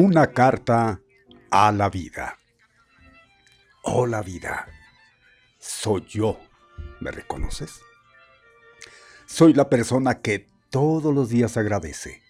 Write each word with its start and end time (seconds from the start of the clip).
Una 0.00 0.28
carta 0.28 1.00
a 1.50 1.72
la 1.72 1.90
vida. 1.90 2.38
Hola 3.82 4.22
vida, 4.22 4.68
soy 5.58 6.06
yo. 6.08 6.38
¿Me 7.00 7.10
reconoces? 7.10 7.80
Soy 9.26 9.54
la 9.54 9.68
persona 9.68 10.20
que 10.20 10.46
todos 10.70 11.12
los 11.12 11.30
días 11.30 11.56
agradece 11.56 12.22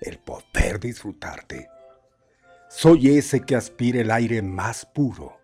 el 0.00 0.18
poder 0.18 0.80
disfrutarte. 0.80 1.68
Soy 2.70 3.18
ese 3.18 3.42
que 3.42 3.54
aspira 3.54 4.00
el 4.00 4.10
aire 4.10 4.40
más 4.40 4.86
puro 4.86 5.38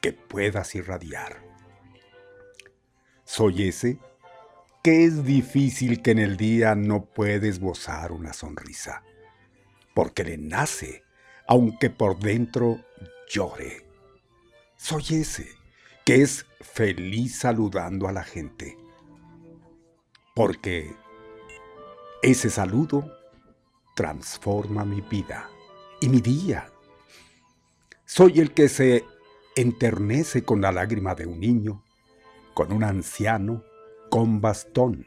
que 0.00 0.14
puedas 0.14 0.74
irradiar. 0.74 1.44
Soy 3.26 3.68
ese 3.68 3.98
que 4.82 5.04
es 5.04 5.22
difícil 5.22 6.00
que 6.00 6.12
en 6.12 6.20
el 6.20 6.38
día 6.38 6.74
no 6.74 7.04
puedes 7.04 7.60
gozar 7.60 8.10
una 8.10 8.32
sonrisa 8.32 9.02
porque 9.94 10.24
le 10.24 10.36
nace, 10.36 11.04
aunque 11.46 11.88
por 11.88 12.18
dentro 12.18 12.80
llore. 13.28 13.86
Soy 14.76 15.04
ese 15.10 15.48
que 16.04 16.22
es 16.22 16.46
feliz 16.60 17.38
saludando 17.38 18.08
a 18.08 18.12
la 18.12 18.24
gente. 18.24 18.76
Porque 20.34 20.94
ese 22.22 22.50
saludo 22.50 23.10
transforma 23.94 24.84
mi 24.84 25.00
vida 25.00 25.48
y 26.00 26.08
mi 26.08 26.20
día. 26.20 26.66
Soy 28.04 28.40
el 28.40 28.52
que 28.52 28.68
se 28.68 29.04
enternece 29.56 30.42
con 30.42 30.60
la 30.60 30.72
lágrima 30.72 31.14
de 31.14 31.26
un 31.26 31.40
niño, 31.40 31.82
con 32.52 32.72
un 32.72 32.84
anciano, 32.84 33.62
con 34.10 34.40
bastón 34.40 35.06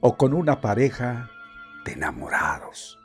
o 0.00 0.16
con 0.16 0.32
una 0.32 0.60
pareja 0.60 1.30
de 1.84 1.92
enamorados. 1.92 3.01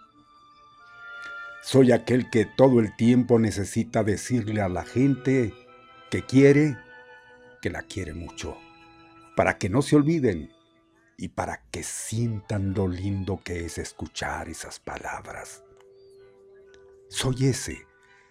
Soy 1.69 1.92
aquel 1.92 2.30
que 2.30 2.46
todo 2.46 2.80
el 2.80 2.96
tiempo 2.96 3.40
necesita 3.40 4.06
decirle 4.06 4.62
a 4.62 4.69
la 4.69 4.86
gente 4.86 5.54
que 6.10 6.25
quiere, 6.25 6.78
que 7.62 7.69
la 7.69 7.81
quiere 7.81 8.14
mucho, 8.14 8.56
para 9.36 9.58
que 9.58 9.68
no 9.68 9.81
se 9.81 9.98
olviden 9.98 10.50
y 11.18 11.28
para 11.28 11.64
que 11.69 11.84
sientan 11.84 12.74
lo 12.74 12.88
lindo 12.88 13.42
que 13.44 13.66
es 13.66 13.80
escuchar 13.80 14.48
esas 14.48 14.80
palabras. 14.80 15.66
Soy 17.10 17.48
ese 17.48 17.86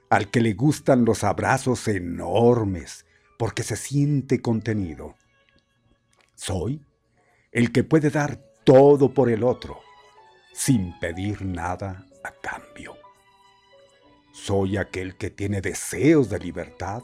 al 0.09 0.31
que 0.31 0.41
le 0.41 0.55
gustan 0.55 1.05
los 1.05 1.23
abrazos 1.23 1.89
enormes 1.89 3.05
porque 3.39 3.65
se 3.65 3.77
siente 3.77 4.41
contenido. 4.41 5.15
Soy 6.37 6.87
el 7.53 7.71
que 7.71 7.85
puede 7.85 8.09
dar 8.09 8.37
todo 8.65 9.13
por 9.13 9.29
el 9.29 9.45
otro 9.45 9.79
sin 10.55 10.99
pedir 11.01 11.45
nada 11.45 12.07
a 12.25 12.31
cambio. 12.31 12.97
Soy 14.37 14.77
aquel 14.77 15.17
que 15.17 15.31
tiene 15.31 15.61
deseos 15.61 16.29
de 16.29 16.39
libertad 16.39 17.03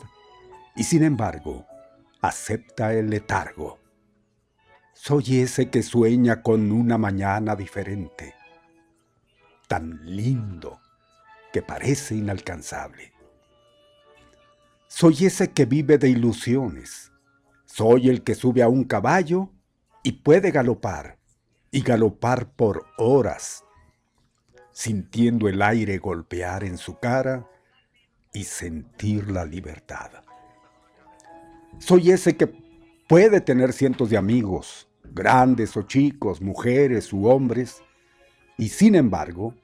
y 0.77 0.85
sin 0.85 1.03
embargo 1.03 1.67
acepta 2.21 2.93
el 2.95 3.11
letargo 3.11 3.83
soy 5.05 5.41
ese 5.41 5.69
que 5.69 5.83
sueña 5.83 6.43
con 6.43 6.71
una 6.71 6.97
mañana 6.97 7.57
diferente, 7.57 8.35
tan 9.67 9.99
lindo 10.05 10.81
que 11.53 11.61
parece 11.61 12.15
inalcanzable. 12.15 13.13
Soy 14.87 15.27
ese 15.27 15.51
que 15.51 15.65
vive 15.65 15.99
de 15.99 16.09
ilusiones. 16.09 17.11
Soy 17.65 18.11
el 18.11 18.23
que 18.23 18.37
sube 18.37 18.63
a 18.63 18.69
un 18.69 18.85
caballo 18.85 19.51
y 20.05 20.13
puede 20.13 20.53
galopar, 20.53 21.19
y 21.73 21.83
galopar 21.83 22.53
por 22.53 22.87
horas, 22.97 23.65
sintiendo 24.73 25.49
el 25.49 25.63
aire 25.63 25.99
golpear 25.99 26.65
en 26.65 26.79
su 26.79 26.99
cara 26.99 27.49
y 28.33 28.45
sentir 28.45 29.31
la 29.31 29.45
libertad. 29.45 30.11
Soy 31.79 32.11
ese 32.11 32.37
que 32.37 32.53
puede 33.09 33.41
tener 33.41 33.73
cientos 33.73 34.11
de 34.11 34.17
amigos, 34.17 34.89
grandes 35.05 35.77
o 35.77 35.83
chicos, 35.83 36.41
mujeres 36.41 37.13
u 37.13 37.27
hombres, 37.27 37.83
y 38.57 38.69
sin 38.69 38.95
embargo, 38.95 39.55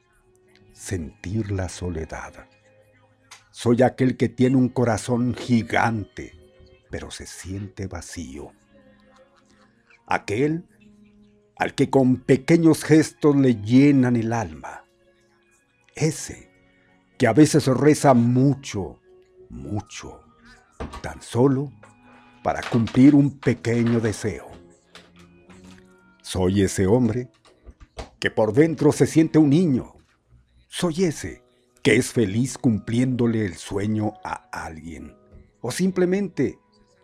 sentir 0.73 1.51
la 1.51 1.69
soledad. 1.69 2.47
Soy 3.51 3.81
aquel 3.83 4.17
que 4.17 4.29
tiene 4.29 4.55
un 4.55 4.69
corazón 4.69 5.33
gigante, 5.33 6.33
pero 6.89 7.11
se 7.11 7.25
siente 7.25 7.87
vacío. 7.87 8.51
Aquel 10.07 10.65
al 11.57 11.75
que 11.75 11.89
con 11.89 12.17
pequeños 12.17 12.83
gestos 12.83 13.35
le 13.35 13.55
llenan 13.55 14.15
el 14.15 14.31
alma. 14.31 14.85
Ese 15.95 16.49
que 17.17 17.27
a 17.27 17.33
veces 17.33 17.67
reza 17.67 18.13
mucho, 18.13 18.99
mucho, 19.49 20.21
tan 21.01 21.21
solo 21.21 21.71
para 22.43 22.61
cumplir 22.61 23.15
un 23.15 23.39
pequeño 23.39 23.99
deseo. 23.99 24.47
Soy 26.21 26.61
ese 26.61 26.87
hombre 26.87 27.29
que 28.19 28.31
por 28.31 28.53
dentro 28.53 28.91
se 28.91 29.05
siente 29.05 29.39
un 29.39 29.49
niño. 29.49 29.93
Soy 30.67 31.05
ese 31.05 31.43
que 31.83 31.95
es 31.95 32.11
feliz 32.11 32.57
cumpliéndole 32.57 33.45
el 33.45 33.55
sueño 33.55 34.13
a 34.23 34.49
alguien 34.51 35.15
o 35.61 35.71
simplemente 35.71 36.59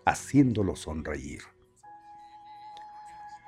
haciéndolo 0.06 0.76
sonreír. 0.76 1.42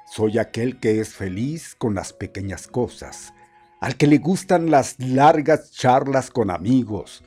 Soy 0.06 0.38
aquel 0.40 0.80
que 0.80 1.00
es 1.00 1.14
feliz 1.14 1.76
con 1.76 1.94
las 1.94 2.14
pequeñas 2.14 2.68
cosas, 2.68 3.34
al 3.80 3.98
que 3.98 4.08
le 4.08 4.18
gustan 4.18 4.72
las 4.72 5.00
largas 5.00 5.72
charlas 5.72 6.32
con 6.32 6.52
amigos. 6.52 7.24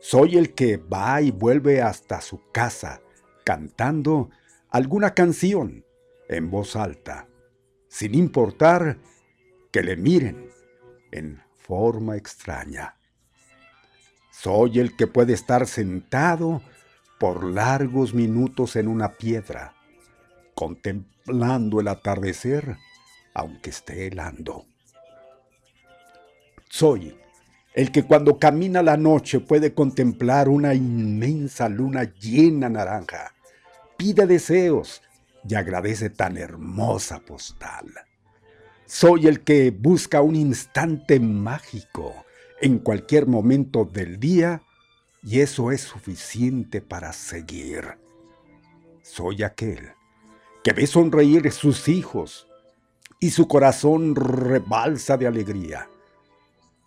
Soy 0.00 0.36
el 0.36 0.54
que 0.54 0.76
va 0.76 1.20
y 1.22 1.30
vuelve 1.30 1.82
hasta 1.82 2.20
su 2.20 2.50
casa 2.52 3.00
cantando 3.44 4.30
alguna 4.70 5.14
canción 5.14 5.84
en 6.28 6.50
voz 6.50 6.76
alta 6.76 7.28
sin 7.88 8.14
importar 8.14 8.98
que 9.72 9.82
le 9.82 9.96
miren 9.96 10.50
en 11.10 11.42
forma 11.56 12.16
extraña. 12.16 12.96
Soy 14.30 14.78
el 14.78 14.96
que 14.96 15.06
puede 15.06 15.32
estar 15.32 15.66
sentado 15.66 16.62
por 17.18 17.42
largos 17.42 18.14
minutos 18.14 18.76
en 18.76 18.86
una 18.86 19.16
piedra, 19.16 19.74
contemplando 20.54 21.80
el 21.80 21.88
atardecer, 21.88 22.76
aunque 23.34 23.70
esté 23.70 24.06
helando. 24.06 24.66
Soy 26.68 27.16
el 27.74 27.92
que 27.92 28.02
cuando 28.02 28.38
camina 28.38 28.82
la 28.82 28.96
noche 28.96 29.40
puede 29.40 29.72
contemplar 29.72 30.48
una 30.48 30.74
inmensa 30.74 31.68
luna 31.68 32.04
llena 32.04 32.68
naranja, 32.68 33.34
pide 33.96 34.26
deseos 34.26 35.02
y 35.48 35.54
agradece 35.54 36.10
tan 36.10 36.36
hermosa 36.36 37.20
postal. 37.20 37.86
Soy 38.84 39.28
el 39.28 39.40
que 39.44 39.70
busca 39.70 40.22
un 40.22 40.34
instante 40.34 41.20
mágico 41.20 42.14
en 42.60 42.78
cualquier 42.78 43.26
momento 43.26 43.84
del 43.84 44.18
día 44.18 44.62
y 45.22 45.40
eso 45.40 45.70
es 45.70 45.82
suficiente 45.82 46.80
para 46.80 47.12
seguir. 47.12 47.98
Soy 49.02 49.42
aquel 49.42 49.90
que 50.64 50.72
ve 50.72 50.86
sonreír 50.86 51.50
sus 51.52 51.88
hijos 51.88 52.48
y 53.20 53.30
su 53.30 53.46
corazón 53.46 54.16
rebalsa 54.16 55.16
de 55.16 55.26
alegría. 55.26 55.88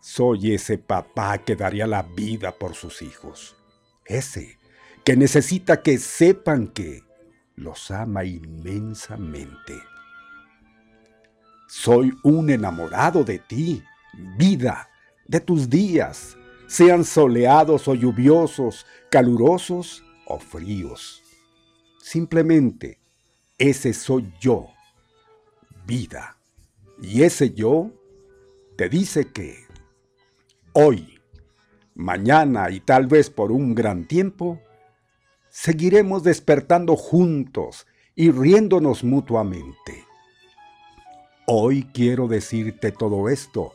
Soy 0.02 0.54
ese 0.54 0.80
papá 0.80 1.38
que 1.38 1.56
daría 1.56 1.86
la 1.86 2.02
vida 2.02 2.52
por 2.52 2.74
sus 2.74 3.04
hijos. 3.04 3.56
Ese 4.04 4.58
que 5.04 5.16
necesita 5.16 5.84
que 5.84 6.00
sepan 6.00 6.68
que 6.68 7.04
los 7.56 7.92
ama 7.92 8.24
inmensamente. 8.24 9.80
Soy 11.68 12.12
un 12.24 12.50
enamorado 12.50 13.24
de 13.24 13.40
ti, 13.40 13.84
vida, 14.38 14.90
de 15.28 15.40
tus 15.40 15.70
días, 15.70 16.36
sean 16.68 17.06
soleados 17.06 17.88
o 17.88 17.94
lluviosos, 17.94 18.88
calurosos 19.12 20.04
o 20.26 20.40
fríos. 20.40 21.22
Simplemente, 22.02 23.00
ese 23.60 23.94
soy 23.94 24.34
yo, 24.40 24.68
vida. 25.86 26.38
Y 27.02 27.22
ese 27.22 27.54
yo 27.54 27.92
te 28.76 28.90
dice 28.90 29.32
que 29.32 29.61
hoy, 30.74 31.20
mañana 31.96 32.70
y 32.70 32.80
tal 32.80 33.08
vez 33.08 33.30
por 33.30 33.52
un 33.52 33.76
gran 33.76 34.06
tiempo, 34.06 34.60
seguiremos 35.50 36.24
despertando 36.24 36.96
juntos 36.96 37.88
y 38.16 38.32
riéndonos 38.32 39.04
mutuamente. 39.04 40.06
Hoy 41.48 41.90
quiero 41.94 42.28
decirte 42.28 42.92
todo 42.92 43.28
esto, 43.30 43.74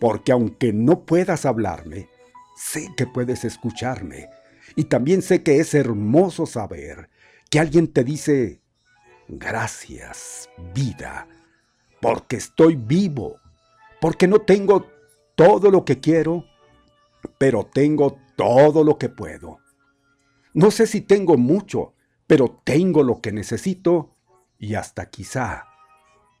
porque 0.00 0.32
aunque 0.32 0.72
no 0.72 1.00
puedas 1.00 1.46
hablarme, 1.46 2.08
sé 2.56 2.88
que 2.96 3.06
puedes 3.06 3.44
escucharme, 3.44 4.28
y 4.76 4.84
también 4.84 5.22
sé 5.22 5.42
que 5.42 5.58
es 5.60 5.74
hermoso 5.74 6.44
saber 6.44 7.08
que 7.50 7.58
alguien 7.58 7.88
te 7.88 8.04
dice, 8.04 8.60
gracias, 9.28 10.50
vida, 10.74 11.26
porque 12.02 12.36
estoy 12.36 12.76
vivo, 12.76 13.36
porque 14.00 14.28
no 14.28 14.40
tengo 14.40 14.86
todo 15.38 15.70
lo 15.70 15.86
que 15.86 16.00
quiero, 16.00 16.44
pero 17.38 17.64
tengo 17.64 18.18
todo 18.36 18.84
lo 18.84 18.98
que 18.98 19.08
puedo 19.08 19.60
no 20.58 20.72
sé 20.72 20.88
si 20.88 21.00
tengo 21.00 21.36
mucho, 21.36 21.94
pero 22.26 22.60
tengo 22.64 23.04
lo 23.04 23.20
que 23.20 23.30
necesito 23.30 24.16
y 24.58 24.74
hasta 24.74 25.08
quizá 25.08 25.68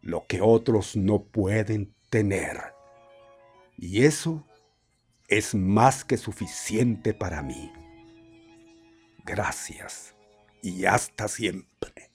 lo 0.00 0.26
que 0.26 0.40
otros 0.40 0.96
no 0.96 1.22
pueden 1.22 1.94
tener. 2.10 2.58
Y 3.76 4.04
eso 4.04 4.44
es 5.28 5.54
más 5.54 6.04
que 6.04 6.16
suficiente 6.16 7.14
para 7.14 7.42
mí. 7.42 7.70
Gracias 9.24 10.16
y 10.62 10.86
hasta 10.86 11.28
siempre. 11.28 12.07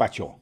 ¿Qué 0.00 0.04
pacho? 0.04 0.40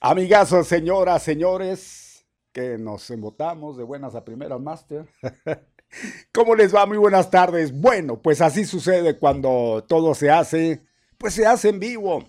Amigazos, 0.00 0.66
señoras, 0.66 1.22
señores, 1.22 2.26
que 2.50 2.76
nos 2.76 3.08
embotamos 3.12 3.76
de 3.76 3.84
buenas 3.84 4.16
a 4.16 4.24
primeras, 4.24 4.60
Master. 4.60 5.06
¿Cómo 6.32 6.56
les 6.56 6.74
va? 6.74 6.86
Muy 6.86 6.98
buenas 6.98 7.30
tardes. 7.30 7.70
Bueno, 7.70 8.20
pues 8.20 8.40
así 8.40 8.64
sucede 8.64 9.16
cuando 9.16 9.84
todo 9.86 10.12
se 10.16 10.28
hace, 10.28 10.82
pues 11.18 11.34
se 11.34 11.46
hace 11.46 11.68
en 11.68 11.78
vivo 11.78 12.28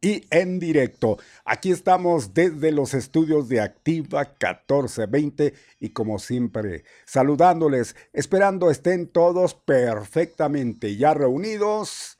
y 0.00 0.26
en 0.28 0.58
directo. 0.58 1.18
Aquí 1.44 1.70
estamos 1.70 2.34
desde 2.34 2.72
los 2.72 2.92
estudios 2.92 3.48
de 3.48 3.60
Activa 3.60 4.22
1420 4.24 5.54
y 5.78 5.90
como 5.90 6.18
siempre, 6.18 6.82
saludándoles, 7.04 7.94
esperando 8.12 8.72
estén 8.72 9.06
todos 9.06 9.54
perfectamente 9.54 10.96
ya 10.96 11.14
reunidos 11.14 12.18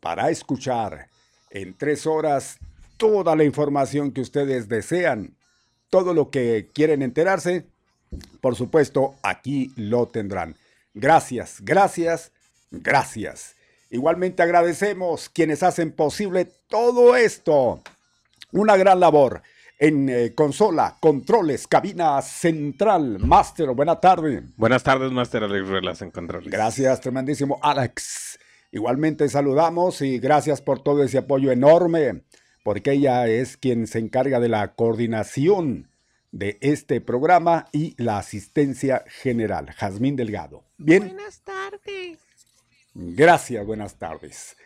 para 0.00 0.28
escuchar 0.28 1.13
en 1.54 1.74
tres 1.74 2.06
horas 2.06 2.58
toda 2.98 3.34
la 3.34 3.44
información 3.44 4.12
que 4.12 4.20
ustedes 4.20 4.68
desean, 4.68 5.34
todo 5.88 6.12
lo 6.12 6.30
que 6.30 6.70
quieren 6.74 7.00
enterarse. 7.02 7.66
Por 8.40 8.54
supuesto, 8.56 9.14
aquí 9.22 9.72
lo 9.76 10.06
tendrán. 10.08 10.56
Gracias, 10.92 11.58
gracias, 11.62 12.32
gracias. 12.70 13.56
Igualmente 13.90 14.42
agradecemos 14.42 15.28
quienes 15.28 15.62
hacen 15.62 15.92
posible 15.92 16.46
todo 16.68 17.16
esto. 17.16 17.80
Una 18.52 18.76
gran 18.76 19.00
labor 19.00 19.42
en 19.78 20.08
eh, 20.08 20.34
consola, 20.34 20.96
controles, 21.00 21.66
cabina 21.66 22.20
central. 22.22 23.18
Master, 23.20 23.70
buena 23.70 24.00
tarde. 24.00 24.44
Buenas 24.56 24.82
tardes, 24.82 25.10
Master 25.10 25.44
Alex 25.44 25.68
Ruelas 25.68 26.02
en 26.02 26.10
controles. 26.10 26.50
Gracias, 26.50 27.00
tremendísimo 27.00 27.58
Alex. 27.62 28.38
Igualmente 28.74 29.28
saludamos 29.28 30.02
y 30.02 30.18
gracias 30.18 30.60
por 30.60 30.82
todo 30.82 31.04
ese 31.04 31.18
apoyo 31.18 31.52
enorme, 31.52 32.24
porque 32.64 32.90
ella 32.90 33.28
es 33.28 33.56
quien 33.56 33.86
se 33.86 34.00
encarga 34.00 34.40
de 34.40 34.48
la 34.48 34.74
coordinación 34.74 35.90
de 36.32 36.58
este 36.60 37.00
programa 37.00 37.66
y 37.70 37.94
la 38.02 38.18
asistencia 38.18 39.04
general, 39.06 39.70
Jazmín 39.70 40.16
Delgado. 40.16 40.64
Bien. 40.76 41.04
Buenas 41.06 41.40
tardes. 41.42 42.18
Gracias, 42.94 43.64
buenas 43.64 43.94
tardes. 43.94 44.56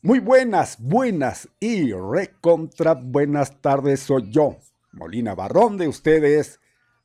Muy 0.00 0.20
buenas, 0.20 0.80
buenas 0.80 1.46
y 1.60 1.92
recontra 1.92 2.94
buenas 2.94 3.60
tardes. 3.60 4.00
Soy 4.00 4.30
yo, 4.30 4.56
Molina 4.92 5.34
Barrón 5.34 5.76
de 5.76 5.88
ustedes, 5.88 6.58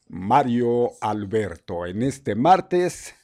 Mario 0.07 0.91
Alberto, 1.01 1.85
en 1.85 2.03
este 2.03 2.35
martes. 2.35 3.15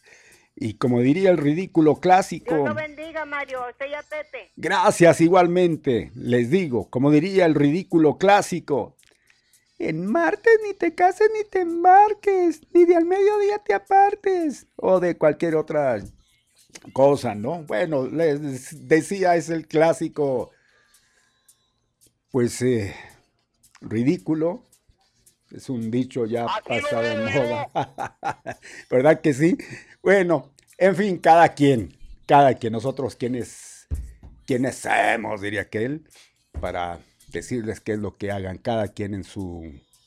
Y 0.62 0.74
como 0.74 1.00
diría 1.00 1.30
el 1.30 1.38
ridículo 1.38 1.96
clásico. 1.96 2.54
Dios 2.54 2.68
lo 2.68 2.76
bendiga, 2.76 3.24
Mario. 3.24 3.62
Usted. 3.70 3.88
Gracias 4.58 5.22
igualmente. 5.22 6.12
Les 6.16 6.50
digo, 6.50 6.90
como 6.90 7.12
diría 7.12 7.46
el 7.46 7.56
ridículo 7.56 8.18
clásico. 8.18 8.98
En 9.78 10.06
martes 10.06 10.52
ni 10.68 10.74
te 10.74 10.94
cases 10.94 11.30
ni 11.34 11.50
te 11.50 11.62
embarques, 11.62 12.60
ni 12.74 12.84
de 12.84 12.98
al 12.98 13.06
mediodía 13.06 13.60
te 13.60 13.74
apartes. 13.74 14.68
O 14.76 15.00
de 15.00 15.18
cualquier 15.18 15.56
otra 15.56 16.04
cosa, 16.92 17.36
¿no? 17.36 17.64
Bueno, 17.64 18.06
les 18.08 18.86
decía, 18.86 19.38
es 19.38 19.50
el 19.50 19.66
clásico, 19.66 20.52
pues, 22.32 22.62
eh, 22.62 22.94
ridículo. 23.80 24.62
Es 25.52 25.70
un 25.70 25.90
dicho 25.90 26.26
ya 26.26 26.46
pasado 26.68 27.02
de 27.02 27.18
moda. 27.18 27.70
¿Verdad 28.90 29.22
que 29.22 29.34
sí? 29.34 29.58
Bueno, 30.02 30.52
en 30.78 30.96
fin, 30.96 31.18
cada 31.18 31.50
quien, 31.50 31.94
cada 32.28 32.54
quien, 32.54 32.74
nosotros 32.74 33.16
quienes, 33.16 33.88
quienes 34.46 34.76
somos, 34.76 35.42
diría 35.42 35.62
aquel, 35.62 36.08
para 36.62 37.00
decirles 37.32 37.80
qué 37.80 37.94
es 37.94 38.00
lo 38.00 38.18
que 38.18 38.32
hagan 38.32 38.58
cada 38.58 38.90
quien 38.90 39.14
en 39.14 39.24
su, 39.24 39.64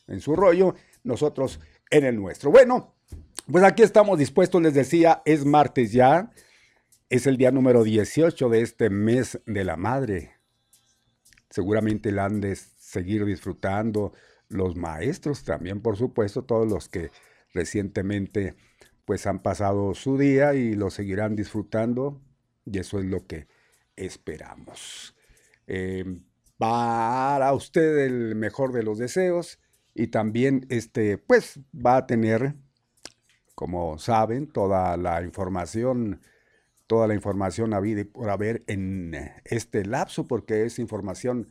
en 0.07 0.21
su 0.21 0.37
rollo, 0.37 0.77
nosotros 1.03 1.59
en 1.91 2.05
el 2.05 2.17
nuestro. 2.17 2.51
Bueno, 2.51 2.95
pues 3.51 3.65
aquí 3.65 3.83
estamos 3.83 4.19
dispuestos, 4.19 4.63
les 4.63 4.75
decía, 4.75 5.23
es 5.25 5.45
martes 5.45 5.93
ya, 5.93 6.31
es 7.11 7.27
el 7.27 7.37
día 7.37 7.51
número 7.51 7.83
18 7.83 8.49
de 8.49 8.63
este 8.63 8.91
mes 8.91 9.41
de 9.45 9.65
la 9.65 9.77
madre. 9.77 10.37
Seguramente 11.51 12.13
la 12.13 12.27
han 12.27 12.41
de 12.41 12.57
seguir 12.57 13.25
disfrutando 13.25 14.13
los 14.53 14.77
maestros 14.77 15.45
también, 15.45 15.81
por 15.81 15.97
supuesto, 15.97 16.45
todos 16.45 16.69
los 16.69 16.89
que 16.89 17.11
recientemente 17.53 18.55
pues 19.05 19.27
han 19.27 19.43
pasado 19.43 19.95
su 19.95 20.17
día 20.17 20.55
y 20.55 20.75
lo 20.75 20.91
seguirán 20.91 21.37
disfrutando 21.37 22.21
y 22.65 22.79
eso 22.79 22.99
es 22.99 23.05
lo 23.07 23.27
que 23.27 23.49
esperamos. 23.97 25.15
Eh, 25.67 26.05
para 26.59 27.53
usted 27.53 27.99
el 27.99 28.37
mejor 28.37 28.73
de 28.73 28.83
los 28.83 28.99
deseos 28.99 29.59
y 29.95 30.09
también 30.09 30.67
este 30.69 31.19
pues 31.19 31.61
va 31.75 31.97
a 31.97 32.07
tener 32.07 32.55
como 33.55 33.99
saben 33.99 34.47
toda 34.47 34.97
la 34.97 35.23
información 35.23 36.21
toda 36.93 37.07
la 37.07 37.15
información 37.15 37.73
habida 37.73 38.05
por 38.05 38.29
haber 38.29 38.65
en 38.67 39.15
este 39.47 39.87
lapso, 39.87 40.27
porque 40.27 40.67
es 40.67 40.79
información 40.79 41.51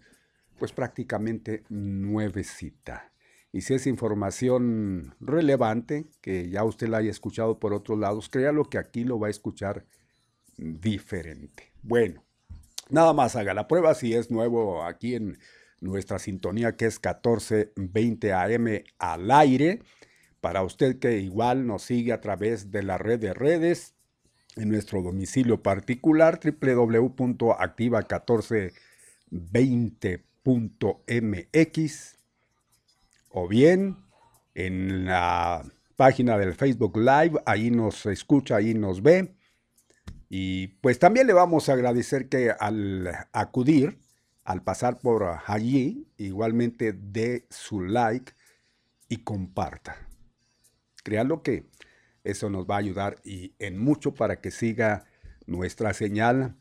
pues 0.62 0.74
prácticamente 0.74 1.64
nuevecita. 1.70 3.12
Y 3.52 3.62
si 3.62 3.74
es 3.74 3.88
información 3.88 5.16
relevante, 5.20 6.06
que 6.22 6.52
ya 6.52 6.64
usted 6.64 6.88
la 6.88 6.98
haya 6.98 7.10
escuchado 7.10 7.58
por 7.58 7.74
otros 7.74 7.98
lados, 7.98 8.30
créalo 8.30 8.66
que 8.66 8.78
aquí 8.78 9.04
lo 9.04 9.20
va 9.20 9.26
a 9.26 9.32
escuchar 9.32 9.88
diferente. 10.58 11.74
Bueno, 11.82 12.24
nada 12.92 13.12
más 13.12 13.36
haga 13.36 13.56
la 13.56 13.68
prueba 13.68 13.96
si 13.96 14.14
es 14.14 14.30
nuevo 14.30 14.84
aquí 14.84 15.16
en 15.16 15.40
nuestra 15.80 16.20
sintonía 16.20 16.78
que 16.78 16.86
es 16.86 16.98
1420 16.98 18.32
AM 18.32 18.68
al 19.00 19.32
aire. 19.32 19.82
Para 20.42 20.62
usted 20.62 21.00
que 21.00 21.18
igual 21.22 21.66
nos 21.66 21.82
sigue 21.82 22.14
a 22.14 22.22
través 22.22 22.70
de 22.70 22.84
la 22.84 23.00
red 23.00 23.20
de 23.20 23.34
redes, 23.34 23.96
en 24.58 24.70
nuestro 24.70 25.02
domicilio 25.02 25.64
particular 25.64 26.40
www.activa1420.mx 30.44 32.18
o 33.30 33.48
bien 33.48 33.98
en 34.54 35.06
la 35.06 35.64
página 35.96 36.38
del 36.38 36.54
Facebook 36.54 36.98
Live, 36.98 37.42
ahí 37.46 37.72
nos 37.72 38.06
escucha, 38.06 38.58
ahí 38.58 38.74
nos 38.74 39.02
ve. 39.02 39.36
Y 40.30 40.68
pues 40.68 41.00
también 41.00 41.28
le 41.28 41.34
vamos 41.34 41.70
a 41.70 41.74
agradecer 41.74 42.30
que 42.30 42.52
al 42.52 43.10
acudir, 43.32 44.00
al 44.44 44.64
pasar 44.64 45.00
por 45.00 45.40
allí, 45.46 46.08
igualmente 46.18 46.94
dé 46.94 47.46
su 47.50 47.82
like 47.82 48.34
y 49.08 49.18
comparta. 49.18 49.96
Créanlo 51.04 51.44
que 51.44 51.66
eso 52.24 52.50
nos 52.50 52.66
va 52.66 52.76
a 52.76 52.80
ayudar 52.80 53.18
y 53.24 53.54
en 53.60 53.78
mucho 53.78 54.14
para 54.14 54.40
que 54.42 54.52
siga 54.52 55.06
nuestra 55.48 55.94
señal 55.94 56.56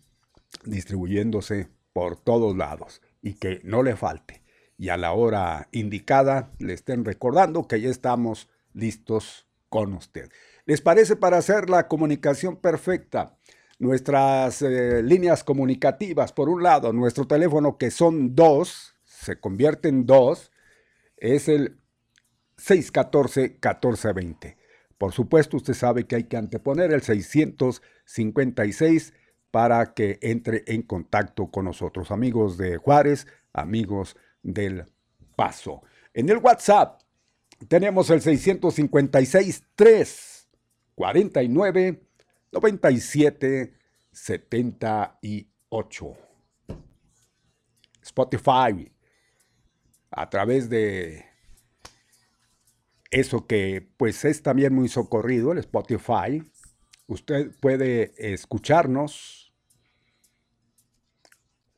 distribuyéndose 0.65 1.69
por 1.93 2.17
todos 2.17 2.57
lados 2.57 3.03
y 3.23 3.35
que 3.35 3.61
no 3.65 3.83
le 3.83 3.97
falte. 3.97 4.43
Y 4.77 4.89
a 4.89 4.97
la 4.97 5.12
hora 5.12 5.69
indicada 5.73 6.53
le 6.59 6.73
estén 6.73 7.05
recordando 7.05 7.69
que 7.69 7.81
ya 7.81 7.91
estamos 7.91 8.49
listos 8.73 9.47
con 9.69 9.93
usted. 9.95 10.31
¿Les 10.65 10.81
parece 10.81 11.17
para 11.17 11.39
hacer 11.39 11.69
la 11.69 11.89
comunicación 11.89 12.57
perfecta? 12.57 13.37
Nuestras 13.79 14.62
eh, 14.62 15.03
líneas 15.03 15.45
comunicativas, 15.45 16.33
por 16.33 16.49
un 16.49 16.62
lado, 16.62 16.93
nuestro 16.93 17.27
teléfono 17.27 17.79
que 17.79 17.91
son 17.91 18.35
dos, 18.35 18.95
se 19.05 19.41
convierte 19.41 19.89
en 19.89 20.07
dos, 20.07 20.53
es 21.17 21.49
el 21.49 21.81
614-1420. 22.59 24.57
Por 24.99 25.12
supuesto, 25.12 25.57
usted 25.57 25.75
sabe 25.75 26.07
que 26.07 26.17
hay 26.17 26.25
que 26.25 26.37
anteponer 26.37 26.93
el 26.93 27.03
656 27.03 29.15
para 29.50 29.95
que 29.95 30.19
entre 30.23 30.64
en 30.66 30.83
contacto 30.83 31.50
con 31.50 31.64
nosotros, 31.64 32.11
amigos 32.11 32.57
de 32.57 32.76
Juárez, 32.76 33.26
amigos 33.52 34.16
del 34.42 34.85
Paso. 35.37 35.83
En 36.12 36.28
el 36.28 36.38
WhatsApp 36.38 37.00
tenemos 37.69 38.11
el 38.11 38.21
656 38.21 39.64
3 39.75 40.49
49 40.95 42.02
97 42.52 43.75
78. 44.12 46.16
Spotify 48.02 48.92
a 50.11 50.28
través 50.28 50.69
de 50.69 51.25
eso 53.11 53.47
que 53.47 53.88
pues 53.97 54.25
es 54.25 54.42
también 54.42 54.75
muy 54.75 54.88
socorrido, 54.88 55.52
el 55.52 55.59
Spotify. 55.59 56.42
Usted 57.07 57.52
puede 57.61 58.12
escucharnos 58.16 59.39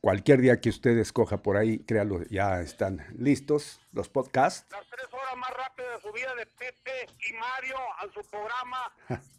cualquier 0.03 0.41
día 0.41 0.59
que 0.59 0.67
usted 0.67 0.97
escoja 0.97 1.41
por 1.41 1.55
ahí, 1.55 1.79
créalo, 1.79 2.25
ya 2.25 2.59
están 2.59 3.05
listos 3.17 3.79
los 3.93 4.09
podcasts. 4.09 4.69
Las 4.69 4.85
tres 4.89 5.07
horas 5.13 5.37
más 5.37 5.49
rápidas 5.51 5.91
de 5.95 6.09
su 6.09 6.13
vida 6.13 6.35
de 6.35 6.45
Pepe 6.45 7.07
y 7.29 7.33
Mario 7.33 7.77
a 7.99 8.13
su 8.13 8.29
programa. 8.29 8.77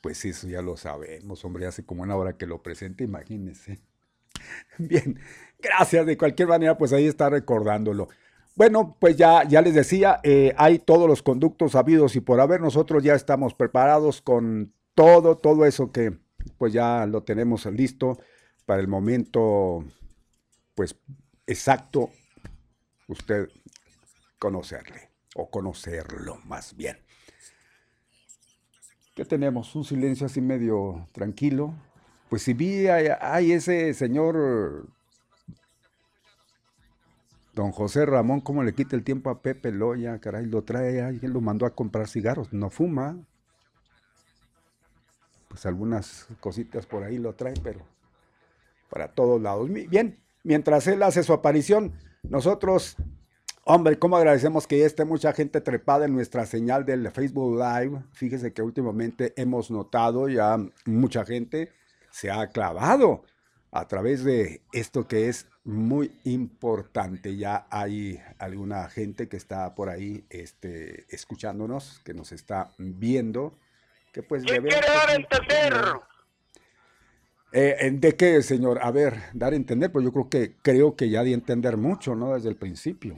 Pues 0.00 0.22
eso 0.26 0.46
ya 0.46 0.60
lo 0.60 0.76
sabemos, 0.76 1.42
hombre, 1.46 1.64
hace 1.64 1.82
como 1.86 2.02
una 2.02 2.14
hora 2.14 2.36
que 2.36 2.44
lo 2.46 2.62
presente, 2.62 3.04
imagínense. 3.04 3.80
Bien, 4.78 5.18
gracias. 5.58 6.04
De 6.04 6.18
cualquier 6.18 6.46
manera, 6.46 6.76
pues 6.76 6.92
ahí 6.92 7.06
está 7.06 7.30
recordándolo. 7.30 8.08
Bueno, 8.54 8.98
pues 9.00 9.16
ya, 9.16 9.44
ya 9.44 9.62
les 9.62 9.72
decía, 9.72 10.20
eh, 10.22 10.52
hay 10.58 10.78
todos 10.78 11.08
los 11.08 11.22
conductos 11.22 11.74
habidos 11.74 12.16
y 12.16 12.20
por 12.20 12.38
haber. 12.38 12.60
Nosotros 12.60 13.02
ya 13.02 13.14
estamos 13.14 13.54
preparados 13.54 14.20
con 14.20 14.74
todo, 14.94 15.38
todo 15.38 15.64
eso 15.64 15.90
que 15.90 16.18
pues 16.58 16.74
ya 16.74 17.06
lo 17.06 17.22
tenemos 17.22 17.64
listo 17.64 18.18
para 18.66 18.80
el 18.80 18.88
momento, 18.88 19.84
pues 20.74 20.96
exacto, 21.46 22.10
usted 23.08 23.48
conocerle 24.38 25.10
o 25.34 25.50
conocerlo 25.50 26.36
más 26.44 26.76
bien. 26.76 26.98
¿Qué 29.14 29.24
tenemos? 29.24 29.74
Un 29.76 29.84
silencio 29.84 30.26
así 30.26 30.40
medio 30.40 31.08
tranquilo. 31.12 31.74
Pues 32.28 32.42
si 32.42 32.52
vi, 32.52 32.88
hay, 32.88 33.52
ese 33.52 33.94
señor 33.94 34.88
Don 37.54 37.70
José 37.70 38.06
Ramón, 38.06 38.40
¿cómo 38.40 38.64
le 38.64 38.74
quita 38.74 38.96
el 38.96 39.04
tiempo 39.04 39.30
a 39.30 39.40
Pepe 39.40 39.70
Loya? 39.70 40.18
Caray, 40.18 40.46
lo 40.46 40.62
trae, 40.62 41.00
alguien 41.00 41.32
lo 41.32 41.40
mandó 41.40 41.64
a 41.66 41.74
comprar 41.74 42.08
cigarros, 42.08 42.52
no 42.52 42.70
fuma. 42.70 43.16
Pues 45.48 45.64
algunas 45.66 46.26
cositas 46.40 46.86
por 46.86 47.04
ahí 47.04 47.18
lo 47.18 47.34
trae, 47.34 47.54
pero 47.62 47.93
para 48.90 49.08
todos 49.08 49.40
lados. 49.40 49.68
Bien, 49.70 50.18
mientras 50.42 50.86
él 50.86 51.02
hace 51.02 51.22
su 51.22 51.32
aparición, 51.32 51.92
nosotros 52.22 52.96
Hombre, 53.66 53.98
¿cómo 53.98 54.18
agradecemos 54.18 54.66
que 54.66 54.78
ya 54.78 54.84
esté 54.84 55.06
mucha 55.06 55.32
gente 55.32 55.62
trepada 55.62 56.04
en 56.04 56.12
nuestra 56.12 56.44
señal 56.44 56.84
del 56.84 57.10
Facebook 57.10 57.58
Live? 57.58 57.98
Fíjese 58.12 58.52
que 58.52 58.60
últimamente 58.60 59.32
hemos 59.36 59.70
notado 59.70 60.28
ya 60.28 60.58
mucha 60.84 61.24
gente 61.24 61.72
se 62.10 62.30
ha 62.30 62.48
clavado 62.48 63.24
a 63.72 63.88
través 63.88 64.22
de 64.22 64.60
esto 64.72 65.08
que 65.08 65.30
es 65.30 65.46
muy 65.64 66.12
importante. 66.24 67.38
Ya 67.38 67.66
hay 67.70 68.20
alguna 68.38 68.86
gente 68.90 69.30
que 69.30 69.38
está 69.38 69.74
por 69.74 69.88
ahí 69.88 70.26
este, 70.28 71.06
escuchándonos, 71.08 72.02
que 72.04 72.12
nos 72.12 72.32
está 72.32 72.70
viendo. 72.76 73.58
Que 74.12 74.22
pues 74.22 74.44
¿Quién 74.44 74.62
quiere 74.62 74.86
dar 74.86 75.08
a 75.08 75.14
entender? 75.14 75.74
Eh, 77.56 77.90
¿De 77.92 78.16
qué, 78.16 78.42
señor? 78.42 78.80
A 78.82 78.90
ver, 78.90 79.14
dar 79.32 79.52
a 79.52 79.56
entender, 79.56 79.92
pues 79.92 80.04
yo 80.04 80.12
creo 80.12 80.28
que 80.28 80.56
creo 80.60 80.96
que 80.96 81.08
ya 81.08 81.22
di 81.22 81.30
a 81.30 81.34
entender 81.34 81.76
mucho, 81.76 82.16
¿no? 82.16 82.34
Desde 82.34 82.48
el 82.48 82.56
principio 82.56 83.16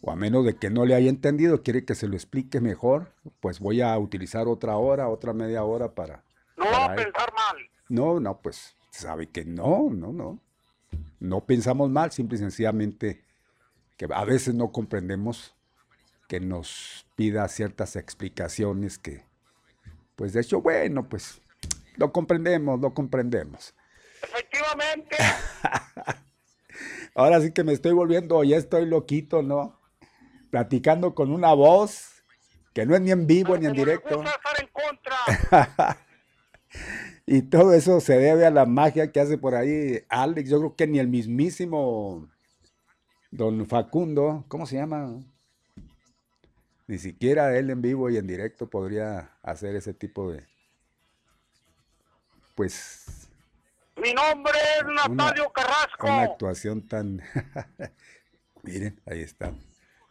o 0.00 0.10
a 0.10 0.16
menos 0.16 0.44
de 0.44 0.56
que 0.56 0.70
no 0.70 0.84
le 0.84 0.94
haya 0.94 1.10
entendido, 1.10 1.62
quiere 1.62 1.84
que 1.84 1.94
se 1.94 2.06
lo 2.06 2.14
explique 2.14 2.60
mejor, 2.60 3.12
pues 3.40 3.60
voy 3.60 3.80
a 3.80 3.98
utilizar 3.98 4.46
otra 4.46 4.76
hora, 4.76 5.08
otra 5.08 5.32
media 5.32 5.64
hora 5.64 5.94
para... 5.94 6.22
No 6.56 6.66
va 6.66 6.84
a 6.86 6.94
pensar 6.94 7.32
mal. 7.34 7.56
No, 7.88 8.20
no, 8.20 8.40
pues 8.40 8.76
sabe 8.90 9.28
que 9.28 9.44
no, 9.44 9.90
no, 9.90 10.12
no. 10.12 10.40
No 11.20 11.44
pensamos 11.44 11.90
mal, 11.90 12.12
simple 12.12 12.36
y 12.36 12.38
sencillamente 12.38 13.24
que 13.96 14.06
a 14.12 14.24
veces 14.24 14.54
no 14.54 14.70
comprendemos 14.70 15.54
que 16.28 16.38
nos 16.38 17.06
pida 17.16 17.48
ciertas 17.48 17.96
explicaciones 17.96 18.98
que, 18.98 19.24
pues 20.14 20.32
de 20.32 20.40
hecho, 20.42 20.60
bueno, 20.60 21.08
pues 21.08 21.42
lo 21.98 22.12
comprendemos, 22.12 22.80
lo 22.80 22.94
comprendemos. 22.94 23.74
Efectivamente. 24.22 25.16
Ahora 27.14 27.40
sí 27.40 27.52
que 27.52 27.64
me 27.64 27.72
estoy 27.72 27.92
volviendo, 27.92 28.42
ya 28.44 28.56
estoy 28.56 28.86
loquito, 28.86 29.42
¿no? 29.42 29.78
platicando 30.50 31.14
con 31.14 31.30
una 31.30 31.52
voz 31.52 32.24
que 32.72 32.86
no 32.86 32.94
es 32.94 33.00
ni 33.00 33.10
en 33.10 33.26
vivo 33.26 33.56
ni 33.56 33.66
en 33.66 33.72
directo. 33.72 34.22
y 37.26 37.42
todo 37.42 37.74
eso 37.74 38.00
se 38.00 38.18
debe 38.18 38.46
a 38.46 38.50
la 38.50 38.66
magia 38.66 39.12
que 39.12 39.20
hace 39.20 39.38
por 39.38 39.54
ahí 39.54 40.02
Alex. 40.08 40.48
Yo 40.48 40.58
creo 40.58 40.76
que 40.76 40.86
ni 40.86 40.98
el 40.98 41.08
mismísimo 41.08 42.28
don 43.30 43.66
Facundo, 43.66 44.44
¿cómo 44.48 44.66
se 44.66 44.76
llama? 44.76 45.22
Ni 46.86 46.98
siquiera 46.98 47.56
él 47.56 47.70
en 47.70 47.82
vivo 47.82 48.08
y 48.08 48.16
en 48.16 48.26
directo 48.26 48.70
podría 48.70 49.32
hacer 49.42 49.76
ese 49.76 49.92
tipo 49.92 50.32
de... 50.32 50.46
Pues... 52.58 53.28
Mi 54.02 54.12
nombre 54.12 54.52
es 54.80 54.84
Natalio 54.84 55.48
Carrasco. 55.52 56.08
Una 56.08 56.22
actuación 56.22 56.88
tan... 56.88 57.22
Miren, 58.64 59.00
ahí 59.06 59.20
está. 59.20 59.52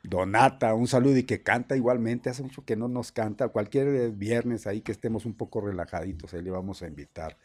Donata, 0.02 0.74
un 0.74 0.88
saludo 0.88 1.18
y 1.18 1.24
que 1.24 1.44
canta 1.44 1.76
igualmente. 1.76 2.30
Hace 2.30 2.44
mucho 2.44 2.64
que 2.64 2.78
no 2.78 2.88
nos 2.88 3.12
canta. 3.12 3.50
Cualquier 3.50 4.12
viernes 4.12 4.66
ahí 4.66 4.80
que 4.80 4.94
estemos 4.94 5.26
un 5.26 5.34
poco 5.34 5.60
relajaditos, 5.60 6.34
ahí 6.34 6.42
le 6.42 6.52
vamos 6.52 6.82
a 6.84 6.88
invitar. 6.88 7.36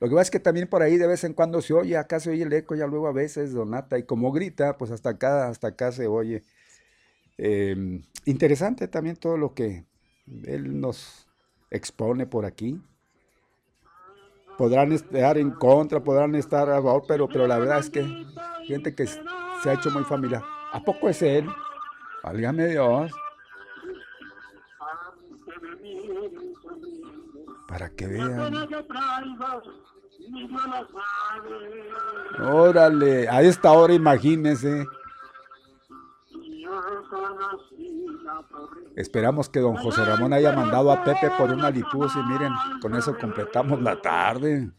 Lo 0.00 0.08
que 0.08 0.16
pasa 0.16 0.22
es 0.22 0.30
que 0.32 0.40
también 0.40 0.66
por 0.66 0.82
ahí 0.82 0.96
de 0.96 1.06
vez 1.06 1.22
en 1.22 1.34
cuando 1.34 1.62
se 1.62 1.74
oye, 1.74 1.96
acá 1.96 2.18
se 2.18 2.30
oye 2.30 2.42
el 2.42 2.52
eco, 2.52 2.74
ya 2.74 2.88
luego 2.88 3.06
a 3.06 3.12
veces 3.12 3.52
Donata, 3.52 3.96
y 3.96 4.02
como 4.02 4.32
grita, 4.32 4.76
pues 4.76 4.90
hasta 4.90 5.10
acá, 5.10 5.46
hasta 5.46 5.68
acá 5.68 5.92
se 5.92 6.08
oye. 6.08 6.42
Em, 7.36 8.02
interesante 8.24 8.88
también 8.88 9.14
todo 9.14 9.36
lo 9.36 9.54
que 9.54 9.84
él 10.46 10.80
nos 10.80 11.28
expone 11.70 12.26
por 12.26 12.44
aquí. 12.44 12.80
Podrán 14.58 14.90
estar 14.90 15.38
en 15.38 15.52
contra, 15.52 16.00
podrán 16.00 16.34
estar 16.34 16.68
a 16.68 16.82
favor, 16.82 17.04
pero, 17.06 17.28
pero 17.28 17.46
la 17.46 17.58
verdad 17.58 17.78
es 17.78 17.88
que 17.88 18.04
gente 18.66 18.92
que 18.92 19.06
se 19.06 19.20
ha 19.70 19.72
hecho 19.72 19.90
muy 19.92 20.02
familiar. 20.02 20.42
¿A 20.72 20.82
poco 20.82 21.08
es 21.08 21.22
él? 21.22 21.46
Válgame 22.24 22.66
Dios. 22.66 23.12
Para 27.68 27.88
que 27.90 28.06
vean. 28.08 28.52
Órale, 32.40 33.28
a 33.28 33.42
esta 33.42 33.72
hora 33.72 33.94
imagínense. 33.94 34.84
Esperamos 38.96 39.48
que 39.48 39.60
don 39.60 39.76
José 39.76 40.04
Ramón 40.04 40.32
haya 40.32 40.52
mandado 40.52 40.90
a 40.90 41.02
Pepe 41.04 41.30
por 41.38 41.50
una 41.50 41.70
lipus 41.70 42.14
y 42.16 42.22
miren, 42.24 42.52
con 42.80 42.94
eso 42.94 43.16
completamos 43.16 43.80
la 43.80 44.00
tarde. 44.00 44.70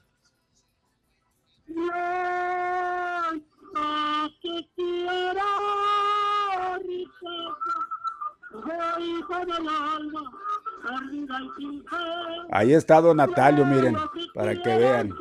Ahí 12.52 12.74
está 12.74 13.00
Don 13.02 13.18
Natalio, 13.18 13.66
miren, 13.66 13.96
para 14.34 14.56
que 14.62 14.78
vean. 14.78 15.14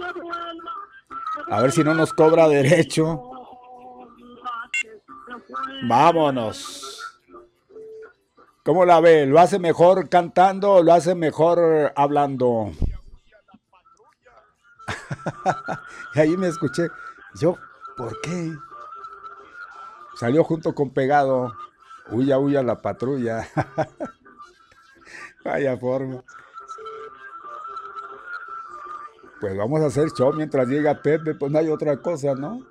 A 1.50 1.60
ver 1.60 1.72
si 1.72 1.84
no 1.84 1.94
nos 1.94 2.12
cobra 2.12 2.48
derecho. 2.48 3.37
Vámonos. 5.88 6.88
¿Cómo 8.64 8.84
la 8.84 9.00
ve? 9.00 9.24
¿Lo 9.26 9.38
hace 9.40 9.58
mejor 9.58 10.08
cantando 10.08 10.72
o 10.72 10.82
lo 10.82 10.92
hace 10.92 11.14
mejor 11.14 11.92
hablando? 11.96 12.72
y 16.14 16.20
ahí 16.20 16.36
me 16.36 16.48
escuché. 16.48 16.88
Yo, 17.40 17.56
¿por 17.96 18.20
qué? 18.20 18.52
Salió 20.16 20.44
junto 20.44 20.74
con 20.74 20.90
Pegado. 20.90 21.54
Huya, 22.10 22.38
huya 22.38 22.62
la 22.62 22.82
patrulla. 22.82 23.48
Vaya 25.44 25.76
forma. 25.78 26.22
Pues 29.40 29.56
vamos 29.56 29.80
a 29.80 29.86
hacer 29.86 30.10
show 30.10 30.32
mientras 30.32 30.66
llega 30.66 31.00
Pepe, 31.00 31.34
pues 31.34 31.52
no 31.52 31.58
hay 31.58 31.68
otra 31.68 31.96
cosa, 32.02 32.34
¿no? 32.34 32.66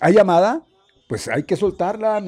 ¿Hay 0.00 0.14
llamada? 0.14 0.62
Pues 1.12 1.28
hay 1.28 1.42
que 1.42 1.56
soltarla. 1.56 2.22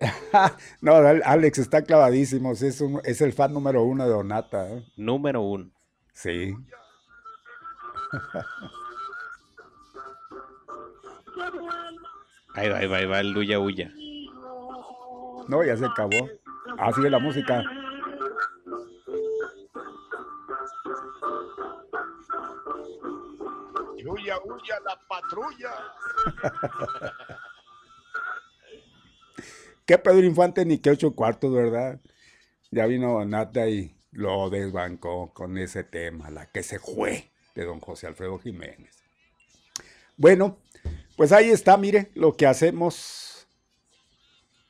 no, 0.82 0.92
Alex 0.92 1.56
está 1.56 1.80
clavadísimo. 1.80 2.52
Es, 2.52 2.62
es 2.62 3.20
el 3.22 3.32
fan 3.32 3.54
número 3.54 3.82
uno 3.84 4.04
de 4.04 4.10
Donata. 4.10 4.68
¿eh? 4.68 4.84
Número 4.98 5.40
uno. 5.40 5.70
Sí. 6.12 6.54
Ahí 12.54 12.68
va, 12.68 12.76
ahí 12.76 12.86
va, 12.86 12.96
ahí 12.98 13.06
va 13.06 13.20
el 13.20 13.30
Luya 13.30 13.58
Huya. 13.58 13.90
No, 15.48 15.64
ya 15.64 15.74
se 15.78 15.86
acabó. 15.86 16.28
Ah, 16.76 16.92
sigue 16.92 17.08
la 17.08 17.18
música. 17.18 17.64
Huya, 24.06 24.38
huya 24.44 24.80
la 24.84 25.00
patrulla. 25.08 25.70
qué 29.86 29.98
Pedro 29.98 30.24
Infante 30.24 30.64
ni 30.64 30.78
qué 30.78 30.90
ocho 30.90 31.14
cuartos, 31.14 31.52
¿verdad? 31.52 32.00
Ya 32.70 32.86
vino 32.86 33.24
Nata 33.24 33.68
y 33.68 33.96
lo 34.12 34.50
desbancó 34.50 35.32
con 35.32 35.58
ese 35.58 35.84
tema, 35.84 36.30
la 36.30 36.46
que 36.46 36.62
se 36.62 36.78
fue 36.78 37.30
de 37.54 37.64
don 37.64 37.80
José 37.80 38.06
Alfredo 38.06 38.38
Jiménez. 38.38 39.02
Bueno, 40.16 40.58
pues 41.16 41.32
ahí 41.32 41.50
está, 41.50 41.76
mire, 41.76 42.10
lo 42.14 42.36
que 42.36 42.46
hacemos. 42.46 43.48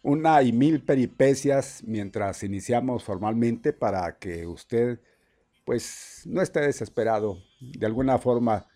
Una 0.02 0.40
y 0.42 0.50
mil 0.52 0.82
peripecias 0.82 1.82
mientras 1.84 2.42
iniciamos 2.42 3.04
formalmente 3.04 3.74
para 3.74 4.18
que 4.18 4.46
usted 4.46 4.98
pues 5.66 6.22
no 6.24 6.40
esté 6.40 6.60
desesperado. 6.60 7.36
De 7.60 7.84
alguna 7.84 8.18
forma, 8.18 8.66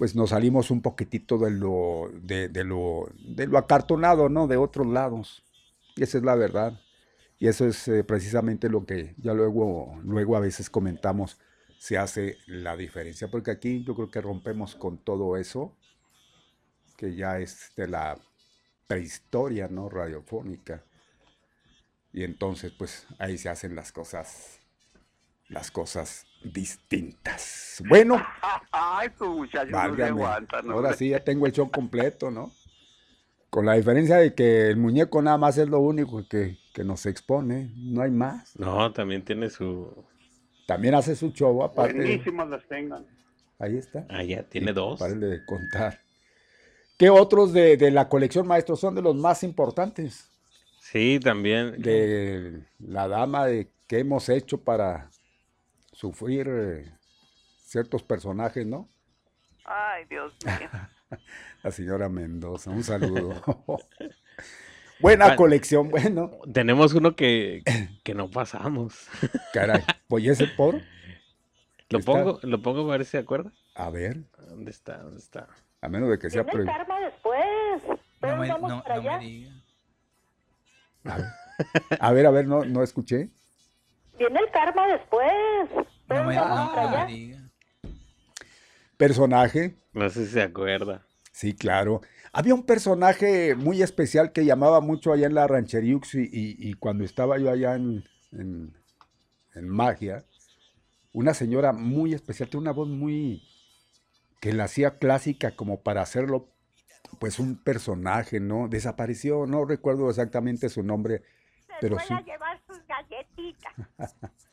pues 0.00 0.16
nos 0.16 0.30
salimos 0.30 0.70
un 0.70 0.80
poquitito 0.80 1.36
de 1.36 1.50
lo, 1.50 2.10
de, 2.22 2.48
lo, 2.64 3.12
de 3.22 3.46
lo 3.46 3.58
acartonado, 3.58 4.30
¿no? 4.30 4.46
De 4.46 4.56
otros 4.56 4.86
lados. 4.86 5.44
Y 5.94 6.04
esa 6.04 6.16
es 6.16 6.24
la 6.24 6.36
verdad. 6.36 6.80
Y 7.38 7.48
eso 7.48 7.66
es 7.66 7.86
eh, 7.86 8.02
precisamente 8.02 8.70
lo 8.70 8.86
que 8.86 9.14
ya 9.18 9.34
luego, 9.34 10.00
luego 10.02 10.38
a 10.38 10.40
veces 10.40 10.70
comentamos, 10.70 11.38
se 11.78 11.98
hace 11.98 12.38
la 12.46 12.78
diferencia. 12.78 13.28
Porque 13.30 13.50
aquí 13.50 13.84
yo 13.84 13.94
creo 13.94 14.10
que 14.10 14.22
rompemos 14.22 14.74
con 14.74 14.96
todo 14.96 15.36
eso, 15.36 15.76
que 16.96 17.14
ya 17.14 17.38
es 17.38 17.70
de 17.76 17.86
la 17.86 18.16
prehistoria, 18.86 19.68
¿no? 19.68 19.90
Radiofónica. 19.90 20.82
Y 22.14 22.24
entonces, 22.24 22.72
pues 22.72 23.06
ahí 23.18 23.36
se 23.36 23.50
hacen 23.50 23.76
las 23.76 23.92
cosas, 23.92 24.60
las 25.50 25.70
cosas 25.70 26.24
distintas. 26.42 27.82
Bueno, 27.88 28.22
Ay, 28.72 29.08
tu 29.18 29.26
muchacho 29.26 29.66
no 29.66 29.70
se 29.70 29.76
válgame. 29.76 30.10
aguanta, 30.10 30.62
¿no? 30.62 30.72
Ahora 30.74 30.92
sí 30.94 31.10
ya 31.10 31.20
tengo 31.22 31.46
el 31.46 31.52
show 31.52 31.70
completo, 31.70 32.30
¿no? 32.30 32.52
Con 33.50 33.66
la 33.66 33.74
diferencia 33.74 34.16
de 34.16 34.34
que 34.34 34.68
el 34.68 34.76
muñeco 34.76 35.20
nada 35.22 35.36
más 35.36 35.58
es 35.58 35.68
lo 35.68 35.80
único 35.80 36.26
que, 36.28 36.58
que 36.72 36.84
nos 36.84 37.04
expone, 37.06 37.72
no 37.76 38.02
hay 38.02 38.10
más. 38.10 38.56
No, 38.58 38.92
también 38.92 39.24
tiene 39.24 39.50
su. 39.50 39.92
También 40.66 40.94
hace 40.94 41.16
su 41.16 41.32
show 41.32 41.62
aparte. 41.64 41.94
Buenísimas 41.94 42.48
las 42.48 42.64
tengan. 42.68 43.04
Ahí 43.58 43.76
está. 43.76 44.06
Ah, 44.08 44.22
ya, 44.22 44.44
tiene 44.44 44.72
dos. 44.72 45.00
Párale 45.00 45.26
de 45.26 45.44
contar. 45.44 45.98
¿Qué 46.96 47.10
otros 47.10 47.52
de, 47.52 47.76
de 47.76 47.90
la 47.90 48.08
colección, 48.08 48.46
maestro, 48.46 48.76
son 48.76 48.94
de 48.94 49.02
los 49.02 49.16
más 49.16 49.42
importantes? 49.42 50.28
Sí, 50.80 51.18
también. 51.22 51.80
De 51.82 52.62
la 52.78 53.08
dama 53.08 53.46
de 53.46 53.68
que 53.86 53.98
hemos 53.98 54.28
hecho 54.28 54.58
para 54.62 55.10
sufrir 56.04 56.48
eh, 56.48 56.92
ciertos 57.62 58.02
personajes, 58.02 58.66
¿no? 58.66 58.88
Ay, 59.66 60.06
Dios 60.08 60.32
mío. 60.46 60.70
La 61.62 61.70
señora 61.70 62.08
Mendoza, 62.08 62.70
un 62.70 62.82
saludo. 62.82 63.34
Buena 65.00 65.26
Bueno. 65.26 65.36
colección, 65.36 65.90
bueno, 65.90 66.30
Tenemos 66.52 66.94
uno 66.94 67.14
que, 67.16 67.62
que 68.02 68.14
no 68.14 68.30
pasamos. 68.30 69.08
caray. 69.52 69.82
Voy 70.08 70.28
ese 70.30 70.46
por, 70.46 70.80
Lo 71.90 71.98
Está- 71.98 72.12
pongo, 72.12 72.40
lo 72.42 72.62
pongo 72.62 72.88
a 72.90 72.96
ver 72.96 73.04
si 73.04 73.12
se 73.12 73.18
acuerda. 73.18 73.52
a 73.74 73.90
ver, 73.90 74.24
¿Dónde 74.48 74.70
está? 74.70 74.98
¿Dónde 75.02 75.18
está? 75.18 75.48
a 75.82 75.88
menos 75.88 76.08
de 76.10 76.18
que 76.18 76.28
sea... 76.30 76.42
Viene 76.44 76.60
el 76.60 76.64
pre- 76.66 76.74
karma 76.76 77.00
después. 77.00 77.82
No 78.22 78.36
me, 78.36 78.48
vamos 78.48 78.70
no, 78.70 78.82
para 78.82 78.96
no 78.96 79.02
me 79.02 79.08
allá. 79.10 79.18
diga. 79.18 79.52
A 81.04 81.16
ver, 81.16 81.26
a 82.00 82.12
ver, 82.12 82.26
a 82.26 82.30
ver, 82.30 82.46
no, 82.46 82.64
no 82.64 82.82
escuché. 82.82 83.30
Viene 84.18 84.38
el 84.40 84.50
karma 84.50 84.86
después. 84.88 85.70
No 86.10 86.24
me, 86.24 86.34
me 86.34 87.06
diga. 87.12 87.50
Personaje, 88.96 89.76
No 89.92 90.08
sé 90.10 90.26
si 90.26 90.32
se 90.32 90.42
acuerda. 90.42 91.06
sí, 91.32 91.54
claro. 91.54 92.00
Había 92.32 92.54
un 92.54 92.64
personaje 92.64 93.54
muy 93.56 93.82
especial 93.82 94.32
que 94.32 94.44
llamaba 94.44 94.80
mucho 94.80 95.12
allá 95.12 95.26
en 95.26 95.34
la 95.34 95.46
Rancheriux 95.48 96.14
y, 96.14 96.20
y- 96.22 96.56
y 96.58 96.74
cuando 96.74 97.02
estaba 97.04 97.38
yo 97.38 97.50
allá 97.50 97.74
en, 97.74 98.04
en, 98.32 98.76
en 99.54 99.68
Magia, 99.68 100.24
una 101.12 101.34
señora 101.34 101.72
muy 101.72 102.14
especial, 102.14 102.48
tiene 102.48 102.62
una 102.62 102.72
voz 102.72 102.88
muy 102.88 103.42
que 104.40 104.52
la 104.52 104.64
hacía 104.64 104.98
clásica 104.98 105.56
como 105.56 105.82
para 105.82 106.02
hacerlo 106.02 106.48
pues 107.18 107.38
un 107.40 107.56
personaje, 107.62 108.38
¿no? 108.38 108.68
Desapareció, 108.68 109.46
no 109.46 109.64
recuerdo 109.64 110.08
exactamente 110.08 110.68
su 110.68 110.82
nombre, 110.84 111.22
Se 111.66 111.72
pero 111.80 111.98
sí. 111.98 112.14
a 112.14 112.20
llevar 112.20 112.60
sus 112.66 112.78
galletitas. 112.86 113.74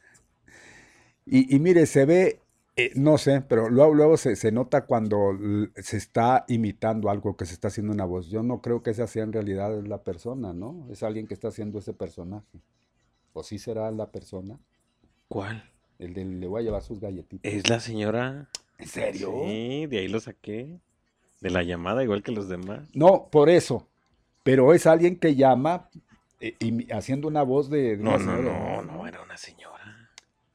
Y, 1.30 1.54
y 1.56 1.60
mire, 1.60 1.86
se 1.86 2.06
ve, 2.06 2.40
eh, 2.76 2.92
no 2.96 3.18
sé, 3.18 3.42
pero 3.42 3.70
luego, 3.70 3.94
luego 3.94 4.18
se, 4.18 4.36
se 4.36 4.52
nota 4.52 4.86
cuando 4.86 5.38
se 5.76 5.98
está 5.98 6.46
imitando 6.48 7.10
algo, 7.10 7.36
que 7.36 7.46
se 7.46 7.54
está 7.54 7.68
haciendo 7.68 7.92
una 7.94 8.06
voz. 8.06 8.30
Yo 8.30 8.44
no 8.44 8.62
creo 8.62 8.82
que 8.84 8.92
esa 8.92 9.08
sea 9.08 9.24
en 9.24 9.34
realidad 9.34 9.84
la 9.84 10.04
persona, 10.04 10.54
¿no? 10.54 10.88
Es 10.92 11.04
alguien 11.04 11.28
que 11.28 11.34
está 11.34 11.50
haciendo 11.50 11.80
ese 11.80 11.94
personaje. 11.94 12.60
¿O 13.34 13.44
sí 13.44 13.60
será 13.60 13.92
la 13.92 14.08
persona? 14.12 14.58
¿Cuál? 15.28 15.70
El 16.00 16.14
de 16.14 16.26
le 16.26 16.48
voy 16.48 16.62
a 16.62 16.66
llevar 16.66 16.82
sus 16.84 17.00
galletitas. 17.00 17.52
Es 17.52 17.70
la 17.70 17.80
señora. 17.80 18.48
¿En 18.78 18.88
serio? 18.88 19.32
Sí, 19.44 19.86
de 19.88 19.98
ahí 20.00 20.08
lo 20.08 20.20
saqué. 20.20 20.80
De 21.42 21.50
la 21.50 21.64
llamada, 21.64 22.04
igual 22.04 22.24
que 22.24 22.32
los 22.32 22.48
demás. 22.48 22.88
No, 22.94 23.28
por 23.32 23.50
eso. 23.50 23.88
Pero 24.44 24.74
es 24.74 24.88
alguien 24.88 25.18
que 25.18 25.36
llama 25.36 25.90
eh, 26.40 26.56
imi- 26.60 26.92
haciendo 26.96 27.28
una 27.28 27.44
voz 27.44 27.70
de, 27.70 27.98
de 27.98 28.04
No, 28.04 28.12
no, 28.12 28.20
señora. 28.38 28.42
no, 28.42 28.82
no, 28.84 29.08
era 29.08 29.22
una 29.22 29.38
señora. 29.38 29.57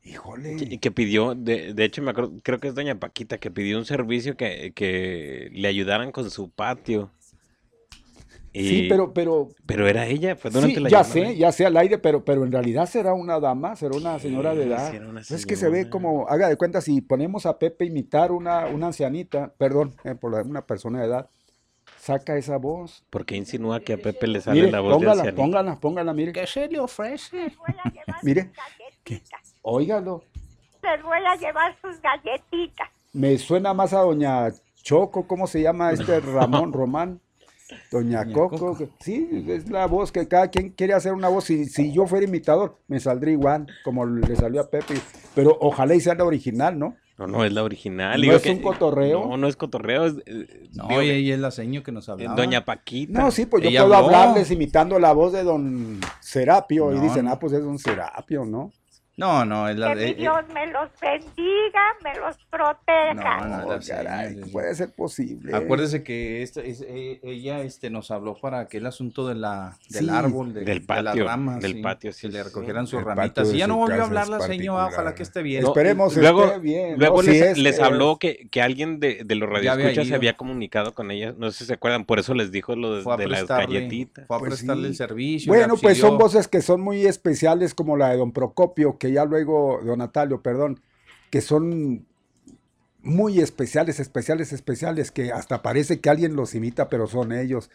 Híjole. 0.05 0.57
Que, 0.57 0.79
que 0.81 0.91
pidió, 0.91 1.35
de, 1.35 1.75
de 1.75 1.85
hecho 1.85 2.03
me 2.03 2.11
acuerdo, 2.11 2.33
creo 2.43 2.59
que 2.59 2.69
es 2.69 2.75
doña 2.75 2.99
Paquita, 2.99 3.39
que 3.39 3.51
pidió 3.51 3.79
un 3.79 3.85
servicio 3.85 4.37
que, 4.37 4.73
que 4.75 5.49
le 5.53 5.69
ayudaran 5.69 6.11
con 6.13 6.29
su 6.31 6.51
patio. 6.51 7.11
Sí, 8.55 8.83
Y- 8.85 8.89
pero, 8.89 9.15
pero 9.15 9.49
Pero 9.65 9.89
era 9.89 10.07
ella, 10.07 10.37
fue 10.37 10.51
durante 10.51 10.75
Sí, 10.75 10.81
la 10.81 10.91
ya 10.91 11.03
llamada. 11.03 11.13
sé, 11.31 11.37
ya 11.39 11.53
sé 11.53 11.65
al 11.65 11.77
aire, 11.79 11.97
pero, 11.99 12.23
pero 12.25 12.45
en 12.45 12.53
realidad 12.53 12.87
será 12.87 13.15
una 13.15 13.41
dama, 13.41 13.77
será 13.77 13.97
una 13.97 14.19
señora 14.19 14.55
de 14.55 14.65
Sí, 14.65 14.69
edad. 14.69 14.91
sí 14.91 14.97
era 14.97 15.09
una 15.09 15.21
Es 15.21 15.47
que 15.47 15.57
se 15.57 15.69
ve 15.71 15.79
señora. 15.79 15.91
como, 15.91 16.29
haga 16.29 16.49
de 16.51 16.57
cuenta, 16.57 16.81
si 16.83 17.01
ponemos 17.01 17.47
a 17.47 17.59
Pepe 17.59 17.87
imitar 17.87 18.31
una, 18.31 18.67
una 18.67 18.89
ancianita, 18.89 19.55
perdón, 19.57 19.95
eh, 20.05 20.15
por 20.17 20.33
la- 20.33 20.43
una 20.43 20.67
persona 20.67 21.01
de 21.01 21.07
edad, 21.07 21.31
saca 21.99 22.37
esa 22.37 22.59
voz. 22.59 23.05
¿Por 23.09 23.25
qué 23.25 23.37
insinúa 23.37 23.81
que 23.81 23.95
a 23.95 23.97
Pepe 23.97 24.27
le 24.27 24.41
sale 24.43 24.61
Mire, 24.61 24.73
la 24.73 24.81
voz 24.81 24.91
de 24.91 24.95
póngala, 24.97 25.13
ancianita? 25.23 25.43
póngala, 25.43 25.81
póngala, 25.81 26.13
mire. 26.13 26.33
¿Qué 26.33 26.47
se 26.47 26.69
le 26.69 26.79
ofrece? 26.79 27.53
Mire. 28.23 28.51
galletitas. 29.09 29.52
Óigalo. 29.63 30.23
Les 30.83 31.03
voy 31.03 31.19
a 31.27 31.37
llevar 31.37 31.77
sus 31.81 32.01
galletitas. 32.01 32.89
Me 33.13 33.39
suena 33.39 33.73
más 33.75 33.93
a 33.93 34.01
doña 34.01 34.49
Choco, 34.83 35.27
¿cómo 35.27 35.47
se 35.47 35.63
llama 35.63 35.93
este 35.93 36.19
Ramón 36.21 36.73
Román? 36.73 37.21
Doña 37.91 38.25
Doña 38.25 38.35
Coco, 38.35 38.77
sí, 39.01 39.47
es 39.49 39.71
la 39.71 39.87
voz 39.87 40.13
que 40.13 40.29
cada 40.29 40.49
quien 40.49 40.71
quiere 40.71 40.93
hacer 40.93 41.13
una 41.15 41.29
voz. 41.29 41.45
Si, 41.45 41.65
si 41.65 41.91
yo 41.93 42.07
fuera 42.07 42.27
imitador, 42.27 42.79
me 42.87 43.01
saldría 43.01 43.33
igual, 43.33 43.67
como 43.85 44.05
le 44.05 44.37
salió 44.37 44.61
a 44.61 44.69
Pepe. 44.69 44.95
Pero 45.35 45.57
ojalá 45.61 45.95
y 45.95 46.01
sea 46.01 46.15
la 46.15 46.25
original, 46.25 46.79
¿no? 46.79 46.97
No, 47.17 47.27
no, 47.29 47.45
es 47.45 47.53
la 47.53 47.63
original. 47.63 48.17
¿No 48.17 48.23
digo 48.23 48.35
es 48.37 48.45
un 48.47 48.61
cotorreo? 48.61 49.27
No, 49.27 49.37
no 49.39 49.47
es 49.47 49.57
cotorreo. 49.57 50.05
Es, 50.07 50.15
eh, 50.27 50.69
No, 50.75 50.89
digo, 50.89 51.03
y 51.03 51.11
ella 51.11 51.35
es 51.35 51.41
la 51.41 51.51
seño 51.51 51.83
que 51.83 51.93
nos 51.93 52.09
hablaba. 52.09 52.35
Doña 52.35 52.65
Paquita. 52.65 53.19
No, 53.19 53.31
sí, 53.31 53.47
pues 53.47 53.63
yo 53.63 53.71
Ella 53.71 53.83
puedo 53.83 53.95
habló. 53.95 54.07
hablarles 54.17 54.51
imitando 54.51 54.99
la 54.99 55.13
voz 55.13 55.33
de 55.33 55.43
don 55.45 55.99
Serapio. 56.21 56.93
y 56.93 56.97
No, 56.97 57.03
dicen, 57.03 57.25
no. 57.27 57.33
ah, 57.33 57.39
pues 57.39 57.53
es 57.55 57.63
don 57.63 57.79
Serapio, 57.79 58.45
¿no? 58.45 58.71
No, 59.15 59.45
no, 59.45 59.69
es 59.69 59.77
la 59.77 59.91
Que 59.91 59.95
mi 59.97 60.03
eh, 60.03 60.09
eh, 60.09 60.15
Dios 60.15 60.37
me 60.55 60.67
los 60.69 60.89
bendiga, 61.01 61.83
me 62.03 62.15
los 62.19 62.37
proteja. 62.51 63.47
No, 63.47 63.59
no, 63.59 63.75
Oh, 63.75 63.79
caray, 63.87 64.37
puede 64.51 64.75
ser 64.75 64.91
posible. 64.95 65.55
Acuérdese 65.55 66.03
que 66.03 66.43
esta, 66.43 66.63
es, 66.63 66.81
eh, 66.81 67.21
ella 67.23 67.61
este, 67.61 67.91
nos 67.91 68.11
habló 68.11 68.35
para 68.41 68.61
aquel 68.61 68.87
asunto 68.87 69.29
de 69.29 69.35
la, 69.35 69.77
del 69.91 70.05
Sí, 70.07 70.11
árbol, 70.11 70.55
de, 70.55 70.65
del 70.65 70.81
de 70.81 70.87
patio, 70.87 71.03
las 71.03 71.17
ramas, 71.27 71.61
del 71.61 71.75
sí, 71.75 71.83
patio, 71.83 72.11
que 72.11 72.15
sí, 72.15 72.29
le 72.29 72.39
sí. 72.39 72.43
recogieran 72.43 72.87
sus 72.87 73.03
ramitas. 73.05 73.53
Y 73.53 73.59
ya 73.59 73.67
no 73.67 73.77
volvió 73.77 74.03
a 74.03 74.07
hablar 74.07 74.29
la 74.29 74.41
señora, 74.41 74.87
ojalá 74.87 75.15
que 75.15 75.23
esté 75.23 75.43
bien. 75.43 75.63
No, 75.63 75.69
Esperemos 75.69 76.17
luego, 76.17 76.47
esté 76.47 76.59
bien. 76.61 76.99
Luego 76.99 77.17
¿no? 77.17 77.23
les, 77.23 77.37
Si 77.37 77.43
es 77.43 77.59
les 77.59 77.77
que- 77.79 77.85
habló 77.85 78.17
que, 78.19 78.49
que 78.51 78.63
alguien 78.63 78.99
de, 78.99 79.25
de 79.25 79.35
los 79.35 79.49
había 79.55 79.73
radioescuchas 79.75 80.09
se 80.09 80.15
había 80.15 80.37
comunicado 80.39 80.95
con 80.95 81.11
ella. 81.11 81.35
No 81.37 81.51
sé 81.51 81.59
si 81.59 81.65
se 81.67 81.75
acuerdan, 81.75 82.07
por 82.07 82.19
eso 82.19 82.33
les 82.35 82.51
dijo 82.51 82.75
lo 82.77 82.97
de, 82.97 83.17
de 83.19 83.29
las 83.29 83.47
galletitas. 83.47 84.27
fue 84.27 84.37
a 84.37 84.39
Pues 84.41 84.53
prestarle 84.53 84.89
el 84.89 84.97
servicio. 84.97 85.53
le 85.53 85.59
Bueno, 85.59 85.75
pues 85.77 85.99
son 85.99 86.17
voces 86.17 86.49
que 86.49 86.63
son 86.63 86.81
muy 86.81 87.05
especiales, 87.05 87.75
como 87.75 87.97
la 87.99 88.09
de 88.09 88.17
don 88.17 88.33
Procopio, 88.33 88.99
que 89.03 89.11
ya 89.11 89.25
luego, 89.25 89.81
don 89.83 89.99
Natalio, 89.99 90.43
perdón, 90.43 90.81
que 91.29 91.41
son 91.41 92.07
muy 93.01 93.41
especiales, 93.41 93.99
especiales, 93.99 94.53
especiales, 94.53 95.11
que 95.11 95.33
hasta 95.33 95.61
parece 95.61 96.01
que 96.01 96.09
alguien 96.09 96.37
los 96.37 96.55
imita, 96.55 96.89
pero 96.89 97.09
son 97.09 97.33
ellos. 97.33 97.69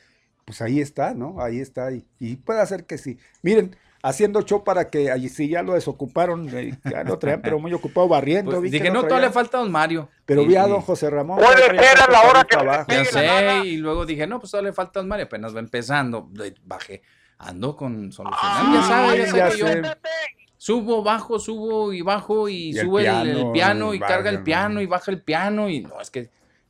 Pues 0.46 0.62
ahí 0.62 0.80
está, 0.80 1.14
¿no? 1.14 1.42
Ahí 1.42 1.60
está. 1.60 1.92
Y, 1.92 2.06
y 2.18 2.38
puede 2.38 2.66
ser 2.66 2.86
que 2.86 2.98
sí. 2.98 3.20
Miren, 3.42 3.76
haciendo 4.02 4.42
show 4.44 4.64
para 4.64 4.88
que 4.88 5.12
allí 5.12 5.28
sí 5.28 5.50
ya 5.50 5.64
lo 5.64 5.74
desocuparon, 5.74 6.48
eh, 6.56 6.80
ya 6.90 7.04
lo 7.04 7.20
traían, 7.20 7.42
pero 7.42 7.60
muy 7.60 7.74
ocupado 7.74 8.08
barriendo. 8.08 8.52
Pues 8.52 8.62
vi 8.62 8.70
dije, 8.70 8.90
no, 8.90 9.04
todavía 9.04 9.28
le 9.28 9.34
falta 9.34 9.58
a 9.58 9.62
don 9.64 9.72
Mario. 9.74 10.08
Pero 10.26 10.46
vi 10.46 10.56
a 10.56 10.66
don 10.66 10.80
José 10.80 11.10
Ramón. 11.10 11.40
Puede 11.40 11.78
ser 11.78 12.00
a 12.00 12.10
la 12.10 12.22
hora 12.22 12.46
que 12.46 12.96
Ya 12.96 13.04
sé, 13.04 13.66
y 13.66 13.76
luego 13.76 14.06
dije, 14.06 14.28
no, 14.28 14.40
pues 14.40 14.52
todavía 14.52 14.70
le 14.70 14.74
falta 14.74 15.00
a 15.00 15.02
don 15.02 15.10
Mario, 15.10 15.26
apenas 15.26 15.54
va 15.54 15.60
empezando. 15.60 16.30
Bajé, 16.64 17.02
ando 17.38 17.76
con 17.76 18.14
solucionar. 18.14 18.74
ya 18.74 18.82
sabes, 18.84 19.34
ya 19.34 19.52
sé. 19.52 19.82
Subo, 20.58 21.04
bajo, 21.04 21.40
subo 21.40 21.94
y 21.94 22.02
bajo 22.02 22.50
y, 22.50 22.72
Y 22.72 22.78
el 22.78 22.86
sube 22.86 23.08
el, 23.08 23.30
el 23.30 23.52
piano, 23.52 23.94
y 23.94 24.00
carga 24.00 24.30
el 24.30 24.38
¿no? 24.40 24.44
piano 24.44 24.82
y 24.82 24.86
baja 24.86 25.12
el 25.12 25.22
piano 25.22 25.70
y 25.70 25.82
no, 25.82 26.02
es 26.02 26.10
que 26.12 26.30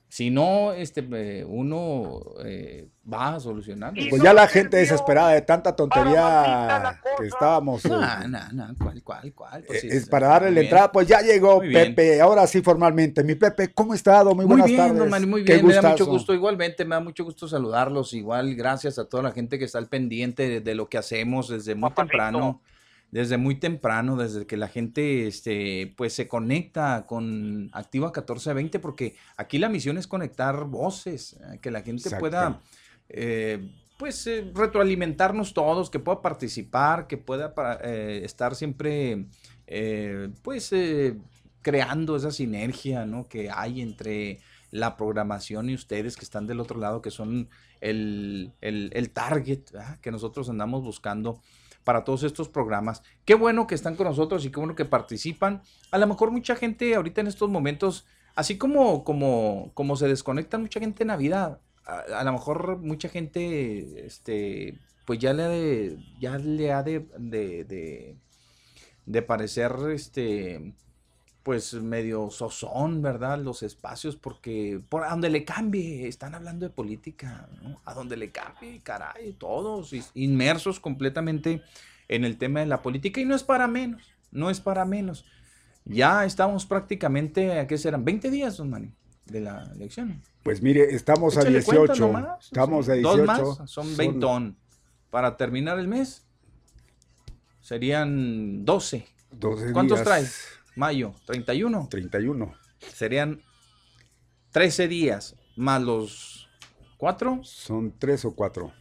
si 0.10 0.30
no, 0.32 0.72
este, 0.72 1.06
eh, 1.12 1.44
uno 1.46 2.22
eh, 2.46 2.88
va 3.12 3.36
a 3.36 3.40
solucionar. 3.42 3.92
Y 3.98 4.10
Pues 4.10 4.22
no 4.22 4.26
ya 4.26 4.34
la 4.34 4.48
gente 4.48 4.78
desesperada 4.78 5.32
de 5.32 5.42
tanta 5.42 5.76
tontería 5.76 7.02
que 7.18 7.26
estábamos. 7.28 7.84
eh, 7.84 7.90
No, 7.90 8.28
no, 8.30 8.40
no, 8.54 8.68
cuál, 8.82 9.04
cuál, 9.04 9.34
cuál. 9.34 9.64
Pues 9.64 9.82
sí, 9.82 9.88
es 9.92 10.04
sí, 10.06 10.10
para 10.10 10.28
muy 10.28 10.34
darle 10.34 10.48
la 10.52 10.54
bien. 10.54 10.64
entrada, 10.68 10.92
pues 10.94 11.08
ya 11.10 11.20
llegó 11.22 11.58
Muy 11.58 11.68
bien. 11.68 11.94
Pepe, 11.94 12.22
ahora 12.22 12.48
sí 12.48 12.62
formalmente. 12.62 13.22
Mi 13.22 13.36
Pepe, 13.36 13.74
¿cómo 13.74 13.92
ha 13.92 13.96
estado? 13.98 14.34
Muy 14.34 14.46
Muy 14.46 14.46
buenas 14.46 14.68
bien, 14.68 14.78
tardes. 14.78 14.98
don 14.98 15.10
Mario, 15.10 15.28
muy 15.28 15.44
Qué 15.44 15.54
bien, 15.56 15.68
me 15.68 15.74
da 15.74 15.82
mucho 15.82 16.06
gusto, 16.06 16.34
igualmente, 16.34 16.86
me 16.86 16.96
da 16.96 17.02
mucho 17.02 17.26
gusto 17.26 17.46
saludarlos, 17.50 18.14
igual, 18.14 18.56
gracias 18.56 18.98
a 19.00 19.10
toda 19.10 19.24
la 19.24 19.32
gente 19.34 19.60
que 19.60 19.66
está 19.66 19.78
al 19.78 19.88
pendiente 19.88 20.48
de, 20.48 20.62
de 20.62 20.74
lo 20.74 20.88
que 20.88 20.98
hacemos 20.98 21.50
desde 21.50 21.76
muy 21.76 21.90
Papacito. 21.90 22.12
temprano. 22.12 22.62
Desde 23.12 23.38
muy 23.38 23.56
temprano, 23.56 24.18
desde 24.18 24.46
que 24.46 24.58
la 24.58 24.68
gente 24.68 25.28
este, 25.28 25.94
pues 25.96 26.14
se 26.14 26.28
conecta 26.28 27.06
con 27.08 27.70
Activa 27.74 28.08
1420, 28.08 28.80
porque 28.80 29.16
aquí 29.38 29.58
la 29.60 29.70
misión 29.70 29.98
es 29.98 30.08
conectar 30.08 30.66
voces, 30.66 31.34
eh, 31.34 31.60
que 31.62 31.72
la 31.72 31.82
gente 31.82 32.04
Exacto. 32.04 32.20
pueda 32.20 32.62
eh, 33.10 33.70
pues 33.98 34.28
eh, 34.28 34.52
retroalimentarnos 34.54 35.54
todos, 35.54 35.90
que 35.90 36.00
pueda 36.00 36.22
participar, 36.22 37.08
que 37.08 37.18
pueda 37.18 37.54
eh, 37.84 38.22
estar 38.24 38.56
siempre 38.56 39.26
pues 40.44 40.72
creando 41.62 42.16
esa 42.16 42.32
sinergia 42.32 43.06
¿no? 43.06 43.28
que 43.28 43.50
hay 43.52 43.82
entre 43.82 44.40
la 44.72 44.96
programación 44.98 45.70
y 45.70 45.74
ustedes 45.74 46.16
que 46.18 46.26
están 46.26 46.48
del 46.48 46.60
otro 46.60 46.80
lado, 46.80 47.02
que 47.02 47.12
son 47.12 47.50
el, 47.82 48.54
el- 48.62 48.92
el 48.94 49.10
target 49.12 49.72
¿verdad? 49.72 50.00
que 50.00 50.12
nosotros 50.12 50.50
andamos 50.50 50.84
buscando 50.84 51.42
para 51.88 52.04
todos 52.04 52.24
estos 52.24 52.50
programas. 52.50 53.02
Qué 53.24 53.34
bueno 53.34 53.66
que 53.66 53.74
están 53.74 53.96
con 53.96 54.08
nosotros 54.08 54.44
y 54.44 54.52
qué 54.52 54.60
bueno 54.60 54.76
que 54.76 54.84
participan. 54.84 55.62
A 55.90 55.98
lo 55.98 56.06
mejor 56.06 56.32
mucha 56.32 56.58
gente 56.58 56.94
ahorita 56.94 57.22
en 57.22 57.28
estos 57.28 57.50
momentos, 57.50 58.06
así 58.36 58.58
como, 58.58 59.06
como, 59.06 59.72
como 59.74 59.96
se 59.96 60.10
desconecta 60.10 60.58
mucha 60.58 60.82
gente 60.82 61.04
en 61.04 61.08
Navidad, 61.08 61.62
a, 61.86 62.00
a 62.20 62.26
lo 62.26 62.34
mejor 62.34 62.80
mucha 62.80 63.08
gente, 63.08 64.06
este, 64.06 64.78
pues 65.06 65.20
ya 65.20 65.32
le 65.32 65.44
ha 65.44 65.48
de, 65.48 65.98
ya 66.20 66.38
le 66.38 66.74
ha 66.74 66.84
de, 66.84 67.08
de, 67.20 67.64
de, 67.64 68.18
de 69.06 69.22
parecer, 69.22 69.72
este, 69.94 70.74
pues 71.48 71.76
medio 71.76 72.30
sozón, 72.30 73.02
¿verdad? 73.02 73.40
Los 73.40 73.64
espacios, 73.64 74.18
porque 74.18 74.82
por 74.90 75.06
a 75.06 75.12
donde 75.12 75.30
le 75.30 75.46
cambie, 75.46 76.06
están 76.06 76.36
hablando 76.36 76.66
de 76.66 76.74
política, 76.74 77.48
¿no? 77.64 77.80
A 77.86 77.94
donde 77.94 78.18
le 78.18 78.32
cambie, 78.32 78.82
caray, 78.84 79.32
todos 79.32 79.94
inmersos 80.14 80.82
completamente 80.82 81.62
en 82.10 82.26
el 82.26 82.38
tema 82.38 82.60
de 82.60 82.66
la 82.66 82.82
política 82.82 83.22
y 83.22 83.26
no 83.26 83.34
es 83.34 83.44
para 83.44 83.66
menos, 83.66 84.14
no 84.30 84.50
es 84.50 84.60
para 84.60 84.84
menos. 84.84 85.24
Ya 85.86 86.26
estamos 86.26 86.66
prácticamente, 86.66 87.58
¿a 87.58 87.66
qué 87.66 87.78
serán? 87.78 88.04
20 88.04 88.30
días, 88.30 88.58
don 88.58 88.70
Manny, 88.70 88.92
de 89.28 89.40
la 89.40 89.72
elección. 89.74 90.22
Pues 90.44 90.62
mire, 90.62 90.94
estamos 90.94 91.38
a 91.38 91.44
Échale 91.44 91.64
cuenta 91.64 91.94
18. 91.94 92.08
nomás, 92.08 92.44
Estamos 92.44 92.90
a 92.90 92.94
18. 92.94 93.18
Dos 93.18 93.26
más, 93.26 93.72
son 93.72 93.96
20. 93.96 94.54
Para 95.10 95.38
terminar 95.38 95.80
el 95.80 95.88
mes, 95.88 96.28
serían 97.62 98.66
12. 98.66 99.08
12 99.32 99.72
¿Cuántos 99.72 100.00
días, 100.00 100.06
traes? 100.06 100.57
Mayo, 100.78 101.16
31. 101.26 101.88
31. 101.90 102.54
Serían 102.94 103.42
13 104.52 104.88
días 104.88 105.36
más 105.56 105.82
los 105.82 106.48
4. 106.98 107.40
Son 107.44 107.94
3 107.98 108.26
o 108.26 108.36
4. 108.36 108.72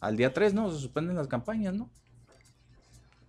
Al 0.00 0.16
día 0.16 0.34
3, 0.34 0.54
¿no? 0.54 0.70
Se 0.72 0.80
suspenden 0.80 1.14
las 1.16 1.28
campañas, 1.28 1.72
¿no? 1.72 1.88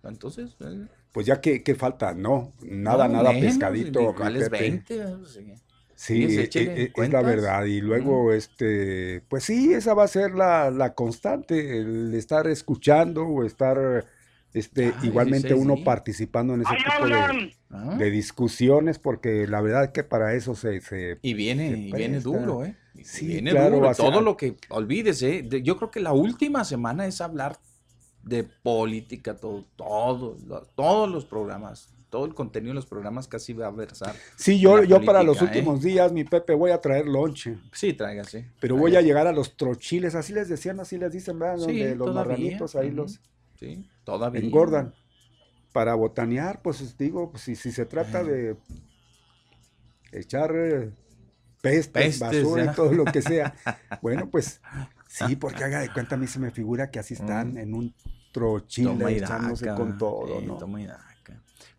Entonces, 0.02 0.56
eh, 0.60 0.86
Pues 1.12 1.26
ya 1.26 1.40
que, 1.40 1.62
que 1.62 1.74
falta, 1.76 2.12
no, 2.12 2.52
nada, 2.62 3.06
no, 3.06 3.14
nada 3.14 3.30
menos, 3.32 3.52
pescadito. 3.52 4.00
¿y 4.02 4.06
mi 4.08 4.14
¿Cuáles 4.14 4.48
Pepe. 4.50 4.58
20? 4.60 5.16
Sí. 5.26 5.54
Sí, 5.94 6.14
Fíjese, 6.14 6.40
e- 6.40 6.44
échele 6.44 6.82
e- 6.84 6.92
es, 6.94 7.10
la 7.10 7.22
verdad. 7.22 7.64
Y 7.64 7.80
luego, 7.80 8.32
este, 8.32 9.22
pues 9.28 9.44
sí, 9.44 9.72
esa 9.72 9.94
va 9.94 10.04
a 10.04 10.08
ser 10.08 10.34
la, 10.34 10.70
la 10.70 10.94
constante, 10.94 11.78
el 11.78 12.14
estar 12.14 12.46
escuchando 12.48 13.24
o 13.24 13.44
estar, 13.44 14.04
este, 14.54 14.94
Ah, 14.96 15.00
igualmente 15.04 15.48
16 15.48 15.64
uno 15.64 15.84
participando 15.84 16.54
en 16.54 16.62
ese 16.62 16.72
¡Ahí 16.72 16.78
tipo 16.78 17.08
de! 17.08 17.54
Ah, 17.70 17.96
de 17.98 18.10
discusiones, 18.10 18.98
porque 18.98 19.46
la 19.46 19.60
verdad 19.60 19.84
es 19.84 19.90
que 19.90 20.02
para 20.02 20.32
eso 20.34 20.54
se, 20.54 20.80
se 20.80 21.18
Y 21.20 21.34
viene, 21.34 21.70
se 21.72 21.76
y 21.78 21.92
viene 21.92 22.20
duro, 22.20 22.64
¿eh? 22.64 22.74
Y 22.94 23.04
Sí, 23.04 23.26
viene 23.26 23.50
claro, 23.50 23.76
duro. 23.76 23.94
Todo 23.94 24.20
lo 24.22 24.36
que, 24.36 24.56
olvídese, 24.70 25.42
de- 25.42 25.62
yo 25.62 25.76
creo 25.76 25.90
que 25.90 26.00
la 26.00 26.12
última 26.12 26.64
semana 26.64 27.06
es 27.06 27.20
hablar 27.20 27.58
de 28.22 28.44
política, 28.44 29.36
todo, 29.36 29.66
todo, 29.76 30.36
lo- 30.46 30.62
todos 30.74 31.10
los 31.10 31.24
programas, 31.26 31.94
todo 32.08 32.24
el 32.24 32.34
contenido 32.34 32.70
de 32.70 32.76
los 32.76 32.86
programas 32.86 33.28
casi 33.28 33.52
va 33.52 33.66
a 33.66 33.70
versar. 33.70 34.14
Sí, 34.36 34.58
yo, 34.58 34.82
yo 34.82 35.04
para 35.04 35.22
los 35.22 35.40
¿eh? 35.40 35.44
últimos 35.44 35.82
días, 35.82 36.10
mi 36.10 36.24
Pepe, 36.24 36.54
voy 36.54 36.70
a 36.70 36.80
traer 36.80 37.06
lonche. 37.06 37.58
Sí, 37.72 37.92
tráigase. 37.92 38.46
Pero 38.60 38.76
voy 38.76 38.96
a 38.96 39.02
llegar 39.02 39.26
a 39.26 39.32
los 39.32 39.56
trochiles, 39.56 40.14
así 40.14 40.32
les 40.32 40.48
decían, 40.48 40.80
así 40.80 40.96
les 40.96 41.12
dicen, 41.12 41.38
¿verdad? 41.38 41.56
Sí, 41.58 41.66
Donde 41.66 41.94
los 41.96 42.06
todavía, 42.08 42.24
marranitos 42.36 42.76
ahí 42.76 42.90
los 42.90 43.20
Sí, 43.58 43.88
todavía. 44.04 44.40
engordan. 44.40 44.94
Para 45.72 45.94
botanear, 45.94 46.62
pues 46.62 46.96
digo, 46.96 47.30
pues, 47.30 47.42
si, 47.42 47.54
si 47.54 47.70
se 47.72 47.84
trata 47.86 48.24
de 48.24 48.56
echar 50.12 50.52
eh, 50.54 50.90
pestes, 51.60 51.88
Pestes, 52.18 52.20
basura 52.20 52.64
y 52.64 52.74
todo 52.74 52.92
lo 52.92 53.04
que 53.04 53.22
sea. 53.22 53.54
bueno, 54.02 54.28
pues 54.30 54.60
sí, 55.08 55.36
porque 55.36 55.64
haga 55.64 55.80
de 55.80 55.92
cuenta, 55.92 56.14
a 56.14 56.18
mí 56.18 56.26
se 56.26 56.38
me 56.38 56.50
figura 56.50 56.90
que 56.90 56.98
así 56.98 57.14
están 57.14 57.54
Mm. 57.54 57.58
en 57.58 57.74
un 57.74 57.94
y 59.10 59.14
echándose 59.14 59.66
con 59.74 59.98
todo, 59.98 60.38
eh, 60.40 60.46
¿no? 60.46 60.58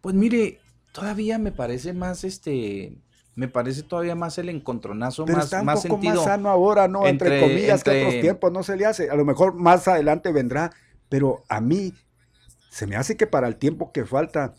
Pues 0.02 0.16
mire, 0.16 0.60
todavía 0.92 1.38
me 1.38 1.52
parece 1.52 1.94
más 1.94 2.24
este, 2.24 2.98
me 3.36 3.48
parece 3.48 3.84
todavía 3.84 4.16
más 4.16 4.38
el 4.38 4.50
encontronazo, 4.50 5.26
Pero 5.26 5.38
más, 5.38 5.46
está 5.46 5.60
un 5.62 5.66
más 5.66 5.82
poco 5.84 5.96
sentido. 5.96 6.16
más 6.16 6.24
sano 6.26 6.50
ahora, 6.50 6.88
¿no? 6.88 7.06
Entre, 7.08 7.36
entre- 7.36 7.42
comillas, 7.42 7.84
que 7.84 7.92
entre- 7.92 8.08
otros 8.08 8.22
tiempos 8.22 8.52
no 8.52 8.64
se 8.64 8.76
le 8.76 8.86
hace. 8.86 9.10
A 9.10 9.16
lo 9.16 9.24
mejor 9.26 9.54
más 9.56 9.88
adelante 9.88 10.32
vendrá, 10.32 10.72
pero 11.10 11.44
a 11.50 11.60
mí 11.62 11.94
se 12.70 12.88
me 12.88 12.96
hace 12.96 13.18
que 13.18 13.28
para 13.28 13.48
el 13.48 13.56
tiempo 13.58 13.92
que 13.92 14.06
falta 14.06 14.54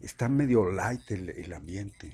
está 0.00 0.28
medio 0.28 0.70
light 0.70 1.10
el, 1.10 1.30
el 1.30 1.52
ambiente. 1.52 2.12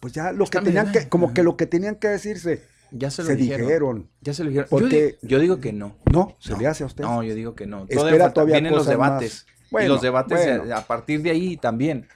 Pues 0.00 0.12
ya 0.12 0.32
lo 0.32 0.44
Está 0.44 0.60
que 0.60 0.66
tenían 0.66 0.92
que, 0.92 1.08
como 1.08 1.26
ajá. 1.26 1.34
que 1.34 1.42
lo 1.42 1.56
que 1.56 1.66
tenían 1.66 1.96
que 1.96 2.08
decirse, 2.08 2.62
Ya 2.92 3.10
se 3.10 3.22
lo 3.22 3.28
se 3.28 3.36
dijeron. 3.36 3.66
dijeron. 3.66 4.10
Ya 4.20 4.34
se 4.34 4.44
lo 4.44 4.50
dijeron. 4.50 4.66
Yo, 4.66 4.70
Porque- 4.70 5.18
di- 5.20 5.28
yo 5.28 5.38
digo 5.40 5.60
que 5.60 5.72
no. 5.72 5.96
No, 6.12 6.36
se 6.38 6.52
No, 6.52 6.58
le 6.60 6.66
hace 6.68 6.84
a 6.84 6.86
usted. 6.86 7.02
No, 7.04 7.22
yo 7.22 7.34
digo 7.34 7.54
que 7.54 7.66
no. 7.66 7.86
Espera 7.88 8.32
Todavía, 8.32 8.54
vienen 8.56 8.72
los 8.72 8.86
más. 8.86 8.88
debates. 8.90 9.46
y 9.72 9.86
los 9.88 10.00
debates 10.02 10.58
bueno. 10.58 10.76
a, 10.76 10.82
partir 10.82 11.22
de 11.22 11.30
ahí 11.30 11.56
también. 11.56 12.06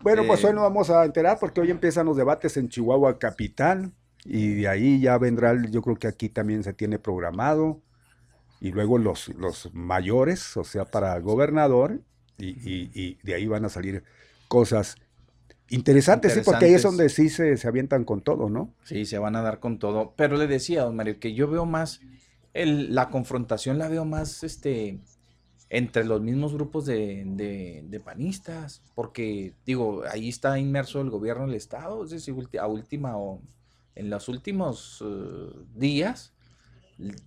Bueno, 0.00 0.24
pues 0.26 0.42
Eh, 0.42 0.48
hoy 0.48 0.54
nos 0.54 0.62
vamos 0.64 0.90
a 0.90 1.04
enterar 1.04 1.38
porque 1.38 1.60
hoy 1.60 1.70
empiezan 1.70 2.06
los 2.06 2.16
debates 2.16 2.56
en 2.56 2.68
Chihuahua 2.68 3.18
Capital 3.18 3.92
y 4.24 4.54
de 4.54 4.68
ahí 4.68 5.00
ya 5.00 5.16
vendrá, 5.18 5.54
yo 5.70 5.80
creo 5.82 5.96
que 5.96 6.08
aquí 6.08 6.28
también 6.28 6.64
se 6.64 6.72
tiene 6.72 6.98
programado 6.98 7.80
y 8.64 8.72
luego 8.72 8.96
los, 8.96 9.28
los 9.28 9.68
mayores, 9.74 10.56
o 10.56 10.64
sea, 10.64 10.86
para 10.86 11.18
gobernador 11.20 12.00
y, 12.38 12.48
y- 12.48 12.90
y 12.94 13.18
de 13.22 13.34
ahí 13.34 13.46
van 13.46 13.66
a 13.66 13.68
salir 13.68 14.04
cosas 14.48 14.96
interesantes, 15.68 16.32
sí, 16.32 16.40
porque 16.44 16.64
ahí 16.64 16.74
es 16.74 16.82
donde 16.82 17.10
sí 17.10 17.28
se, 17.28 17.58
se 17.58 17.68
avientan 17.68 18.04
con 18.04 18.22
todo, 18.22 18.48
¿no? 18.48 18.72
Sí, 18.84 19.04
se 19.04 19.18
van 19.18 19.36
a 19.36 19.42
dar 19.42 19.60
con 19.60 19.78
todo. 19.78 20.14
Pero 20.16 20.38
le 20.38 20.46
decía, 20.46 20.84
don 20.84 20.96
Mario, 20.96 21.20
que 21.20 21.34
yo 21.34 21.46
veo 21.48 21.66
más, 21.66 22.00
el- 22.54 22.94
la 22.94 23.10
confrontación 23.10 23.78
la 23.78 23.88
veo 23.88 24.06
más 24.06 24.42
este, 24.42 24.98
entre 25.70 26.04
los 26.04 26.22
mismos 26.22 26.54
grupos 26.54 26.86
de, 26.86 27.24
de- 27.26 27.84
de 27.86 28.00
panistas, 28.00 28.82
porque 28.94 29.54
digo, 29.66 30.04
ahí 30.10 30.28
está 30.30 30.58
inmerso 30.58 31.02
el 31.02 31.10
gobierno 31.10 31.46
del 31.46 31.54
Estado, 31.56 32.04
es 32.04 32.10
decir, 32.10 32.34
a 32.60 32.66
última 32.66 33.16
o 33.18 33.42
en 33.94 34.10
los 34.10 34.28
últimos 34.28 35.02
eh, 35.04 35.50
días, 35.74 36.33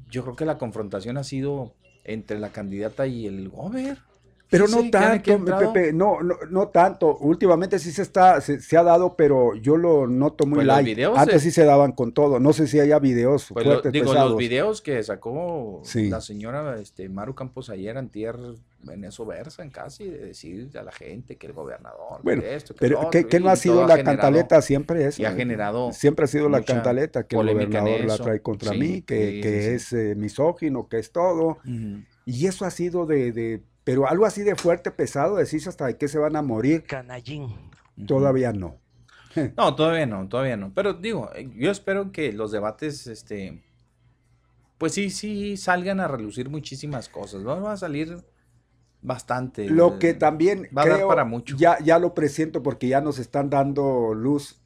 yo 0.10 0.24
creo 0.24 0.36
que 0.36 0.46
la 0.46 0.58
confrontación 0.58 1.18
ha 1.18 1.24
sido 1.24 1.74
entre 2.04 2.40
la 2.40 2.52
candidata 2.52 3.08
y 3.08 3.28
el 3.28 3.50
gobierno. 3.50 4.07
Pero 4.50 4.68
no 4.70 4.90
tanto, 4.90 5.44
Pepe, 5.74 5.92
no, 5.92 6.22
no, 6.22 6.36
no 6.50 6.70
tanto. 6.70 7.18
Últimamente 7.18 7.80
sí 7.80 7.92
se 7.92 8.02
está, 8.02 8.40
se, 8.40 8.62
se 8.62 8.78
ha 8.78 8.84
dado, 8.84 9.16
pero 9.18 9.56
yo 9.56 9.76
lo 9.76 10.08
noto 10.08 10.46
muy 10.46 10.56
Pues 10.58 10.68
light. 10.68 10.86
videos 10.86 11.18
Antes 11.18 11.42
se- 11.44 11.50
sí 11.50 11.52
se 11.52 11.66
daban 11.66 11.92
con 11.92 12.14
todo. 12.14 12.40
No 12.40 12.54
sé 12.54 12.66
si 12.68 12.80
haya 12.80 12.98
videos 13.00 13.48
Pues 13.52 13.66
lo- 13.66 13.82
digo, 13.82 14.06
pesados. 14.12 14.32
los 14.32 14.40
videos 14.40 14.82
que 14.82 15.04
sacó 15.04 15.82
Sí. 15.84 16.10
la 16.10 16.22
señora 16.22 16.80
este, 16.80 17.10
Maru 17.10 17.36
Campos 17.36 17.70
ayer, 17.70 17.98
antier, 17.98 18.38
en 18.90 19.04
eso 19.04 19.26
versan 19.26 19.70
casi, 19.70 20.06
de 20.10 20.18
decir 20.28 20.70
a 20.80 20.84
la 20.84 20.94
gente 20.94 21.36
que 21.36 21.48
el 21.48 21.54
gobernador, 21.54 22.22
Bueno, 22.24 22.42
que 22.42 22.56
esto, 22.56 22.74
que 22.74 22.80
Pero 22.80 23.02
lo 23.02 23.10
¿qué, 23.10 23.18
otro, 23.20 23.30
qué 23.30 23.40
no 23.42 23.50
ha 23.50 23.56
sido 23.58 23.86
la 23.86 23.98
generado- 23.98 24.18
cantaleta? 24.18 24.62
Siempre 24.62 25.06
eso. 25.08 25.22
y 25.22 25.26
ha 25.26 25.32
¿eh? 25.34 25.36
generado 25.36 25.92
Siempre 25.92 26.24
ha 26.24 26.28
sido 26.28 26.48
la 26.48 26.62
cantaleta 26.62 27.24
que 27.28 27.36
el 27.36 27.48
gobernador 27.52 28.00
la 28.06 28.18
trae 28.18 28.42
contra 28.42 28.72
Sí, 28.72 28.80
mí, 28.80 29.02
que, 29.02 29.32
sí, 29.32 29.42
que 29.42 29.76
es 29.76 29.92
eh, 29.92 30.16
misógino, 30.16 30.88
que 30.88 31.00
es 31.00 31.12
todo. 31.12 31.58
Y 32.26 32.46
eso 32.48 32.64
ha 32.64 32.72
sido 32.72 33.06
de, 33.06 33.34
de- 33.34 33.62
pero 33.88 34.06
algo 34.06 34.26
así 34.26 34.44
de 34.44 34.58
fuerte, 34.58 34.92
pesado, 34.92 35.38
decís 35.38 35.66
hasta 35.66 35.86
de 35.86 35.96
que 35.96 36.10
se 36.10 36.20
van 36.20 36.36
a 36.36 36.42
morir. 36.42 36.84
Canallín. 36.84 37.56
Todavía 38.06 38.52
no. 38.52 38.82
No, 39.56 39.76
todavía 39.76 40.06
no, 40.06 40.28
todavía 40.28 40.58
no. 40.58 40.74
Pero 40.74 40.94
digo, 40.96 41.30
yo 41.56 41.72
espero 41.72 42.12
que 42.12 42.34
los 42.34 42.52
debates, 42.52 43.08
este, 43.08 43.64
pues 44.78 44.94
sí, 44.94 45.10
sí 45.10 45.56
salgan 45.56 46.02
a 46.02 46.10
relucir 46.10 46.50
muchísimas 46.50 47.08
cosas. 47.08 47.44
¿no? 47.44 47.62
Va 47.62 47.74
a 47.74 47.78
salir 47.78 48.26
bastante. 49.02 49.70
Lo 49.70 50.00
que 50.00 50.14
también 50.14 50.68
va 50.78 50.82
a 50.82 50.88
dar 50.90 51.08
para 51.08 51.24
mucho. 51.24 51.56
ya, 51.56 51.78
ya 51.80 51.98
lo 51.98 52.14
presiento 52.14 52.62
porque 52.62 52.90
ya 52.90 53.00
nos 53.00 53.20
están 53.20 53.50
dando 53.50 54.14
luz. 54.14 54.60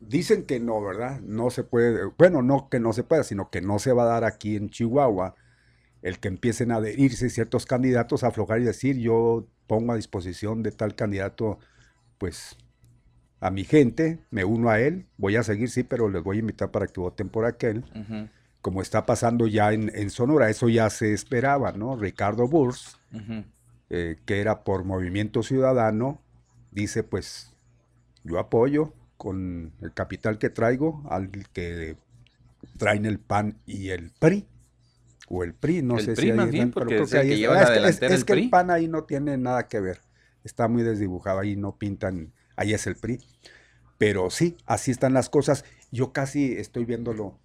Dicen 0.00 0.44
que 0.44 0.60
no, 0.60 0.82
¿verdad? 0.82 1.20
No 1.20 1.48
se 1.48 1.64
puede, 1.64 2.10
bueno, 2.18 2.42
no 2.42 2.68
que 2.68 2.78
no 2.78 2.92
se 2.92 3.04
pueda, 3.04 3.24
sino 3.24 3.48
que 3.48 3.62
no 3.62 3.78
se 3.78 3.94
va 3.94 4.02
a 4.02 4.06
dar 4.06 4.24
aquí 4.24 4.56
en 4.56 4.68
Chihuahua 4.68 5.34
el 6.02 6.18
que 6.18 6.28
empiecen 6.28 6.72
a 6.72 6.76
adherirse 6.76 7.30
ciertos 7.30 7.66
candidatos 7.66 8.24
a 8.24 8.28
aflojar 8.28 8.60
y 8.60 8.64
decir 8.64 8.98
yo 8.98 9.46
pongo 9.66 9.92
a 9.92 9.96
disposición 9.96 10.62
de 10.62 10.72
tal 10.72 10.94
candidato, 10.94 11.58
pues 12.18 12.56
a 13.40 13.50
mi 13.50 13.64
gente, 13.64 14.18
me 14.30 14.44
uno 14.44 14.68
a 14.70 14.80
él, 14.80 15.06
voy 15.16 15.36
a 15.36 15.42
seguir, 15.42 15.70
sí, 15.70 15.82
pero 15.82 16.08
les 16.08 16.22
voy 16.22 16.36
a 16.36 16.40
invitar 16.40 16.70
para 16.70 16.86
que 16.86 17.00
voten 17.00 17.28
por 17.28 17.46
aquel, 17.46 17.84
como 18.60 18.82
está 18.82 19.06
pasando 19.06 19.46
ya 19.46 19.72
en, 19.72 19.90
en 19.94 20.10
Sonora, 20.10 20.50
eso 20.50 20.68
ya 20.68 20.90
se 20.90 21.14
esperaba, 21.14 21.72
¿no? 21.72 21.96
Ricardo 21.96 22.46
Burs, 22.48 22.98
eh, 23.88 24.16
que 24.26 24.40
era 24.40 24.62
por 24.64 24.84
Movimiento 24.84 25.42
Ciudadano, 25.42 26.20
dice 26.70 27.02
pues 27.02 27.52
yo 28.24 28.38
apoyo 28.38 28.92
con 29.16 29.72
el 29.80 29.92
capital 29.92 30.38
que 30.38 30.50
traigo 30.50 31.02
al 31.08 31.30
que 31.52 31.96
traen 32.78 33.06
el 33.06 33.18
PAN 33.18 33.58
y 33.66 33.90
el 33.90 34.10
PRI. 34.18 34.46
O 35.32 35.44
el 35.44 35.54
PRI, 35.54 35.82
no 35.82 35.96
El 35.96 36.04
sé 36.06 36.12
PRI 36.14 36.22
si 36.24 36.30
ahí 36.32 36.36
más 36.36 36.46
están, 36.46 36.52
bien, 36.52 36.70
pero 36.72 36.84
porque 36.86 36.94
creo 36.96 37.04
es 37.04 37.10
que 37.10 37.16
el 37.16 37.22
ahí 37.22 37.28
que 37.28 37.34
está. 37.34 37.40
lleva 37.40 37.60
Ah, 37.60 37.80
la 37.80 37.88
es 37.88 37.96
es- 37.96 38.02
es 38.02 38.10
el 38.12 38.24
que 38.24 38.32
el 38.32 38.38
PRI. 38.40 38.48
PAN 38.48 38.70
ahí 38.70 38.88
no 38.88 39.04
tiene 39.04 39.36
nada 39.38 39.68
que 39.68 39.80
ver. 39.80 40.00
Está 40.42 40.68
muy 40.68 40.82
desdibujado, 40.82 41.38
ahí 41.38 41.54
no 41.56 41.76
pintan, 41.76 42.32
ahí 42.56 42.74
es 42.74 42.86
el 42.86 42.96
PRI. 42.96 43.20
Pero 43.98 44.30
sí, 44.30 44.56
así 44.66 44.90
están 44.90 45.12
las 45.14 45.28
cosas. 45.28 45.64
Yo 45.92 46.12
casi 46.12 46.54
estoy 46.54 46.84
viéndolo 46.84 47.38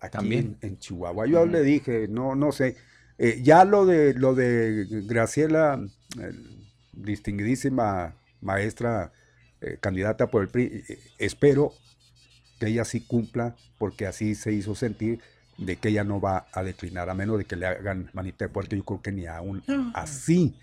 aquí 0.00 0.12
También. 0.16 0.58
En, 0.62 0.70
en 0.72 0.78
Chihuahua. 0.78 1.26
Yo 1.26 1.46
le 1.46 1.62
dije, 1.62 2.08
no, 2.08 2.34
no 2.34 2.50
sé. 2.52 2.76
Eh, 3.18 3.40
ya 3.42 3.64
lo 3.64 3.86
de 3.86 4.14
lo 4.14 4.34
de 4.34 4.86
Graciela, 5.06 5.80
el- 6.20 6.58
distinguidísima 6.92 8.16
maestra 8.40 9.12
eh, 9.60 9.76
candidata 9.80 10.28
por 10.28 10.42
el 10.42 10.48
PRI, 10.48 10.84
eh, 10.88 10.98
espero 11.18 11.72
que 12.60 12.66
ella 12.68 12.84
sí 12.84 13.00
cumpla, 13.00 13.54
porque 13.78 14.06
así 14.06 14.34
se 14.34 14.52
hizo 14.52 14.74
sentir 14.74 15.20
de 15.58 15.76
que 15.76 15.88
ella 15.90 16.04
no 16.04 16.20
va 16.20 16.46
a 16.52 16.62
declinar, 16.62 17.10
a 17.10 17.14
menos 17.14 17.36
de 17.38 17.44
que 17.44 17.56
le 17.56 17.66
hagan 17.66 18.08
manita 18.14 18.44
de 18.46 18.48
puerto, 18.48 18.74
yo 18.76 18.84
creo 18.84 19.02
que 19.02 19.12
ni 19.12 19.26
aún 19.26 19.62
así. 19.94 20.54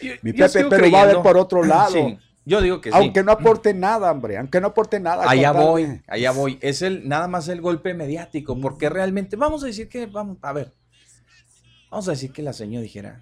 Yo- 0.00 0.12
Mi 0.22 0.32
yo 0.32 0.46
Pepe, 0.46 0.64
pero 0.70 0.90
va 0.90 1.02
a 1.02 1.06
ver 1.06 1.16
por 1.22 1.36
otro 1.36 1.62
lado. 1.64 1.92
Sí, 1.92 2.18
yo 2.46 2.60
digo 2.62 2.80
que 2.80 2.90
sí. 2.90 2.96
Aunque 2.96 3.22
no 3.22 3.32
aporte 3.32 3.74
nada, 3.74 4.10
hombre, 4.10 4.38
aunque 4.38 4.60
no 4.60 4.68
aporte 4.68 4.98
nada. 4.98 5.28
Allá 5.28 5.52
voy, 5.52 6.00
allá 6.06 6.30
voy. 6.30 6.58
Es 6.62 6.80
el 6.82 7.06
nada 7.08 7.28
más 7.28 7.48
el 7.48 7.60
golpe 7.60 7.92
mediático, 7.92 8.58
porque 8.60 8.88
realmente 8.88 9.36
vamos 9.36 9.62
a 9.62 9.66
decir 9.66 9.88
que 9.88 10.06
vamos 10.06 10.38
a 10.42 10.52
ver. 10.52 10.72
Vamos 11.90 12.06
a 12.08 12.12
decir 12.12 12.32
que 12.32 12.42
la 12.42 12.52
señora 12.52 12.82
dijera 12.82 13.20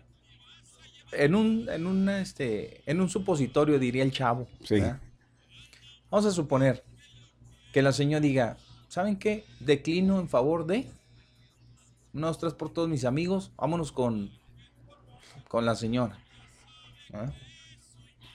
en 1.12 1.34
un 1.34 1.68
en 1.70 1.86
un 1.86 2.06
este 2.10 2.82
en 2.84 3.00
un 3.00 3.08
supositorio 3.08 3.78
diría 3.78 4.02
el 4.02 4.12
chavo, 4.12 4.46
Sí. 4.62 4.74
¿verdad? 4.74 4.98
Vamos 6.10 6.26
a 6.26 6.30
suponer 6.32 6.84
que 7.72 7.80
la 7.82 7.92
señora 7.92 8.20
diga, 8.20 8.56
¿saben 8.88 9.16
qué? 9.16 9.44
Declino 9.58 10.20
en 10.20 10.28
favor 10.28 10.66
de 10.66 10.86
unos 12.12 12.38
tres 12.38 12.54
por 12.54 12.72
todos 12.72 12.88
mis 12.88 13.04
amigos, 13.04 13.52
vámonos 13.56 13.92
con 13.92 14.30
con 15.48 15.64
la 15.64 15.74
señora. 15.74 16.18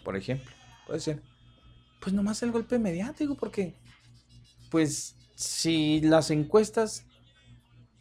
Por 0.03 0.17
ejemplo, 0.17 0.51
puede 0.85 0.99
ser. 0.99 1.21
Pues 2.01 2.13
nomás 2.13 2.43
el 2.43 2.51
golpe 2.51 2.79
mediático, 2.79 3.35
porque, 3.35 3.75
pues, 4.69 5.15
si 5.35 6.01
las 6.01 6.31
encuestas, 6.31 7.05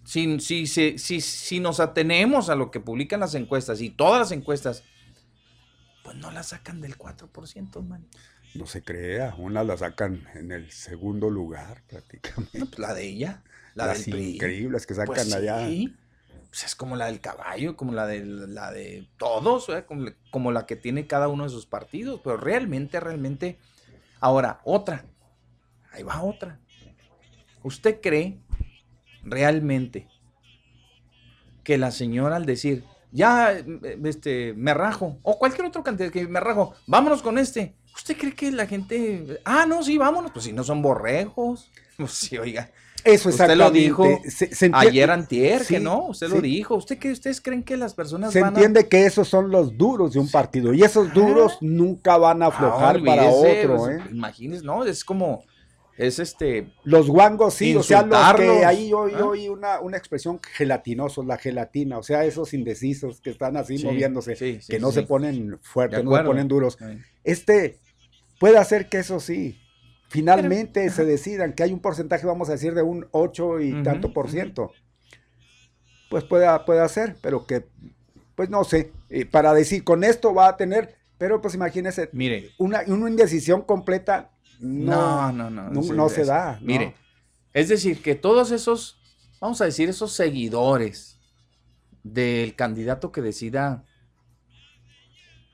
si, 0.04 0.40
si, 0.40 0.66
si, 0.66 0.98
si, 0.98 1.20
si 1.20 1.60
nos 1.60 1.78
atenemos 1.78 2.48
a 2.48 2.56
lo 2.56 2.70
que 2.70 2.80
publican 2.80 3.20
las 3.20 3.34
encuestas 3.34 3.80
y 3.80 3.90
todas 3.90 4.18
las 4.18 4.32
encuestas, 4.32 4.82
pues 6.02 6.16
no 6.16 6.32
las 6.32 6.48
sacan 6.48 6.80
del 6.80 6.98
4%, 6.98 7.82
man. 7.82 8.08
No 8.54 8.66
se 8.66 8.82
crea, 8.82 9.34
una 9.38 9.62
la 9.62 9.76
sacan 9.76 10.26
en 10.34 10.50
el 10.50 10.70
segundo 10.72 11.30
lugar 11.30 11.82
prácticamente. 11.86 12.58
No, 12.58 12.66
pues 12.66 12.78
la 12.80 12.92
de 12.92 13.06
ella, 13.06 13.42
la 13.74 13.86
Las 13.86 14.06
del 14.06 14.20
increíbles 14.20 14.86
que 14.86 14.94
sacan 14.94 15.06
Pues 15.14 15.32
allá. 15.32 15.66
sí, 15.66 15.94
pues 16.50 16.64
es 16.64 16.74
como 16.74 16.96
la 16.96 17.06
del 17.06 17.20
caballo, 17.20 17.76
como 17.76 17.92
la 17.92 18.06
de, 18.06 18.24
la 18.24 18.70
de 18.70 19.08
todos, 19.16 19.68
como, 19.86 20.02
la- 20.04 20.14
como 20.30 20.52
la 20.52 20.66
que 20.66 20.76
tiene 20.76 21.06
cada 21.06 21.28
uno 21.28 21.44
de 21.44 21.50
sus 21.50 21.66
partidos, 21.66 22.20
pero 22.22 22.36
realmente, 22.36 23.00
realmente. 23.00 23.58
Ahora, 24.20 24.60
otra, 24.64 25.06
ahí 25.92 26.02
va 26.02 26.22
otra. 26.22 26.60
¿Usted 27.62 28.00
cree 28.00 28.38
realmente 29.24 30.08
que 31.64 31.78
la 31.78 31.90
señora 31.90 32.36
al 32.36 32.44
decir, 32.46 32.84
ya, 33.12 33.52
eh, 33.52 33.64
este, 34.04 34.52
me 34.54 34.74
rajo, 34.74 35.18
o 35.22 35.38
cualquier 35.38 35.66
otro 35.66 35.82
cantidad 35.84 36.10
que 36.10 36.26
me 36.26 36.40
rajo, 36.40 36.74
vámonos 36.86 37.22
con 37.22 37.38
este, 37.38 37.76
¿usted 37.94 38.16
cree 38.16 38.34
que 38.34 38.50
la 38.50 38.66
gente, 38.66 39.40
ah, 39.44 39.64
no, 39.66 39.82
sí, 39.82 39.96
vámonos, 39.96 40.32
pues 40.32 40.44
si 40.44 40.52
no 40.52 40.64
son 40.64 40.82
borrejos, 40.82 41.70
pues 41.96 42.12
sí, 42.12 42.36
oiga. 42.36 42.70
Eso 43.04 43.28
Usted 43.30 43.56
lo 43.56 43.70
dijo 43.70 44.04
Se, 44.24 44.54
se 44.54 44.66
entiende, 44.66 44.88
Ayer 44.88 45.10
antier, 45.10 45.58
que 45.66 45.78
Sí, 45.78 45.82
no, 45.82 46.06
usted 46.08 46.28
lo 46.28 46.40
dijo. 46.40 46.74
¿Usted 46.76 46.98
qué, 46.98 47.12
ustedes 47.12 47.40
creen 47.40 47.62
que 47.62 47.76
las 47.76 47.94
personas 47.94 48.32
se 48.32 48.40
van 48.40 48.54
entiende 48.54 48.88
que 48.88 49.06
esos 49.06 49.28
son 49.28 49.50
los 49.50 49.76
duros 49.76 50.12
de 50.12 50.20
un 50.20 50.30
partido 50.30 50.72
y 50.72 50.82
esos 50.82 51.12
duros 51.12 51.52
Ah. 51.54 51.58
nunca 51.60 52.16
van 52.16 52.42
a 52.42 52.46
a 52.46 52.48
aflojar 52.48 52.96
Ah, 52.98 53.02
para 53.04 53.22
olvídese, 53.30 53.60
otro. 53.66 53.76
pues, 53.76 53.98
¿eh? 53.98 54.02
Imagínese, 54.12 54.64
no, 54.64 54.84
es 54.84 55.04
como 55.04 55.44
es 55.98 56.18
este 56.18 56.72
Los 56.84 57.08
guangos 57.08 57.54
sí, 57.54 57.76
o 57.76 57.82
sea, 57.82 58.02
los 58.02 58.34
que 58.34 58.64
ahí 58.64 58.88
yo 58.88 59.08
yo 59.08 59.16
¿ah? 59.18 59.26
oí 59.26 59.48
una, 59.48 59.80
una 59.80 59.96
expresión 59.98 60.40
gelatinosos, 60.56 61.26
la 61.26 61.36
gelatina, 61.36 61.98
o 61.98 62.02
sea, 62.02 62.24
esos 62.24 62.54
indecisos 62.54 63.20
que 63.20 63.30
están 63.30 63.56
así 63.56 63.78
Sí, 63.78 63.84
moviéndose, 63.84 64.34
que 64.68 64.80
no 64.80 64.90
se 64.90 65.02
ponen 65.02 65.58
fuertes, 65.60 66.02
no 66.02 66.16
se 66.16 66.22
ponen 66.24 66.48
duros. 66.48 66.78
Este 67.24 67.78
puede 68.40 68.58
hacer 68.58 68.88
que 68.88 68.98
eso 68.98 69.20
sí, 69.20 69.58
finalmente 70.12 70.80
Pero- 70.82 70.92
se 70.94 71.04
decidan 71.06 71.54
que 71.54 71.62
hay 71.62 71.72
un 71.72 71.80
porcentaje, 71.80 72.26
vamos 72.26 72.50
a 72.50 72.52
decir, 72.52 72.74
de 72.74 72.82
un 72.82 73.08
8 73.12 73.60
y 73.60 73.82
tanto 73.82 74.12
por 74.12 74.30
ciento. 74.30 74.72
Pues 76.10 76.22
puede, 76.24 76.46
puede 76.66 76.80
hacer, 76.80 77.16
pero 77.22 77.46
que, 77.46 77.66
pues 78.34 78.50
no 78.50 78.62
sé, 78.64 78.92
eh, 79.08 79.24
para 79.24 79.54
decir 79.54 79.82
con 79.84 80.04
esto 80.04 80.34
va 80.34 80.48
a 80.48 80.56
tener, 80.58 80.96
pero 81.16 81.40
pues 81.40 81.54
imagínese, 81.54 82.10
Mire, 82.12 82.50
una, 82.58 82.82
una 82.86 83.08
indecisión 83.08 83.62
completa 83.62 84.30
no, 84.60 85.32
no, 85.32 85.48
no, 85.48 85.62
no, 85.62 85.70
no, 85.70 85.82
sí, 85.82 85.90
no 85.92 86.06
es- 86.08 86.12
se 86.12 86.24
da. 86.26 86.58
no. 86.60 86.66
Mire, 86.66 86.94
es 87.54 87.68
decir, 87.70 88.02
que 88.02 88.14
todos 88.14 88.50
esos, 88.50 88.98
vamos 89.40 89.60
a 89.62 89.64
decir, 89.64 89.88
esos 89.88 90.12
seguidores 90.12 91.18
del 92.02 92.54
candidato 92.54 93.10
que 93.12 93.22
decida 93.22 93.84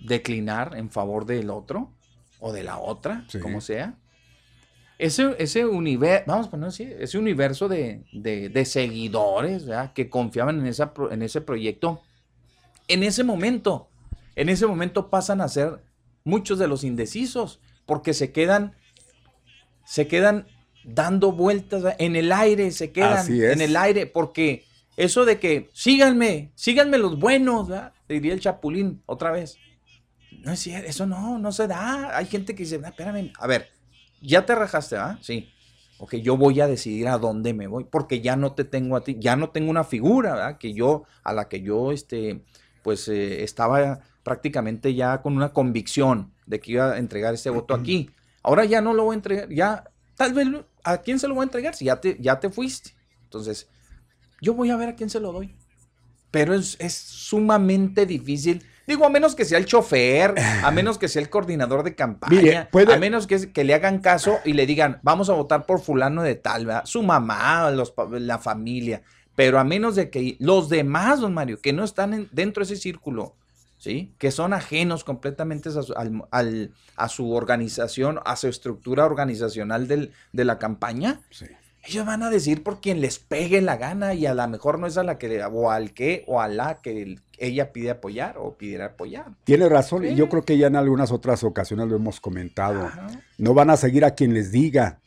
declinar 0.01 0.77
en 0.77 0.91
favor 0.91 1.25
del 1.27 1.51
otro 1.51 1.93
o 2.41 2.53
de 2.53 2.65
la 2.65 2.79
otra, 2.79 3.25
Sí. 3.29 3.39
como 3.39 3.61
sea. 3.61 3.95
Ese, 4.99 5.37
ese 5.39 5.65
universo, 5.65 6.25
vamos 6.27 6.49
a 6.49 6.51
ponerlo 6.51 6.69
así, 6.71 6.83
ese 6.99 7.19
universo 7.19 7.69
de, 7.69 8.05
de- 8.13 8.49
de 8.49 8.65
seguidores 8.65 9.65
¿verdad? 9.67 9.93
que 9.93 10.11
confiaban 10.11 10.59
en, 10.59 10.67
esa, 10.67 10.93
en 11.11 11.23
ese 11.23 11.41
proyecto, 11.41 12.03
en 12.89 13.05
ese 13.05 13.23
momento, 13.23 13.91
en 14.35 14.49
ese 14.49 14.67
momento 14.67 15.09
pasan 15.09 15.41
a 15.41 15.49
ser 15.49 15.85
muchos 16.25 16.59
de 16.59 16.67
los 16.67 16.83
indecisos, 16.83 17.61
porque 17.87 18.13
se 18.13 18.33
quedan, 18.33 18.75
se 19.85 20.09
quedan 20.09 20.47
dando 20.85 21.33
vueltas 21.33 21.95
en 21.99 22.17
el 22.17 22.33
aire, 22.33 22.71
se 22.73 22.91
quedan 22.93 23.25
en 23.53 23.61
el 23.61 23.77
aire, 23.77 24.07
porque 24.07 24.65
eso 24.97 25.25
de 25.25 25.39
que 25.39 25.71
síganme, 25.75 26.51
síganme 26.57 26.99
los 26.99 27.19
buenos, 27.21 27.69
¿verdad? 27.69 27.93
diría 28.09 28.33
el 28.35 28.41
Chapulín 28.41 29.03
otra 29.07 29.31
vez. 29.31 29.59
No 30.41 30.53
es 30.53 30.61
cierto, 30.61 30.89
eso 30.89 31.07
no, 31.07 31.39
no 31.39 31.53
se 31.53 31.67
da. 31.69 32.17
Hay 32.17 32.27
gente 32.27 32.55
que 32.55 32.63
dice, 32.65 32.81
"Ah, 32.85 32.89
espérame, 32.89 33.33
a 33.39 33.47
ver, 33.47 33.69
ya 34.21 34.47
te 34.47 34.55
rajaste, 34.55 34.97
¿ah? 34.97 35.19
Sí. 35.23 35.51
Ok, 35.99 36.15
yo 36.17 36.37
voy 36.37 36.61
a 36.61 36.69
decidir 36.69 37.09
a 37.09 37.19
dónde 37.19 37.55
me 37.55 37.67
voy, 37.67 37.85
porque 37.85 38.21
ya 38.21 38.37
no 38.37 38.53
te 38.53 38.65
tengo 38.65 38.97
a 38.97 39.03
ti, 39.03 39.17
ya 39.19 39.35
no 39.35 39.51
tengo 39.51 39.71
una 39.71 39.83
figura, 39.83 40.35
¿verdad? 40.35 40.59
Que 40.59 40.73
yo, 40.73 41.05
a 41.25 41.33
la 41.33 41.49
que 41.49 41.61
yo, 41.61 41.91
este, 41.91 42.45
pues 42.83 43.09
eh, 43.09 43.43
estaba 43.43 44.01
prácticamente 44.23 44.95
ya 44.95 45.23
con 45.23 45.37
una 45.37 45.53
convicción 45.53 46.33
de 46.47 46.61
que 46.61 46.73
iba 46.73 46.93
a 46.93 46.99
entregar 46.99 47.35
este 47.35 47.51
voto 47.51 47.75
aquí. 47.75 48.11
Ahora 48.43 48.65
ya 48.65 48.81
no 48.81 48.95
lo 48.95 49.05
voy 49.05 49.15
a 49.15 49.17
entregar, 49.17 49.49
ya, 49.49 49.91
tal 50.15 50.35
vez, 50.35 50.47
¿a 50.85 50.99
quién 50.99 51.19
se 51.19 51.27
lo 51.27 51.35
voy 51.35 51.43
a 51.43 51.45
entregar? 51.45 51.75
Si 51.75 51.87
ya 51.87 52.01
te, 52.01 52.17
ya 52.21 52.39
te 52.39 52.49
fuiste. 52.49 52.91
Entonces, 53.25 53.69
yo 54.41 54.55
voy 54.55 54.71
a 54.71 54.77
ver 54.77 54.91
a 54.91 54.95
quién 54.95 55.11
se 55.11 55.19
lo 55.19 55.33
doy. 55.33 55.57
Pero 56.31 56.55
es, 56.55 56.77
es 56.79 56.95
sumamente 56.95 58.07
difícil. 58.07 58.65
Digo, 58.89 59.05
a 59.07 59.11
menos 59.11 59.37
que 59.37 59.45
sea 59.45 59.59
el 59.59 59.67
chofer, 59.67 60.35
a 60.65 60.71
menos 60.73 60.99
que 60.99 61.07
sea 61.09 61.23
el 61.23 61.31
coordinador 61.31 61.85
de 61.85 61.95
campaña, 61.95 62.41
Mire, 62.43 62.69
puede- 62.73 62.95
a 62.95 62.99
menos 62.99 63.27
que, 63.29 63.53
que 63.53 63.63
le 63.63 63.75
hagan 63.75 63.99
caso 64.01 64.39
y 64.45 64.55
le 64.55 64.67
digan, 64.67 64.99
vamos 65.03 65.29
a 65.31 65.35
votar 65.35 65.67
por 65.67 65.81
fulano 65.81 66.23
de 66.23 66.35
tal, 66.35 66.67
¿verdad? 66.67 66.85
su 66.87 67.03
mamá, 67.03 67.71
los 67.71 67.93
la 68.13 68.39
familia. 68.39 69.03
Pero 69.37 69.61
a 69.61 69.65
menos 69.65 69.95
de 69.95 70.11
que 70.11 70.37
los 70.41 70.69
demás, 70.69 71.21
don 71.21 71.33
Mario, 71.35 71.61
que 71.61 71.73
no 71.73 71.85
están 71.85 72.13
en- 72.15 72.29
dentro 72.33 72.65
de 72.65 72.73
ese 72.73 72.83
círculo, 72.83 73.37
¿sí? 73.77 74.13
Que 74.19 74.33
son 74.33 74.53
ajenos 74.53 75.05
completamente 75.05 75.69
a 75.69 75.83
su, 75.83 75.93
al- 75.95 76.25
al- 76.33 76.73
a 76.97 77.09
su 77.09 77.31
organización, 77.33 78.19
a 78.25 78.35
su 78.35 78.49
estructura 78.49 79.05
organizacional 79.05 79.87
del- 79.87 80.13
de 80.33 80.45
la 80.45 80.59
campaña, 80.59 81.21
Sí. 81.31 81.47
Ellos 81.89 82.07
van 82.07 82.23
a 82.23 82.31
decir 82.31 82.63
por 82.63 82.81
quien 82.81 83.01
les 83.01 83.19
pegue 83.19 83.61
la 83.61 83.77
gana 83.77 84.15
y 84.15 84.27
a 84.27 84.35
lo 84.35 84.47
mejor 84.49 84.79
no 84.79 84.87
es 84.87 84.97
a 84.99 85.03
la 85.03 85.19
que, 85.19 85.43
o 85.45 85.71
al 85.71 85.93
que, 85.93 86.25
o 86.27 86.41
a 86.41 86.49
la 86.49 86.81
que 86.81 87.03
el- 87.03 87.21
ella 87.39 87.73
pide 87.73 87.91
apoyar 87.91 88.37
o 88.39 88.57
pidiera 88.57 88.87
apoyar. 88.87 89.27
Tiene 89.45 89.69
razón, 89.69 90.05
y 90.05 90.15
yo 90.15 90.29
creo 90.29 90.43
que 90.45 90.59
ya 90.59 90.67
en 90.67 90.77
algunas 90.77 91.13
otras 91.13 91.45
ocasiones 91.45 91.89
lo 91.89 91.97
hemos 91.97 92.21
comentado. 92.21 92.87
Ajá. 92.87 93.07
No 93.39 93.55
van 93.55 93.71
a 93.71 93.77
seguir 93.77 94.05
a 94.05 94.13
quien 94.15 94.35
les 94.35 94.51
diga, 94.51 94.99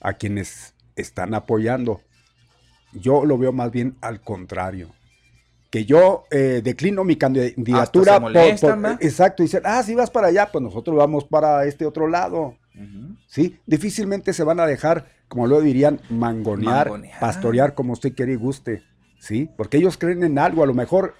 a 0.00 0.12
quienes 0.14 0.74
están 0.94 1.34
apoyando. 1.34 2.00
Yo 2.92 3.24
lo 3.24 3.38
veo 3.38 3.52
más 3.52 3.70
bien 3.70 3.96
al 4.00 4.20
contrario. 4.20 4.90
Que 5.70 5.84
yo 5.84 6.24
eh, 6.30 6.60
declino 6.64 7.04
mi 7.04 7.16
candidatura. 7.16 8.14
se 8.14 8.20
molestan, 8.20 8.98
exacto, 9.00 9.42
dicen, 9.42 9.62
ah, 9.64 9.82
si 9.82 9.94
vas 9.94 10.10
para 10.10 10.28
allá, 10.28 10.50
pues 10.50 10.62
nosotros 10.62 10.96
vamos 10.96 11.24
para 11.24 11.64
este 11.66 11.84
otro 11.86 12.08
lado. 12.08 12.56
¿sí? 13.26 13.58
Difícilmente 13.66 14.32
se 14.32 14.44
van 14.44 14.60
a 14.60 14.66
dejar, 14.66 15.06
como 15.28 15.46
lo 15.46 15.60
dirían, 15.60 16.00
mangonear, 16.10 16.88
Mangonear. 16.88 17.20
pastorear 17.20 17.74
como 17.74 17.92
usted 17.92 18.14
quiere 18.14 18.32
y 18.32 18.36
guste, 18.36 18.82
¿sí? 19.18 19.50
Porque 19.56 19.76
ellos 19.76 19.98
creen 19.98 20.22
en 20.24 20.38
algo, 20.38 20.62
a 20.62 20.66
lo 20.66 20.74
mejor 20.74 21.14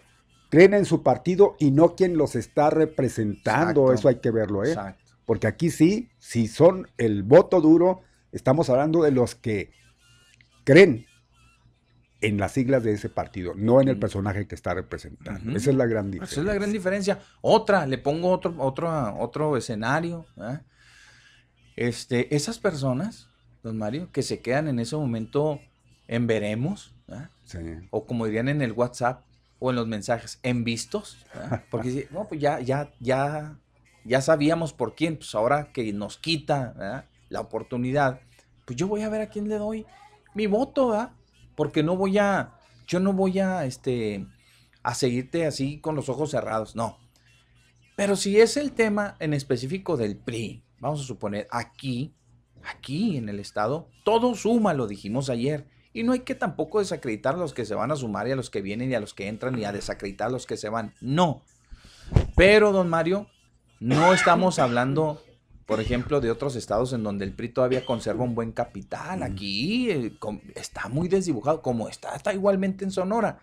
creen 0.51 0.75
en 0.75 0.85
su 0.85 1.03
partido 1.03 1.57
y 1.59 1.71
no 1.71 1.95
quien 1.95 2.17
los 2.17 2.35
está 2.35 2.71
representando. 2.71 3.83
Exacto. 3.83 3.93
Eso 3.93 4.09
hay 4.09 4.17
que 4.17 4.31
verlo, 4.31 4.65
¿eh? 4.65 4.69
Exacto. 4.69 5.13
Porque 5.27 5.47
aquí 5.47 5.71
sí, 5.71 6.09
si 6.19 6.49
son 6.49 6.89
el 6.97 7.23
voto 7.23 7.61
duro, 7.61 8.01
estamos 8.33 8.71
hablando 8.71 9.03
de 9.03 9.11
los 9.11 9.35
que 9.35 9.71
creen 10.65 11.05
en 12.21 12.39
las 12.39 12.53
siglas 12.53 12.83
de 12.83 12.93
ese 12.93 13.09
partido, 13.09 13.53
no 13.55 13.81
en 13.81 13.89
el 13.89 13.99
personaje 13.99 14.47
que 14.49 14.55
está 14.55 14.75
representando. 14.75 15.57
Esa 15.57 15.71
es 15.71 15.77
la 15.77 15.87
gran 15.87 16.11
diferencia. 16.11 16.33
Esa 16.33 16.41
es 16.41 16.47
la 16.47 16.55
gran 16.55 16.73
diferencia. 16.73 17.19
Otra, 17.43 17.87
le 17.87 17.99
pongo 17.99 18.31
otro, 18.31 18.55
otro, 18.59 19.17
otro 19.19 19.57
escenario. 19.57 20.27
¿eh? 20.37 20.59
Este, 21.77 22.35
esas 22.35 22.59
personas, 22.59 23.29
don 23.63 23.79
Mario, 23.79 24.11
que 24.13 24.23
se 24.23 24.41
quedan 24.41 24.69
en 24.69 24.79
ese 24.79 24.97
momento 24.97 25.61
en 26.07 26.27
veremos. 26.27 26.95
Sí. 27.45 27.59
o 27.91 28.05
como 28.05 28.27
dirían 28.27 28.49
en 28.49 28.61
el 28.61 28.73
WhatsApp 28.73 29.25
o 29.59 29.71
en 29.71 29.77
los 29.77 29.87
mensajes, 29.87 30.39
en 30.43 30.65
vistos, 30.65 31.25
porque 31.71 32.07
no, 32.11 32.29
pues 32.29 32.41
ya, 32.41 32.61
ya, 32.61 32.93
ya, 33.01 33.59
ya 34.05 34.21
sabíamos 34.21 34.75
por 34.75 34.95
quién, 34.95 35.17
pues 35.17 35.35
ahora 35.35 35.73
que 35.73 35.91
nos 35.95 36.19
quita 36.19 36.75
¿verdad? 36.77 37.05
la 37.31 37.41
oportunidad, 37.41 38.21
pues 38.67 38.77
yo 38.77 38.87
voy 38.87 39.01
a 39.01 39.09
ver 39.09 39.23
a 39.23 39.31
quién 39.31 39.49
le 39.49 39.57
doy 39.57 39.87
mi 40.35 40.47
voto, 40.47 40.89
¿verdad? 40.89 41.13
porque 41.59 41.83
no 41.83 41.97
voy 41.97 42.19
a, 42.19 42.55
yo 42.87 43.01
no 43.01 43.13
voy 43.13 43.41
a, 43.41 43.65
este, 43.65 44.25
a 44.85 44.95
seguirte 44.95 45.45
así 45.45 45.81
con 45.81 45.97
los 45.97 46.09
ojos 46.09 46.31
cerrados, 46.31 46.77
no. 46.77 46.99
Pero 47.97 48.15
si 48.15 48.39
es 48.39 48.57
el 48.57 48.71
tema 48.71 49.17
en 49.19 49.35
específico 49.35 49.97
del 49.97 50.17
PRI, 50.17 50.63
vamos 50.79 51.01
a 51.01 51.05
suponer, 51.05 51.49
aquí, 51.51 52.15
aquí 52.69 53.17
en 53.17 53.29
el 53.29 53.41
Estado, 53.41 53.89
todo 54.05 54.35
suma, 54.35 54.75
lo 54.75 54.87
dijimos 54.87 55.31
ayer. 55.31 55.67
Y 55.95 56.03
no 56.05 56.13
hay 56.13 56.21
que 56.21 56.35
tampoco 56.35 56.79
desacreditar 56.79 57.35
a 57.35 57.39
los 57.39 57.55
que 57.55 57.65
se 57.65 57.75
van 57.75 57.91
a 57.91 57.97
sumar 57.97 58.29
y 58.29 58.33
a 58.33 58.37
los 58.37 58.51
que 58.51 58.61
vienen 58.63 58.91
y 58.91 58.95
a 58.95 59.01
los 59.01 59.15
que 59.15 59.27
entran 59.27 59.59
y 59.59 59.65
a 59.65 59.73
desacreditar 59.73 60.29
a 60.29 60.31
los 60.31 60.47
que 60.47 60.57
se 60.57 60.69
van. 60.69 60.95
No. 61.01 61.43
Pero, 62.37 62.73
don 62.73 62.89
Mario, 62.89 63.27
no 63.81 64.13
estamos 64.13 64.59
hablando, 64.59 65.21
por 65.67 65.81
ejemplo, 65.81 66.21
de 66.21 66.31
otros 66.31 66.57
estados 66.57 66.93
en 66.93 67.03
donde 67.03 67.25
el 67.25 67.33
PRI 67.33 67.49
todavía 67.49 67.85
conserva 67.85 68.23
un 68.25 68.35
buen 68.35 68.53
capital. 68.53 69.23
Aquí 69.23 69.91
eh, 69.91 70.13
está 70.55 70.89
muy 70.89 71.09
desdibujado, 71.09 71.63
como 71.63 71.89
está, 71.89 72.15
está 72.15 72.33
igualmente 72.33 72.85
en 72.85 72.91
Sonora. 72.91 73.41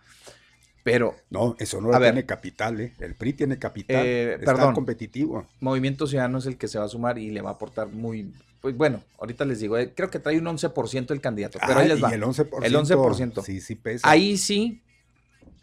Pero 0.83 1.15
No, 1.31 1.55
eso 1.59 1.81
no 1.81 1.89
ver. 1.89 2.01
tiene 2.13 2.25
capital, 2.27 2.79
¿eh? 2.79 2.93
El 2.99 3.15
PRI 3.15 3.33
tiene 3.33 3.57
capital. 3.57 4.05
Eh, 4.05 4.33
está 4.35 4.53
perdón. 4.53 4.75
competitivo. 4.75 5.45
Movimiento 5.59 6.05
Ciudadano 6.05 6.37
es 6.37 6.45
el 6.45 6.57
que 6.57 6.67
se 6.67 6.77
va 6.77 6.85
a 6.85 6.89
sumar 6.89 7.17
y 7.17 7.31
le 7.31 7.41
va 7.41 7.49
a 7.49 7.53
aportar 7.53 7.87
muy. 7.87 8.31
Pues 8.65 8.75
bueno, 8.75 9.03
ahorita 9.19 9.45
les 9.45 9.59
digo, 9.59 9.77
eh, 9.77 9.93
creo 9.95 10.09
que 10.09 10.17
trae 10.17 10.39
un 10.39 10.45
11% 10.45 11.11
el 11.11 11.21
candidato, 11.21 11.59
pero 11.61 11.77
ahí 11.81 11.85
Ah, 11.85 11.93
les 11.93 12.03
va. 12.03 12.09
Y 12.09 12.15
el 12.15 12.23
11%. 12.23 12.65
El 12.65 12.75
11%. 12.75 13.43
Sí, 13.43 13.61
sí 13.61 13.75
pesa. 13.75 14.09
Ahí 14.09 14.37
sí, 14.37 14.81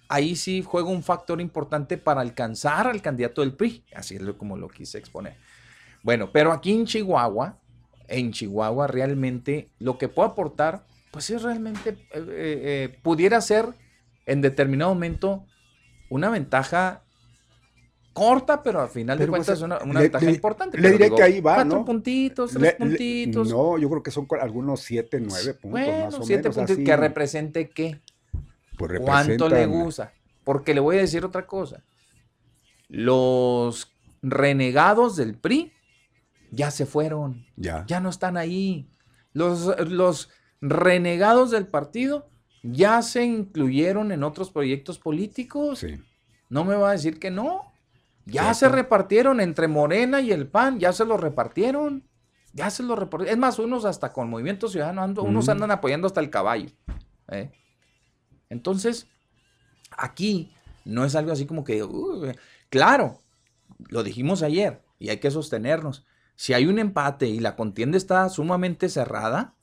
ahí 0.08 0.36
sí 0.36 0.62
juega 0.64 0.88
un 0.88 1.02
factor 1.02 1.40
importante 1.40 1.98
para 1.98 2.20
alcanzar 2.20 2.86
al 2.86 3.02
candidato 3.02 3.40
del 3.40 3.54
PRI. 3.54 3.84
Así 3.92 4.14
es 4.14 4.22
como 4.38 4.56
lo 4.56 4.68
quise 4.68 4.98
exponer. 4.98 5.34
Bueno, 6.04 6.30
pero 6.30 6.52
aquí 6.52 6.70
en 6.70 6.86
Chihuahua, 6.86 7.58
en 8.06 8.30
Chihuahua 8.30 8.86
realmente 8.86 9.68
lo 9.80 9.98
que 9.98 10.06
puede 10.06 10.28
aportar, 10.28 10.86
pues 11.10 11.28
es 11.30 11.42
realmente, 11.42 11.90
eh, 11.90 12.06
eh, 12.14 12.98
pudiera 13.02 13.40
ser 13.40 13.66
en 14.26 14.42
determinado 14.42 14.94
momento 14.94 15.44
una 16.08 16.30
ventaja 16.30 17.02
corta, 18.12 18.62
pero 18.62 18.80
al 18.80 18.88
final 18.88 19.16
de 19.18 19.22
Pero, 19.24 19.32
cuentas 19.32 19.60
una, 19.62 19.78
una 19.82 19.94
le- 19.94 20.00
ventaja 20.02 20.24
le- 20.26 20.32
importante. 20.32 20.78
le 20.78 20.90
diré 20.92 21.04
digo, 21.04 21.16
que 21.16 21.22
ahí 21.22 21.40
va, 21.40 21.54
Cuatro 21.56 21.78
¿no? 21.78 21.84
puntitos, 21.84 22.50
tres 22.50 22.62
Le- 22.62 22.72
puntitos. 22.72 23.48
no, 23.50 23.78
yo 23.78 23.88
creo 23.88 24.02
que 24.02 24.10
son 24.10 24.26
algunos 24.40 24.80
7, 24.80 25.20
9 25.20 25.54
puntos 25.54 25.70
bueno, 25.70 26.04
más 26.06 26.14
o 26.14 26.22
siete 26.22 26.42
menos. 26.42 26.56
puntos 26.56 26.76
así. 26.76 26.84
que 26.84 26.96
represente 26.96 27.70
qué. 27.70 28.00
Pues 28.76 29.00
¿Cuánto 29.00 29.48
le 29.48 29.66
gusta? 29.66 30.12
Porque 30.44 30.74
le 30.74 30.80
voy 30.80 30.96
a 30.96 31.00
decir 31.00 31.24
otra 31.24 31.46
cosa. 31.46 31.82
Los 32.88 33.92
renegados 34.22 35.16
del 35.16 35.34
PRI 35.36 35.72
ya 36.50 36.70
se 36.70 36.84
fueron, 36.86 37.46
Ya. 37.56 37.84
ya 37.86 38.00
no 38.00 38.10
están 38.10 38.36
ahí. 38.36 38.88
Los, 39.32 39.74
los 39.88 40.28
renegados 40.60 41.50
del 41.50 41.66
partido 41.66 42.28
ya 42.62 43.02
se 43.02 43.24
incluyeron 43.24 44.12
en 44.12 44.22
otros 44.22 44.50
proyectos 44.50 44.98
políticos. 44.98 45.78
Sí. 45.80 45.98
No 46.50 46.64
me 46.64 46.74
va 46.74 46.90
a 46.90 46.92
decir 46.92 47.18
que 47.18 47.30
no. 47.30 47.71
Ya 48.26 48.54
se 48.54 48.68
repartieron 48.68 49.40
entre 49.40 49.68
Morena 49.68 50.20
y 50.20 50.30
el 50.32 50.46
PAN, 50.46 50.78
ya 50.78 50.92
se 50.92 51.04
los 51.04 51.20
repartieron. 51.20 52.04
Ya 52.54 52.70
se 52.70 52.82
los 52.82 52.98
repartieron. 52.98 53.32
Es 53.34 53.38
más, 53.38 53.58
unos 53.58 53.84
hasta 53.84 54.12
con 54.12 54.28
Movimiento 54.30 54.68
Ciudadano, 54.68 55.02
ando- 55.02 55.22
unos 55.22 55.48
andan 55.48 55.70
apoyando 55.70 56.06
hasta 56.06 56.20
el 56.20 56.30
caballo. 56.30 56.68
¿eh? 57.28 57.50
Entonces, 58.50 59.06
aquí 59.96 60.52
no 60.84 61.04
es 61.04 61.14
algo 61.14 61.32
así 61.32 61.46
como 61.46 61.64
que, 61.64 61.82
"Uy", 61.82 62.36
claro, 62.68 63.20
lo 63.88 64.02
dijimos 64.02 64.42
ayer 64.42 64.82
y 64.98 65.08
hay 65.08 65.18
que 65.18 65.30
sostenernos. 65.30 66.04
Si 66.36 66.52
hay 66.54 66.66
un 66.66 66.78
empate 66.78 67.26
y 67.26 67.40
la 67.40 67.56
contienda 67.56 67.96
está 67.96 68.28
sumamente 68.28 68.88
cerrada, 68.88 69.54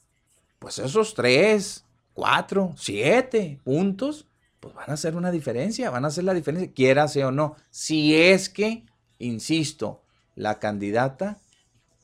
pues 0.60 0.80
esos 0.80 1.14
tres, 1.14 1.86
cuatro, 2.14 2.74
siete 2.76 3.60
puntos, 3.64 4.28
pues 4.60 4.74
van 4.76 4.90
a 4.90 4.94
hacer 4.94 5.16
una 5.16 5.32
diferencia, 5.32 5.90
van 5.90 6.06
a 6.06 6.10
hacer 6.10 6.24
la 6.24 6.34
diferencia, 6.34 6.72
quiera 6.74 7.08
sea 7.08 7.28
o 7.28 7.32
no. 7.32 7.56
Si 7.70 8.16
es 8.16 8.50
que, 8.50 8.86
insisto, 9.18 10.04
la 10.36 10.60
candidata 10.60 11.38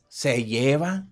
se 0.08 0.46
lleva 0.46 1.08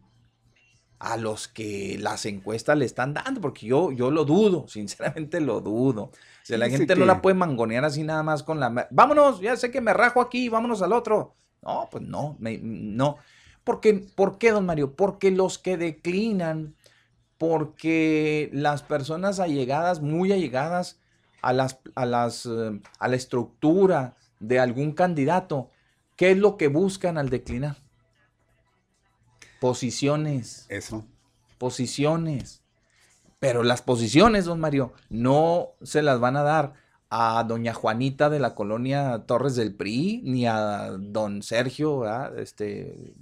a 0.99 1.17
los 1.17 1.49
que 1.49 1.97
las 1.99 2.25
encuestas 2.25 2.77
le 2.77 2.85
están 2.85 3.13
dando, 3.13 3.41
porque 3.41 3.65
yo, 3.65 3.91
yo 3.91 4.09
lo 4.09 4.23
dudo, 4.23 4.65
sinceramente 4.69 5.41
lo 5.41 5.59
dudo. 5.59 6.03
O 6.03 6.11
sea, 6.45 6.57
la 6.57 6.65
Dice 6.65 6.77
gente 6.79 6.95
no 6.95 7.05
la 7.05 7.21
puede 7.21 7.35
mangonear 7.35 7.83
así 7.83 8.03
nada 8.03 8.23
más 8.23 8.43
con 8.43 8.59
la... 8.59 8.87
Vámonos, 8.91 9.41
ya 9.41 9.55
sé 9.57 9.69
que 9.71 9.81
me 9.81 9.93
rajo 9.93 10.21
aquí, 10.21 10.47
vámonos 10.49 10.81
al 10.81 10.93
otro. 10.93 11.35
No, 11.61 11.87
pues 11.91 12.03
no, 12.03 12.35
me- 12.39 12.59
no. 12.61 13.17
Porque, 13.63 13.93
¿Por 14.15 14.37
qué, 14.37 14.51
don 14.51 14.65
Mario? 14.65 14.95
Porque 14.95 15.31
los 15.31 15.57
que 15.57 15.77
declinan, 15.77 16.75
porque 17.37 18.49
las 18.53 18.83
personas 18.83 19.39
allegadas, 19.39 20.01
muy 20.01 20.31
allegadas 20.31 20.99
a, 21.43 21.53
las, 21.53 21.79
a, 21.93 22.05
las, 22.05 22.45
eh, 22.45 22.79
a 22.97 23.07
la 23.07 23.15
estructura 23.15 24.15
de 24.39 24.59
algún 24.59 24.93
candidato, 24.93 25.69
¿qué 26.15 26.31
es 26.31 26.37
lo 26.37 26.57
que 26.57 26.69
buscan 26.69 27.17
al 27.17 27.29
declinar? 27.29 27.77
Posiciones 29.59 30.65
Eso. 30.69 31.05
posiciones. 31.57 32.61
Pero 33.39 33.63
las 33.63 33.81
posiciones, 33.81 34.45
don 34.45 34.59
Mario, 34.61 34.93
no 35.09 35.71
se 35.81 36.01
las 36.01 36.19
van 36.19 36.37
a 36.37 36.43
dar 36.43 36.73
a 37.09 37.43
doña 37.43 37.73
Juanita 37.73 38.29
de 38.29 38.39
la 38.39 38.55
colonia 38.55 39.23
Torres 39.27 39.55
del 39.55 39.75
PRI, 39.75 40.21
ni 40.23 40.47
a 40.47 40.91
don 40.97 41.43
Sergio, 41.43 41.99
¿verdad? 41.99 42.39
este 42.39 43.13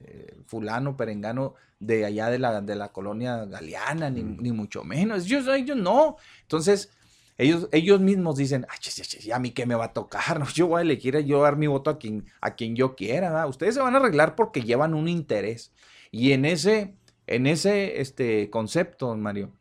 eh, 0.00 0.36
fulano, 0.46 0.96
perengano, 0.96 1.54
de 1.80 2.04
allá 2.04 2.30
de 2.30 2.38
la, 2.38 2.60
de 2.60 2.76
la 2.76 2.88
colonia 2.88 3.44
Galeana, 3.46 4.10
ni, 4.10 4.22
ni 4.22 4.52
mucho 4.52 4.84
menos. 4.84 5.26
Ellos, 5.26 5.46
ellos 5.48 5.76
no. 5.76 6.16
Entonces, 6.42 6.90
ellos, 7.38 7.68
ellos 7.70 8.00
mismos 8.00 8.36
dicen, 8.36 8.66
ay, 8.68 8.78
chis, 8.80 9.30
a 9.32 9.38
mí 9.38 9.52
qué 9.52 9.64
me 9.64 9.76
va 9.76 9.86
a 9.86 9.92
tocar, 9.92 10.38
¿no? 10.40 10.48
yo 10.48 10.66
voy 10.66 10.80
a 10.80 10.82
elegir, 10.82 11.16
yo 11.20 11.42
dar 11.42 11.56
mi 11.56 11.68
voto 11.68 11.88
a 11.90 11.98
quien, 11.98 12.26
a 12.40 12.56
quien 12.56 12.74
yo 12.74 12.96
quiera. 12.96 13.30
¿verdad? 13.30 13.48
Ustedes 13.48 13.76
se 13.76 13.80
van 13.80 13.94
a 13.94 13.98
arreglar 13.98 14.34
porque 14.34 14.62
llevan 14.62 14.92
un 14.92 15.08
interés. 15.08 15.72
Y 16.10 16.32
en 16.32 16.44
ese, 16.44 16.94
en 17.28 17.46
ese 17.46 18.00
este, 18.00 18.50
concepto, 18.50 19.14
Mario, 19.16 19.52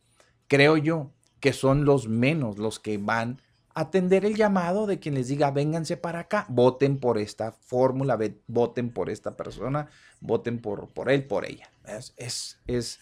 creo 0.48 0.78
yo 0.78 1.12
que 1.40 1.54
son 1.54 1.86
los 1.86 2.08
menos 2.08 2.58
los 2.58 2.80
que 2.80 2.98
van 2.98 3.42
a 3.76 3.82
atender 3.82 4.26
el 4.26 4.36
llamado 4.36 4.88
de 4.88 4.98
quien 4.98 5.14
les 5.14 5.28
diga, 5.28 5.52
vénganse 5.52 5.98
para 5.98 6.22
acá, 6.22 6.48
voten 6.50 6.98
por 7.00 7.20
esta 7.20 7.52
fórmula, 7.52 8.18
voten 8.48 8.90
por 8.90 9.12
esta 9.12 9.38
persona, 9.38 9.88
voten 10.20 10.60
por, 10.60 10.90
por 10.90 11.12
él, 11.12 11.26
por 11.26 11.46
ella. 11.46 11.70
Es, 11.86 12.14
es, 12.18 12.60
es, 12.66 13.00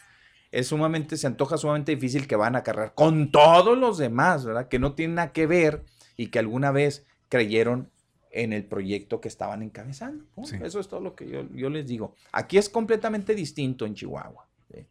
es 0.57 0.67
sumamente, 0.67 1.17
se 1.17 1.27
antoja 1.27 1.57
sumamente 1.57 1.93
difícil 1.95 2.27
que 2.27 2.35
van 2.35 2.55
a 2.55 2.63
cargar 2.63 2.93
con 2.95 3.31
todos 3.31 3.77
los 3.77 3.97
demás, 3.97 4.45
¿verdad? 4.45 4.67
Que 4.67 4.79
no 4.79 4.93
tienen 4.93 5.15
nada 5.15 5.31
que 5.33 5.47
ver 5.47 5.83
y 6.17 6.27
que 6.27 6.39
alguna 6.39 6.71
vez 6.71 7.05
creyeron 7.29 7.91
en 8.31 8.53
el 8.53 8.65
proyecto 8.65 9.19
que 9.21 9.27
estaban 9.27 9.61
encabezando. 9.63 10.25
¿no? 10.35 10.45
Sí. 10.45 10.57
Eso 10.61 10.79
es 10.79 10.87
todo 10.87 10.99
lo 11.01 11.15
que 11.15 11.27
yo, 11.29 11.47
yo 11.51 11.69
les 11.69 11.87
digo. 11.87 12.15
Aquí 12.31 12.57
es 12.57 12.69
completamente 12.69 13.35
distinto 13.35 13.85
en 13.85 13.95
Chihuahua. 13.95 14.47
¿sí? 14.73 14.85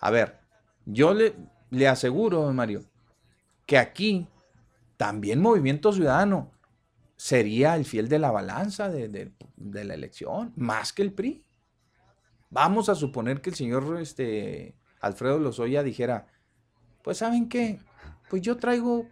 A 0.00 0.10
ver, 0.10 0.38
yo 0.84 1.14
le, 1.14 1.34
le 1.70 1.88
aseguro, 1.88 2.52
Mario, 2.52 2.84
que 3.66 3.78
aquí 3.78 4.26
también 4.96 5.40
Movimiento 5.40 5.92
Ciudadano 5.92 6.52
sería 7.16 7.74
el 7.76 7.84
fiel 7.86 8.08
de 8.08 8.18
la 8.18 8.30
balanza 8.30 8.88
de, 8.90 9.08
de- 9.08 9.32
de 9.56 9.84
la 9.84 9.94
elección, 9.94 10.52
más 10.56 10.92
que 10.92 11.00
el 11.02 11.12
PRI. 11.14 11.42
Vamos 12.50 12.88
a 12.90 12.94
suponer 12.94 13.40
que 13.40 13.50
el 13.50 13.56
señor 13.56 13.98
este, 14.00 14.75
Alfredo 15.00 15.38
Lozoya 15.38 15.82
dijera, 15.82 16.26
pues 17.02 17.18
saben 17.18 17.48
qué, 17.48 17.78
pues 18.28 18.42
yo 18.42 18.56
traigo 18.56 19.06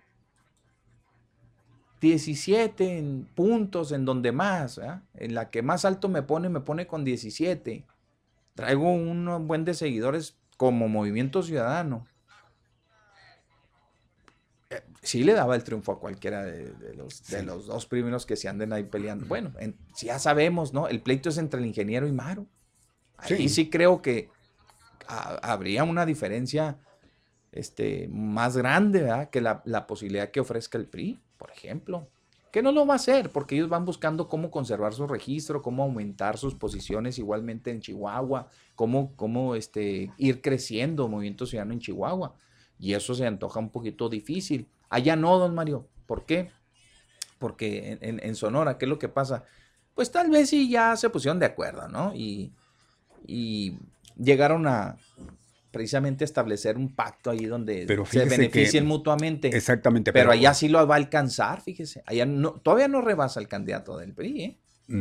17 2.00 2.98
en 2.98 3.24
puntos 3.34 3.92
en 3.92 4.04
donde 4.04 4.32
más, 4.32 4.80
en 5.14 5.34
la 5.34 5.50
que 5.50 5.62
más 5.62 5.84
alto 5.84 6.08
me 6.08 6.22
pone, 6.22 6.48
me 6.48 6.60
pone 6.60 6.86
con 6.86 7.04
17. 7.04 7.86
Traigo 8.54 8.92
un 8.92 9.46
buen 9.48 9.64
de 9.64 9.74
seguidores 9.74 10.36
como 10.56 10.88
Movimiento 10.88 11.42
Ciudadano. 11.42 12.06
Eh, 14.70 14.82
sí 15.02 15.24
le 15.24 15.32
daba 15.32 15.54
el 15.56 15.64
triunfo 15.64 15.92
a 15.92 16.00
cualquiera 16.00 16.42
de, 16.44 16.72
de 16.74 16.94
los, 16.94 17.24
de 17.28 17.42
los 17.42 17.66
dos 17.66 17.86
primeros 17.86 18.26
que 18.26 18.36
se 18.36 18.48
anden 18.48 18.72
ahí 18.72 18.84
peleando. 18.84 19.26
Bueno, 19.26 19.52
en- 19.58 19.76
ya 19.96 20.18
sabemos, 20.18 20.72
¿no? 20.72 20.88
El 20.88 21.00
pleito 21.00 21.30
es 21.30 21.38
entre 21.38 21.60
el 21.60 21.66
ingeniero 21.66 22.06
y 22.06 22.12
Maro. 22.12 22.46
Ahí 23.16 23.36
sí, 23.36 23.48
Sí. 23.48 23.70
creo 23.70 24.02
que 24.02 24.30
ha- 25.08 25.38
habría 25.42 25.84
una 25.84 26.06
diferencia 26.06 26.78
este, 27.52 28.08
más 28.08 28.56
grande, 28.56 29.02
¿verdad? 29.02 29.30
Que 29.30 29.40
la, 29.40 29.62
la 29.64 29.86
posibilidad 29.86 30.30
que 30.30 30.40
ofrezca 30.40 30.78
el 30.78 30.86
PRI, 30.86 31.20
por 31.38 31.50
ejemplo. 31.50 32.08
Que 32.50 32.62
no 32.62 32.70
lo 32.70 32.86
va 32.86 32.94
a 32.94 32.96
hacer, 32.96 33.30
porque 33.30 33.56
ellos 33.56 33.68
van 33.68 33.84
buscando 33.84 34.28
cómo 34.28 34.50
conservar 34.50 34.94
su 34.94 35.06
registro, 35.08 35.60
cómo 35.60 35.82
aumentar 35.82 36.38
sus 36.38 36.54
posiciones 36.54 37.18
igualmente 37.18 37.70
en 37.72 37.80
Chihuahua, 37.80 38.48
cómo, 38.76 39.12
cómo 39.16 39.56
este, 39.56 40.12
ir 40.18 40.40
creciendo 40.40 41.08
Movimiento 41.08 41.46
Ciudadano 41.46 41.72
en 41.72 41.80
Chihuahua. 41.80 42.34
Y 42.78 42.92
eso 42.94 43.14
se 43.14 43.26
antoja 43.26 43.58
un 43.58 43.70
poquito 43.70 44.08
difícil. 44.08 44.68
Allá 44.88 45.16
no, 45.16 45.36
don 45.38 45.52
Mario. 45.54 45.88
¿Por 46.06 46.26
qué? 46.26 46.50
Porque 47.38 47.98
en 48.00 48.34
Sonora, 48.36 48.78
¿qué 48.78 48.84
es 48.84 48.88
lo 48.88 48.98
que 48.98 49.08
pasa? 49.08 49.44
Pues 49.94 50.10
tal 50.10 50.30
vez 50.30 50.50
sí 50.50 50.68
ya 50.70 50.96
se 50.96 51.10
pusieron 51.10 51.38
de 51.38 51.46
acuerdo, 51.46 51.88
¿no? 51.88 52.12
Y, 52.14 52.52
y 53.26 53.78
llegaron 54.16 54.66
a 54.66 54.96
precisamente 55.70 56.24
establecer 56.24 56.76
un 56.76 56.94
pacto 56.94 57.30
ahí 57.30 57.46
donde 57.46 57.84
Pero 57.86 58.06
se 58.06 58.20
que- 58.22 58.28
beneficien 58.28 58.86
mutuamente. 58.86 59.48
Exactamente. 59.48 60.12
Pero 60.12 60.30
allá 60.30 60.54
sí 60.54 60.68
lo 60.68 60.86
va 60.86 60.94
a 60.94 60.98
alcanzar, 60.98 61.60
fíjese. 61.60 62.02
Allá 62.06 62.24
no, 62.26 62.52
todavía 62.52 62.86
no 62.88 63.00
rebasa 63.00 63.40
el 63.40 63.48
candidato 63.48 63.98
del 63.98 64.14
PRI, 64.14 64.42
¿eh? 64.42 64.58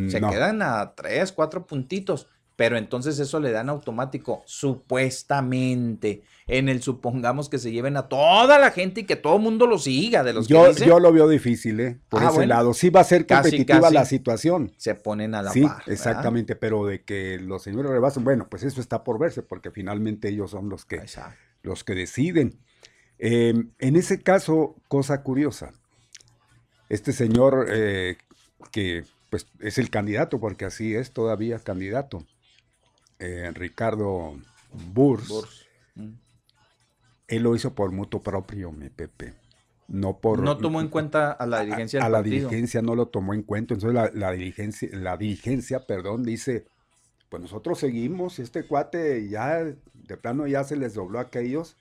Se 0.10 0.20
no. 0.22 0.30
quedan 0.32 0.62
a 0.62 0.94
tres, 0.96 1.32
cuatro 1.34 1.68
puntitos. 1.68 2.28
Pero 2.56 2.78
entonces 2.78 3.18
eso 3.20 3.40
le 3.40 3.52
dan 3.52 3.70
automático, 3.70 4.44
supuestamente. 4.46 6.22
En 6.46 6.70
el 6.70 6.82
supongamos 6.84 7.50
que 7.50 7.58
se 7.58 7.72
lleven 7.72 7.98
a 7.98 8.10
toda 8.10 8.60
la 8.60 8.70
gente 8.72 9.02
y 9.02 9.04
que 9.06 9.16
todo 9.16 9.38
el 9.38 9.42
mundo 9.42 9.66
lo 9.66 9.80
siga, 9.80 10.24
de 10.24 10.34
los 10.34 10.48
Yo, 10.48 10.64
que 10.64 10.70
dicen, 10.70 10.88
yo 10.88 11.00
lo 11.00 11.12
veo 11.14 11.28
difícil, 11.30 11.80
¿eh? 11.80 12.00
Por 12.10 12.22
Ah, 12.22 12.26
ese 12.28 12.36
bueno. 12.36 12.54
lado. 12.54 12.74
Sí 12.74 12.90
va 12.90 13.00
a 13.02 13.06
ser 13.06 13.26
competitiva 13.26 13.82
casi. 13.82 13.94
la 13.94 14.06
situación. 14.06 14.72
se 14.78 14.94
ponen 14.96 15.34
a 15.36 15.42
la 15.42 15.52
Sí, 15.52 15.62
par. 15.62 15.78
¿verdad? 15.78 15.92
exactamente, 15.94 16.56
pero 16.56 16.86
de 16.86 17.04
que 17.04 17.40
los 17.40 17.64
señores 17.64 17.90
rebasen, 17.90 18.24
bueno, 18.24 18.48
pues 18.50 18.64
eso 18.64 18.82
está 18.82 19.04
por 19.04 19.18
verse, 19.20 19.42
porque 19.42 19.72
finalmente 19.72 20.28
ellos 20.30 20.52
son 20.52 20.70
los 20.70 20.86
que, 20.86 20.98
Exacto. 20.98 21.38
los 21.64 21.84
que 21.84 21.96
deciden. 21.96 22.60
Eh, 23.20 23.54
en 23.80 23.96
ese 23.96 24.22
caso, 24.22 24.76
cosa 24.90 25.24
curiosa, 25.24 25.72
este 26.90 27.14
señor 27.14 27.68
eh, 27.72 28.18
que 28.72 29.06
pues 29.30 29.48
es 29.62 29.78
el 29.80 29.90
candidato, 29.90 30.40
porque 30.40 30.66
así 30.66 30.94
es 30.94 31.12
todavía 31.14 31.58
candidato, 31.60 32.24
eh, 33.20 33.52
Ricardo 33.54 34.38
Burs, 34.94 35.28
Burs. 35.28 35.66
Mm. 35.96 36.14
él 37.28 37.44
lo 37.44 37.56
hizo 37.56 37.74
por 37.74 37.92
mutuo 37.92 38.22
propio, 38.22 38.72
mi 38.72 38.90
Pepe. 38.90 39.36
No 39.88 40.20
por 40.20 40.40
No 40.40 40.58
tomó 40.58 40.82
en 40.82 40.88
cuenta 40.88 41.32
a 41.32 41.46
la 41.46 41.62
dirigencia 41.62 42.00
a, 42.00 42.04
del 42.04 42.12
la 42.14 42.24
dirigencia 42.24 42.82
no 42.82 42.96
lo 42.96 43.08
tomó 43.08 43.34
en 43.34 43.44
cuenta. 43.44 43.74
Entonces 43.74 43.94
la, 43.94 44.12
la 44.14 44.32
dirigencia, 44.32 44.90
la 44.94 45.18
dirigencia, 45.18 45.86
perdón, 45.86 46.24
dice, 46.24 46.66
pues 47.30 47.42
nosotros 47.42 47.80
seguimos, 47.80 48.40
este 48.40 48.66
cuate 48.66 49.28
ya 49.28 49.64
de 49.64 50.18
plano 50.18 50.46
ya 50.48 50.64
se 50.64 50.76
les 50.76 50.94
dobló 50.94 51.20
a 51.20 51.24
aquellos, 51.24 51.78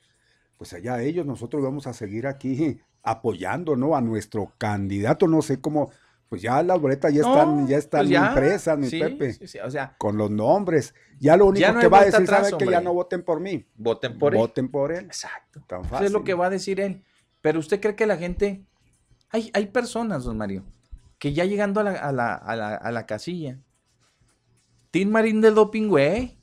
pues 0.57 0.73
allá 0.73 1.03
ellos, 1.03 1.27
nosotros 1.27 1.63
vamos 1.63 1.87
a 1.87 1.93
seguir 1.93 2.27
aquí 2.27 2.81
apoyando, 3.03 3.77
¿no? 3.77 3.97
A 3.97 4.01
nuestro 4.01 4.53
candidato, 4.59 5.29
no 5.29 5.43
sé 5.43 5.61
cómo, 5.61 5.91
pues 6.33 6.41
ya 6.41 6.63
las 6.63 6.81
boletas 6.81 7.13
ya 7.13 7.21
están, 7.21 7.61
No, 7.61 7.69
ya 7.69 7.77
están 7.77 8.01
pues 8.01 8.09
ya, 8.09 8.29
impresas, 8.29 8.79
mi 8.79 8.87
sí, 8.87 8.99
Pepe. 8.99 9.35
sí, 9.35 9.47
sí, 9.47 9.59
O 9.59 9.71
sea, 9.71 9.95
Con 9.99 10.17
los 10.17 10.31
nombres. 10.31 10.95
Ya 11.21 11.37
lo 11.37 11.45
único 11.45 11.61
Ya 11.61 11.73
no 11.73 11.81
que 11.81 11.89
va 11.89 11.99
a 11.99 12.05
decir, 12.07 12.23
atrás, 12.23 12.49
¿sabe 12.49 12.65
que 12.65 12.71
ya 12.71 12.81
no 12.81 12.95
voten 12.95 13.23
por 13.23 13.39
mí? 13.39 13.67
voten 13.75 14.19
por 14.19 14.33
él. 14.33 14.39
Voten 14.41 14.71
por 14.71 14.93
él. 14.93 15.05
Exacto. 15.05 15.63
Tan 15.67 15.83
Eso 15.83 15.91
fácil. 15.91 16.07
es 16.07 16.13
lo 16.15 16.25
que 16.25 16.33
va 16.33 16.47
a 16.47 16.49
decir 16.49 16.81
él. 16.81 17.05
Pero 17.43 17.59
usted 17.59 17.83
cree 17.83 17.95
que 17.97 18.07
la 18.07 18.17
gente. 18.17 18.65
Hay, 19.29 19.51
hay 19.53 19.67
personas, 19.67 20.25
don 20.25 20.39
Mario, 20.39 20.65
que 21.19 21.35
ya 21.35 21.45
llegando 21.45 21.81
a 21.81 21.85
la, 21.85 21.91
a 21.93 22.13
la, 22.13 22.35
a 22.35 22.57
la, 22.57 22.75
a 22.77 22.91
la 22.93 23.05
casilla. 23.05 23.59
Tim 24.91 25.11
Marín 25.11 25.43
del 25.43 25.55
doping, 25.55 25.89
güey. 25.89 26.39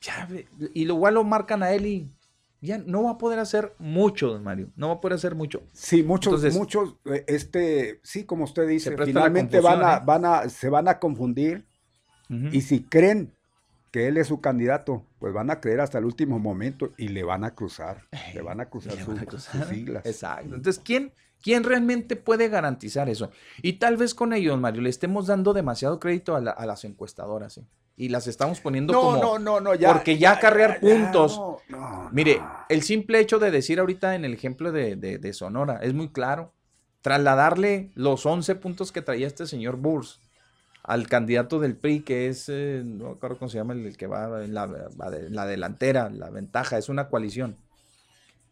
Ya, 0.00 0.28
y 0.72 0.82
igual 0.84 1.14
lo 1.14 1.24
marcan 1.24 1.64
a 1.64 1.72
él 1.72 1.86
y 1.86 2.14
ya 2.60 2.78
no 2.78 3.02
va 3.04 3.12
a 3.12 3.18
poder 3.18 3.38
hacer 3.38 3.74
mucho, 3.78 4.28
don 4.28 4.42
Mario. 4.44 4.68
No 4.76 4.88
va 4.88 4.94
a 4.94 5.00
poder 5.00 5.14
hacer 5.16 5.34
mucho. 5.34 5.62
Sí, 5.72 6.02
muchos, 6.02 6.32
Entonces- 6.34 6.54
muchos, 6.58 6.96
eh, 7.06 7.24
este, 7.26 8.00
sí, 8.02 8.24
como 8.24 8.44
usted 8.44 8.68
dice, 8.68 8.96
finalmente 9.04 9.60
van 9.60 9.82
a, 9.82 9.96
¿eh? 9.96 10.00
van 10.04 10.24
a, 10.24 10.48
se 10.48 10.68
van 10.68 10.88
a 10.88 10.98
confundir 10.98 11.66
y 12.52 12.60
si 12.60 12.84
creen 12.84 13.32
que 13.90 14.06
él 14.06 14.16
es 14.18 14.28
su 14.28 14.40
candidato, 14.40 15.04
pues 15.18 15.32
van 15.32 15.50
a 15.50 15.60
creer 15.60 15.80
hasta 15.80 15.98
el 15.98 16.04
último 16.04 16.38
momento 16.38 16.90
y 16.96 17.08
le 17.08 17.24
van 17.24 17.42
a 17.42 17.56
cruzar, 17.56 18.06
le 18.34 18.40
van 18.40 18.60
a 18.60 18.66
cruzar, 18.66 18.94
Le 18.94 19.02
su- 19.04 19.14
van 19.14 19.26
a 19.26 19.30
sus 19.32 19.42
siglas. 19.68 20.06
Exacto. 20.06 20.54
Entonces, 20.54 20.80
¿quién, 20.84 21.12
¿quién 21.42 21.64
realmente 21.64 22.14
puede 22.14 22.48
garantizar 22.48 23.08
eso? 23.08 23.30
Y 23.62 23.74
tal 23.74 23.96
vez 23.96 24.14
con 24.14 24.32
ello, 24.32 24.52
don 24.52 24.60
Mario, 24.60 24.80
le 24.82 24.90
estemos 24.90 25.26
dando 25.26 25.52
demasiado 25.54 25.98
crédito 25.98 26.36
a, 26.36 26.40
la- 26.40 26.52
a 26.52 26.66
las 26.66 26.84
encuestadoras. 26.84 27.54
¿sí? 27.54 27.62
Y 28.00 28.08
las 28.08 28.26
estamos 28.26 28.60
poniendo 28.60 28.94
No, 28.94 29.00
como... 29.02 29.16
no, 29.18 29.38
no, 29.38 29.60
no, 29.60 29.74
ya. 29.74 29.92
porque 29.92 30.16
ya 30.16 30.32
acarrear 30.32 30.80
puntos. 30.80 31.36
no, 31.36 31.58
no, 31.68 32.08
Mire, 32.12 32.40
el 32.70 32.82
simple 32.82 33.20
hecho 33.20 33.38
de 33.38 33.50
decir 33.50 33.78
ahorita 33.78 34.14
en 34.14 34.24
el 34.24 34.32
ejemplo 34.32 34.72
de, 34.72 34.96
de- 34.96 35.18
de 35.18 35.32
Sonora 35.34 35.80
es 35.82 35.92
muy 35.92 36.08
claro. 36.08 36.50
Trasladarle 37.02 37.90
los 37.94 38.24
11 38.24 38.54
puntos 38.54 38.90
que 38.90 39.02
traía 39.02 39.26
este 39.26 39.46
señor 39.46 39.76
Burs 39.76 40.18
al 40.82 41.08
candidato 41.08 41.58
del 41.60 41.76
PRI, 41.76 42.00
que 42.00 42.28
es, 42.28 42.48
eh, 42.48 42.82
no 42.86 43.04
me 43.04 43.10
acuerdo 43.12 43.36
cómo 43.38 43.50
se 43.50 43.58
llama, 43.58 43.74
el, 43.74 43.84
el 43.84 43.96
que 43.98 44.06
va 44.06 44.44
en 44.44 44.54
la, 44.54 44.66
la 44.96 45.44
delantera, 45.46 46.08
la 46.08 46.30
ventaja, 46.30 46.78
es 46.78 46.88
una 46.88 47.08
coalición. 47.08 47.56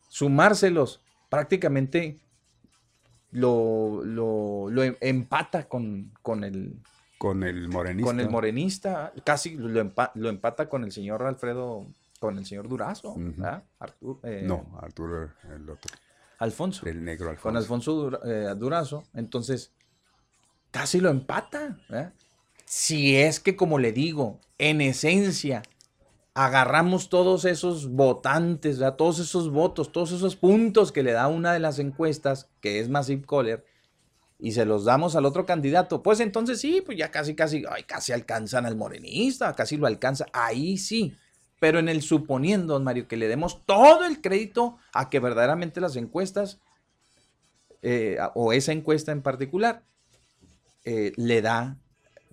Sumárselos 0.09 1.01
prácticamente 1.31 2.19
lo, 3.31 4.03
lo, 4.05 4.69
lo 4.71 4.83
em- 4.83 4.97
empata 5.01 5.69
con, 5.69 6.13
con 6.23 6.45
el, 6.45 6.75
con 7.19 7.43
el 7.43 7.69
morenista. 7.69 8.09
con 8.09 8.21
el 8.21 8.31
morenista, 8.31 9.13
casi 9.25 9.57
lo, 9.57 9.81
empa- 9.85 10.13
lo 10.15 10.29
empata 10.29 10.69
con 10.69 10.85
el 10.85 10.93
señor 10.93 11.23
Alfredo, 11.25 11.87
con 12.21 12.39
el 12.39 12.47
señor 12.47 12.69
Durazo. 12.69 13.15
Artur- 13.81 14.21
eh, 14.23 14.43
No, 14.47 14.79
Arturo, 14.81 15.31
el 15.55 15.69
otro, 15.69 15.95
Alfonso, 16.39 16.87
el 16.87 17.05
negro 17.05 17.31
Alfonso. 17.31 17.43
con 17.43 17.57
Alfonso 17.57 18.25
eh, 18.25 18.55
Durazo, 18.57 19.03
entonces 19.15 19.73
casi 20.71 21.01
lo 21.01 21.11
empata, 21.11 21.79
¿verdad? 21.89 22.13
Si 22.65 23.17
es 23.17 23.41
que, 23.41 23.57
como 23.57 23.79
le 23.79 23.93
digo, 23.93 24.41
en 24.59 24.81
esencia, 24.81 25.63
agarramos 26.35 27.09
todos 27.09 27.45
esos 27.47 27.89
votantes, 27.91 28.79
¿verdad? 28.79 28.97
todos 28.97 29.19
esos 29.19 29.51
votos, 29.51 29.91
todos 29.91 30.13
esos 30.13 30.37
puntos 30.37 30.93
que 30.93 31.03
le 31.03 31.13
da 31.13 31.27
una 31.29 31.53
de 31.53 31.59
las 31.59 31.79
encuestas, 31.79 32.49
que 32.61 32.79
es 32.79 32.89
Massive 32.89 33.25
Caller, 33.27 33.65
y 34.39 34.53
se 34.53 34.65
los 34.65 34.85
damos 34.85 35.17
al 35.17 35.25
otro 35.25 35.45
candidato, 35.47 36.03
pues 36.03 36.21
entonces 36.21 36.61
sí, 36.61 36.81
pues 36.85 36.97
ya 36.97 37.11
casi, 37.11 37.35
casi, 37.35 37.65
ay, 37.69 37.83
casi 37.85 38.13
alcanzan 38.13 38.67
al 38.67 38.77
morenista, 38.77 39.53
casi 39.55 39.77
lo 39.77 39.87
alcanza, 39.87 40.27
ahí 40.33 40.77
sí. 40.79 41.15
Pero 41.61 41.81
en 41.81 41.89
el 41.89 42.03
suponiendo, 42.03 42.75
don 42.75 42.85
Mario, 42.85 43.09
que 43.09 43.17
le 43.17 43.27
demos 43.27 43.65
todo 43.67 44.05
el 44.05 44.21
crédito 44.21 44.77
a 44.93 45.11
que 45.11 45.19
verdaderamente 45.19 45.81
las 45.81 45.97
encuestas, 45.97 46.59
eh, 47.83 48.17
o 48.35 48.53
esa 48.53 48.73
encuesta 48.73 49.13
en 49.13 49.23
particular, 49.23 49.83
eh, 50.85 51.13
le 51.17 51.43
da 51.43 51.77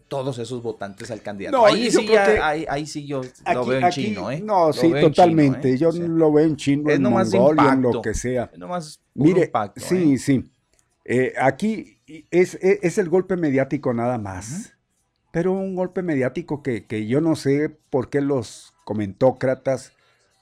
todos 0.08 0.38
esos 0.38 0.62
votantes 0.62 1.10
al 1.10 1.22
candidato. 1.22 1.58
No, 1.58 1.66
ahí, 1.66 1.90
sí 1.90 2.06
ya- 2.08 2.48
ahí, 2.48 2.66
ahí 2.70 2.86
sí 2.86 3.08
yo 3.08 3.22
lo 3.24 3.30
Aquí- 3.62 3.70
veo 3.70 3.78
en 3.80 3.84
aquí- 3.84 4.04
chino, 4.06 4.30
¿eh? 4.32 4.40
No, 4.40 4.68
Lo 4.68 4.74
sí, 4.74 4.82
chino, 4.82 5.02
totalmente. 5.02 5.74
¿eh? 5.74 5.78
Yo 5.80 5.90
O 5.90 5.92
sea, 5.92 6.08
lo 6.08 6.32
veo 6.32 6.46
en 6.46 6.56
chino, 6.56 6.90
es 6.92 6.98
en 6.98 7.02
nomás 7.02 7.34
mongolio, 7.34 7.64
en 7.72 7.82
lo 7.82 7.88
impacto. 7.90 8.02
que 8.04 8.14
sea. 8.14 8.50
es 8.54 8.60
nomás 8.60 9.00
Mire, 9.16 9.46
impacto, 9.46 9.82
sí, 9.82 10.14
¿eh? 10.14 10.18
sí. 10.20 10.52
Eh, 11.06 11.34
aquí 11.40 12.00
es, 12.32 12.56
es- 12.62 12.80
es 12.82 12.98
el 12.98 13.10
golpe 13.10 13.38
mediático 13.38 13.94
nada 13.94 14.18
más. 14.18 14.74
Pero 15.32 15.52
un 15.52 15.76
golpe 15.76 16.02
mediático 16.02 16.64
que, 16.64 16.86
que 16.86 17.08
yo 17.08 17.20
no 17.22 17.36
sé 17.36 17.70
por 17.90 18.10
qué 18.10 18.22
los 18.22 18.74
comentócratas, 18.86 19.92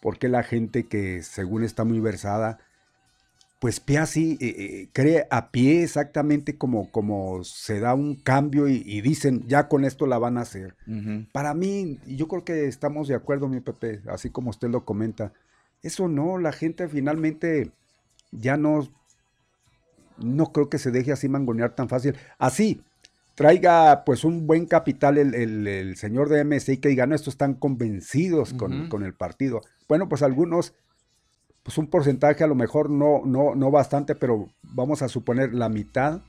por 0.02 0.20
qué 0.20 0.30
la 0.30 0.44
gente 0.44 0.84
que 0.88 1.24
según 1.24 1.64
está 1.64 1.84
muy 1.84 2.00
versada, 2.00 2.60
pues 3.60 3.82
así, 3.98 4.38
eh, 4.42 4.56
eh, 4.58 4.90
cree 4.92 5.26
a 5.32 5.50
pie 5.50 5.84
exactamente 5.84 6.58
como, 6.58 6.92
como 6.92 7.44
se 7.46 7.80
da 7.80 7.94
un 7.94 8.16
cambio 8.16 8.68
y, 8.68 8.84
y 8.86 9.00
dicen, 9.02 9.48
ya 9.48 9.70
con 9.70 9.86
esto 9.86 10.06
la 10.06 10.18
van 10.18 10.38
a 10.38 10.42
hacer. 10.42 10.76
Para 11.32 11.54
mí, 11.54 11.98
yo 12.06 12.28
creo 12.28 12.44
que 12.44 12.68
estamos 12.68 13.08
de 13.08 13.16
acuerdo, 13.16 13.48
mi 13.48 13.62
Pepe, 13.62 14.02
así 14.10 14.30
como 14.30 14.50
usted 14.50 14.70
lo 14.70 14.84
comenta. 14.84 15.32
Eso 15.82 16.08
no, 16.10 16.38
la 16.38 16.52
gente 16.52 16.88
finalmente 16.90 17.72
ya 18.32 18.58
no, 18.58 18.88
no 20.18 20.52
creo 20.52 20.70
que 20.70 20.78
se 20.78 20.92
deje 20.92 21.12
así 21.12 21.28
mangonear 21.30 21.76
tan 21.76 21.90
fácil. 21.90 22.16
Así, 22.38 22.82
traiga 23.36 24.04
pues 24.06 24.24
un 24.24 24.46
buen 24.48 24.66
capital 24.66 25.18
el, 25.18 25.34
el- 25.36 25.68
el 25.68 25.96
señor 25.98 26.30
de 26.30 26.44
MSI 26.44 26.78
que 26.78 26.90
diga, 26.90 27.06
no, 27.08 27.16
estos 27.16 27.34
están 27.34 27.56
convencidos 27.56 28.54
con, 28.54 28.90
con 28.90 29.04
el 29.04 29.14
partido. 29.14 29.62
Bueno, 29.90 30.08
pues 30.10 30.22
algunos, 30.22 30.74
pues 31.64 31.78
un 31.78 31.88
porcentaje 31.88 32.44
a 32.44 32.48
lo 32.48 32.56
mejor 32.56 32.90
no, 32.90 33.22
no, 33.26 33.56
no 33.56 33.72
bastante, 33.72 34.16
pero 34.16 34.50
vamos 34.62 35.02
a 35.02 35.10
suponer 35.10 35.54
la 35.54 35.70
mitad 35.70 36.22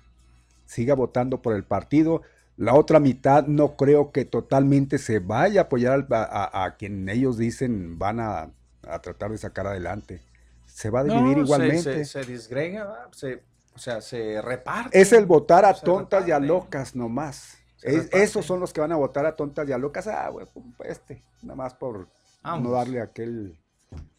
siga 0.66 0.94
votando 0.94 1.42
por 1.42 1.54
el 1.54 1.64
partido. 1.64 2.22
La 2.56 2.74
otra 2.74 3.00
mitad 3.00 3.46
no 3.48 3.76
creo 3.76 4.12
que 4.12 4.24
totalmente 4.24 4.98
se 4.98 5.18
vaya 5.18 5.60
a 5.60 5.64
apoyar 5.64 6.06
a, 6.10 6.22
a- 6.22 6.64
a 6.64 6.76
quien 6.76 7.08
ellos 7.08 7.36
dicen 7.36 7.98
van 7.98 8.20
a, 8.20 8.50
a 8.88 8.98
tratar 9.02 9.30
de 9.32 9.38
sacar 9.38 9.66
adelante. 9.66 10.20
se 10.66 10.88
va 10.90 11.00
a 11.00 11.04
dividir 11.04 11.36
No, 11.36 11.44
igualmente. 11.44 12.04
Se, 12.04 12.24
se 12.24 12.24
disgrega. 12.24 13.08
Se- 13.12 13.42
o 13.74 13.78
sea, 13.78 14.00
se 14.00 14.40
reparte. 14.42 15.00
Es 15.00 15.12
el 15.12 15.26
votar 15.26 15.64
a 15.64 15.74
Se 15.74 15.84
tontas 15.84 16.26
y 16.28 16.30
a 16.32 16.38
locas 16.38 16.94
nomás. 16.94 17.58
Es- 17.82 18.08
esos 18.12 18.46
son 18.46 18.60
los 18.60 18.72
que 18.72 18.80
van 18.80 18.92
a 18.92 18.96
votar 18.96 19.26
a 19.26 19.36
tontas 19.36 19.68
y 19.68 19.72
a 19.72 19.78
locas. 19.78 20.06
Ah, 20.06 20.28
güey, 20.30 20.46
pues, 20.76 20.90
este, 20.90 21.22
nada 21.42 21.56
más 21.56 21.74
por 21.74 21.98
no 22.00 22.06
Vámonos. 22.42 22.72
darle 22.72 23.00
aquel 23.00 23.56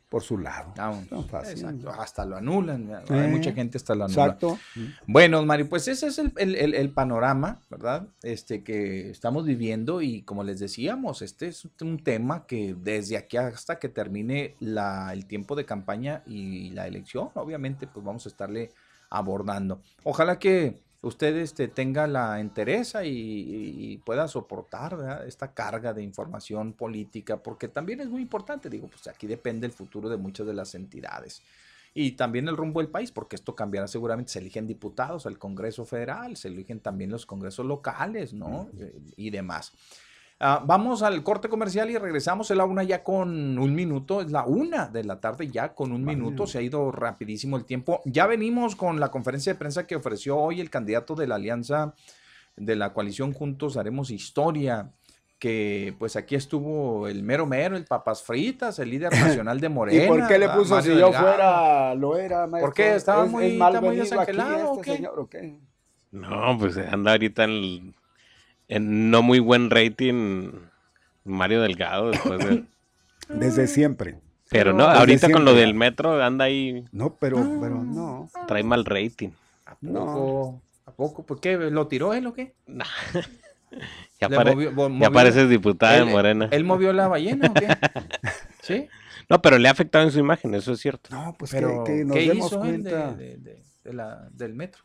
por 0.07 0.21
su 0.21 0.37
lado. 0.37 0.71
Tan 0.75 1.03
fácil. 1.27 1.57
Exacto, 1.65 1.89
Hasta 1.89 2.25
lo 2.25 2.37
anulan. 2.37 2.87
¿verdad? 2.87 3.11
Eh, 3.11 3.21
Hay 3.21 3.27
mucha 3.31 3.51
gente 3.53 3.77
hasta 3.77 3.95
lo 3.95 4.05
anula. 4.05 4.25
Exacto. 4.25 4.59
Bueno, 5.07 5.43
Mario, 5.45 5.67
pues 5.67 5.87
ese 5.87 6.07
es 6.07 6.19
el, 6.19 6.31
el- 6.37 6.55
el- 6.55 6.75
el 6.75 6.89
panorama, 6.91 7.59
¿verdad? 7.69 8.07
Este 8.21 8.63
que 8.63 9.09
estamos 9.09 9.45
viviendo 9.45 10.01
y 10.01 10.21
como 10.21 10.43
les 10.43 10.59
decíamos, 10.59 11.21
este 11.23 11.47
es 11.47 11.67
un 11.81 12.01
tema 12.03 12.45
que 12.45 12.75
desde 12.77 13.17
aquí 13.17 13.35
hasta 13.37 13.79
que 13.79 13.89
termine 13.89 14.55
la- 14.59 15.11
el 15.11 15.25
tiempo 15.25 15.55
de 15.55 15.65
campaña 15.65 16.21
y 16.27 16.69
la 16.69 16.87
elección, 16.87 17.29
obviamente, 17.33 17.87
pues 17.87 18.05
vamos 18.05 18.25
a 18.25 18.29
estarle 18.29 18.71
abordando. 19.17 19.81
Ojalá 20.03 20.39
que 20.39 20.81
usted 21.01 21.35
este, 21.37 21.67
tenga 21.67 22.07
la 22.07 22.39
entereza 22.39 23.05
y, 23.05 24.01
pueda 24.05 24.27
soportar 24.27 24.97
¿verdad? 24.97 25.27
esta 25.27 25.53
carga 25.53 25.93
de 25.93 26.03
información 26.03 26.73
política, 26.73 27.37
porque 27.37 27.67
también 27.67 28.01
es 28.01 28.07
muy 28.07 28.21
importante, 28.21 28.69
digo, 28.69 28.87
pues 28.87 29.07
aquí 29.07 29.27
depende 29.27 29.67
el 29.67 29.73
futuro 29.73 30.09
de 30.09 30.17
muchas 30.17 30.45
de 30.47 30.53
las 30.53 30.75
entidades 30.75 31.41
y 31.97 32.11
también 32.11 32.49
el 32.49 32.57
rumbo 32.57 32.81
del 32.81 32.89
país, 32.89 33.09
porque 33.09 33.37
esto 33.37 33.55
cambiará 33.55 33.87
seguramente, 33.87 34.33
se 34.33 34.39
eligen 34.39 34.67
diputados 34.67 35.25
al 35.25 35.39
Congreso 35.39 35.85
Federal, 35.85 36.35
se 36.35 36.49
eligen 36.49 36.81
también 36.81 37.09
los 37.09 37.25
congresos 37.25 37.65
locales, 37.65 38.33
¿no? 38.33 38.69
Eh, 38.77 38.99
Y 39.15 39.29
demás. 39.29 39.71
Ah, 40.39 40.61
vamos 40.65 41.01
al 41.01 41.23
corte 41.23 41.47
comercial 41.47 41.89
y 41.89 41.97
regresamos. 41.97 42.51
Es 42.51 42.57
la 42.57 42.65
una 42.65 42.83
ya 42.83 43.03
con 43.03 43.57
un 43.57 43.73
minuto, 43.73 44.21
es 44.21 44.31
la 44.31 44.45
una 44.45 44.87
de 44.87 45.03
la 45.05 45.19
tarde 45.21 45.47
ya 45.47 45.73
con 45.73 45.91
un 45.93 46.03
minuto. 46.03 46.45
Se 46.45 46.57
ha 46.57 46.61
ido 46.61 46.91
rapidísimo 46.91 47.55
el 47.55 47.63
tiempo. 47.65 48.01
Ya 48.05 48.27
venimos 48.27 48.75
con 48.75 48.99
la 48.99 49.09
conferencia 49.11 49.53
de 49.53 49.59
prensa 49.59 49.87
que 49.87 49.95
ofreció 49.95 50.37
hoy 50.37 50.59
el 50.59 50.69
candidato 50.69 51.15
de 51.15 51.27
la 51.27 51.35
alianza 51.35 51.93
de 52.57 52.75
la 52.75 52.91
coalición 52.93 53.31
Juntos 53.33 53.77
Haremos 53.77 54.11
Historia. 54.11 54.91
Que 55.39 55.93
pues 55.99 56.15
aquí 56.15 56.35
estuvo 56.35 57.07
el 57.09 57.21
mero 57.21 57.45
mero, 57.45 57.75
el 57.75 57.83
papas 57.85 58.23
fritas, 58.23 58.79
el 58.79 58.89
líder 58.89 59.11
nacional 59.43 59.59
de 59.59 59.69
Morena. 59.69 60.03
¿Y 60.05 60.07
por 60.07 60.27
qué 60.27 60.39
le 60.39 60.49
puso 60.49 60.81
si 60.81 60.89
yo 60.89 60.95
Delgado. 61.11 61.13
fuera, 61.27 61.95
lo 61.95 62.17
era, 62.17 62.47
maestro? 62.47 62.73
qué? 62.73 62.95
¿Estaba 62.95 63.25
¿Es- 63.25 63.31
muy- 63.31 63.45
es 63.45 63.51
está 63.53 63.69
muy 63.69 63.73
malvenido 63.81 64.01
aquí 64.21 64.31
desangelado 64.31 64.71
o 64.71 64.75
este 64.75 64.91
qué? 64.91 64.95
señor 64.97 65.19
o 65.19 65.27
qué? 65.29 65.59
No, 66.11 66.57
pues 66.57 66.77
anda 66.77 67.11
ahorita 67.11 67.43
en, 67.43 67.93
en 68.67 69.09
no 69.11 69.21
muy 69.21 69.39
buen 69.39 69.69
rating 69.69 70.51
Mario 71.23 71.61
Delgado 71.61 72.11
después 72.11 72.39
de... 72.39 72.63
Desde 73.29 73.67
siempre. 73.67 74.19
Pero 74.49 74.73
no, 74.73 74.85
Desde 74.87 74.99
ahorita 74.99 75.29
con 75.31 75.43
lo 75.45 75.53
del 75.55 75.73
metro 75.73 76.21
anda 76.23 76.45
ahí, 76.45 76.85
No, 76.91 77.15
pero, 77.15 77.37
pero 77.59 77.83
no. 77.83 78.29
trae 78.47 78.63
mal 78.63 78.85
rating. 78.85 79.29
¿A 79.65 79.75
No. 79.81 80.05
poco? 80.05 80.61
¿A 80.85 80.91
poco? 80.91 81.25
¿Por 81.25 81.39
qué? 81.39 81.57
¿Lo 81.57 81.87
tiró 81.87 82.13
él 82.13 82.27
o 82.27 82.33
qué? 82.33 82.53
Nah. 82.67 82.85
ya 84.21 84.29
pare- 84.29 84.53
movió- 84.55 84.69
ya 84.69 84.75
movió- 84.89 85.11
pareces 85.11 85.49
diputada 85.49 85.93
de 85.97 86.05
Morena. 86.05 86.47
¿Él 86.51 86.63
movió 86.63 86.93
la 86.93 87.07
ballena 87.07 87.47
o 87.49 87.53
qué? 87.55 87.67
¿Sí? 88.61 88.87
No, 89.27 89.41
pero 89.41 89.57
le 89.57 89.67
ha 89.67 89.71
afectado 89.71 90.03
en 90.03 90.11
su 90.11 90.19
imagen, 90.19 90.53
eso 90.53 90.73
es 90.73 90.79
cierto. 90.79 91.09
No, 91.11 91.35
pues 91.39 91.49
Pero, 91.49 91.83
que, 91.83 91.91
que 91.97 92.05
nos 92.05 92.15
¿qué 92.15 92.27
demos 92.27 92.45
hizo 92.51 92.63
él 92.65 92.83
de- 92.83 92.91
cuenta. 92.91 93.13
de- 93.15 93.37
de- 93.37 93.63
de 93.83 93.93
la- 93.93 94.29
del 94.31 94.53
metro? 94.53 94.83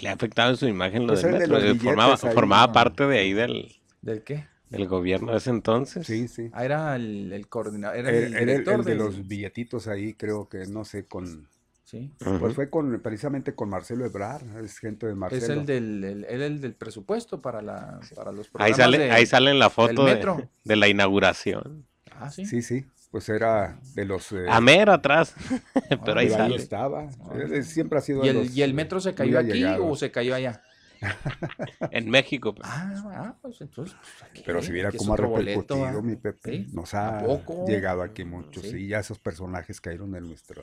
Le 0.00 0.08
ha 0.08 0.12
afectado 0.12 0.50
en 0.50 0.56
su 0.56 0.66
imagen 0.66 1.02
lo 1.06 1.08
Pues 1.14 1.22
del 1.22 1.34
el 1.34 1.40
de 1.40 1.46
metro. 1.48 1.60
los 1.60 1.76
eh, 1.76 1.78
formaba 1.80 2.14
ahí, 2.14 2.34
formaba 2.34 2.66
¿no? 2.68 2.72
parte 2.72 3.06
de 3.06 3.18
ahí 3.18 3.32
del, 3.32 3.72
¿Del 4.00 4.22
qué? 4.22 4.46
del 4.70 4.88
gobierno 4.88 5.32
de 5.32 5.38
ese 5.38 5.50
entonces. 5.50 6.06
Sí, 6.06 6.28
sí. 6.28 6.48
Ah, 6.52 6.64
era 6.64 6.96
el, 6.96 7.30
el 7.32 7.46
coordinador, 7.48 7.96
era 7.98 8.10
Era, 8.10 8.26
el 8.26 8.34
director 8.34 8.78
el 8.80 8.84
de 8.84 8.94
los 8.94 9.26
billetitos 9.28 9.86
ahí, 9.88 10.14
creo 10.14 10.48
que, 10.48 10.66
no 10.66 10.84
sé, 10.84 11.04
con... 11.06 11.48
Sí. 11.84 12.10
Pues 12.40 12.54
fue 12.54 12.70
con 12.70 12.98
precisamente 13.02 13.54
con 13.54 13.68
Marcelo 13.68 14.06
Ebrard, 14.06 14.64
es 14.64 14.78
gente 14.78 15.06
de 15.06 15.14
Marcelo. 15.14 15.42
Es 15.42 15.50
el 15.50 15.66
del, 15.66 16.02
el, 16.04 16.24
el 16.42 16.60
del 16.62 16.72
presupuesto 16.74 17.42
para, 17.42 17.60
la, 17.60 18.00
para 18.14 18.32
los 18.32 18.46
Ahí 18.46 18.72
programas 18.72 18.76
sale, 18.78 18.98
de- 18.98 19.10
ahí 19.10 19.26
sale 19.26 19.50
en 19.50 19.58
la 19.58 19.68
foto 19.68 20.06
de, 20.06 20.14
metro. 20.14 20.48
de 20.64 20.76
la 20.76 20.88
inauguración. 20.88 21.84
Ah, 22.18 22.30
sí. 22.30 22.46
Sí, 22.46 22.62
sí, 22.62 22.86
pues 23.12 23.28
era 23.28 23.78
de 23.94 24.04
los... 24.06 24.32
eh, 24.32 24.46
A 24.48 24.60
mero 24.60 24.92
atrás. 24.92 25.34
pero 26.04 26.18
ahí 26.18 26.28
estaba. 26.54 27.08
Ah. 27.20 27.34
Él 27.34 27.64
siempre 27.64 27.98
ha 27.98 28.02
sido 28.02 28.24
¿Y 28.24 28.28
de 28.28 28.34
los, 28.34 28.56
¿Y 28.56 28.62
el 28.62 28.70
eh, 28.70 28.74
metro 28.74 29.00
se 29.00 29.14
cayó 29.14 29.38
aquí 29.38 29.62
o 29.64 29.94
se 29.94 30.10
cayó 30.10 30.34
allá? 30.34 30.62
En 31.90 32.08
México. 32.08 32.54
pues. 32.54 32.66
Ah, 32.70 32.94
ah, 33.14 33.34
pues 33.42 33.60
entonces. 33.60 33.96
pues, 34.00 34.30
aquí, 34.30 34.42
Pero 34.46 34.62
si 34.62 34.72
viera 34.72 34.90
cómo 34.92 35.14
ha 35.14 35.16
boleto, 35.16 35.60
repercutido, 35.74 35.98
¿ah? 35.98 36.02
mi 36.02 36.16
Pepe, 36.16 36.50
¿Sí? 36.64 36.66
nos 36.72 36.94
¿A 36.94 37.18
ha 37.18 37.66
llegado 37.66 38.02
aquí 38.02 38.24
muchos, 38.24 38.62
Sí. 38.64 38.76
y 38.76 38.88
ya 38.88 39.00
esos 39.00 39.18
personajes 39.18 39.80
cayeron 39.80 40.14
en 40.16 40.28
nuestro... 40.28 40.62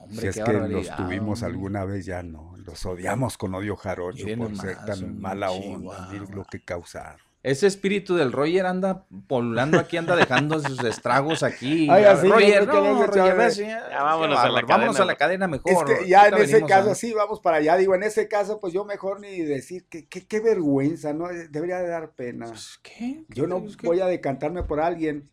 Hombre, 0.00 0.20
si 0.20 0.26
es 0.28 0.44
que 0.44 0.52
los 0.52 0.96
tuvimos 0.96 1.42
alguna 1.42 1.84
vez, 1.84 2.06
ya 2.06 2.22
no. 2.22 2.54
Los 2.58 2.84
odiamos 2.86 3.36
con 3.36 3.54
odio 3.54 3.76
jarocho 3.76 4.26
por 4.38 4.56
ser 4.56 4.76
tan 4.84 5.20
mala 5.20 5.50
onda. 5.50 6.08
chihuahua. 6.10 6.34
Lo 6.34 6.44
que 6.44 6.60
causaron. 6.60 7.25
Ese 7.46 7.68
espíritu 7.68 8.16
del 8.16 8.32
Roger 8.32 8.66
anda 8.66 9.04
polulando 9.28 9.78
aquí, 9.78 9.96
anda 9.96 10.16
dejando 10.16 10.58
sus 10.68 10.82
estragos 10.82 11.44
aquí. 11.44 11.88
Ay, 11.88 12.02
así, 12.02 12.28
Roger, 12.28 12.66
no, 12.66 12.82
debe 12.82 13.06
Roger, 13.06 13.36
ves, 13.36 13.56
Ya 13.58 14.02
vámonos 14.02 14.40
qué 14.40 14.46
a 14.46 14.50
la 14.50 14.62
Vámonos 14.62 14.96
cadena. 14.96 15.02
a 15.02 15.06
la 15.06 15.14
cadena 15.14 15.44
Es 15.46 15.50
mejor. 15.52 15.86
que 15.86 16.08
ya 16.08 16.26
en 16.26 16.34
ese 16.38 16.64
caso, 16.64 16.90
a- 16.90 16.94
sí, 16.96 17.12
vamos 17.12 17.38
para 17.38 17.58
allá. 17.58 17.76
Digo, 17.76 17.94
en 17.94 18.02
ese 18.02 18.26
caso, 18.26 18.58
pues 18.58 18.72
yo 18.72 18.84
mejor 18.84 19.20
ni 19.20 19.42
decir 19.42 19.84
que 19.88 20.06
que- 20.08 20.26
qué 20.26 20.40
vergüenza, 20.40 21.12
¿no? 21.12 21.28
Debería 21.28 21.78
de 21.78 21.86
dar 21.88 22.10
pena. 22.10 22.46
Pues, 22.46 22.80
¿Qué? 22.82 23.22
Yo 23.28 23.46
no 23.46 23.64
que- 23.64 23.86
voy 23.86 24.00
a 24.00 24.06
decantarme 24.06 24.64
por 24.64 24.80
alguien 24.80 25.30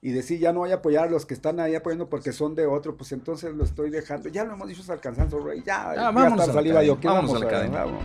y 0.00 0.12
decir 0.12 0.40
ya 0.40 0.54
no 0.54 0.60
voy 0.60 0.70
a 0.70 0.76
apoyar 0.76 1.08
a 1.08 1.10
los 1.10 1.26
que 1.26 1.34
están 1.34 1.60
ahí 1.60 1.74
apoyando 1.74 2.08
porque 2.08 2.32
son 2.32 2.54
de 2.54 2.64
otro, 2.64 2.96
pues 2.96 3.12
entonces 3.12 3.52
lo 3.54 3.64
estoy 3.64 3.90
dejando. 3.90 4.30
Ya 4.30 4.44
lo 4.44 4.54
hemos 4.54 4.66
dicho 4.66 4.80
hasta 4.80 4.94
el 4.94 5.00
cansancio, 5.00 5.38
Rey. 5.44 5.58
Ya, 5.58 5.94
ya 5.94 6.02
vámonos 6.04 6.32
hasta 6.32 6.44
a 6.44 6.46
la 6.46 6.52
saliva 6.54 6.82
yo. 6.82 6.94
cadena, 6.94 7.00
¿Qué 7.02 7.08
vámonos 7.08 7.32
vamos 7.32 7.42
a 7.42 7.44
la 7.44 7.50
cadena. 7.50 7.84
Vamos. 7.84 8.04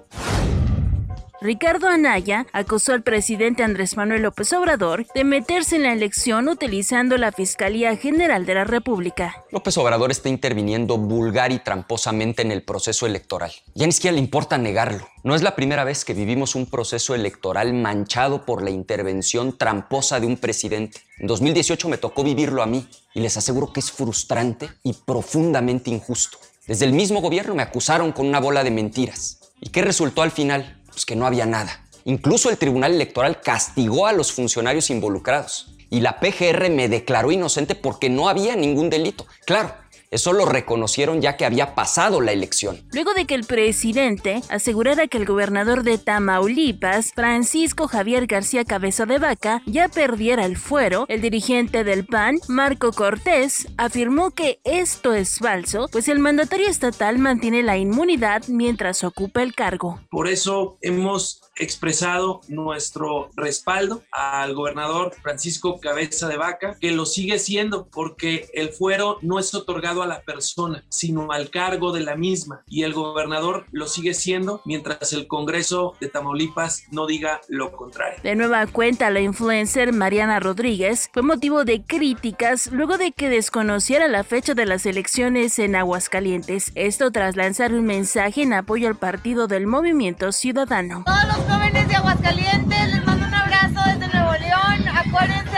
Ricardo 1.43 1.87
Anaya 1.87 2.45
acusó 2.53 2.93
al 2.93 3.01
presidente 3.01 3.63
Andrés 3.63 3.97
Manuel 3.97 4.21
López 4.21 4.53
Obrador 4.53 5.07
de 5.15 5.23
meterse 5.23 5.77
en 5.77 5.81
la 5.81 5.91
elección 5.91 6.47
utilizando 6.47 7.17
la 7.17 7.31
Fiscalía 7.31 7.95
General 7.95 8.45
de 8.45 8.53
la 8.53 8.63
República. 8.63 9.43
López 9.49 9.75
Obrador 9.79 10.11
está 10.11 10.29
interviniendo 10.29 10.99
vulgar 10.99 11.51
y 11.51 11.57
tramposamente 11.57 12.43
en 12.43 12.51
el 12.51 12.61
proceso 12.61 13.07
electoral. 13.07 13.51
Ya 13.73 13.87
ni 13.87 13.91
siquiera 13.91 14.13
le 14.13 14.19
importa 14.19 14.59
negarlo. 14.59 15.07
No 15.23 15.33
es 15.33 15.41
la 15.41 15.55
primera 15.55 15.83
vez 15.83 16.05
que 16.05 16.13
vivimos 16.13 16.53
un 16.53 16.67
proceso 16.67 17.15
electoral 17.15 17.73
manchado 17.73 18.45
por 18.45 18.61
la 18.61 18.69
intervención 18.69 19.57
tramposa 19.57 20.19
de 20.19 20.27
un 20.27 20.37
presidente. 20.37 20.99
En 21.17 21.25
2018 21.25 21.89
me 21.89 21.97
tocó 21.97 22.23
vivirlo 22.23 22.61
a 22.61 22.67
mí 22.67 22.87
y 23.15 23.19
les 23.21 23.35
aseguro 23.35 23.73
que 23.73 23.79
es 23.79 23.91
frustrante 23.91 24.69
y 24.83 24.93
profundamente 24.93 25.89
injusto. 25.89 26.37
Desde 26.67 26.85
el 26.85 26.93
mismo 26.93 27.19
gobierno 27.19 27.55
me 27.55 27.63
acusaron 27.63 28.11
con 28.11 28.27
una 28.27 28.39
bola 28.39 28.63
de 28.63 28.69
mentiras. 28.69 29.39
¿Y 29.59 29.69
qué 29.69 29.81
resultó 29.81 30.21
al 30.21 30.31
final? 30.31 30.80
Pues 31.01 31.07
que 31.07 31.15
no 31.15 31.25
había 31.25 31.47
nada. 31.47 31.83
Incluso 32.05 32.51
el 32.51 32.59
Tribunal 32.59 32.93
Electoral 32.93 33.41
castigó 33.41 34.05
a 34.05 34.13
los 34.13 34.31
funcionarios 34.31 34.91
involucrados. 34.91 35.73
Y 35.89 36.01
la 36.01 36.19
PGR 36.19 36.69
me 36.69 36.89
declaró 36.89 37.31
inocente 37.31 37.73
porque 37.73 38.07
no 38.07 38.29
había 38.29 38.55
ningún 38.55 38.91
delito. 38.91 39.25
Claro, 39.47 39.73
eso 40.11 40.33
lo 40.33 40.45
reconocieron 40.45 41.21
ya 41.21 41.37
que 41.37 41.45
había 41.45 41.73
pasado 41.73 42.19
la 42.19 42.33
elección. 42.33 42.85
Luego 42.91 43.13
de 43.13 43.25
que 43.25 43.33
el 43.33 43.45
presidente 43.45 44.41
asegurara 44.49 45.07
que 45.07 45.17
el 45.17 45.25
gobernador 45.25 45.83
de 45.83 45.97
Tamaulipas, 45.97 47.13
Francisco 47.13 47.87
Javier 47.87 48.27
García 48.27 48.65
Cabeza 48.65 49.05
de 49.05 49.19
Vaca, 49.19 49.61
ya 49.65 49.87
perdiera 49.87 50.45
el 50.45 50.57
fuero, 50.57 51.05
el 51.07 51.21
dirigente 51.21 51.85
del 51.85 52.05
PAN, 52.05 52.39
Marco 52.49 52.91
Cortés, 52.91 53.67
afirmó 53.77 54.31
que 54.31 54.59
esto 54.65 55.13
es 55.13 55.39
falso, 55.39 55.87
pues 55.91 56.09
el 56.09 56.19
mandatario 56.19 56.67
estatal 56.67 57.17
mantiene 57.17 57.63
la 57.63 57.77
inmunidad 57.77 58.43
mientras 58.47 59.03
ocupa 59.05 59.41
el 59.41 59.55
cargo. 59.55 60.01
Por 60.09 60.27
eso 60.27 60.77
hemos 60.81 61.40
expresado 61.55 62.41
nuestro 62.47 63.29
respaldo 63.35 64.03
al 64.11 64.53
gobernador 64.53 65.13
Francisco 65.21 65.79
Cabeza 65.79 66.27
de 66.27 66.37
Vaca, 66.37 66.77
que 66.79 66.91
lo 66.91 67.05
sigue 67.05 67.39
siendo 67.39 67.87
porque 67.87 68.49
el 68.53 68.69
fuero 68.69 69.17
no 69.21 69.39
es 69.39 69.53
otorgado 69.53 70.01
a 70.01 70.07
la 70.07 70.21
persona, 70.21 70.83
sino 70.89 71.31
al 71.31 71.49
cargo 71.49 71.91
de 71.91 72.01
la 72.01 72.15
misma. 72.15 72.63
Y 72.67 72.83
el 72.83 72.93
gobernador 72.93 73.65
lo 73.71 73.87
sigue 73.87 74.13
siendo 74.13 74.61
mientras 74.65 75.13
el 75.13 75.27
Congreso 75.27 75.95
de 75.99 76.09
Tamaulipas 76.09 76.85
no 76.91 77.05
diga 77.05 77.41
lo 77.47 77.71
contrario. 77.71 78.19
De 78.23 78.35
nueva 78.35 78.65
cuenta, 78.67 79.09
la 79.09 79.21
influencer 79.21 79.93
Mariana 79.93 80.39
Rodríguez 80.39 81.09
fue 81.13 81.21
motivo 81.21 81.65
de 81.65 81.83
críticas 81.83 82.71
luego 82.71 82.97
de 82.97 83.11
que 83.11 83.29
desconociera 83.29 84.07
la 84.07 84.23
fecha 84.23 84.53
de 84.53 84.65
las 84.65 84.85
elecciones 84.85 85.59
en 85.59 85.75
Aguascalientes. 85.75 86.71
Esto 86.75 87.11
tras 87.11 87.35
lanzar 87.35 87.73
un 87.73 87.85
mensaje 87.85 88.43
en 88.43 88.53
apoyo 88.53 88.87
al 88.87 88.95
partido 88.95 89.47
del 89.47 89.67
Movimiento 89.67 90.31
Ciudadano. 90.31 91.03
Todos 91.05 91.40
jóvenes 91.47 91.95
Aguascalientes, 91.95 92.89
les 92.89 93.05
mando 93.05 93.25
un 93.27 93.33
abrazo 93.33 93.79
desde 93.85 94.07
Nuevo 94.13 94.33
León. 94.33 94.87
Acuérdense 94.95 95.50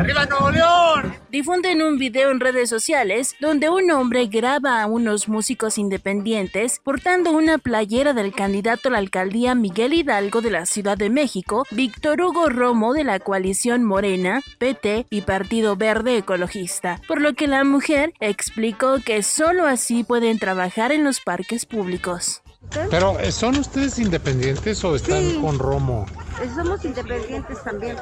arriba 0.00 0.24
Nuevo 0.26 0.50
León! 0.50 1.14
Difunden 1.30 1.82
un 1.82 1.98
video 1.98 2.30
en 2.30 2.40
redes 2.40 2.68
sociales 2.68 3.34
donde 3.40 3.68
un 3.68 3.90
hombre 3.90 4.26
graba 4.26 4.82
a 4.82 4.86
unos 4.86 5.28
músicos 5.28 5.78
independientes 5.78 6.80
portando 6.82 7.30
una 7.32 7.58
playera 7.58 8.12
del 8.12 8.32
candidato 8.34 8.88
a 8.88 8.92
la 8.92 8.98
alcaldía 8.98 9.54
Miguel 9.54 9.92
Hidalgo 9.94 10.40
de 10.40 10.50
la 10.50 10.66
Ciudad 10.66 10.96
de 10.96 11.10
México, 11.10 11.64
Víctor 11.70 12.20
Hugo 12.22 12.48
Romo 12.48 12.94
de 12.94 13.04
la 13.04 13.18
coalición 13.20 13.84
Morena, 13.84 14.40
PT 14.58 15.06
y 15.10 15.20
Partido 15.20 15.76
Verde 15.76 16.16
Ecologista, 16.16 17.00
por 17.06 17.20
lo 17.20 17.34
que 17.34 17.46
la 17.46 17.62
mujer 17.64 18.12
explicó 18.20 18.96
que 19.04 19.22
solo 19.22 19.66
así 19.66 20.02
pueden 20.02 20.38
trabajar 20.38 20.92
en 20.92 21.04
los 21.04 21.20
parques 21.20 21.66
públicos. 21.66 22.42
Pero, 22.90 23.16
¿son 23.32 23.56
ustedes 23.56 23.98
independientes 23.98 24.84
o 24.84 24.94
están 24.94 25.22
Sí. 25.22 25.38
con 25.40 25.58
Romo? 25.58 26.06
Eh, 26.42 26.48
Somos 26.54 26.84
independientes 26.84 27.62
también, 27.64 27.96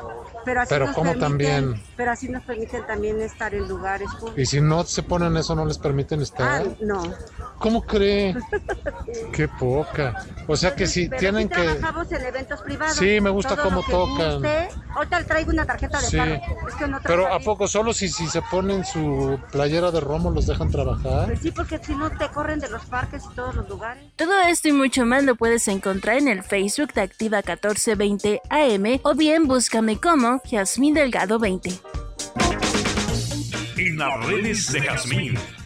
pero 0.45 0.61
así 0.63 0.71
Pero 0.71 0.87
nos 0.87 0.95
¿cómo 0.95 1.13
permiten- 1.13 1.21
también? 1.21 1.75
Pero 1.97 2.11
así 2.13 2.29
nos 2.29 2.43
permiten 2.45 2.85
también 2.85 3.21
estar 3.21 3.55
en 3.55 3.69
lugares 3.69 4.15
públicos. 4.15 4.43
Y 4.43 4.47
si 4.47 4.61
no 4.61 4.85
se 4.85 5.03
ponen 5.03 5.37
eso, 5.37 5.55
¿no 5.55 5.65
les 5.65 5.79
permiten 5.79 6.21
Ah, 6.21 6.23
estar? 6.23 6.77
no. 6.81 7.03
¿Cómo 7.59 7.83
cree? 7.83 8.37
Qué 9.33 9.49
poca. 9.49 10.25
O 10.47 10.57
sea 10.57 10.75
que 10.75 10.87
si 10.87 11.09
Pero 11.09 11.19
tienen 11.21 11.49
sí 11.49 11.55
que... 11.55 11.63
trabajamos 11.63 12.13
en 12.13 12.25
eventos 12.25 12.63
privados. 12.63 12.97
Sí, 12.97 13.21
me 13.21 13.31
gusta 13.31 13.57
Todo 13.57 13.65
cómo 13.65 13.77
lo 13.81 13.87
que 13.87 13.93
tocan. 13.93 14.33
guste. 14.35 14.69
Ahorita 14.95 15.19
le 15.21 15.25
traigo 15.27 15.51
una 15.51 15.65
tarjeta 15.67 16.01
de 16.01 16.07
Sí. 16.07 16.17
paro. 16.17 16.35
Es 16.69 16.75
que 16.77 16.87
no 16.87 17.01
Pero 17.03 17.33
¿a 17.33 17.41
poco 17.41 17.67
solo 17.69 17.93
si, 17.93 18.09
si 18.09 18.27
se 18.29 18.43
ponen 18.43 18.85
su 18.85 19.39
playera 19.51 19.91
de 19.91 20.01
Romo 20.01 20.31
los 20.31 20.47
dejan 20.47 20.71
trabajar? 20.71 21.27
Pues 21.27 21.41
sí, 21.41 21.51
porque 21.51 21.79
si 21.83 21.95
no 21.95 22.11
te 22.11 22.29
corren 22.29 22.61
de 22.61 22.69
los 22.71 22.85
parques 22.87 23.23
y 23.31 23.35
todos 23.35 23.55
los 23.57 23.69
lugares. 23.69 24.05
Todo 24.17 24.41
esto 24.43 24.69
y 24.69 24.73
mucho 24.73 25.05
más 25.05 25.25
lo 25.25 25.35
puedes 25.35 25.67
encontrar 25.69 26.19
en 26.19 26.29
el 26.29 26.43
Facebook 26.43 26.93
de 26.95 27.03
Activa 27.03 27.39
1420 27.39 28.41
AM 28.51 29.01
o 29.03 29.15
bien 29.15 29.47
búscame 29.49 29.99
como 30.01 30.41
Yasmín 30.45 30.95
Delgado 30.95 31.39
20. 31.39 31.71
En 33.77 33.97
las 33.99 34.27
redes 34.27 34.73
de 34.73 34.81
Jazmín, 34.83 35.39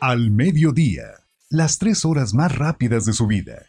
Al 0.00 0.30
mediodía, 0.30 1.06
las 1.50 1.78
tres 1.78 2.04
horas 2.04 2.32
más 2.32 2.56
rápidas 2.56 3.04
de 3.04 3.12
su 3.12 3.26
vida. 3.26 3.66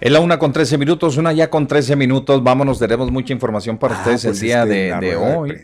Es 0.00 0.12
la 0.12 0.20
una 0.20 0.38
con 0.38 0.52
13 0.52 0.76
minutos, 0.76 1.16
una 1.16 1.32
ya 1.32 1.48
con 1.50 1.66
13 1.66 1.94
minutos. 1.94 2.42
Vámonos, 2.42 2.78
tenemos 2.78 3.10
mucha 3.12 3.32
información 3.32 3.78
para 3.78 3.94
Ah, 3.94 3.98
ustedes 3.98 4.24
pues 4.24 4.42
el 4.42 4.46
día 4.46 4.62
es 4.64 4.68
que 4.68 5.06
de, 5.06 5.16
hoy. 5.16 5.56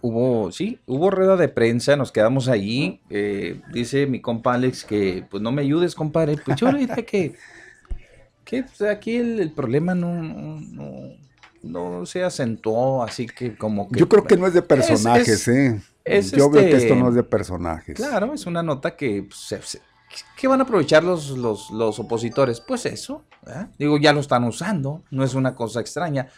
Hubo, 0.00 0.50
sí, 0.52 0.78
hubo 0.86 1.10
rueda 1.10 1.36
de 1.36 1.48
prensa, 1.48 1.96
nos 1.96 2.12
quedamos 2.12 2.48
allí. 2.48 3.00
eh, 3.10 3.60
dice 3.72 4.06
mi 4.06 4.20
compa 4.20 4.54
Alex 4.54 4.84
que, 4.84 5.24
pues 5.28 5.42
no 5.42 5.52
me 5.52 5.62
ayudes, 5.62 5.94
compadre. 5.94 6.36
Pues 6.44 6.56
yo 6.56 6.70
le 6.72 6.86
que, 7.04 7.34
que 8.50 8.62
pues, 8.64 8.82
aquí 8.90 9.16
el, 9.16 9.40
el 9.40 9.52
problema 9.52 9.94
no, 9.94 10.14
no, 10.22 10.60
no- 10.60 11.20
no 11.62 12.06
se 12.06 12.24
acentuó, 12.24 13.02
así 13.02 13.26
que 13.26 13.54
como 13.56 13.88
que... 13.88 13.98
Yo 14.00 14.08
creo 14.08 14.24
que 14.24 14.36
no 14.36 14.46
es 14.46 14.54
de 14.54 14.60
Es- 14.60 14.66
personajes, 14.66 15.28
es- 15.28 15.48
¿eh? 15.48 15.82
es 16.04 16.30
Yo 16.32 16.48
veo 16.50 16.62
que 16.62 16.70
este- 16.72 16.82
esto 16.84 16.94
no 16.96 17.10
es 17.10 17.14
de 17.14 17.22
personajes. 17.22 17.94
Claro, 17.96 18.32
es 18.32 18.46
una 18.46 18.62
nota 18.62 18.96
que 18.96 19.24
pues, 19.24 19.38
se- 19.38 19.62
se- 19.62 19.80
¿Qué 20.36 20.48
van 20.48 20.60
a 20.60 20.64
aprovechar 20.64 21.04
los, 21.04 21.30
los, 21.30 21.70
los 21.70 21.98
opositores? 22.00 22.60
Pues 22.60 22.84
eso, 22.86 23.22
¿verdad? 23.44 23.68
digo, 23.78 23.96
ya 23.98 24.12
lo 24.12 24.20
están 24.20 24.42
usando, 24.44 25.02
no 25.10 25.22
es 25.22 25.34
una 25.34 25.54
cosa 25.54 25.80
extraña. 25.80 26.28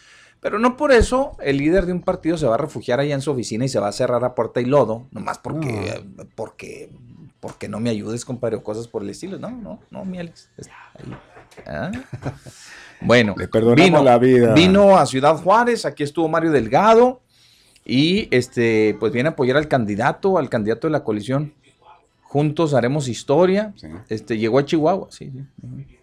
Pero 0.40 0.58
no 0.58 0.76
por 0.76 0.90
eso 0.92 1.36
el 1.40 1.56
líder 1.58 1.86
de 1.86 1.92
un 1.92 2.02
partido 2.02 2.36
se 2.36 2.46
va 2.46 2.56
a 2.56 2.58
refugiar 2.58 2.98
allá 3.00 3.14
en 3.14 3.20
su 3.22 3.30
oficina 3.30 3.64
y 3.64 3.68
se 3.68 3.78
va 3.78 3.88
a 3.88 3.92
cerrar 3.92 4.24
a 4.24 4.34
puerta 4.34 4.60
y 4.60 4.64
lodo, 4.64 5.06
nomás 5.12 5.38
porque, 5.38 6.02
porque, 6.34 6.90
porque 7.40 7.68
no 7.68 7.78
me 7.80 7.90
ayudes, 7.90 8.24
compadre, 8.24 8.56
o 8.56 8.64
cosas 8.64 8.88
por 8.88 9.02
el 9.04 9.10
estilo. 9.10 9.38
No, 9.38 9.50
no, 9.52 9.78
no, 9.90 10.04
mi 10.04 10.18
Alex. 10.18 10.50
está 10.58 10.72
ahí. 10.98 11.16
¿Ah? 11.66 11.90
Bueno, 13.00 13.34
Le 13.36 13.48
perdonamos 13.48 14.04
la 14.04 14.18
vida. 14.18 14.54
Vino 14.54 14.96
a 14.96 15.06
Ciudad 15.06 15.36
Juárez, 15.36 15.84
aquí 15.84 16.02
estuvo 16.04 16.28
Mario 16.28 16.50
Delgado 16.52 17.20
y 17.84 18.28
este, 18.30 18.96
pues 19.00 19.12
viene 19.12 19.28
a 19.28 19.32
apoyar 19.32 19.56
al 19.56 19.66
candidato, 19.68 20.38
al 20.38 20.48
candidato 20.48 20.86
de 20.86 20.92
la 20.92 21.02
coalición. 21.02 21.52
Juntos 22.22 22.74
haremos 22.74 23.08
historia. 23.08 23.74
Este, 24.08 24.38
llegó 24.38 24.58
a 24.58 24.64
Chihuahua, 24.64 25.08
sí, 25.10 25.30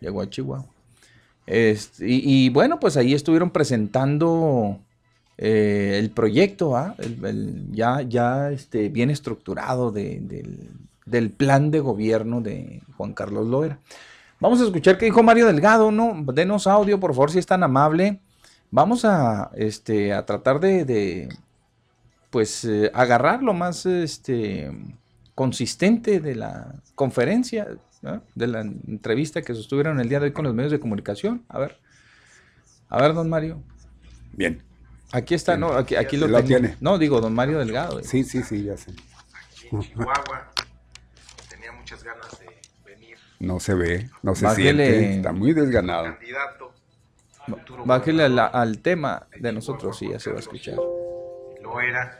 llegó 0.01 0.21
a 0.21 0.29
Chihuahua. 0.29 0.65
Este, 1.47 2.07
y, 2.07 2.21
y 2.45 2.49
bueno, 2.49 2.79
pues 2.79 2.97
ahí 2.97 3.13
estuvieron 3.13 3.49
presentando 3.49 4.77
eh, 5.37 5.95
el 5.99 6.11
proyecto, 6.11 6.75
¿ah? 6.75 6.93
El- 6.99 7.25
el 7.25 7.65
ya, 7.71 8.01
ya 8.01 8.51
este, 8.51 8.89
bien 8.89 9.09
estructurado 9.09 9.91
de- 9.91 10.19
del, 10.21 10.69
del 11.05 11.29
plan 11.31 11.71
de 11.71 11.79
gobierno 11.79 12.41
de 12.41 12.81
Juan 12.97 13.13
Carlos 13.13 13.47
Loera. 13.47 13.79
Vamos 14.39 14.61
a 14.61 14.65
escuchar 14.65 14.97
qué 14.97 15.05
dijo 15.05 15.21
Mario 15.21 15.47
Delgado, 15.47 15.91
¿no? 15.91 16.23
Denos 16.33 16.65
audio, 16.67 16.99
por 16.99 17.11
favor, 17.11 17.31
si 17.31 17.39
es 17.39 17.45
tan 17.45 17.63
amable. 17.63 18.21
Vamos 18.71 19.03
a, 19.03 19.51
este, 19.55 20.13
a 20.13 20.25
tratar 20.25 20.59
de, 20.59 20.85
de, 20.85 21.29
pues, 22.29 22.63
eh, 22.65 22.91
agarrar 22.93 23.43
lo 23.43 23.53
más 23.53 23.85
este, 23.85 24.71
consistente 25.35 26.19
de 26.19 26.35
la 26.35 26.73
conferencia, 26.95 27.67
¿no? 28.01 28.21
de 28.35 28.47
la 28.47 28.61
entrevista 28.61 29.41
que 29.41 29.53
sostuvieron 29.53 29.99
el 29.99 30.07
día 30.07 30.19
de 30.19 30.27
hoy 30.27 30.31
con 30.31 30.45
los 30.45 30.53
medios 30.53 30.71
de 30.71 30.79
comunicación. 30.79 31.43
A 31.49 31.59
ver, 31.59 31.79
a 32.89 33.01
ver, 33.01 33.13
don 33.13 33.29
Mario. 33.29 33.61
Bien. 34.33 34.63
Aquí 35.11 35.33
está, 35.33 35.57
no, 35.57 35.73
aquí, 35.73 35.95
aquí 35.95 36.17
lo, 36.17 36.43
tiene. 36.43 36.77
No, 36.79 36.97
digo, 36.97 37.19
don 37.19 37.33
Mario 37.33 37.59
Delgado. 37.59 38.03
Sí, 38.03 38.23
sí, 38.23 38.43
sí, 38.43 38.63
ya 38.63 38.77
sé. 38.77 38.93
Chihuahua. 39.81 40.51
Tenía 41.49 41.71
muchas 41.71 42.03
ganas 42.03 42.39
de. 42.39 42.48
No 43.39 43.59
se 43.59 43.73
ve, 43.73 44.09
no 44.21 44.35
se 44.35 44.49
siente. 44.55 45.15
Está 45.15 45.31
muy 45.31 45.53
desganado. 45.53 46.03
Candidato 46.03 46.59
Bájele 47.85 48.23
al 48.23 48.81
tema 48.81 49.27
de 49.39 49.51
nosotros, 49.51 49.97
sí, 49.97 50.09
ya 50.09 50.19
se 50.19 50.31
va 50.31 50.37
a 50.37 50.39
escuchar. 50.39 50.75
lo 50.75 51.81
era. 51.81 52.19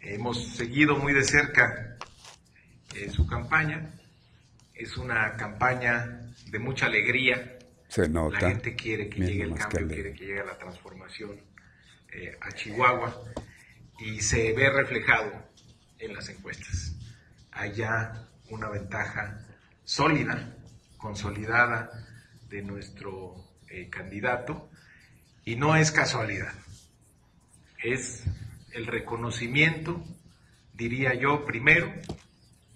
Hemos 0.00 0.54
seguido 0.56 0.96
muy 0.96 1.12
de 1.12 1.24
cerca 1.24 1.96
eh, 2.94 3.08
su 3.10 3.26
campaña. 3.26 3.90
Es 4.74 4.96
una 4.96 5.36
campaña 5.36 6.20
de 6.50 6.58
mucha 6.58 6.86
alegría. 6.86 7.58
Se 7.88 8.08
nota. 8.08 8.40
La 8.40 8.50
gente 8.50 8.74
quiere 8.74 9.08
que 9.08 9.20
Mira 9.20 9.32
llegue 9.32 9.44
el 9.44 9.54
cambio, 9.54 9.88
que 9.88 9.94
quiere 9.94 10.12
que 10.14 10.26
llegue 10.26 10.44
la 10.44 10.58
transformación 10.58 11.40
eh, 12.12 12.36
a 12.40 12.52
Chihuahua 12.52 13.22
y 14.00 14.20
se 14.20 14.52
ve 14.52 14.68
reflejado 14.70 15.32
en 15.98 16.14
las 16.14 16.28
encuestas. 16.28 16.96
Hay 17.52 17.72
ya 17.72 18.28
una 18.50 18.68
ventaja 18.68 19.38
sólida, 19.84 20.56
consolidada 20.96 21.90
de 22.48 22.62
nuestro 22.62 23.34
eh, 23.68 23.88
candidato 23.90 24.70
y 25.44 25.56
no 25.56 25.76
es 25.76 25.92
casualidad, 25.92 26.54
es 27.82 28.24
el 28.72 28.86
reconocimiento, 28.86 30.02
diría 30.72 31.14
yo, 31.14 31.44
primero 31.44 31.92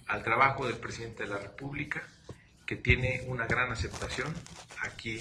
al 0.06 0.22
trabajo 0.22 0.66
del 0.66 0.76
presidente 0.76 1.24
de 1.24 1.30
la 1.30 1.38
República, 1.38 2.02
que 2.66 2.76
tiene 2.76 3.24
una 3.26 3.46
gran 3.46 3.72
aceptación 3.72 4.32
aquí 4.82 5.20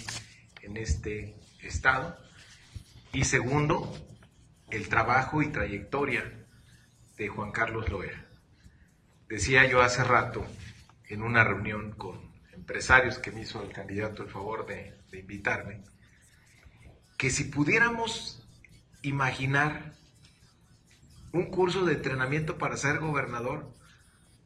en 0.62 0.78
este 0.78 1.36
estado, 1.62 2.18
y 3.14 3.24
segundo, 3.24 3.94
el 4.70 4.90
trabajo 4.90 5.42
y 5.42 5.48
trayectoria 5.48 6.24
de 7.18 7.28
Juan 7.30 7.52
Carlos 7.52 7.90
Loera. 7.90 8.26
Decía 9.30 9.66
yo 9.66 9.82
hace 9.82 10.04
rato 10.04 10.46
en 11.10 11.22
una 11.22 11.44
reunión 11.44 11.92
con 11.92 12.32
empresarios 12.54 13.20
que 13.20 13.32
me 13.32 13.42
hizo 13.42 13.62
el 13.64 13.72
candidato 13.72 14.24
el 14.24 14.30
favor 14.30 14.66
de, 14.66 14.98
invitarme, 15.14 15.82
que 17.18 17.30
si 17.30 17.46
pudiéramos 17.46 18.46
imaginar 19.02 19.94
un 21.32 21.46
curso 21.50 21.86
de 21.86 21.94
entrenamiento 21.94 22.58
para 22.58 22.78
ser 22.78 23.00
gobernador, 23.00 23.74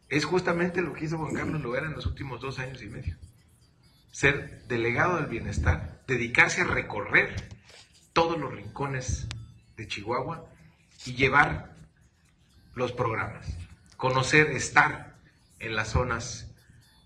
es 0.09 0.25
justamente 0.25 0.81
lo 0.81 0.93
que 0.93 1.05
hizo 1.05 1.17
Juan 1.17 1.33
Carlos 1.33 1.61
Loera 1.61 1.87
en 1.87 1.93
los 1.93 2.05
últimos 2.05 2.41
dos 2.41 2.59
años 2.59 2.81
y 2.81 2.87
medio. 2.87 3.17
ser 4.11 4.67
delegado 4.67 5.15
del 5.15 5.27
bienestar, 5.27 6.03
dedicarse 6.05 6.61
a 6.61 6.65
recorrer 6.65 7.33
todos 8.11 8.37
los 8.37 8.53
rincones 8.53 9.27
de 9.77 9.87
Chihuahua 9.87 10.45
y 11.05 11.13
llevar 11.13 11.75
los 12.75 12.91
programas, 12.91 13.57
conocer, 13.95 14.51
estar 14.51 15.15
en 15.59 15.75
las 15.75 15.89
zonas 15.89 16.50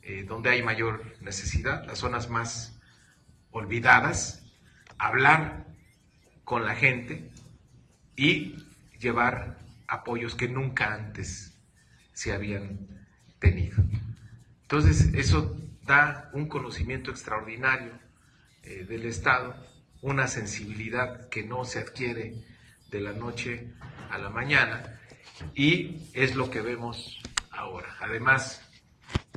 eh, 0.07 0.23
donde 0.23 0.51
hay 0.51 0.61
mayor 0.61 1.15
necesidad, 1.19 1.83
las 1.87 1.97
zonas 1.97 2.29
más 2.29 2.79
olvidadas, 3.49 4.45
hablar 4.99 5.65
con 6.43 6.63
la 6.63 6.75
gente 6.75 7.31
y 8.15 8.55
llevar 8.99 9.57
apoyos 9.87 10.35
que 10.35 10.47
nunca 10.47 10.93
antes 10.93 11.57
se 12.13 12.33
habían 12.33 12.87
tenido. 13.39 13.77
Entonces, 14.61 15.13
eso 15.15 15.57
da 15.83 16.29
un 16.33 16.47
conocimiento 16.47 17.09
extraordinario 17.09 17.93
eh, 18.61 18.85
del 18.87 19.05
Estado, 19.05 19.55
una 20.01 20.27
sensibilidad 20.27 21.29
que 21.29 21.43
no 21.43 21.65
se 21.65 21.79
adquiere 21.79 22.45
de 22.91 23.01
la 23.01 23.13
noche 23.13 23.73
a 24.11 24.19
la 24.19 24.29
mañana 24.29 24.99
y 25.55 26.09
es 26.13 26.35
lo 26.35 26.51
que 26.51 26.61
vemos 26.61 27.19
ahora. 27.49 27.95
Además 28.01 28.61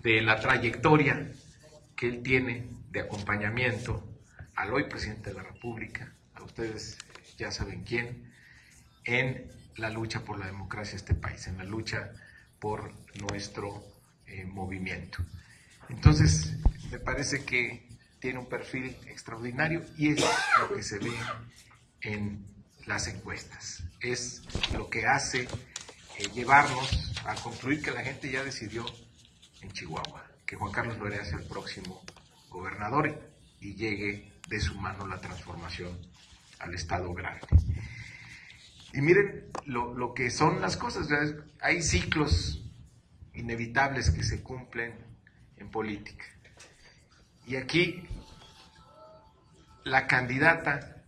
de 0.02 0.20
la 0.22 0.38
trayectoria 0.40 1.30
que 1.96 2.08
él 2.08 2.22
tiene 2.22 2.68
de 2.90 3.00
acompañamiento 3.00 4.04
al 4.54 4.72
hoy 4.72 4.84
presidente 4.84 5.30
de 5.30 5.36
la 5.36 5.42
República, 5.42 6.12
a 6.34 6.42
ustedes 6.42 6.98
ya 7.36 7.50
saben 7.50 7.84
quién, 7.84 8.32
en 9.04 9.50
la 9.76 9.90
lucha 9.90 10.20
por 10.20 10.38
la 10.38 10.46
democracia 10.46 10.92
de 10.92 10.98
este 10.98 11.14
país, 11.14 11.46
en 11.46 11.58
la 11.58 11.64
lucha 11.64 12.12
por 12.58 12.92
nuestro 13.20 13.84
eh, 14.26 14.44
movimiento. 14.44 15.18
Entonces, 15.88 16.56
me 16.90 16.98
parece 16.98 17.44
que 17.44 17.88
tiene 18.20 18.38
un 18.38 18.48
perfil 18.48 18.96
extraordinario 19.06 19.84
y 19.96 20.10
es 20.10 20.24
lo 20.60 20.74
que 20.74 20.82
se 20.82 20.98
ve 20.98 21.12
en 22.00 22.44
las 22.86 23.06
encuestas. 23.06 23.84
Es 24.00 24.42
lo 24.72 24.90
que 24.90 25.06
hace 25.06 25.42
eh, 25.42 26.28
llevarnos 26.34 27.14
a 27.24 27.34
concluir 27.36 27.82
que 27.82 27.90
la 27.90 28.02
gente 28.02 28.30
ya 28.30 28.42
decidió 28.42 28.84
en 29.60 29.70
Chihuahua 29.72 30.24
que 30.46 30.56
Juan 30.56 30.72
Carlos 30.72 30.98
Lorea 30.98 31.24
sea 31.24 31.38
el 31.38 31.44
próximo 31.44 32.02
gobernador 32.48 33.20
y 33.60 33.74
llegue 33.74 34.32
de 34.48 34.60
su 34.60 34.74
mano 34.74 35.06
la 35.06 35.20
transformación 35.20 35.98
al 36.58 36.74
Estado 36.74 37.12
grande. 37.12 37.46
Y 38.94 39.02
miren 39.02 39.50
lo, 39.66 39.92
lo 39.92 40.14
que 40.14 40.30
son 40.30 40.62
las 40.62 40.78
cosas. 40.78 41.08
Hay 41.60 41.82
ciclos 41.82 42.64
inevitables 43.34 44.10
que 44.10 44.22
se 44.22 44.42
cumplen 44.42 44.94
en 45.58 45.70
política. 45.70 46.24
Y 47.46 47.56
aquí 47.56 48.08
la 49.84 50.06
candidata 50.06 51.02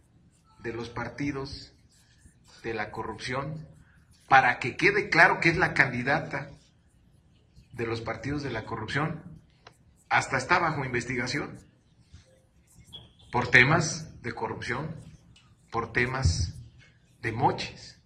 de 0.59 0.73
los 0.75 0.91
partidos 0.91 1.73
de 2.63 2.75
la 2.75 2.91
corrupción, 2.91 3.67
para 4.29 4.59
que 4.59 4.77
quede 4.77 5.09
claro 5.09 5.41
que 5.41 5.49
es 5.49 5.57
la 5.57 5.73
candidata 5.73 6.51
de 7.73 7.87
los 7.87 8.01
partidos 8.01 8.43
de 8.43 8.51
la 8.51 8.65
corrupción, 8.65 9.23
hasta 10.09 10.37
está 10.37 10.59
bajo 10.59 10.85
investigación 10.85 11.59
por 13.31 13.49
temas 13.49 14.21
de 14.23 14.33
corrupción, 14.33 14.95
por 15.71 15.93
temas 15.93 16.55
de 17.23 17.33
moches. 17.33 17.99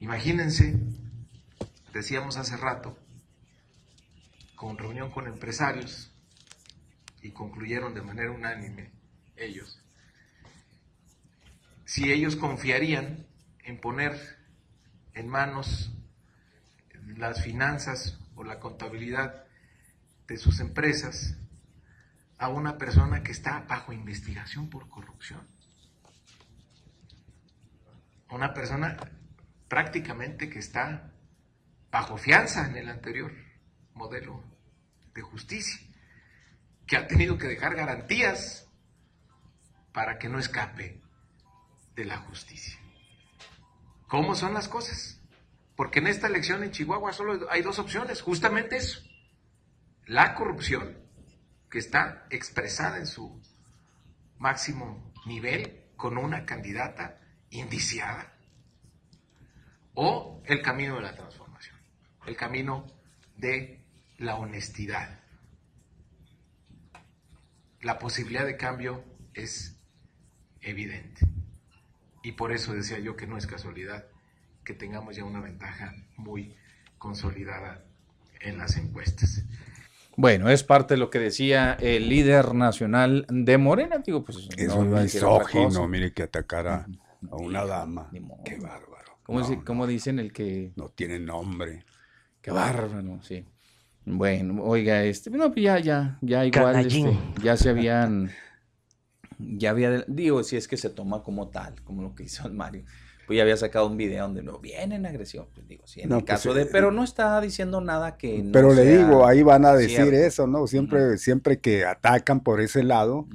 Imagínense, 0.00 0.76
decíamos 1.92 2.36
hace 2.36 2.56
rato, 2.56 2.98
con 4.56 4.76
reunión 4.76 5.10
con 5.10 5.26
empresarios, 5.26 6.12
y 7.22 7.30
concluyeron 7.30 7.94
de 7.94 8.02
manera 8.02 8.32
unánime 8.32 8.90
ellos, 9.36 9.80
si 11.84 12.10
ellos 12.10 12.36
confiarían 12.36 13.26
en 13.64 13.80
poner 13.80 14.38
en 15.14 15.28
manos 15.28 15.92
las 17.16 17.42
finanzas 17.42 18.18
la 18.44 18.60
contabilidad 18.60 19.44
de 20.26 20.36
sus 20.36 20.60
empresas 20.60 21.36
a 22.38 22.48
una 22.48 22.78
persona 22.78 23.22
que 23.22 23.32
está 23.32 23.60
bajo 23.68 23.92
investigación 23.92 24.68
por 24.68 24.88
corrupción 24.88 25.40
una 28.32 28.54
persona 28.54 28.96
prácticamente 29.68 30.48
que 30.48 30.58
está 30.58 31.12
bajo 31.90 32.16
fianza 32.16 32.66
en 32.66 32.76
el 32.76 32.88
anterior 32.88 33.32
modelo 33.94 34.42
de 35.14 35.20
justicia, 35.20 35.78
que 36.86 36.96
ha 36.96 37.06
tenido 37.06 37.36
que 37.36 37.46
dejar 37.46 37.74
garantías 37.74 38.66
para 39.92 40.18
que 40.18 40.30
no 40.30 40.38
escape 40.38 41.02
de 41.94 42.04
la 42.06 42.18
justicia. 42.18 42.78
¿Cómo 44.08 44.34
son 44.34 44.54
las 44.54 44.68
cosas? 44.68 45.20
Porque 45.82 45.98
en 45.98 46.06
esta 46.06 46.28
elección 46.28 46.62
en 46.62 46.70
Chihuahua 46.70 47.12
solo 47.12 47.50
hay 47.50 47.60
dos 47.60 47.80
opciones, 47.80 48.22
justamente 48.22 48.76
eso. 48.76 49.02
La 50.06 50.36
corrupción, 50.36 50.96
que 51.68 51.80
está 51.80 52.24
expresada 52.30 52.98
en 52.98 53.06
su 53.08 53.42
máximo 54.38 55.12
nivel 55.26 55.86
con 55.96 56.18
una 56.18 56.46
candidata 56.46 57.18
indiciada. 57.50 58.32
O 59.94 60.40
el 60.44 60.62
camino 60.62 60.94
de 60.94 61.02
la 61.02 61.16
transformación, 61.16 61.76
el 62.26 62.36
camino 62.36 62.86
de 63.36 63.84
la 64.18 64.36
honestidad. 64.36 65.18
La 67.80 67.98
posibilidad 67.98 68.46
de 68.46 68.56
cambio 68.56 69.04
es 69.34 69.82
evidente. 70.60 71.26
Y 72.22 72.30
por 72.30 72.52
eso 72.52 72.72
decía 72.72 73.00
yo 73.00 73.16
que 73.16 73.26
no 73.26 73.36
es 73.36 73.48
casualidad 73.48 74.11
que 74.64 74.74
tengamos 74.74 75.16
ya 75.16 75.24
una 75.24 75.40
ventaja 75.40 75.94
muy 76.16 76.54
consolidada 76.98 77.82
en 78.40 78.58
las 78.58 78.76
encuestas. 78.76 79.44
Bueno, 80.16 80.50
es 80.50 80.62
parte 80.62 80.94
de 80.94 80.98
lo 80.98 81.10
que 81.10 81.18
decía 81.18 81.76
el 81.80 82.08
líder 82.08 82.54
nacional 82.54 83.26
de 83.30 83.56
Morena, 83.58 83.98
digo, 83.98 84.22
pues 84.24 84.48
es 84.56 84.68
no 84.68 84.76
un 84.80 84.86
iba 84.88 84.98
a 84.98 85.02
decir 85.02 85.24
otra 85.24 85.46
misógino, 85.46 85.88
mire 85.88 86.12
que 86.12 86.22
atacara 86.24 86.86
a 87.30 87.36
una 87.36 87.64
dama. 87.64 88.10
Qué 88.44 88.56
bárbaro. 88.58 89.18
¿Cómo, 89.22 89.40
No, 89.40 89.48
dice- 89.48 89.64
cómo 89.64 89.86
dicen 89.86 90.18
el 90.18 90.32
que 90.32 90.72
No 90.76 90.88
tiene 90.90 91.18
nombre. 91.18 91.84
Qué 92.42 92.50
bárbaro, 92.50 93.20
sí. 93.22 93.44
Bueno, 94.04 94.62
oiga, 94.64 95.04
este, 95.04 95.30
no, 95.30 95.52
pues 95.52 95.62
ya, 95.64 95.78
ya, 95.78 96.18
ya 96.20 96.44
igual, 96.44 96.84
este, 96.86 97.16
ya 97.42 97.56
se 97.56 97.70
habían, 97.70 98.32
ya 99.38 99.70
había, 99.70 100.04
digo, 100.08 100.42
si 100.42 100.56
es 100.56 100.66
que 100.66 100.76
se 100.76 100.90
toma 100.90 101.22
como 101.22 101.48
tal, 101.48 101.80
como 101.84 102.02
lo 102.02 102.14
que 102.14 102.24
hizo 102.24 102.46
el 102.48 102.52
Mario, 102.52 102.84
pues 103.26 103.36
ya 103.36 103.42
había 103.42 103.56
sacado 103.56 103.86
un 103.86 103.96
video 103.96 104.24
donde 104.24 104.42
no 104.42 104.58
viene 104.58 104.96
en 104.96 105.06
agresión, 105.06 105.46
pues 105.54 105.66
digo, 105.68 105.86
sí, 105.86 106.00
en 106.02 106.08
No, 106.08 106.18
el 106.18 106.24
pues, 106.24 106.30
caso 106.38 106.54
de, 106.54 106.62
eh, 106.62 106.68
pero 106.70 106.90
no 106.90 107.04
está 107.04 107.40
diciendo 107.40 107.80
nada 107.80 108.16
que 108.16 108.42
no 108.42 108.52
Pero 108.52 108.74
le 108.74 108.84
digo, 108.84 109.26
ahí 109.26 109.42
van 109.42 109.64
a 109.64 109.74
decir 109.74 110.12
eso, 110.14 110.46
¿no? 110.46 110.66
Siempre, 110.66 111.18
siempre 111.18 111.58
que 111.60 111.84
atacan 111.84 112.40
por 112.40 112.60
ese 112.60 112.82
lado, 112.82 113.26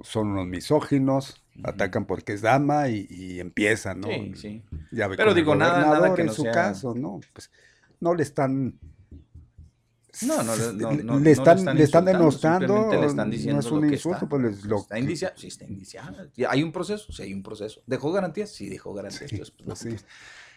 son 0.00 0.28
unos 0.28 0.46
misóginos, 0.46 1.42
atacan 1.62 2.04
porque 2.06 2.32
es 2.32 2.40
dama 2.42 2.88
y, 2.88 3.06
y 3.10 3.40
empiezan, 3.40 4.00
¿no? 4.00 4.08
Sí, 4.08 4.32
sí. 4.36 4.62
Ya 4.90 5.06
ve 5.08 5.16
Pero 5.16 5.34
digo, 5.34 5.54
nada- 5.54 5.80
nada 5.80 6.14
en 6.18 6.30
su 6.30 6.42
sea- 6.42 6.52
caso, 6.52 6.94
¿no? 6.94 7.20
Pues 7.32 7.50
no 8.00 8.14
le 8.14 8.22
están... 8.22 8.74
No, 10.22 10.42
no, 10.42 10.54
le- 10.56 10.72
no, 10.74 10.90
le 10.92 11.02
no, 11.04 11.18
no 11.20 11.30
están, 11.30 11.64
le 11.76 11.82
están 11.82 12.04
simplemente 12.30 12.98
le 13.00 13.06
están 13.06 13.30
diciendo 13.30 13.54
no 13.54 13.66
es 13.66 13.70
lo 13.72 13.76
un 13.80 13.88
que 13.88 13.94
insulto, 13.94 14.16
está. 14.16 14.28
pues 14.28 14.42
les- 14.42 14.64
lo 14.64 14.78
Está 14.78 14.98
indiciado, 14.98 15.34
sí 15.36 15.46
está 15.48 15.64
indiciado. 15.64 16.16
¿Hay 16.48 16.62
un 16.62 16.72
proceso? 16.72 17.12
Sí, 17.12 17.22
hay 17.22 17.34
un 17.34 17.42
proceso. 17.42 17.82
¿Dejó 17.86 18.12
garantías? 18.12 18.50
Sí, 18.50 18.68
dejó 18.68 18.94
garantías. 18.94 19.32
Entonces, 19.32 19.50
pues, 19.56 19.66
no, 19.68 19.74
pues, 19.90 20.04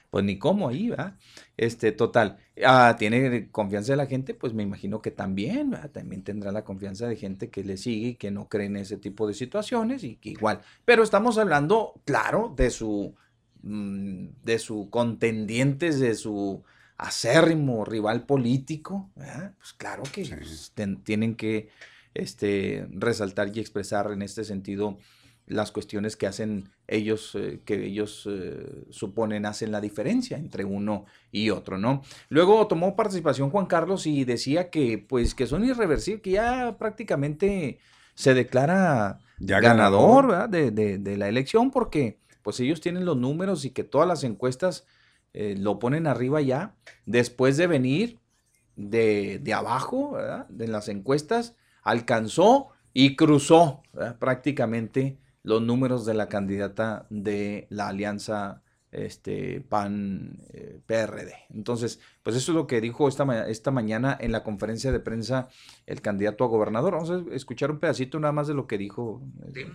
pues 0.10 0.24
ni 0.24 0.38
cómo 0.40 0.70
ahí, 0.70 0.90
¿verdad? 0.90 1.16
Este, 1.58 1.92
total. 1.92 2.38
Ah, 2.66 2.96
¿Tiene 2.98 3.50
confianza 3.52 3.92
de 3.94 3.98
la 3.98 4.06
gente? 4.06 4.34
Pues 4.34 4.54
me 4.54 4.64
imagino 4.64 5.02
que 5.02 5.12
también, 5.12 5.72
¿verdad? 5.72 5.92
También 5.92 6.24
tendrá 6.24 6.52
la 6.52 6.64
confianza 6.64 7.08
de 7.08 7.16
gente 7.18 7.50
que 7.50 7.64
le 7.64 7.76
sigue 7.78 8.08
y 8.10 8.16
que 8.16 8.32
no 8.32 8.48
cree 8.48 8.68
en 8.68 8.78
ese 8.78 8.98
tipo 8.98 9.28
de 9.28 9.34
situaciones 9.34 10.04
y 10.04 10.16
que 10.16 10.30
igual. 10.30 10.62
Pero 10.86 11.04
estamos 11.04 11.38
hablando, 11.38 11.94
claro, 12.06 12.54
de 12.56 12.70
su, 12.70 13.16
mm, 13.64 14.28
de 14.44 14.60
su 14.60 14.90
contendientes, 14.90 16.00
de 16.00 16.16
su 16.16 16.64
acérrimo 16.98 17.86
rival 17.86 18.26
político, 18.26 19.12
¿verdad? 19.16 19.54
Pues 19.58 19.74
claro 19.74 20.04
que 20.12 20.26
pues, 20.26 20.72
ten- 20.76 21.04
tienen 21.04 21.36
que 21.36 21.70
este, 22.14 22.88
resaltar 22.92 23.56
y 23.56 23.60
expresar 23.60 24.12
en 24.12 24.22
este 24.22 24.44
sentido 24.44 24.98
las 25.46 25.72
cuestiones 25.72 26.18
que 26.18 26.28
hacen 26.28 26.70
ellos, 26.88 27.34
eh, 27.36 27.62
que 27.64 27.86
ellos 27.86 28.28
eh, 28.30 28.86
suponen 28.90 29.46
hacen 29.46 29.72
la 29.72 29.80
diferencia 29.80 30.38
entre 30.38 30.66
uno 30.66 31.06
y 31.32 31.52
otro, 31.52 31.78
¿no? 31.78 32.02
Luego 32.30 32.68
tomó 32.68 32.96
participación 32.98 33.50
Juan 33.50 33.66
Carlos 33.68 34.08
y 34.08 34.26
decía 34.26 34.70
que, 34.70 34.98
pues, 34.98 35.36
que 35.36 35.48
son 35.48 35.64
irreversibles, 35.64 36.22
que 36.22 36.32
ya 36.32 36.78
prácticamente 36.78 37.80
se 38.14 38.34
declara 38.34 39.20
Ya 39.40 39.60
ganador. 39.62 40.50
De, 40.50 40.72
de- 40.72 40.98
de 40.98 41.18
la 41.18 41.30
elección 41.30 41.72
porque, 41.72 42.20
pues, 42.42 42.60
ellos 42.60 42.82
tienen 42.82 43.06
los 43.06 43.16
números 43.18 43.64
y 43.66 43.72
que 43.72 43.84
todas 43.86 44.08
las 44.08 44.24
encuestas 44.26 44.86
eh, 45.40 45.56
lo 45.56 45.78
ponen 45.78 46.08
arriba 46.08 46.42
ya, 46.42 46.74
después 47.06 47.58
de 47.58 47.68
venir 47.68 48.20
de, 48.76 49.40
de 49.40 49.54
abajo, 49.54 50.14
¿verdad? 50.14 50.48
De 50.50 50.68
las 50.68 50.90
encuestas, 50.90 51.56
alcanzó 51.84 52.70
y 52.92 53.16
cruzó 53.16 53.84
prácticamente 54.18 55.20
los 55.44 55.62
números 55.62 56.08
de 56.08 56.16
la 56.16 56.28
candidata 56.28 57.06
de 57.12 57.68
la 57.70 57.90
alianza 57.90 58.64
este, 58.92 59.62
PAN 59.62 60.40
eh. 60.54 60.82
Entonces, 61.54 62.00
pues 62.24 62.36
eso 62.36 62.52
es 62.52 62.56
lo 62.56 62.66
que 62.66 62.82
dijo 62.82 63.08
esta, 63.08 63.48
esta 63.48 63.70
mañana 63.70 64.18
en 64.20 64.32
la 64.32 64.44
conferencia 64.44 64.92
de 64.92 65.00
prensa 65.00 65.50
el 65.86 66.02
candidato 66.02 66.44
a 66.44 66.48
gobernador. 66.48 66.94
Vamos 66.94 67.12
a 67.12 67.36
escuchar 67.36 67.70
un 67.70 67.80
pedacito 67.80 68.20
nada 68.20 68.32
más 68.32 68.48
de 68.48 68.56
lo 68.56 68.66
que 68.66 68.80
dijo. 68.80 69.22
eh, 69.54 69.72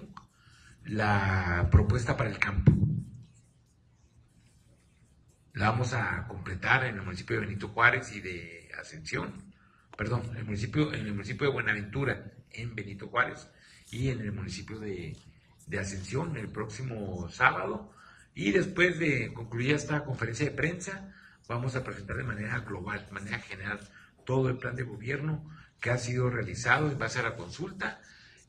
la 0.86 1.68
propuesta 1.70 2.16
para 2.16 2.30
el 2.30 2.38
campo. 2.38 2.72
La 5.54 5.68
vamos 5.68 5.92
a 5.92 6.26
completar 6.28 6.84
en 6.86 6.94
el 6.94 7.02
municipio 7.02 7.36
de 7.36 7.46
Benito 7.46 7.68
Juárez 7.68 8.10
y 8.12 8.20
de 8.22 8.70
Ascensión, 8.80 9.52
perdón, 9.98 10.22
en 10.30 10.38
el 10.38 10.44
municipio, 10.46 10.94
en 10.94 11.06
el 11.06 11.12
municipio 11.12 11.46
de 11.46 11.52
Buenaventura, 11.52 12.32
en 12.52 12.74
Benito 12.74 13.08
Juárez, 13.08 13.48
y 13.90 14.08
en 14.08 14.20
el 14.22 14.32
municipio 14.32 14.78
de, 14.78 15.14
de 15.66 15.78
Ascensión 15.78 16.38
el 16.38 16.48
próximo 16.48 17.28
sábado. 17.28 17.92
Y 18.34 18.52
después 18.52 18.98
de 18.98 19.34
concluir 19.34 19.74
esta 19.74 20.04
conferencia 20.04 20.46
de 20.46 20.52
prensa, 20.52 21.14
vamos 21.48 21.76
a 21.76 21.84
presentar 21.84 22.16
de 22.16 22.24
manera 22.24 22.60
global, 22.60 23.04
de 23.04 23.12
manera 23.12 23.38
general, 23.38 23.78
todo 24.24 24.48
el 24.48 24.56
plan 24.56 24.74
de 24.74 24.84
gobierno 24.84 25.46
que 25.80 25.90
ha 25.90 25.98
sido 25.98 26.30
realizado 26.30 26.90
en 26.90 26.98
base 26.98 27.18
a 27.18 27.24
la 27.24 27.36
consulta 27.36 28.00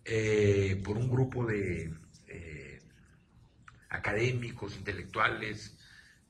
eh, 0.05 0.81
por 0.85 0.95
un 0.97 1.09
grupo 1.09 1.45
de 1.45 1.93
eh, 2.27 2.81
académicos, 3.89 4.77
intelectuales, 4.77 5.75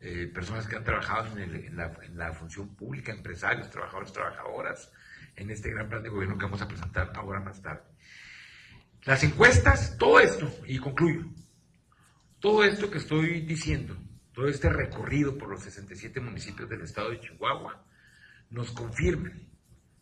eh, 0.03 0.27
personas 0.33 0.67
que 0.67 0.75
han 0.75 0.83
trabajado 0.83 1.27
en, 1.37 1.39
el- 1.39 1.65
en 1.65 1.77
la, 1.77 1.97
en 2.03 2.17
la 2.17 2.33
función 2.33 2.75
pública, 2.75 3.11
empresarios, 3.13 3.69
trabajadores, 3.69 4.11
trabajadoras, 4.13 4.91
en 5.35 5.49
este 5.49 5.71
gran 5.71 5.89
plan 5.89 6.03
de 6.03 6.09
gobierno 6.09 6.37
que 6.37 6.45
vamos 6.45 6.61
a 6.61 6.67
presentar 6.67 7.11
ahora 7.15 7.39
más 7.39 7.61
tarde. 7.61 7.81
Las 9.05 9.23
encuestas, 9.23 9.97
todo 9.97 10.19
esto, 10.19 10.53
y 10.65 10.77
concluyo, 10.77 11.25
todo 12.39 12.63
esto 12.63 12.89
que 12.91 12.97
estoy 12.99 13.41
diciendo, 13.41 13.97
todo 14.33 14.47
este 14.47 14.69
recorrido 14.69 15.37
por 15.37 15.49
los 15.49 15.61
67 15.63 16.19
municipios 16.19 16.69
del 16.69 16.81
estado 16.81 17.09
de 17.11 17.19
Chihuahua, 17.19 17.85
nos 18.49 18.71
confirman, 18.71 19.47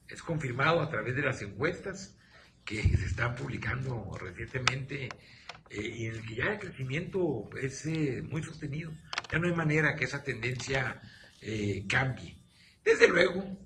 es 0.07 0.21
confirmado 0.21 0.81
a 0.81 0.89
través 0.89 1.15
de 1.15 1.21
las 1.21 1.41
encuestas 1.41 2.17
que 2.65 2.81
se 2.81 3.05
están 3.05 3.35
publicando 3.35 4.11
recientemente 4.19 5.09
eh, 5.73 5.95
y 5.99 6.05
en 6.07 6.15
el 6.15 6.25
que 6.25 6.35
ya 6.35 6.45
el 6.45 6.59
crecimiento 6.59 7.49
es 7.61 7.85
eh, 7.85 8.21
muy 8.21 8.43
sostenido. 8.43 8.91
Ya 9.31 9.39
no 9.39 9.47
hay 9.47 9.53
manera 9.53 9.95
que 9.95 10.03
esa 10.03 10.21
tendencia 10.21 11.01
eh, 11.41 11.85
cambie. 11.87 12.35
Desde 12.83 13.07
luego, 13.07 13.57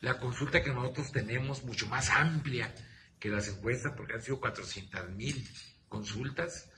la 0.00 0.18
consulta 0.18 0.62
que 0.62 0.70
nosotros 0.70 1.12
tenemos, 1.12 1.64
mucho 1.64 1.86
más 1.88 2.10
amplia 2.10 2.74
que 3.18 3.28
las 3.28 3.48
encuestas, 3.48 3.92
porque 3.96 4.14
han 4.14 4.22
sido 4.22 4.40
400 4.40 5.10
mil 5.10 5.46
consultas, 5.88 6.70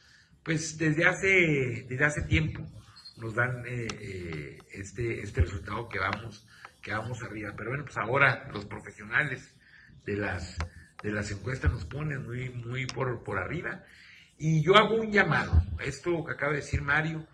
pues 0.42 0.76
desde 0.78 1.06
hace, 1.06 1.86
desde 1.88 2.04
hace 2.04 2.22
tiempo 2.22 2.66
nos 3.16 3.34
dan 3.34 3.64
este, 3.66 5.20
este 5.20 5.40
resultado 5.42 5.88
que 5.88 5.98
vamos, 5.98 6.46
que 6.82 6.92
vamos 6.92 7.22
arriba. 7.22 7.52
Pero 7.56 7.70
bueno, 7.70 7.84
pues 7.84 7.96
ahora 7.96 8.48
los 8.52 8.64
profesionales 8.64 9.54
de 10.04 10.16
las, 10.16 10.56
de 11.04 11.12
las 11.12 11.30
encuestas 11.30 11.70
nos 11.70 11.84
ponen 11.84 12.24
muy, 12.24 12.48
muy 12.48 12.86
por, 12.86 13.22
por 13.22 13.36
arriba. 13.38 13.84
Y 14.38 14.62
yo 14.62 14.74
hago 14.74 14.94
un 14.94 15.12
llamado. 15.12 15.62
Esto 15.78 16.24
que 16.24 16.32
acaba 16.32 16.52
de 16.52 16.60
decir 16.60 16.80
Mario 16.80 17.28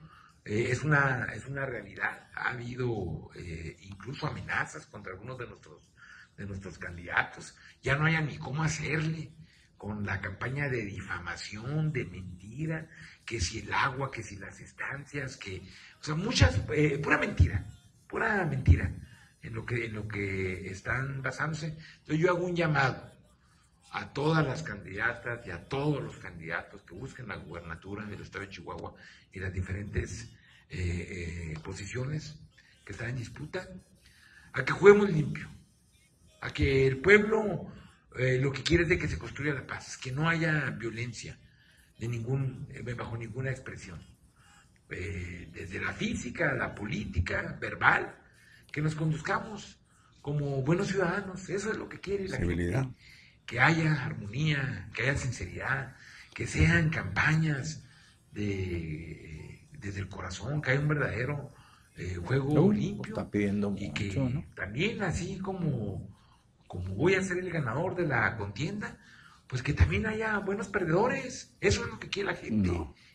eh, 0.45 0.67
es, 0.71 0.83
una, 0.83 1.27
es 1.33 1.47
una 1.47 1.65
realidad. 1.65 2.29
Ha 2.35 2.51
habido 2.51 3.31
eh, 3.37 3.77
incluso 3.83 4.27
amenazas 4.27 4.87
contra 4.87 5.13
algunos 5.13 5.39
de 5.39 5.47
nuestros, 5.47 5.83
de 6.37 6.47
nuestros 6.47 6.79
candidatos. 6.79 7.57
Ya 7.81 7.95
no 7.95 8.07
haya 8.07 8.21
ni 8.21 8.39
cómo 8.39 8.65
hacerle 8.65 9.31
con 9.77 10.05
la 10.05 10.21
campaña 10.21 10.69
de 10.69 10.85
difamación, 10.85 11.93
de 11.93 12.07
mentira, 12.07 12.89
que 13.25 13.41
si 13.41 13.61
el 13.61 13.73
agua, 13.73 14.11
que 14.11 14.25
si 14.25 14.35
las 14.37 14.59
estancias, 14.59 15.37
que, 15.37 15.63
o 16.01 16.03
sea, 16.03 16.17
muchas, 16.17 16.61
eh, 16.75 16.99
pura 16.99 17.19
mentira, 17.19 17.65
pura 18.09 18.45
mentira 18.47 18.93
en 19.43 19.55
lo 19.55 19.65
que, 19.65 19.87
en 19.87 19.93
lo 19.93 20.09
que 20.09 20.69
están 20.69 21.23
basándose. 21.23 21.69
Entonces 21.69 22.19
yo 22.19 22.31
hago 22.31 22.45
un 22.45 22.57
llamado 22.57 23.10
a 23.93 24.13
todas 24.13 24.47
las 24.47 24.63
candidatas 24.63 25.47
y 25.47 25.51
a 25.51 25.69
todos 25.69 26.03
los 26.03 26.17
candidatos 26.17 26.83
que 26.83 26.95
busquen 26.95 27.29
la 27.29 27.37
gubernatura 27.37 28.05
del 28.05 28.21
estado 28.21 28.45
de 28.45 28.51
Chihuahua 28.51 28.95
y 29.33 29.41
las 29.41 29.53
diferentes 29.53 30.31
eh, 30.69 31.55
eh, 31.55 31.59
posiciones 31.65 32.39
que 32.85 32.93
están 32.93 33.11
en 33.11 33.17
disputa, 33.17 33.69
a 34.53 34.65
que 34.65 34.73
juguemos 34.73 35.11
limpio, 35.11 35.49
a 36.41 36.51
que 36.51 36.87
el 36.87 36.99
pueblo 36.99 37.73
eh, 38.17 38.39
lo 38.41 38.51
que 38.53 38.63
quiere 38.63 38.85
es 38.85 38.89
de 38.89 38.99
que 38.99 39.09
se 39.09 39.19
construya 39.19 39.55
la 39.55 39.67
paz, 39.67 39.97
que 39.97 40.11
no 40.13 40.29
haya 40.29 40.71
violencia 40.71 41.39
de 41.99 42.09
ningún, 42.09 42.67
eh, 42.71 42.83
bajo 42.95 43.17
ninguna 43.17 43.51
expresión, 43.51 44.01
Eh, 44.93 45.49
desde 45.53 45.79
la 45.81 45.93
física, 45.93 46.53
la 46.55 46.75
política, 46.75 47.57
verbal, 47.61 48.13
que 48.73 48.83
nos 48.83 48.97
conduzcamos 48.97 49.79
como 50.21 50.63
buenos 50.63 50.89
ciudadanos, 50.89 51.49
eso 51.49 51.71
es 51.71 51.79
lo 51.79 51.89
que 51.89 52.01
quiere 52.01 52.27
la 52.29 52.39
gente, 52.39 52.89
que 53.51 53.59
haya 53.59 54.05
armonía, 54.05 54.89
que 54.95 55.03
haya 55.03 55.17
sinceridad, 55.17 55.97
que 56.33 56.47
sean 56.47 56.89
campañas 56.89 57.83
de, 58.31 59.67
desde 59.73 59.99
el 59.99 60.09
corazón, 60.09 60.63
que 60.63 60.71
haya 60.71 60.79
un 60.79 60.87
verdadero 60.87 61.51
eh, 61.97 62.15
juego 62.25 62.71
limpio 62.71 63.13
está 63.13 63.29
pidiendo 63.29 63.75
y 63.77 63.91
que 63.91 64.45
también 64.55 65.03
así 65.03 65.41
como, 65.41 66.09
como 66.69 66.95
voy 66.95 67.15
a 67.17 67.23
ser 67.25 67.39
el 67.39 67.51
ganador 67.51 67.97
de 67.97 68.07
la 68.07 68.37
contienda, 68.37 68.97
pues 69.49 69.65
que 69.65 69.73
también 69.73 70.07
haya 70.07 70.39
buenos 70.39 70.69
perdedores. 70.69 71.53
Eso 71.61 71.83
es 71.85 71.91
lo 71.91 71.99
que 71.99 72.09
quiere 72.09 72.31
la 72.31 72.37
gente. 72.37 72.71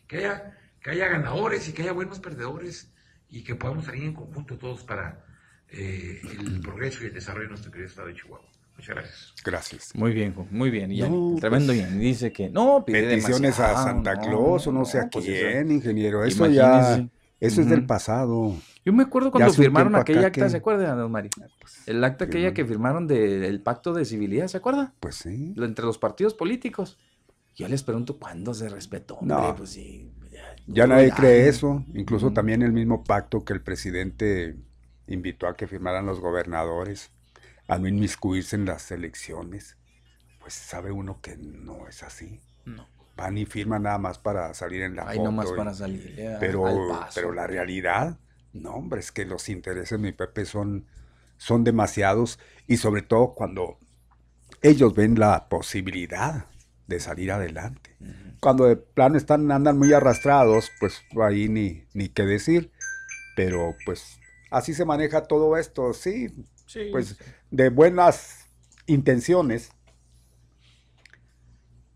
Que, 0.06 0.18
haya, 0.18 0.58
que 0.82 0.90
haya 0.90 1.08
ganadores 1.08 1.70
y 1.70 1.72
que 1.72 1.84
haya 1.84 1.94
buenos 1.94 2.20
perdedores 2.20 2.92
y 3.30 3.42
que 3.42 3.56
podamos 3.56 3.86
salir 3.86 4.04
en 4.04 4.14
conjunto 4.14 4.58
todos 4.58 4.84
para 4.84 5.26
eh, 5.70 6.20
el 6.30 6.60
progreso 6.60 7.04
y 7.04 7.08
el 7.08 7.14
desarrollo 7.14 7.46
de 7.46 7.52
nuestro 7.52 7.72
querido 7.72 7.88
estado 7.88 8.10
de 8.10 8.16
Chihuahua. 8.16 8.55
Muchas 8.78 8.96
gracias. 8.96 9.34
Gracias. 9.44 9.96
Muy 9.96 10.12
bien, 10.14 10.34
muy 10.52 10.70
bien. 10.70 10.92
Y 10.92 10.98
ya, 10.98 11.10
No, 11.10 11.36
tremendo 11.40 11.74
pues, 11.74 11.78
bien. 11.88 12.00
Dice 12.00 12.32
que 12.34 12.50
no, 12.50 12.84
pide 12.86 13.02
Peticiones 13.10 13.60
a 13.60 13.74
Santa 13.84 14.20
Claus 14.20 14.68
o 14.68 14.72
no 14.72 14.86
sé 14.86 15.00
a 15.00 15.10
pues 15.10 15.26
quién, 15.26 15.68
eso- 15.68 15.74
ingeniero. 15.74 16.24
Eso 16.26 16.48
ya, 16.48 16.78
Imagínese. 16.80 17.10
eso 17.40 17.62
es 17.62 17.70
del 17.70 17.86
pasado. 17.86 18.56
Yo 18.84 18.94
me 18.94 19.04
acuerdo 19.04 19.30
Ya 19.30 19.32
cuando 19.32 19.54
firmaron 19.54 19.96
aquella 19.96 20.28
acta, 20.28 20.44
que- 20.44 20.50
¿se 20.50 20.58
acuerda, 20.58 20.94
don 20.94 21.12
Mari? 21.12 21.30
El 21.86 22.04
acta 22.04 22.26
aquella 22.26 22.54
que 22.54 22.66
firmaron 22.66 23.08
del 23.08 23.62
pacto 23.62 23.94
de 23.94 24.06
civilidad, 24.06 24.48
¿se 24.48 24.58
acuerda? 24.58 24.94
Pues 25.00 25.16
sí. 25.16 25.54
Entre 25.58 25.86
los 25.86 25.98
partidos 25.98 26.34
políticos. 26.34 26.98
Yo 27.56 27.68
les 27.70 27.84
pregunto 27.84 28.18
cuándo 28.20 28.54
se 28.54 28.68
respetó. 28.68 29.16
hombre? 29.16 29.38
No. 29.38 29.56
Pues 29.56 29.70
sí. 29.70 30.12
Ya 30.68 30.88
nadie 30.88 31.10
ya. 31.10 31.16
cree 31.16 31.48
eso. 31.48 31.86
Incluso 31.94 32.32
también 32.32 32.62
el 32.62 32.74
mismo 32.74 33.04
pacto 33.04 33.46
que 33.46 33.54
el 33.54 33.62
presidente 33.62 34.56
invitó 35.08 35.48
a 35.48 35.56
que 35.56 35.68
firmaran 35.68 36.06
los 36.06 36.20
gobernadores 36.20 37.12
a 37.68 37.78
no 37.78 37.88
inmiscuirse 37.88 38.56
en 38.56 38.66
las 38.66 38.92
elecciones. 38.92 39.78
Pues 40.40 40.54
sabe 40.54 40.92
uno 40.92 41.20
que 41.22 41.38
no 41.38 41.88
es 41.88 42.04
así. 42.04 42.40
No. 42.66 42.88
Van 43.16 43.38
y 43.38 43.46
firman 43.46 43.84
nada 43.84 43.98
más 43.98 44.20
para 44.20 44.54
salir 44.54 44.82
en 44.84 44.96
la 44.96 45.08
Ahí 45.08 45.18
foto. 45.18 45.30
nomás 45.32 45.50
y- 45.52 45.56
para 45.56 45.74
salirle 45.74 46.36
a- 46.36 46.40
pero, 46.40 47.00
pero 47.16 47.32
la 47.32 47.48
realidad, 47.48 48.18
no, 48.54 48.72
hombre, 48.76 49.00
es 49.00 49.12
que 49.12 49.26
los 49.26 49.50
intereses, 49.50 49.98
mi 50.00 50.12
Pepe, 50.12 50.46
son, 50.46 50.86
son 51.38 51.64
demasiados 51.64 52.40
y 52.68 52.78
sobre 52.78 53.02
todo 53.02 53.34
cuando 53.34 53.78
ellos 54.62 54.94
ven 54.94 55.20
la 55.20 55.48
posibilidad 55.50 56.46
de 56.88 57.00
salir 57.00 57.32
adelante. 57.32 57.96
Cuando 58.40 58.66
de 58.66 58.76
plano 58.76 59.18
están, 59.18 59.52
andan 59.52 59.78
muy 59.78 59.92
arrastrados, 59.94 60.72
pues 60.80 61.02
ahí 61.24 61.50
ni, 61.50 61.86
ni 61.94 62.10
qué 62.10 62.24
decir. 62.26 62.72
Pero 63.36 63.76
pues 63.86 64.20
así 64.52 64.74
se 64.74 64.86
maneja 64.86 65.24
todo 65.24 65.58
esto, 65.58 65.94
sí. 65.94 66.28
Sí, 66.68 66.90
pues 66.92 67.18
de 67.52 67.70
buenas 67.70 68.48
intenciones, 68.88 69.72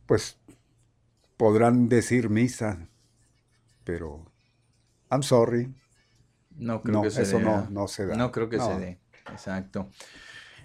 pues 0.06 0.38
podrán 1.38 1.90
decir 1.90 2.30
misa, 2.30 2.88
pero 3.84 4.26
I'm 5.12 5.24
sorry. 5.24 5.74
No 6.56 6.82
creo 6.82 6.96
No, 6.96 7.02
que 7.04 7.12
se 7.12 7.22
eso 7.22 7.38
dé. 7.38 7.44
no- 7.46 7.56
¿ah? 7.56 7.68
no 7.70 7.88
se 7.88 8.06
da. 8.06 8.16
No 8.16 8.32
creo 8.32 8.50
que 8.50 8.58
No. 8.58 8.68
se 8.68 8.80
dé. 8.80 9.00
Exacto. 9.32 9.90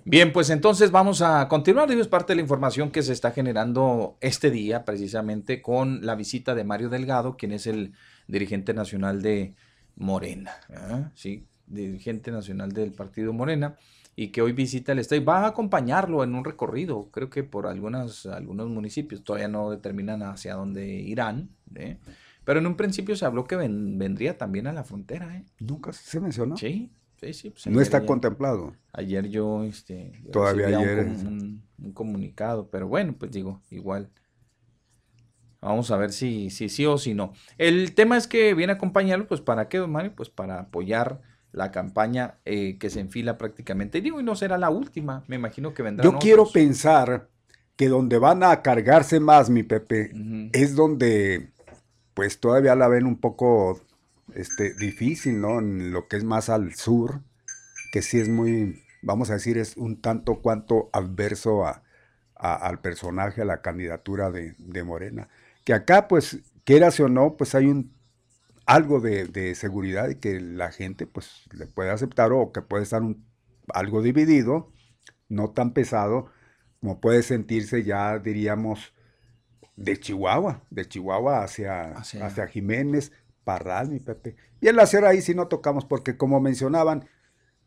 Bien, 0.07 0.32
pues 0.32 0.51
entonces 0.51 0.91
vamos 0.91 1.22
a 1.22 1.49
continuar. 1.49 1.91
Es 1.91 2.09
parte 2.09 2.32
de 2.32 2.37
la 2.37 2.43
información 2.43 2.91
que 2.91 3.03
se 3.03 3.12
está 3.12 3.30
generando 3.30 4.18
este 4.20 4.51
día, 4.51 4.85
precisamente 4.85 5.62
con 5.62 6.05
la 6.05 6.14
visita 6.14 6.55
de 6.55 6.64
Mario 6.64 6.91
Delgado, 6.91 7.37
quien 7.37 7.53
es 7.53 7.66
el 7.66 7.95
dirigente 8.26 8.74
nacional 8.74 9.22
de 9.22 9.55
Morena. 9.97 10.53
¿ah? 10.76 11.11
Sí, 11.14 11.47
dirigente 11.66 12.30
nacional 12.32 12.72
del 12.72 12.93
partido 12.93 13.32
Morena, 13.32 13.76
y 14.16 14.28
que 14.28 14.42
hoy 14.42 14.52
visita 14.52 14.92
el 14.92 14.98
estado 15.00 15.20
y 15.20 15.24
va 15.24 15.40
a 15.44 15.48
acompañarlo 15.48 16.22
en 16.22 16.34
un 16.34 16.44
recorrido, 16.44 17.10
creo 17.10 17.30
que 17.30 17.42
por 17.44 17.66
algunas, 17.66 18.26
algunos 18.26 18.68
municipios. 18.68 19.24
Todavía 19.24 19.48
no 19.48 19.70
determinan 19.70 20.22
hacia 20.22 20.54
dónde 20.54 20.86
irán. 20.86 21.50
¿eh? 21.74 21.98
Pero 22.44 22.60
en 22.60 22.66
un 22.66 22.76
principio 22.76 23.16
se 23.16 23.24
habló 23.24 23.44
que 23.44 23.56
ven- 23.56 23.98
vendría 23.98 24.38
también 24.38 24.66
a 24.66 24.72
la 24.72 24.84
frontera. 24.84 25.36
¿eh? 25.36 25.44
Nunca 25.58 25.92
se 25.92 26.20
mencionó. 26.20 26.56
Sí, 26.56 26.92
sí, 27.20 27.32
sí. 27.32 27.50
pues 27.50 27.66
No 27.66 27.80
está 27.80 28.04
contemplado. 28.06 28.74
Ayer 28.92 29.28
yo, 29.28 29.64
este, 29.64 30.12
yo 30.24 30.30
Todavía 30.30 30.68
un 30.68 30.74
ayer 30.74 30.98
un, 31.06 31.62
un 31.82 31.92
comunicado, 31.92 32.68
pero 32.70 32.86
bueno, 32.86 33.14
pues 33.18 33.32
digo, 33.32 33.62
igual. 33.70 34.10
Vamos 35.60 35.90
a 35.90 35.96
ver 35.96 36.12
si, 36.12 36.50
si 36.50 36.68
sí 36.68 36.84
o 36.84 36.98
si 36.98 37.14
no. 37.14 37.32
El 37.56 37.94
tema 37.94 38.18
es 38.18 38.26
que 38.26 38.52
viene 38.52 38.74
a 38.74 38.76
acompañarlo, 38.76 39.26
pues 39.26 39.40
¿para 39.40 39.68
qué, 39.68 39.78
don 39.78 39.90
Mario? 39.90 40.12
Pues 40.14 40.28
para 40.28 40.60
apoyar 40.60 41.22
la 41.55 41.70
campaña 41.70 42.34
eh, 42.44 42.78
que 42.78 42.90
se 42.90 43.00
enfila 43.00 43.38
prácticamente. 43.38 43.98
Y 43.98 44.00
digo, 44.02 44.20
y 44.20 44.24
no 44.24 44.36
será 44.36 44.59
la 44.59 44.70
última, 44.70 45.24
me 45.28 45.36
imagino 45.36 45.72
que 45.74 45.82
vendrán 45.82 46.12
Yo 46.12 46.18
quiero 46.18 46.50
pensar 46.50 47.28
que 47.76 47.88
donde 47.88 48.18
van 48.18 48.42
a 48.42 48.62
cargarse 48.62 49.20
más, 49.20 49.50
mi 49.50 49.62
Pepe, 49.62 50.11
es 50.52 50.74
donde 50.74 51.50
pues 52.14 52.40
todavía 52.40 52.74
la 52.76 52.88
ven 52.88 53.07
un 53.07 53.16
poco 53.18 53.80
este, 54.34 54.74
difícil, 54.74 55.40
¿no? 55.40 55.59
En 55.61 55.92
lo 55.92 56.09
que 56.09 56.16
es 56.16 56.24
más 56.24 56.48
al 56.48 56.74
sur, 56.74 57.20
que 57.92 58.02
sí 58.02 58.20
es 58.20 58.28
muy, 58.28 58.82
vamos 59.02 59.30
a 59.30 59.34
decir, 59.34 59.59
es 59.59 59.76
un 59.76 60.00
tanto 60.00 60.36
cuanto 60.42 60.90
adverso 60.92 61.66
a, 61.66 61.82
a- 62.36 62.55
al 62.57 62.80
personaje, 62.80 63.42
a 63.42 63.44
la 63.46 63.62
candidatura 63.62 64.30
de, 64.30 64.55
de 64.59 64.84
Morena. 64.84 65.28
Que 65.64 65.74
acá, 65.74 66.09
pues, 66.09 66.38
quieras 66.64 67.00
o 67.00 67.09
no, 67.09 67.36
pues 67.36 67.55
hay 67.55 67.66
un 67.66 67.92
algo 68.66 69.00
de, 69.00 69.26
de 69.26 69.54
seguridad 69.54 70.08
y 70.08 70.16
que 70.16 70.40
la 70.40 70.70
gente, 70.72 71.06
pues, 71.06 71.44
le 71.52 71.66
puede 71.66 71.90
aceptar 71.90 72.32
o 72.32 72.52
que 72.52 72.62
puede 72.62 72.84
estar 72.84 73.02
un, 73.02 73.26
algo 73.72 74.02
dividido, 74.02 74.72
no 75.28 75.50
tan 75.50 75.72
pesado, 75.72 76.30
como 76.80 77.00
puede 77.00 77.22
sentirse 77.22 77.82
ya, 77.84 78.18
diríamos, 78.18 78.94
de 79.76 79.98
Chihuahua, 79.98 80.62
de 80.70 80.86
Chihuahua 80.86 81.42
hacia, 81.42 81.92
hacia... 81.92 82.46
Jiménez, 82.46 83.12
Parral, 83.44 83.90
mi 83.90 84.00
Pepe. 84.00 84.36
Y 84.60 84.68
en 84.68 84.76
la 84.76 84.86
sierra 84.86 85.10
ahí 85.10 85.20
sí 85.20 85.34
no 85.34 85.48
tocamos, 85.48 85.84
porque 85.84 86.16
como 86.16 86.40
mencionaban, 86.40 87.06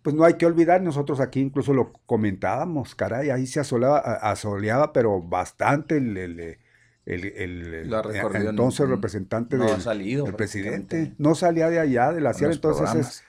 pues 0.02 0.16
no 0.16 0.24
hay 0.24 0.36
que 0.36 0.46
olvidar, 0.46 0.82
nosotros 0.82 1.20
aquí 1.20 1.40
incluso 1.42 1.74
lo 1.74 1.94
comentábamos, 2.06 2.96
caray, 2.96 3.30
ahí 3.30 3.46
se 3.46 3.60
asoleaba, 3.60 4.00
asoleaba 4.00 4.94
pero 4.94 5.22
bastante 5.22 5.98
el, 5.98 6.18
el, 6.18 6.60
el- 7.08 7.26
el- 7.38 7.92
recorrió, 8.02 8.50
entonces 8.50 8.90
representante 8.90 9.58
no 9.58 9.66
del 9.66 9.82
salido 9.82 10.26
presidente. 10.36 11.14
No 11.18 11.36
salía 11.36 11.70
de 11.70 11.80
allá, 11.80 12.12
de 12.12 12.22
la 12.22 12.32
los 12.32 12.42
entonces 12.42 12.62
programas. 12.90 12.96
es 13.08 13.24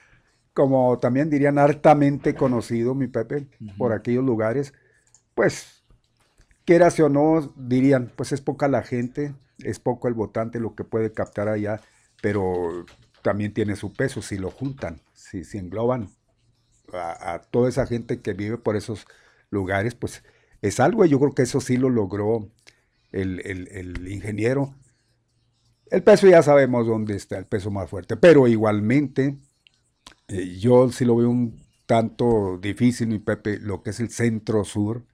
como 0.53 0.97
también 0.99 1.29
dirían 1.29 1.57
hartamente 1.57 2.35
conocido, 2.35 2.93
mi 2.93 3.07
Pepe, 3.07 3.47
por 3.77 3.93
aquellos 3.93 4.25
lugares, 4.25 4.73
pues 5.33 5.83
quieras 6.65 6.99
o 6.99 7.09
no, 7.09 7.53
dirían, 7.55 8.11
pues 8.15 8.31
es 8.31 8.41
poca 8.41 8.67
la 8.67 8.83
gente, 8.83 9.33
es 9.59 9.79
poco 9.79 10.07
el 10.07 10.13
votante 10.13 10.59
lo 10.59 10.75
que 10.75 10.83
puede 10.83 11.11
captar 11.13 11.47
allá, 11.47 11.79
pero 12.21 12.85
también 13.21 13.53
tiene 13.53 13.75
su 13.75 13.93
peso 13.93 14.21
si 14.21 14.37
lo 14.37 14.51
juntan, 14.51 15.01
si, 15.13 15.43
si 15.43 15.57
engloban 15.57 16.09
a, 16.93 17.33
a 17.33 17.41
toda 17.41 17.69
esa 17.69 17.85
gente 17.85 18.21
que 18.21 18.33
vive 18.33 18.57
por 18.57 18.75
esos 18.75 19.05
lugares, 19.49 19.95
pues 19.95 20.23
es 20.61 20.79
algo, 20.79 21.05
y 21.05 21.09
yo 21.09 21.19
creo 21.19 21.33
que 21.33 21.43
eso 21.43 21.61
sí 21.61 21.77
lo 21.77 21.89
logró 21.89 22.49
el, 23.11 23.41
el- 23.45 24.07
ingeniero. 24.11 24.75
El 25.91 26.03
peso 26.03 26.27
ya 26.27 26.43
sabemos 26.43 26.85
dónde 26.87 27.15
está, 27.15 27.37
el 27.37 27.45
peso 27.45 27.71
más 27.71 27.89
fuerte, 27.89 28.15
pero 28.15 28.47
igualmente 28.47 29.37
eh, 30.29 30.57
yo 30.59 30.91
sí 30.91 31.05
lo 31.05 31.17
veo 31.17 31.29
un 31.29 31.59
tanto 31.87 32.59
difícil, 32.61 33.07
mi 33.09 33.19
Pepe, 33.19 33.59
lo 33.59 33.83
que 33.83 33.91
es 33.91 33.99
el 33.99 34.09
centro 34.11 34.65
sur, 34.65 35.05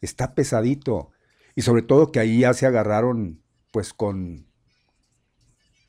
está 0.00 0.34
pesadito. 0.34 1.10
Y 1.56 1.62
sobre 1.62 1.82
todo 1.82 2.12
que 2.12 2.20
ahí 2.20 2.40
ya 2.40 2.54
se 2.54 2.66
agarraron 2.66 3.42
pues 3.72 3.94
con, 3.94 4.46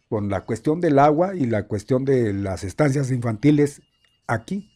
con 0.09 0.29
la 0.29 0.41
cuestión 0.45 0.81
del 0.81 0.99
agua 0.99 1.35
y 1.35 1.45
la 1.45 1.67
cuestión 1.67 2.03
de 2.05 2.33
las 2.33 2.63
estancias 2.63 3.11
infantiles 3.11 3.81
aquí. 4.27 4.71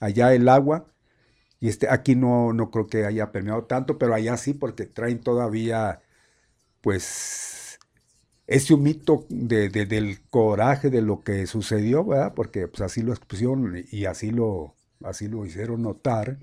Allá 0.00 0.34
el 0.34 0.48
agua, 0.48 0.92
y 1.60 1.68
este, 1.68 1.88
aquí 1.90 2.14
no, 2.16 2.52
no 2.52 2.70
creo 2.70 2.86
que 2.88 3.04
haya 3.06 3.32
permeado 3.32 3.64
tanto, 3.64 3.98
pero 3.98 4.14
allá 4.14 4.36
sí, 4.36 4.54
porque 4.54 4.86
traen 4.86 5.20
todavía 5.20 6.00
pues 6.80 7.78
ese 8.46 8.74
humito 8.74 9.26
de, 9.30 9.68
de- 9.70 9.86
del 9.86 10.20
coraje 10.30 10.90
de 10.90 11.02
lo 11.02 11.22
que 11.22 11.46
sucedió, 11.46 12.04
¿verdad? 12.04 12.34
Porque 12.34 12.68
pues, 12.68 12.82
así 12.82 13.02
lo 13.02 13.12
expusieron 13.12 13.74
y 13.90 14.06
así 14.06 14.30
lo, 14.32 14.76
así 15.04 15.28
lo 15.28 15.46
hicieron 15.46 15.82
notar, 15.82 16.38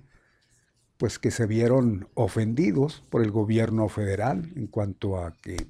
pues 0.98 1.20
que 1.20 1.32
se 1.32 1.46
vieron 1.46 2.08
ofendidos 2.16 3.04
por 3.10 3.22
el 3.24 3.32
gobierno 3.32 3.90
federal 3.90 4.52
en 4.56 4.68
cuanto 4.68 5.18
a 5.20 5.34
que 5.42 5.68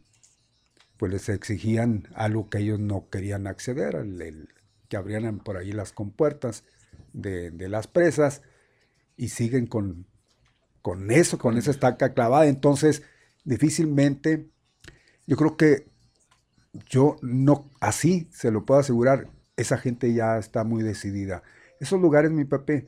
pues 0.97 1.11
les 1.11 1.29
exigían 1.29 2.07
algo 2.15 2.49
que 2.49 2.59
ellos 2.59 2.79
no 2.79 3.09
querían 3.09 3.47
acceder, 3.47 3.95
el- 3.95 4.49
que 4.89 4.97
abrieran 4.97 5.39
por 5.39 5.57
ahí 5.57 5.71
las 5.71 5.91
compuertas 5.93 6.63
de 7.13 7.69
las 7.69 7.87
presas 7.87 8.41
y 9.17 9.29
siguen 9.29 9.67
con, 9.67 10.07
con 10.81 11.11
eso, 11.11 11.37
con 11.39 11.57
esa 11.57 11.71
estaca 11.71 12.13
clavada. 12.13 12.47
Entonces, 12.47 13.03
difícilmente, 13.45 14.49
yo 15.27 15.37
creo 15.37 15.57
que 15.57 15.87
yo 16.89 17.17
no, 17.21 17.69
así 17.79 18.27
se 18.31 18.51
lo 18.51 18.65
puedo 18.65 18.79
asegurar, 18.79 19.29
esa 19.57 19.77
gente 19.77 20.13
ya 20.13 20.37
está 20.37 20.63
muy 20.63 20.83
decidida. 20.83 21.43
Esos 21.79 22.01
lugares, 22.01 22.31
mi 22.31 22.45
Pepe, 22.45 22.87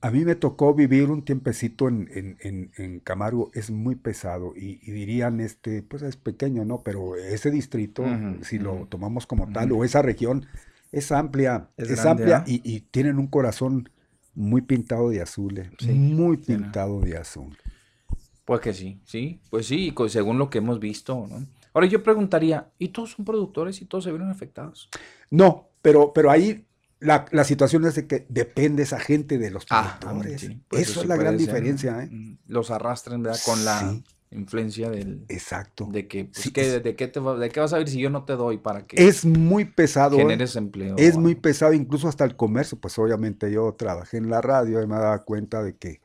a 0.00 0.10
mí 0.10 0.24
me 0.24 0.34
tocó 0.34 0.74
vivir 0.74 1.10
un 1.10 1.24
tiempecito 1.24 1.88
en, 1.88 2.08
en, 2.12 2.36
en- 2.40 2.72
en 2.76 3.00
Camargo, 3.00 3.50
es 3.54 3.70
muy 3.70 3.96
pesado 3.96 4.54
y, 4.56 4.80
y 4.82 4.92
dirían, 4.92 5.40
este, 5.40 5.82
pues 5.82 6.02
es 6.02 6.16
pequeño, 6.16 6.64
¿no? 6.64 6.82
Pero 6.82 7.16
ese 7.16 7.50
distrito, 7.50 8.20
si 8.40 8.58
lo 8.58 8.86
tomamos 8.88 9.26
como 9.26 9.48
tal, 9.48 9.72
o 9.72 9.84
esa 9.84 10.02
región, 10.02 10.46
es 10.92 11.12
amplia, 11.12 11.70
Es 11.78 11.88
es, 11.88 11.94
grande, 11.94 12.26
amplia 12.26 12.38
¿ah? 12.38 12.44
y, 12.46 12.60
y 12.64 12.80
tienen 12.82 13.18
un 13.18 13.26
corazón 13.28 13.90
muy 14.36 14.60
pintado 14.60 15.10
de 15.10 15.20
azul, 15.22 15.58
eh, 15.58 15.70
muy 15.92 16.36
pintado 16.36 17.00
de 17.00 17.16
azul. 17.16 17.56
Pues 18.44 18.60
que 18.60 18.72
sí, 18.72 19.00
sí, 19.04 19.40
pues 19.50 19.66
sí, 19.66 19.92
según 20.08 20.38
lo 20.38 20.48
que 20.48 20.58
hemos 20.58 20.78
visto, 20.78 21.26
¿no? 21.28 21.44
Ahora 21.74 21.88
yo 21.88 22.02
preguntaría, 22.02 22.70
¿y 22.78 22.88
todos 22.88 23.10
son 23.12 23.24
productores 23.24 23.82
y 23.82 23.86
todos 23.86 24.04
se 24.04 24.10
vieron 24.10 24.30
afectados? 24.30 24.88
No, 25.30 25.68
pero, 25.82 26.12
pero 26.12 26.30
ahí 26.30 26.64
la, 27.00 27.26
la 27.32 27.44
situación 27.44 27.84
es 27.86 27.96
de 27.96 28.06
que 28.06 28.24
depende 28.28 28.84
esa 28.84 29.00
gente 29.00 29.36
de 29.36 29.50
los 29.50 29.66
Ah, 29.70 29.98
productores. 30.00 30.40
sí, 30.40 30.60
pues 30.68 30.82
Eso 30.82 30.90
eso 30.92 31.00
es 31.00 31.04
sí 31.04 31.08
la 31.08 31.16
gran 31.16 31.38
ser, 31.38 31.46
diferencia. 31.46 32.02
¿eh? 32.04 32.08
Mm, 32.10 32.38
Los 32.46 32.70
arrastran, 32.70 33.22
¿verdad? 33.22 33.40
Con 33.44 33.64
la 33.64 33.80
Sí. 33.80 34.04
Influencia 34.30 34.90
del... 34.90 35.26
Exacto. 35.28 35.88
De 35.90 36.08
que, 36.08 36.24
pues, 36.26 36.44
Sí, 36.44 36.52
¿qué- 36.52 36.62
es- 36.76 36.82
de, 36.82 36.96
qué 36.96 37.08
te 37.08 37.20
va- 37.20 37.36
¿de 37.38 37.48
qué 37.50 37.60
vas 37.60 37.72
a 37.72 37.78
ver 37.78 37.88
si 37.88 37.98
yo 38.00 38.10
no 38.10 38.24
te 38.24 38.34
doy 38.34 38.58
para 38.58 38.86
que 38.86 38.98
Es 38.98 39.24
muy 39.24 39.64
pesado. 39.64 40.16
generes 40.18 40.56
empleo? 40.56 40.96
Es 40.98 41.16
muy 41.16 41.34
pesado, 41.34 41.72
incluso 41.72 42.08
hasta 42.08 42.24
el 42.24 42.36
comercio. 42.36 42.78
Pues 42.80 42.98
obviamente 42.98 43.50
yo 43.52 43.72
trabajé 43.74 44.16
en 44.18 44.30
la 44.30 44.40
radio 44.40 44.82
y 44.82 44.86
me 44.86 44.96
daba 44.96 45.24
cuenta 45.24 45.62
de 45.62 45.76
que, 45.76 46.00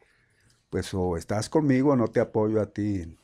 pues, 0.69 0.93
o 0.93 1.17
estás 1.17 1.49
conmigo 1.49 1.91
o 1.93 1.97
no 1.97 2.09
te 2.09 2.21
apoyo 2.21 2.61
a 2.61 2.67
ti. 2.73 3.01
en- 3.03 3.17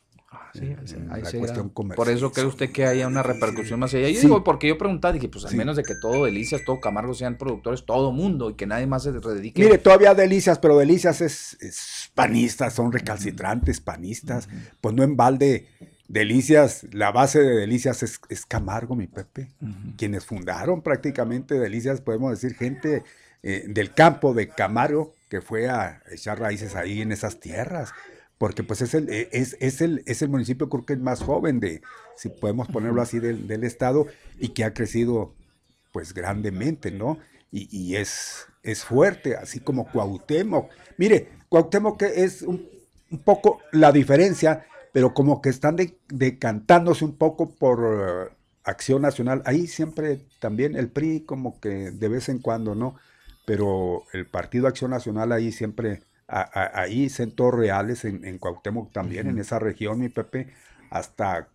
Sí, 0.52 0.60
en- 0.66 0.78
ese- 0.84 0.96
en 0.96 1.10
a 1.10 1.16
la 1.18 1.28
ese 1.28 1.38
cuestión 1.38 1.66
grado. 1.66 1.74
comercial. 1.74 2.04
Por 2.04 2.12
eso 2.14 2.32
cree 2.32 2.46
usted 2.46 2.70
que 2.72 2.86
haya 2.86 3.06
una 3.06 3.22
repercusión 3.22 3.78
más 3.80 3.92
allá. 3.94 4.08
Yo 4.08 4.14
Sí. 4.16 4.26
digo, 4.26 4.42
porque 4.44 4.68
yo 4.68 4.78
preguntaba, 4.78 5.12
dije, 5.12 5.28
pues 5.28 5.44
al 5.44 5.54
menos 5.54 5.76
de 5.76 5.82
que 5.82 5.94
todo 6.00 6.24
Delicias, 6.24 6.62
todo 6.64 6.80
Camargo 6.80 7.14
sean 7.14 7.36
productores, 7.38 7.84
todo 7.84 8.12
mundo, 8.12 8.50
y 8.50 8.54
que 8.54 8.66
nadie 8.66 8.86
más 8.86 9.02
se 9.02 9.12
dedique. 9.12 9.62
Mire, 9.62 9.78
todavía 9.78 10.14
Delicias, 10.14 10.58
pero 10.58 10.76
Delicias 10.78 11.20
es, 11.20 11.56
es 11.60 12.10
panista, 12.14 12.70
son 12.70 12.92
recalcitrantes 12.92 13.80
panistas. 13.80 14.48
Pues 14.80 14.94
no 14.94 15.02
en 15.02 15.16
balde, 15.16 15.66
Delicias, 16.08 16.86
la 16.92 17.10
base 17.12 17.40
de 17.42 17.54
Delicias 17.54 18.02
es, 18.02 18.20
es 18.30 18.46
Camargo, 18.46 18.96
mi 18.96 19.06
Pepe. 19.06 19.48
Quienes 19.98 20.24
fundaron 20.24 20.80
prácticamente 20.82 21.58
Delicias, 21.58 22.00
podemos 22.00 22.30
decir, 22.30 22.56
gente 22.56 23.02
eh, 23.42 23.66
del 23.68 23.92
campo 23.94 24.34
de 24.34 24.48
Camargo 24.48 25.14
que 25.28 25.40
fue 25.42 25.68
a 25.68 26.02
echar 26.10 26.40
raíces 26.40 26.74
ahí 26.74 27.02
en 27.02 27.12
esas 27.12 27.38
tierras. 27.38 27.92
Porque 28.38 28.62
pues 28.62 28.80
es 28.82 28.94
el, 28.94 29.08
eh, 29.10 29.28
es, 29.32 29.56
es 29.60 29.80
el, 29.80 30.02
es 30.06 30.22
el 30.22 30.28
municipio 30.28 30.68
creo 30.68 30.86
que 30.86 30.92
es 30.94 31.00
más 31.00 31.20
joven 31.22 31.58
de, 31.60 31.82
si 32.16 32.28
podemos 32.28 32.68
ponerlo 32.68 33.02
así, 33.02 33.18
del, 33.18 33.48
del 33.48 33.64
estado 33.64 34.06
y 34.38 34.50
que 34.50 34.64
ha 34.64 34.74
crecido 34.74 35.34
pues 35.92 36.14
grandemente, 36.14 36.90
¿no? 36.90 37.18
Y, 37.50 37.68
y 37.76 37.96
es, 37.96 38.46
es 38.62 38.84
fuerte, 38.84 39.36
así 39.36 39.58
como 39.60 39.90
Cuauhtémoc. 39.90 40.70
Mire, 40.98 41.28
Cuauhtémoc 41.48 41.98
que 41.98 42.24
es 42.24 42.42
un, 42.42 42.68
un 43.10 43.18
poco 43.18 43.60
la 43.72 43.90
diferencia, 43.90 44.66
pero 44.92 45.14
como 45.14 45.40
que 45.42 45.48
están 45.48 45.76
de- 45.76 45.96
decantándose 46.08 47.04
un 47.04 47.16
poco 47.16 47.50
por 47.50 48.28
eh, 48.30 48.32
Acción 48.64 49.02
Nacional. 49.02 49.42
Ahí 49.46 49.66
siempre 49.66 50.20
también 50.40 50.76
el 50.76 50.88
PRI 50.90 51.20
como 51.22 51.58
que 51.60 51.90
de 51.90 52.08
vez 52.08 52.28
en 52.28 52.38
cuando, 52.38 52.74
¿no? 52.74 52.96
Pero 53.46 54.04
el 54.12 54.26
Partido 54.26 54.66
Acción 54.68 54.90
Nacional 54.90 55.32
ahí 55.32 55.52
siempre, 55.52 56.02
a- 56.28 56.40
a- 56.42 56.80
ahí 56.82 57.08
centros 57.08 57.54
reales 57.54 58.04
en, 58.04 58.24
en 58.24 58.38
Cuauhtémoc 58.38 58.92
también, 58.92 59.26
en 59.26 59.32
Ujú. 59.34 59.40
esa 59.42 59.58
región, 59.58 59.98
mi 59.98 60.08
Pepe, 60.08 60.48
hasta 60.90 61.48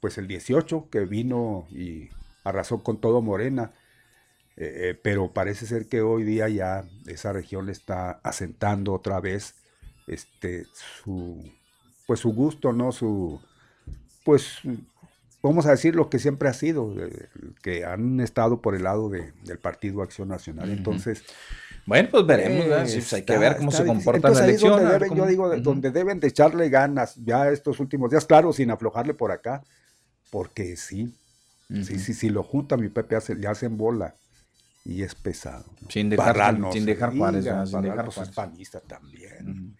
pues 0.00 0.18
el 0.18 0.26
18 0.26 0.88
que 0.90 1.00
vino 1.00 1.66
y 1.70 2.08
arrasó 2.44 2.82
con 2.82 3.00
todo 3.00 3.22
Morena. 3.22 3.72
Eh, 4.58 4.90
eh, 4.90 5.00
pero 5.02 5.32
parece 5.32 5.66
ser 5.66 5.86
que 5.86 6.00
hoy 6.00 6.24
día 6.24 6.48
ya 6.48 6.84
esa 7.06 7.32
región 7.32 7.66
le 7.66 7.72
está 7.72 8.12
asentando 8.22 8.94
otra 8.94 9.20
vez 9.20 9.54
este 10.06 10.64
su 11.02 11.44
pues 12.06 12.20
su 12.20 12.32
gusto, 12.32 12.72
¿no? 12.72 12.90
Su 12.92 13.38
pues 14.24 14.60
vamos 15.42 15.66
a 15.66 15.72
decir 15.72 15.94
lo 15.94 16.08
que 16.08 16.18
siempre 16.18 16.48
ha 16.48 16.54
sido, 16.54 16.94
eh, 17.04 17.28
que 17.62 17.84
han 17.84 18.20
estado 18.20 18.62
por 18.62 18.74
el 18.74 18.84
lado 18.84 19.10
de- 19.10 19.32
del 19.44 19.58
Partido 19.58 20.02
Acción 20.02 20.28
Nacional. 20.28 20.68
Ujú. 20.70 20.78
Entonces, 20.78 21.22
Bueno, 21.86 22.08
pues 22.10 22.26
veremos. 22.26 22.90
Sí, 22.90 22.96
pues 22.98 23.12
hay 23.14 23.22
que 23.22 23.38
ver 23.38 23.56
cómo 23.56 23.70
está 23.70 23.82
se 23.82 23.86
comporta 23.88 24.28
la 24.30 24.44
elección. 24.44 24.72
donde 24.72 24.94
deben- 24.98 25.08
cómo- 25.08 25.22
Yo 25.22 25.26
digo, 25.28 25.48
de- 25.48 25.56
Ujú. 25.56 25.64
donde 25.64 25.90
deben 25.92 26.18
de 26.20 26.28
echarle 26.28 26.68
ganas 26.68 27.14
ya 27.24 27.48
estos 27.50 27.78
últimos 27.80 28.10
días, 28.10 28.24
claro, 28.26 28.52
sin 28.52 28.70
aflojarle 28.70 29.14
por 29.14 29.30
acá, 29.30 29.62
porque 30.30 30.76
sí, 30.76 31.14
sí, 31.70 31.98
sí, 31.98 32.12
sí, 32.14 32.28
lo 32.28 32.42
junta 32.42 32.76
mi 32.76 32.88
Pepe, 32.88 33.14
hace, 33.16 33.34
le 33.36 33.46
hacen 33.46 33.76
bola 33.76 34.14
y 34.84 35.02
es 35.02 35.14
pesado. 35.14 35.64
¿no? 35.80 35.88
Sin 35.90 36.10
dejar- 36.10 36.26
Parral 36.26 36.60
no 36.60 36.72
sin 36.72 36.84
dejar 36.86 37.16
Juárez. 37.16 37.44
Sin 37.44 37.52
Parral, 37.52 37.82
dejar 37.82 38.04
pues, 38.04 38.14
Juárez. 38.16 38.30
es 38.30 38.34
panista 38.36 38.80
también. 38.80 39.76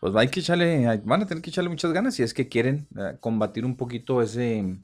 Pues 0.00 0.14
hay 0.16 0.28
que 0.28 0.40
echarle, 0.40 1.00
van 1.04 1.22
a 1.22 1.26
tener 1.26 1.42
que 1.42 1.50
echarle 1.50 1.70
muchas 1.70 1.92
ganas 1.92 2.14
si 2.14 2.22
es 2.22 2.34
que 2.34 2.48
quieren 2.48 2.86
eh, 2.98 3.16
combatir 3.20 3.64
un 3.64 3.76
poquito 3.76 4.20
ese, 4.20 4.76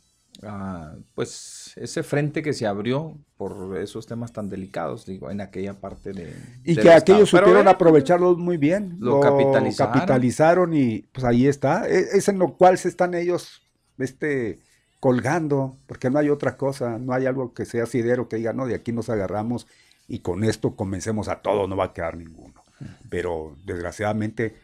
pues, 1.15 1.73
ese 1.77 2.03
frente 2.03 2.43
que 2.43 2.53
se 2.53 2.67
abrió 2.67 3.17
por 3.37 3.77
esos 3.79 4.07
temas 4.07 4.33
tan 4.33 4.49
delicados, 4.49 5.05
digo, 5.07 5.31
en 5.31 5.41
aquella 5.41 5.75
parte 5.75 6.13
de. 6.13 6.33
Y 6.65 6.77
que 6.77 6.93
aquellos 6.93 7.29
estado. 7.29 7.47
Supieron 7.47 7.69
aprovecharlos 7.69 8.39
muy 8.39 8.57
bien. 8.57 8.97
lo 9.01 9.21
capitalizaron. 9.21 9.93
capitalizaron 9.93 10.75
y 10.75 11.01
pues 11.13 11.25
ahí 11.25 11.47
está. 11.47 11.89
E- 11.89 12.17
Es, 12.17 12.29
en 12.29 12.39
lo 12.39 12.55
cual 12.57 12.79
se 12.79 12.89
están 12.89 13.15
ellos 13.15 13.63
este, 13.99 14.61
colgando, 15.01 15.77
porque 15.87 16.11
no 16.11 16.19
hay 16.19 16.31
otra 16.31 16.57
cosa, 16.57 16.99
no 16.99 17.13
hay 17.13 17.27
algo 17.27 17.53
que 17.53 17.65
sea 17.65 17.85
asidero 17.85 18.29
que 18.29 18.37
diga, 18.37 18.53
no, 18.53 18.67
de 18.67 18.75
aquí 18.75 18.93
nos 18.93 19.09
agarramos 19.11 19.67
y 20.07 20.21
con 20.21 20.45
esto 20.45 20.75
convencemos 20.77 21.29
a 21.29 21.41
todos, 21.43 21.69
no 21.69 21.77
va 21.77 21.87
a 21.87 21.93
quedar 21.93 22.17
ninguno. 22.17 22.63
Pero 23.11 23.57
desgraciadamente, 23.65 24.55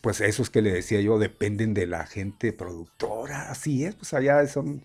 pues 0.00 0.20
esos 0.20 0.50
que 0.50 0.62
le 0.62 0.72
decía 0.72 1.00
yo 1.00 1.18
dependen 1.18 1.74
de 1.74 1.86
la 1.86 2.06
gente 2.06 2.52
productora, 2.52 3.50
así 3.50 3.84
es, 3.84 3.94
pues 3.94 4.14
allá 4.14 4.46
son, 4.46 4.82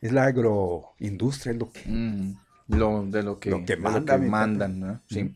es 0.00 0.12
la 0.12 0.24
agroindustria, 0.24 1.52
es 1.52 1.58
lo 1.58 1.70
que... 1.70 1.82
Mm, 1.86 2.36
lo, 2.68 3.04
de 3.04 3.22
lo 3.22 3.40
que, 3.40 3.50
Lo 3.50 3.64
que 3.64 3.76
mandan, 3.76 4.78
¿no? 4.78 5.00
Sí. 5.08 5.34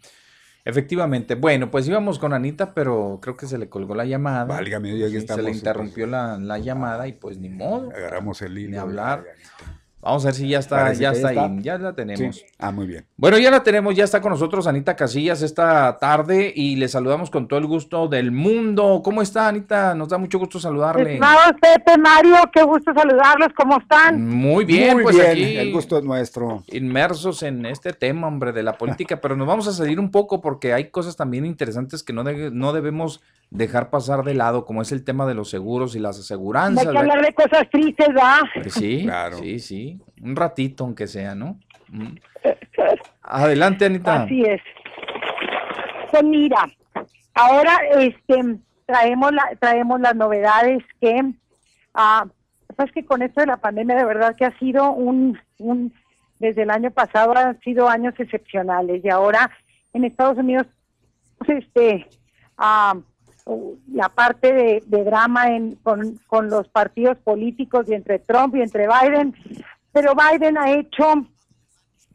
Efectivamente. 0.64 1.34
Bueno, 1.34 1.70
pues 1.70 1.86
íbamos 1.86 2.18
con 2.18 2.32
Anita, 2.32 2.72
pero 2.72 3.18
creo 3.20 3.36
que 3.36 3.46
se 3.46 3.58
le 3.58 3.68
colgó 3.68 3.94
la 3.94 4.06
llamada. 4.06 4.44
Válgame, 4.44 4.98
ya 4.98 5.06
que 5.06 5.10
Sí, 5.10 5.12
se 5.12 5.18
estamos, 5.18 5.44
le 5.44 5.50
pues, 5.50 5.58
interrumpió 5.58 6.06
la, 6.06 6.38
la 6.38 6.58
llamada 6.58 7.06
y 7.06 7.12
pues 7.12 7.36
ni 7.38 7.50
modo. 7.50 7.90
Agarramos 7.90 8.40
el 8.40 8.56
hilo. 8.56 8.68
Ni 8.68 8.74
de 8.74 8.78
hablar. 8.78 9.24
Vamos 10.04 10.22
a 10.24 10.28
ver 10.28 10.34
si 10.34 10.46
ya 10.48 10.58
está, 10.58 10.76
Parece 10.76 11.00
ya 11.02 11.12
está, 11.12 11.32
ya 11.32 11.46
está. 11.46 11.62
Ya 11.62 11.78
la 11.78 11.94
tenemos. 11.94 12.36
Sí. 12.36 12.42
Ah, 12.58 12.70
muy 12.70 12.86
bien. 12.86 13.06
Bueno, 13.16 13.38
ya 13.38 13.50
la 13.50 13.62
tenemos, 13.62 13.94
ya 13.96 14.04
está 14.04 14.20
con 14.20 14.32
nosotros 14.32 14.66
Anita 14.66 14.94
Casillas 14.96 15.40
esta 15.40 15.96
tarde 15.98 16.52
y 16.54 16.76
le 16.76 16.88
saludamos 16.88 17.30
con 17.30 17.48
todo 17.48 17.58
el 17.58 17.66
gusto 17.66 18.06
del 18.08 18.30
mundo. 18.30 19.00
¿Cómo 19.02 19.22
está 19.22 19.48
Anita? 19.48 19.94
Nos 19.94 20.10
da 20.10 20.18
mucho 20.18 20.38
gusto 20.38 20.60
saludarle. 20.60 21.14
Estimados 21.14 21.52
Pepe, 21.60 21.96
Mario, 21.98 22.36
qué 22.52 22.62
gusto 22.64 22.92
saludarlos, 22.94 23.48
¿cómo 23.56 23.78
están? 23.78 24.28
Muy 24.28 24.64
bien, 24.66 24.94
Muy 24.94 25.04
pues 25.04 25.16
bien, 25.16 25.30
aquí 25.30 25.56
el 25.56 25.72
gusto 25.72 25.96
es 25.98 26.04
nuestro. 26.04 26.62
inmersos 26.66 27.42
en 27.42 27.64
este 27.64 27.92
tema, 27.94 28.26
hombre, 28.28 28.52
de 28.52 28.62
la 28.62 28.76
política, 28.76 29.20
pero 29.20 29.36
nos 29.36 29.46
vamos 29.46 29.66
a 29.68 29.72
salir 29.72 29.98
un 29.98 30.10
poco 30.10 30.40
porque 30.42 30.72
hay 30.74 30.90
cosas 30.90 31.16
también 31.16 31.46
interesantes 31.46 32.02
que 32.02 32.12
no, 32.12 32.24
de- 32.24 32.50
no 32.50 32.72
debemos 32.74 33.22
dejar 33.50 33.90
pasar 33.90 34.24
de 34.24 34.34
lado, 34.34 34.64
como 34.64 34.82
es 34.82 34.92
el 34.92 35.04
tema 35.04 35.26
de 35.26 35.34
los 35.34 35.50
seguros 35.50 35.94
y 35.94 36.00
las 36.00 36.18
aseguranzas. 36.18 36.86
hay 36.86 36.92
que 36.92 36.98
hablar 36.98 37.24
de 37.24 37.32
cosas 37.32 37.70
tristes, 37.70 38.08
¿va? 38.08 38.40
Que 38.52 38.70
Sí, 38.70 39.02
Claro. 39.04 39.38
sí, 39.38 39.58
sí. 39.58 40.00
Un 40.22 40.36
ratito, 40.36 40.84
aunque 40.84 41.06
sea, 41.06 41.34
¿no? 41.34 41.58
Mm. 41.88 42.16
Adelante, 43.22 43.86
Anita. 43.86 44.24
Así 44.24 44.42
es. 44.42 44.60
Pues 46.10 46.24
mira, 46.24 46.68
ahora 47.34 47.78
este 47.98 48.58
traemos 48.86 49.32
la, 49.32 49.56
traemos 49.58 50.00
las 50.00 50.14
novedades 50.14 50.82
que 51.00 51.32
ah, 51.94 52.26
pues 52.76 52.92
que 52.92 53.04
con 53.04 53.22
esto 53.22 53.40
de 53.40 53.46
la 53.46 53.56
pandemia 53.56 53.96
de 53.96 54.04
verdad 54.04 54.34
que 54.36 54.44
ha 54.44 54.58
sido 54.58 54.92
un, 54.92 55.38
un 55.58 55.92
desde 56.38 56.62
el 56.62 56.70
año 56.70 56.90
pasado 56.90 57.36
han 57.36 57.58
sido 57.60 57.88
años 57.88 58.14
excepcionales 58.18 59.04
y 59.04 59.08
ahora 59.08 59.50
en 59.92 60.04
Estados 60.04 60.38
Unidos 60.38 60.66
pues, 61.38 61.64
este 61.64 62.06
ah, 62.58 62.94
la 63.92 64.08
parte 64.08 64.82
de, 64.86 65.04
drama 65.04 65.54
en, 65.54 65.76
con, 65.76 66.48
los 66.48 66.68
partidos 66.68 67.18
políticos 67.18 67.86
y 67.88 67.94
entre 67.94 68.18
Trump 68.18 68.56
y 68.56 68.62
entre 68.62 68.86
Biden, 68.86 69.34
pero 69.92 70.14
Biden 70.14 70.56
ha 70.56 70.72
hecho 70.72 71.26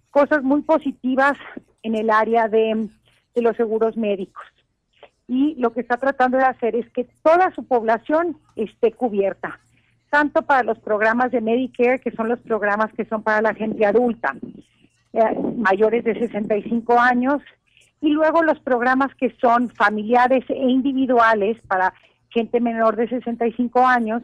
cosas 0.10 0.44
muy 0.44 0.62
positivas 0.64 1.38
en 1.84 1.96
el 1.96 2.10
área 2.10 2.48
de, 2.48 2.90
de 3.36 3.42
los 3.42 3.56
seguros 3.56 3.96
médicos. 3.96 4.44
Y 5.28 5.54
lo 5.60 5.72
que 5.72 5.82
está 5.82 5.98
tratando 5.98 6.38
de 6.38 6.46
hacer 6.46 6.76
es 6.76 6.90
que 6.90 7.08
toda 7.22 7.54
su 7.54 7.64
población 7.64 8.38
esté 8.56 8.92
cubierta, 8.92 9.60
tanto 10.10 10.42
para 10.42 10.64
los 10.64 10.80
programas 10.80 11.32
de 11.32 11.42
Medicare, 11.42 12.00
que 12.00 12.12
son 12.12 12.28
los 12.30 12.40
programas 12.40 12.92
que 12.94 13.06
son 13.06 13.22
para 13.22 13.42
la 13.42 13.54
gente 13.54 13.86
adulta, 13.86 14.36
eh, 15.14 15.40
mayores 15.56 16.04
de 16.04 16.18
65 16.18 17.00
años, 17.00 17.44
y 18.02 18.10
luego 18.10 18.44
los 18.44 18.60
programas 18.60 19.14
que 19.16 19.36
son 19.42 19.70
familiares 19.70 20.46
e 20.50 20.70
individuales 20.70 21.58
para 21.68 21.94
gente 22.30 22.60
menor 22.60 22.96
de 22.96 23.10
65 23.10 23.86
años. 23.86 24.24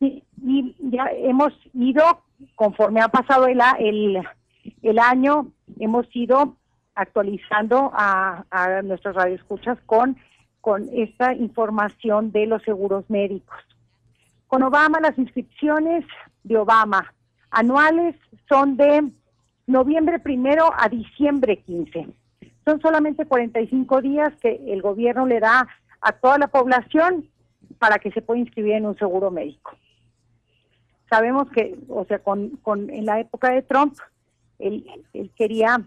Y, 0.00 0.22
ya 0.78 1.06
hemos 1.12 1.52
ido, 1.72 2.02
conforme 2.54 3.00
ha 3.00 3.08
pasado 3.08 3.46
el, 3.46 3.60
el, 3.78 4.22
el 4.82 4.98
año, 4.98 5.48
hemos 5.78 6.06
ido 6.14 6.56
actualizando 6.94 7.90
a, 7.94 8.44
a 8.50 8.82
nuestros 8.82 9.16
radioescuchas 9.16 9.78
con, 9.86 10.16
con 10.60 10.88
esta 10.92 11.34
información 11.34 12.30
de 12.32 12.46
los 12.46 12.62
seguros 12.62 13.08
médicos. 13.08 13.58
Con 14.46 14.62
Obama, 14.62 15.00
las 15.00 15.18
inscripciones 15.18 16.04
de 16.42 16.56
Obama 16.58 17.12
anuales 17.50 18.16
son 18.48 18.76
de 18.76 19.10
noviembre 19.66 20.18
primero 20.18 20.70
a 20.76 20.88
diciembre 20.88 21.62
15. 21.62 22.08
Son 22.64 22.80
solamente 22.80 23.26
45 23.26 24.00
días 24.00 24.32
que 24.40 24.60
el 24.68 24.80
gobierno 24.82 25.26
le 25.26 25.40
da 25.40 25.68
a 26.00 26.12
toda 26.12 26.38
la 26.38 26.48
población 26.48 27.28
para 27.78 27.98
que 27.98 28.10
se 28.12 28.22
pueda 28.22 28.40
inscribir 28.40 28.74
en 28.74 28.86
un 28.86 28.96
seguro 28.98 29.30
médico. 29.30 29.76
Sabemos 31.10 31.50
que, 31.50 31.76
o 31.88 32.04
sea, 32.06 32.18
con, 32.20 32.50
con 32.62 32.90
en 32.90 33.06
la 33.06 33.20
época 33.20 33.50
de 33.50 33.62
Trump, 33.62 33.94
él, 34.58 34.86
él 35.12 35.30
quería 35.36 35.82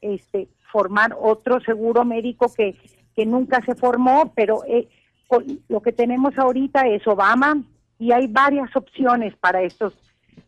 este, 0.00 0.48
formar 0.70 1.16
otro 1.18 1.60
seguro 1.60 2.04
médico 2.04 2.52
que, 2.54 2.76
que 3.16 3.24
nunca 3.26 3.62
se 3.64 3.74
formó, 3.74 4.32
pero 4.34 4.62
eh, 4.66 4.88
con- 5.26 5.60
lo 5.68 5.80
que 5.80 5.92
tenemos 5.92 6.38
ahorita 6.38 6.86
es 6.88 7.06
Obama 7.06 7.62
y 7.98 8.12
hay 8.12 8.26
varias 8.26 8.74
opciones 8.76 9.34
para 9.36 9.62
estos 9.62 9.94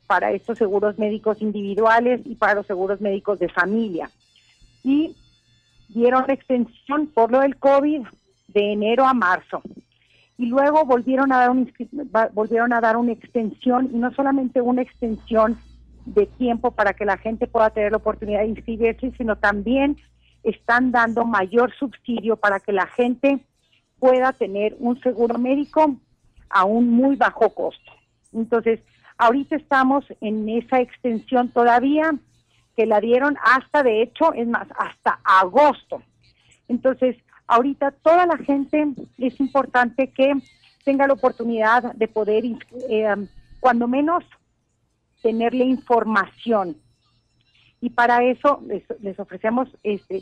para 0.07 0.33
estos 0.33 0.59
seguros 0.59 0.99
médicos 0.99 1.41
individuales 1.41 2.21
y 2.25 2.35
para 2.35 2.55
los 2.55 2.67
seguros 2.67 3.01
médicos 3.01 3.39
de 3.39 3.49
familia. 3.49 4.11
Y 4.83 5.17
dieron 5.95 6.31
extensión 6.31 7.09
por 7.09 7.31
lo 7.31 7.41
del 7.41 7.57
COVID 7.57 8.03
de 8.49 8.73
enero 8.73 9.07
a 9.07 9.15
marzo. 9.15 9.63
Y 10.39 10.47
luego 10.47 10.85
volvieron 10.85 11.33
a 11.33 11.39
dar 11.39 11.51
un, 11.51 11.71
volvieron 12.33 12.73
a 12.73 12.81
dar 12.81 12.97
una 12.97 13.13
extensión 13.13 13.91
y 13.93 13.99
no 13.99 14.13
solamente 14.15 14.61
una 14.61 14.83
extensión 14.83 15.59
de 16.07 16.27
tiempo 16.27 16.71
para 16.71 16.95
que 16.95 17.05
la 17.05 17.19
gente 17.19 17.47
pueda 17.47 17.71
tener 17.71 17.93
la 17.93 17.99
oportunidad 17.99 18.41
de 18.41 18.49
inscribirse, 18.49 19.13
sino 19.19 19.37
también 19.37 19.97
están 20.43 20.93
dando 20.93 21.25
mayor 21.25 21.73
subsidio 21.79 22.37
para 22.37 22.61
que 22.61 22.73
la 22.73 22.87
gente 22.87 23.41
pueda 23.99 24.33
tener 24.33 24.77
un 24.79 24.99
seguro 25.03 25.39
médico 25.39 25.97
a 26.49 26.65
un 26.65 26.89
muy 26.91 27.17
bajo 27.17 27.51
costo. 27.51 27.93
Entonces, 28.33 28.81
ahorita 29.19 29.57
estamos 29.57 30.05
en 30.21 30.49
esa 30.49 30.81
extensión 30.81 31.51
todavía 31.51 32.15
que 32.77 32.87
la 32.87 33.01
dieron 33.01 33.37
hasta, 33.43 33.83
de 33.83 34.03
hecho, 34.03 34.33
es 34.33 34.47
más, 34.47 34.69
hasta 34.79 35.21
agosto. 35.25 36.03
Entonces, 36.69 37.17
ahorita 37.47 37.91
toda 37.91 38.27
la 38.27 38.37
gente 38.39 38.89
es 39.19 39.41
importante 39.41 40.09
que 40.13 40.35
tenga 40.85 41.07
la 41.07 41.15
oportunidad 41.15 41.95
de 41.95 42.09
poder, 42.09 42.45
eh, 42.89 43.15
cuando 43.59 43.89
menos, 43.89 44.25
tenerle 45.23 45.65
información. 45.65 46.77
Y 47.81 47.91
para 47.91 48.23
eso 48.25 48.63
les, 48.67 49.19
ofrecemos 49.19 49.69
este, 49.83 50.21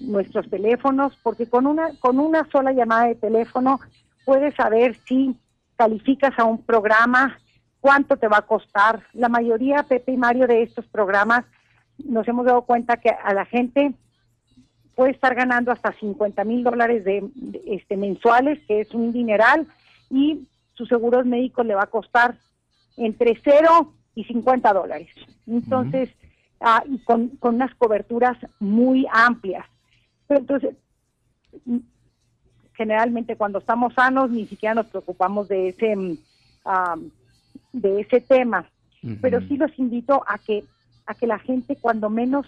nuestros 0.00 0.48
teléfonos, 0.48 1.16
porque 1.22 1.48
con 1.48 1.66
una, 1.66 1.90
con 2.00 2.18
una 2.18 2.48
sola 2.50 2.72
llamada 2.72 3.06
de 3.06 3.14
teléfono 3.16 3.80
puedes 4.24 4.54
saber 4.54 4.96
si 5.06 5.36
calificas 5.76 6.36
a 6.38 6.44
un 6.44 6.62
programa, 6.62 7.38
cuánto 7.80 8.16
te 8.16 8.28
va 8.28 8.38
a 8.38 8.46
costar. 8.46 9.02
La 9.12 9.28
mayoría, 9.28 9.82
Pepe 9.82 10.12
y 10.12 10.16
Mario, 10.16 10.46
de 10.46 10.62
estos 10.62 10.86
programas 10.86 11.44
nos 12.04 12.26
hemos 12.28 12.46
dado 12.46 12.62
cuenta 12.62 12.96
que 12.96 13.10
a 13.10 13.34
la 13.34 13.44
gente 13.46 13.94
puede 14.94 15.12
estar 15.12 15.34
ganando 15.34 15.72
hasta 15.72 15.92
50 15.92 16.44
mil 16.44 16.64
dólares 16.64 17.04
de, 17.04 17.28
de, 17.34 17.62
este, 17.66 17.96
mensuales, 17.96 18.58
que 18.66 18.80
es 18.80 18.94
un 18.94 19.12
dineral, 19.12 19.66
y 20.10 20.46
sus 20.74 20.88
seguros 20.88 21.26
médicos 21.26 21.66
le 21.66 21.74
va 21.74 21.84
a 21.84 21.90
costar 21.90 22.36
entre 22.96 23.38
0 23.42 23.92
y 24.14 24.24
50 24.24 24.72
dólares. 24.72 25.08
Entonces, 25.46 26.10
ah, 26.60 26.82
y 26.86 26.98
con, 26.98 27.28
con 27.36 27.56
unas 27.56 27.74
coberturas 27.74 28.36
muy 28.58 29.06
amplias. 29.12 29.66
Pero 30.26 30.40
entonces, 30.40 30.76
generalmente 32.74 33.36
cuando 33.36 33.58
estamos 33.58 33.94
sanos 33.94 34.30
ni 34.30 34.46
siquiera 34.46 34.74
nos 34.74 34.86
preocupamos 34.86 35.48
de 35.48 35.68
ese, 35.68 36.18
ah, 36.64 36.96
de 37.72 38.00
ese 38.00 38.20
tema. 38.20 38.68
Pero 39.20 39.40
sí 39.42 39.56
los 39.56 39.78
invito 39.78 40.24
a 40.26 40.36
que, 40.38 40.64
a 41.06 41.14
que 41.14 41.26
la 41.26 41.38
gente 41.38 41.76
cuando 41.76 42.10
menos 42.10 42.46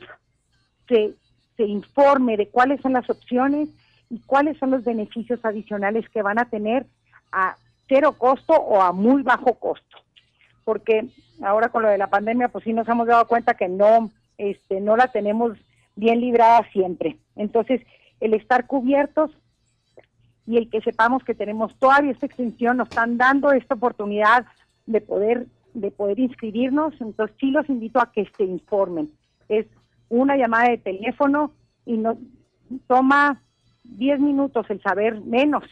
se, 0.89 1.15
se 1.57 1.65
informe 1.65 2.37
de 2.37 2.49
cuáles 2.49 2.81
son 2.81 2.93
las 2.95 3.09
opciones 3.09 3.69
y 4.11 4.21
cuáles 4.21 4.59
son 4.59 4.71
los 4.71 4.85
beneficios 4.85 5.45
adicionales 5.45 6.09
que 6.09 6.23
van 6.23 6.39
a 6.39 6.49
tener 6.49 6.87
a 7.33 7.57
cero 7.89 8.15
costo 8.19 8.55
o 8.55 8.81
a 8.81 8.93
muy 8.93 9.23
bajo 9.23 9.55
costo. 9.55 9.99
Porque 10.65 11.09
ahora 11.43 11.69
con 11.69 11.83
lo 11.83 11.89
de 11.89 11.99
la 11.99 12.11
pandemia, 12.11 12.49
pues 12.49 12.65
sí 12.65 12.73
nos 12.73 12.89
hemos 12.89 13.07
dado 13.07 13.27
cuenta 13.27 13.55
que 13.55 13.69
no, 13.69 14.11
este, 14.37 14.81
no 14.81 14.97
la 14.97 15.09
tenemos 15.09 15.57
bien 15.97 16.21
librada 16.21 16.69
siempre. 16.73 17.19
Entonces, 17.37 17.81
el 18.21 18.35
estar 18.35 18.67
cubiertos 18.67 19.31
y 20.47 20.57
el 20.57 20.71
que 20.71 20.81
sepamos 20.81 21.25
que 21.25 21.35
tenemos 21.35 21.77
todavía 21.79 22.13
esta 22.13 22.27
extensión, 22.27 22.79
nos 22.79 22.89
están 22.89 23.19
dando 23.19 23.53
esta 23.53 23.75
oportunidad 23.75 24.47
de 24.87 25.01
poder 25.01 25.47
de 25.75 25.91
poder 25.91 26.19
inscribirnos, 26.19 26.95
entonces 27.01 27.37
sí 27.41 27.51
los 27.51 27.69
invito 27.69 28.01
a 28.01 28.13
que 28.13 28.29
se 28.37 28.45
informen. 28.45 29.11
Es 29.49 29.67
una 30.09 30.37
llamada 30.37 30.71
de 30.71 30.79
teléfono 30.79 31.53
y 31.85 31.97
no 31.97 32.19
toma 32.87 33.43
10 33.85 34.21
minutos 34.21 34.67
el 34.69 34.83
saber 34.83 35.21
menos, 35.21 35.65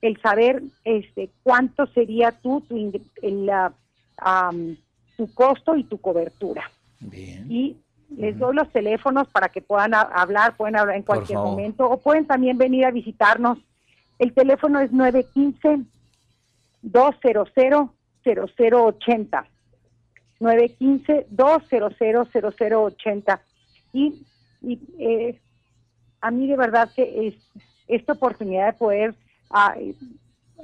el 0.00 0.20
saber 0.20 0.62
este 0.84 1.30
cuánto 1.42 1.86
sería 1.88 2.32
tú 2.32 2.60
tu 2.62 2.76
el, 3.22 3.50
am, 4.18 4.76
tu 5.16 5.32
costo 5.34 5.76
y 5.76 5.84
tu 5.84 5.98
cobertura. 5.98 6.70
Y 7.12 7.76
les 8.16 8.38
doy 8.38 8.54
los 8.54 8.70
teléfonos 8.70 9.28
para 9.28 9.48
que 9.48 9.60
puedan 9.60 9.94
hablar, 9.94 10.56
pueden 10.56 10.76
hablar 10.76 10.96
en 10.96 11.02
cualquier 11.02 11.38
momento 11.38 11.88
o 11.88 11.98
pueden 11.98 12.26
también 12.26 12.56
venir 12.56 12.84
a 12.84 12.90
visitarnos. 12.90 13.58
El 14.18 14.32
teléfono 14.32 14.80
es 14.80 14.92
915 14.92 15.84
200 16.82 17.52
0080. 18.34 19.46
915 20.38 21.26
200 21.30 21.94
0080. 22.28 23.40
Y, 23.92 24.26
y 24.60 24.80
eh, 24.98 25.40
a 26.20 26.30
mí 26.30 26.46
de 26.46 26.56
verdad 26.56 26.90
que 26.94 27.28
es 27.28 27.34
esta 27.88 28.14
oportunidad 28.14 28.66
de 28.66 28.78
poder 28.78 29.14
ah, 29.50 29.74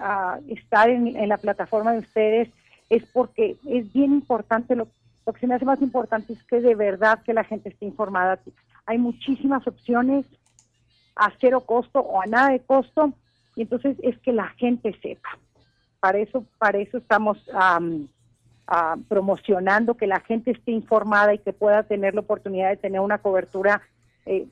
ah, 0.01 0.39
estar 0.49 0.91
en, 0.91 1.17
en 1.17 1.29
la 1.29 1.39
plataforma 1.39 1.93
de 1.93 2.01
ustedes 2.01 2.49
es 2.91 3.05
porque 3.13 3.57
es 3.67 3.91
bien 3.93 4.13
importante, 4.13 4.77
lo, 4.77 4.89
lo 5.27 5.33
que 5.33 5.41
se 5.41 5.47
me 5.47 5.55
hace 5.55 5.65
más 5.65 5.81
importante 5.81 6.33
es 6.33 6.43
que 6.45 6.61
de 6.61 6.75
verdad 6.75 7.23
que 7.23 7.33
la 7.33 7.45
gente 7.45 7.71
esté 7.71 7.87
informada. 7.87 8.39
Hay 8.87 8.99
muchísimas 8.99 9.67
opciones 9.67 10.27
a 11.17 11.33
cero 11.41 11.61
costo 11.61 12.01
o 12.01 12.21
a 12.21 12.27
nada 12.27 12.51
de 12.51 12.61
costo 12.61 13.13
y 13.55 13.63
entonces 13.63 13.97
es 14.03 14.19
que 14.19 14.33
la 14.33 14.49
gente 14.51 14.95
sepa. 15.01 15.39
Para 16.03 16.19
eso, 16.19 16.45
para 16.59 16.79
eso 16.79 16.99
estamos 16.99 17.39
am, 17.55 18.09
ah, 18.67 18.97
promocionando 19.09 19.95
que 19.97 20.09
la 20.09 20.19
gente 20.19 20.51
esté 20.51 20.73
informada 20.73 21.33
y 21.33 21.39
que 21.39 21.53
pueda 21.53 21.85
tener 21.85 22.13
la 22.15 22.23
oportunidad 22.23 22.71
de 22.71 22.77
tener 22.77 23.01
una 23.01 23.19
cobertura 23.19 23.81
eh, 24.27 24.49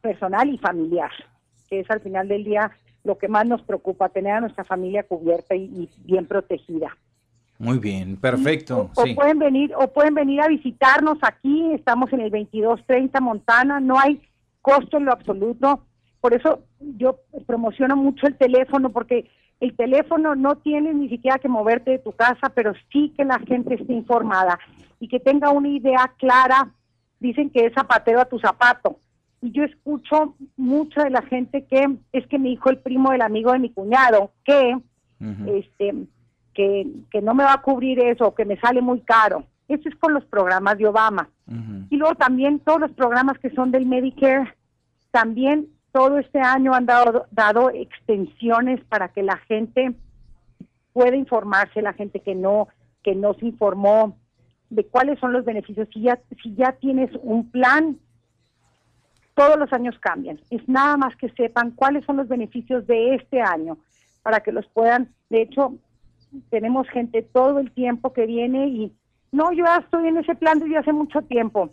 personal 0.00 0.48
y 0.48 0.58
familiar, 0.58 1.12
que 1.70 1.78
es 1.78 1.88
al 1.88 2.00
final 2.00 2.26
del 2.26 2.42
día 2.42 2.72
lo 3.04 3.16
que 3.16 3.28
más 3.28 3.46
nos 3.46 3.62
preocupa, 3.62 4.08
tener 4.08 4.32
a 4.32 4.40
nuestra 4.40 4.64
familia 4.64 5.04
cubierta 5.04 5.54
y, 5.54 5.62
y 5.62 5.88
bien 6.04 6.26
protegida. 6.26 6.96
Muy 7.60 7.78
bien, 7.78 8.16
perfecto. 8.16 8.90
O 8.96 9.04
Sí. 9.04 9.14
pueden 9.14 9.38
venir, 9.38 9.72
o 9.76 9.86
pueden 9.92 10.14
venir 10.14 10.40
a 10.40 10.48
visitarnos 10.48 11.18
aquí, 11.22 11.74
estamos 11.74 12.12
en 12.12 12.22
el 12.22 12.30
2230 12.32 13.20
Montana, 13.20 13.78
no 13.78 14.00
hay 14.00 14.20
costo 14.62 14.96
en 14.96 15.04
lo 15.04 15.12
absoluto. 15.12 15.84
Por 16.20 16.34
eso 16.34 16.64
yo 16.98 17.20
promociono 17.46 17.94
mucho 17.94 18.26
el 18.26 18.34
teléfono, 18.36 18.90
porque 18.90 19.30
el 19.60 19.76
teléfono 19.76 20.34
no 20.34 20.56
tienes 20.56 20.94
ni 20.94 21.08
siquiera 21.08 21.38
que 21.38 21.48
moverte 21.48 21.92
de 21.92 21.98
tu 21.98 22.12
casa, 22.12 22.50
pero 22.54 22.72
sí 22.92 23.12
que 23.16 23.24
la 23.24 23.38
gente 23.40 23.74
esté 23.74 23.92
informada 23.92 24.58
y 25.00 25.08
que 25.08 25.20
tenga 25.20 25.50
una 25.50 25.68
idea 25.68 26.12
clara. 26.16 26.70
Dicen 27.18 27.50
que 27.50 27.66
es 27.66 27.74
zapatero 27.74 28.20
a 28.20 28.26
tu 28.26 28.38
zapato. 28.38 29.00
Y 29.40 29.50
yo 29.52 29.64
escucho 29.64 30.36
mucho 30.56 31.02
de 31.02 31.10
la 31.10 31.22
gente 31.22 31.64
que 31.64 31.98
es 32.12 32.26
que 32.28 32.38
me 32.38 32.50
dijo 32.50 32.70
el 32.70 32.78
primo 32.78 33.10
del 33.10 33.22
amigo 33.22 33.52
de 33.52 33.58
mi 33.58 33.70
cuñado 33.70 34.32
que 34.44 34.76
este 35.46 35.94
que, 36.54 36.86
que 37.10 37.22
no 37.22 37.34
me 37.34 37.44
va 37.44 37.54
a 37.54 37.62
cubrir 37.62 38.00
eso, 38.00 38.34
que 38.34 38.44
me 38.44 38.58
sale 38.58 38.80
muy 38.80 39.00
caro. 39.00 39.44
Eso 39.68 39.88
es 39.88 39.94
con 39.96 40.14
los 40.14 40.24
programas 40.24 40.78
de 40.78 40.86
Obama. 40.86 41.28
Y 41.90 41.96
luego 41.96 42.14
también 42.14 42.60
todos 42.60 42.80
los 42.80 42.92
programas 42.92 43.38
que 43.38 43.50
son 43.50 43.70
del 43.70 43.86
Medicare, 43.86 44.54
también 45.10 45.68
todo 45.92 46.18
este 46.18 46.40
año 46.40 46.74
han 46.74 46.86
dado, 46.86 47.26
dado 47.30 47.70
extensiones 47.70 48.82
para 48.84 49.08
que 49.08 49.22
la 49.22 49.36
gente 49.38 49.94
pueda 50.92 51.16
informarse, 51.16 51.82
la 51.82 51.92
gente 51.92 52.20
que 52.20 52.34
no, 52.34 52.68
que 53.02 53.14
no 53.14 53.34
se 53.34 53.46
informó 53.46 54.16
de 54.70 54.84
cuáles 54.84 55.18
son 55.18 55.32
los 55.32 55.44
beneficios. 55.44 55.88
Si 55.92 56.02
ya, 56.02 56.20
si 56.42 56.54
ya 56.54 56.72
tienes 56.72 57.10
un 57.22 57.50
plan, 57.50 57.98
todos 59.34 59.56
los 59.56 59.72
años 59.72 59.96
cambian. 60.00 60.40
Es 60.50 60.68
nada 60.68 60.96
más 60.96 61.14
que 61.16 61.30
sepan 61.30 61.70
cuáles 61.70 62.04
son 62.04 62.16
los 62.16 62.28
beneficios 62.28 62.86
de 62.86 63.14
este 63.14 63.40
año 63.40 63.78
para 64.22 64.40
que 64.40 64.52
los 64.52 64.66
puedan. 64.66 65.14
De 65.30 65.42
hecho, 65.42 65.74
tenemos 66.50 66.88
gente 66.90 67.22
todo 67.22 67.60
el 67.60 67.70
tiempo 67.72 68.12
que 68.12 68.26
viene 68.26 68.66
y 68.66 68.92
no, 69.30 69.52
yo 69.52 69.64
ya 69.64 69.76
estoy 69.76 70.08
en 70.08 70.18
ese 70.18 70.34
plan 70.34 70.58
desde 70.58 70.78
hace 70.78 70.92
mucho 70.92 71.22
tiempo, 71.22 71.70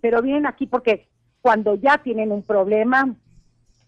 pero 0.00 0.22
vienen 0.22 0.46
aquí 0.46 0.66
porque 0.66 1.08
cuando 1.40 1.74
ya 1.74 1.98
tienen 1.98 2.32
un 2.32 2.42
problema 2.42 3.14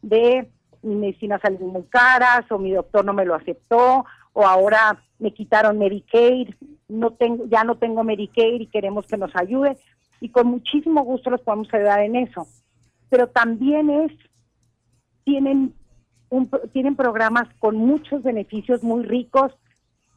de 0.03 0.51
mi 0.83 0.95
medicina 0.95 1.39
salió 1.41 1.61
muy 1.61 1.83
caras 1.85 2.45
o 2.51 2.59
mi 2.59 2.73
doctor 2.73 3.05
no 3.05 3.13
me 3.13 3.25
lo 3.25 3.35
aceptó 3.35 4.05
o 4.33 4.47
ahora 4.47 5.03
me 5.19 5.33
quitaron 5.33 5.79
Medicaid, 5.79 6.55
no 6.89 7.13
tengo, 7.13 7.47
ya 7.47 7.65
no 7.65 7.77
tengo 7.77 8.05
Medicaid 8.05 8.61
y 8.61 8.67
queremos 8.67 9.07
que 9.07 9.17
nos 9.17 9.35
ayude 9.35 9.77
y 10.21 10.31
con 10.31 10.47
muchísimo 10.47 11.03
gusto 11.03 11.31
los 11.31 11.41
podemos 11.41 11.73
ayudar 11.73 12.01
en 12.01 12.17
eso. 12.17 12.47
Pero 13.11 13.29
también 13.29 13.91
es, 13.91 14.13
tienen, 15.25 15.75
un, 16.31 16.51
tienen 16.73 16.97
programas 16.97 17.49
con 17.59 17.77
muchos 17.77 18.23
beneficios 18.23 18.83
muy 18.83 19.03
ricos 19.05 19.53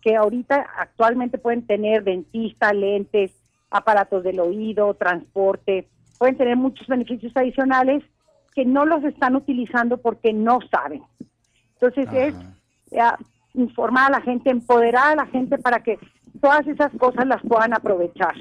que 0.02 0.16
ahorita 0.16 0.66
actualmente 0.78 1.38
pueden 1.38 1.66
tener 1.66 2.04
dentista, 2.04 2.74
lentes, 2.74 3.32
aparatos 3.70 4.24
del 4.24 4.40
oído, 4.40 4.94
transporte, 4.96 5.88
pueden 6.18 6.38
tener 6.38 6.58
muchos 6.58 6.88
beneficios 6.88 7.32
adicionales 7.36 8.04
que 8.54 8.66
no 8.66 8.86
los 8.86 9.04
están 9.04 9.36
utilizando 9.36 9.98
porque 9.98 10.34
no 10.34 10.60
saben. 10.70 11.02
Entonces 11.74 12.08
es 12.14 12.36
ya, 12.92 13.18
informar 13.54 14.08
a 14.14 14.18
la 14.18 14.22
gente, 14.22 14.50
empoderar 14.50 15.14
a 15.14 15.16
la 15.16 15.26
gente 15.28 15.58
para 15.58 15.82
que 15.82 15.98
todas 16.42 16.66
esas 16.68 16.92
cosas 16.98 17.26
las 17.28 17.42
puedan 17.42 17.74
aprovechar. 17.74 18.36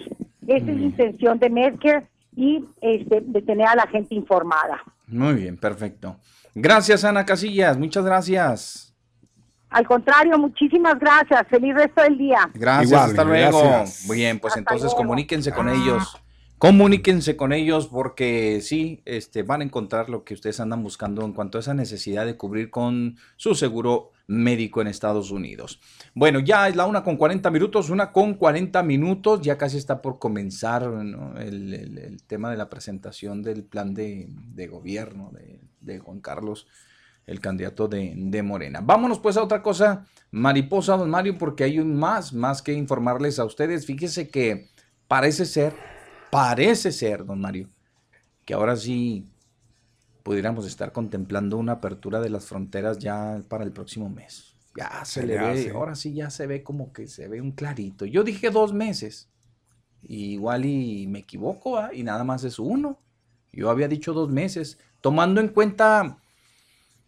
Esa 0.47 0.71
es 0.71 0.77
la 0.77 0.83
intención 0.83 1.39
de 1.39 1.51
Medicare 1.51 2.09
y 2.35 2.65
este, 2.81 3.21
de 3.21 3.43
tener 3.43 3.69
a 3.69 3.77
la 3.77 3.87
gente 3.87 4.15
informada. 4.15 4.83
Muy 5.07 5.35
bien, 5.35 5.57
perfecto. 5.57 6.17
Gracias, 6.55 7.05
Ana 7.05 7.25
Casillas. 7.25 7.79
Muchas 7.79 8.05
gracias. 8.05 8.95
Al 9.71 9.87
contrario, 9.87 10.37
muchísimas 10.37 10.99
gracias. 10.99 11.47
Feliz 11.49 11.75
resto 11.75 12.03
del 12.03 12.19
día. 12.19 12.51
Gracias, 12.55 12.91
Igual, 12.91 13.11
hasta 13.11 13.25
luego. 13.25 13.63
gracias. 13.63 14.07
Muy 14.07 14.17
bien, 14.17 14.41
pues 14.41 14.53
Hasta 14.53 14.61
entonces 14.61 14.87
luego. 14.87 14.97
comuníquense 14.97 15.53
con 15.53 15.69
ellos. 15.69 16.21
Comuníquense 16.61 17.39
con 17.39 17.55
ellos 17.55 17.87
porque 17.87 18.61
sí, 18.61 19.01
este, 19.07 19.43
van 19.45 19.63
a 19.63 19.65
encontrar 19.65 20.11
lo 20.11 20.25
que 20.25 20.35
ustedes 20.35 20.61
andan 20.61 20.83
buscando 20.83 21.25
en 21.25 21.33
cuanto 21.33 21.57
a 21.57 21.63
esa 21.63 21.73
necesidad 21.73 22.27
de 22.27 22.37
cubrir 22.37 22.69
con 22.69 23.17
su 23.37 23.55
seguro 23.55 24.11
médico 24.27 24.83
en 24.83 24.89
Estados 24.89 25.31
Unidos. 25.31 25.81
Bueno, 26.15 26.39
ya 26.39 26.69
es 26.69 26.77
la 26.77 26.85
una 26.85 27.03
con 27.03 27.17
40 27.17 27.51
minutos, 27.51 27.89
una 27.89 28.13
con 28.13 28.35
40 28.35 28.83
minutos, 28.83 29.41
ya 29.41 29.57
casi 29.57 29.79
está 29.79 30.03
por 30.03 30.19
comenzar 30.19 30.83
el, 31.39 32.23
tema 32.27 32.51
de 32.51 32.59
la 32.59 32.69
presentación 32.69 33.43
del 33.43 33.65
plan 33.65 33.95
de, 33.95 34.29
gobierno 34.71 35.33
de, 35.81 35.99
Juan 35.99 36.21
Carlos, 36.21 36.67
el 37.27 37.41
candidato 37.41 37.89
de, 37.89 38.13
de 38.15 38.43
Morena. 38.43 38.83
Vámonos 38.83 39.19
pues 39.19 39.39
a 39.39 39.43
otra 39.43 39.63
cosa, 39.63 40.05
mariposa, 40.31 40.99
don 40.99 41.09
Mario, 41.09 41.39
porque 41.39 41.65
hay 41.65 41.79
un 41.79 41.99
más, 41.99 42.35
más 42.35 42.61
que 42.61 42.75
informarles 42.75 43.39
a 43.39 43.47
ustedes. 43.47 43.87
Fíjese 43.87 44.29
que 44.29 44.69
parece 45.09 45.47
ser, 45.47 45.75
parece 46.31 46.93
ser, 46.93 47.25
don 47.25 47.41
Mario, 47.41 47.69
que 48.45 48.55
ahora 48.55 48.77
sí 48.77 49.27
pudiéramos 50.23 50.67
estar 50.67 50.93
contemplando 50.93 51.57
una 51.57 51.73
apertura 51.73 52.21
de 52.21 52.31
las 52.31 52.47
fronteras 52.47 52.99
ya 52.99 53.41
para 53.49 53.65
el 53.65 53.73
próximo 53.73 54.09
mes. 54.09 54.55
Ya 54.77 55.05
se, 55.05 55.23
Se 55.23 55.27
le 55.27 55.39
ve, 55.39 55.71
ahora 55.71 55.95
sí 55.95 56.15
ya 56.15 56.31
se 56.31 56.47
ve 56.47 56.63
como 56.63 56.93
que 56.93 57.09
se 57.09 57.29
ve 57.29 57.41
un 57.41 57.53
clarito. 57.53 58.05
Yo 58.05 58.23
dije 58.23 58.51
dos 58.51 58.73
meses, 58.73 59.29
y 60.03 60.33
igual 60.33 60.65
y 60.65 61.07
me 61.07 61.21
equivoco, 61.21 61.79
y 61.93 62.03
nada 62.03 62.25
más 62.25 62.45
es 62.45 62.59
uno. 62.59 62.99
Yo 63.53 63.69
había 63.71 63.89
dicho 63.89 64.13
dos 64.13 64.31
meses, 64.31 64.79
tomando 65.01 65.41
en 65.41 65.49
cuenta 65.49 66.19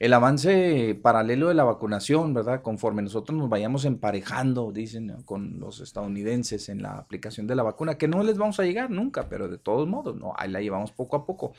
el 0.03 0.15
avance 0.15 0.99
paralelo 1.01 1.47
de 1.47 1.55
la 1.55 1.63
vacunación, 1.63 2.35
¿verdad? 2.35 2.61
Conforme 2.61 3.03
nosotros 3.03 3.39
nos 3.39 3.49
vayamos 3.49 3.85
emparejando, 3.85 4.73
dicen, 4.73 5.23
con 5.25 5.61
los 5.61 5.79
estadounidenses 5.79 6.69
en 6.69 6.83
la 6.83 6.95
aplicación 6.95 7.47
de 7.47 7.55
la 7.55 7.63
vacuna, 7.63 7.99
que 7.99 8.09
no 8.09 8.25
les 8.25 8.37
vamos 8.37 8.59
a 8.59 8.65
llegar 8.65 8.91
nunca, 8.91 9.29
pero 9.29 9.47
de 9.47 9.59
todos 9.59 9.87
modos, 9.87 10.17
no, 10.17 10.33
ahí 10.37 10.51
la 10.51 10.61
llevamos 10.61 10.91
poco 10.91 11.15
a 11.15 11.25
poco. 11.25 11.53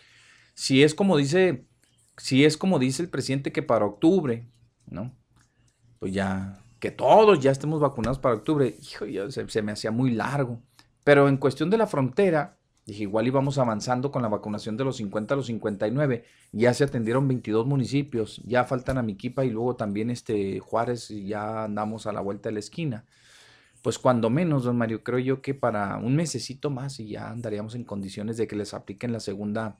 Si 0.56 0.84
es 0.84 0.94
como 0.94 1.15
dice, 1.15 1.68
si 2.18 2.44
es 2.44 2.57
como 2.57 2.80
dice 2.80 3.02
el 3.02 3.10
presidente 3.10 3.53
que 3.53 3.64
para 3.64 3.86
octubre, 3.86 4.45
¿no? 4.88 5.15
Pues 5.99 6.11
ya, 6.11 6.65
que 6.80 6.91
todos 6.91 7.40
ya 7.40 7.52
estemos 7.52 7.80
vacunados 7.80 8.20
para 8.20 8.36
octubre, 8.36 8.76
hijo, 8.78 9.06
ya 9.06 9.32
se, 9.32 9.48
se 9.48 9.61
me 9.61 9.72
hacía 9.72 9.91
muy 9.91 10.11
largo. 10.11 10.61
Pero 11.06 11.30
en 11.30 11.38
cuestión 11.38 11.70
de 11.70 11.78
la 11.78 11.88
frontera, 11.88 12.57
Dije, 12.85 13.03
igual 13.03 13.27
íbamos 13.27 13.57
avanzando 13.57 14.11
con 14.11 14.22
la 14.22 14.27
vacunación 14.27 14.76
de 14.76 14.84
los 14.84 14.97
50 14.97 15.34
a 15.34 15.38
los 15.38 15.45
59. 15.45 16.26
Ya 16.51 16.73
se 16.73 16.84
atendieron 16.84 17.27
22 17.27 17.65
municipios, 17.65 18.41
ya 18.45 18.65
faltan 18.65 18.97
Amiquipa 18.97 19.45
y 19.45 19.51
luego 19.51 19.76
también 19.76 20.10
este 20.10 20.60
Juárez 20.60 21.07
ya 21.07 21.64
andamos 21.64 22.07
a 22.07 22.11
la 22.11 22.19
vuelta 22.19 22.49
de 22.49 22.53
la 22.53 22.60
esquina. 22.60 23.05
Pues 23.81 23.99
cuando 23.99 24.30
menos, 24.30 24.64
don 24.64 24.77
Mario, 24.77 25.03
creo 25.03 25.19
yo 25.19 25.41
que 25.41 25.53
para 25.53 25.97
un 25.97 26.15
mesecito 26.15 26.69
más 26.69 26.99
y 26.99 27.10
ya 27.10 27.30
andaríamos 27.30 27.76
en 27.76 27.84
condiciones 27.85 28.38
de 28.38 28.47
que 28.47 28.55
les 28.55 28.73
apliquen 28.73 29.14
la 29.14 29.19
segunda 29.19 29.77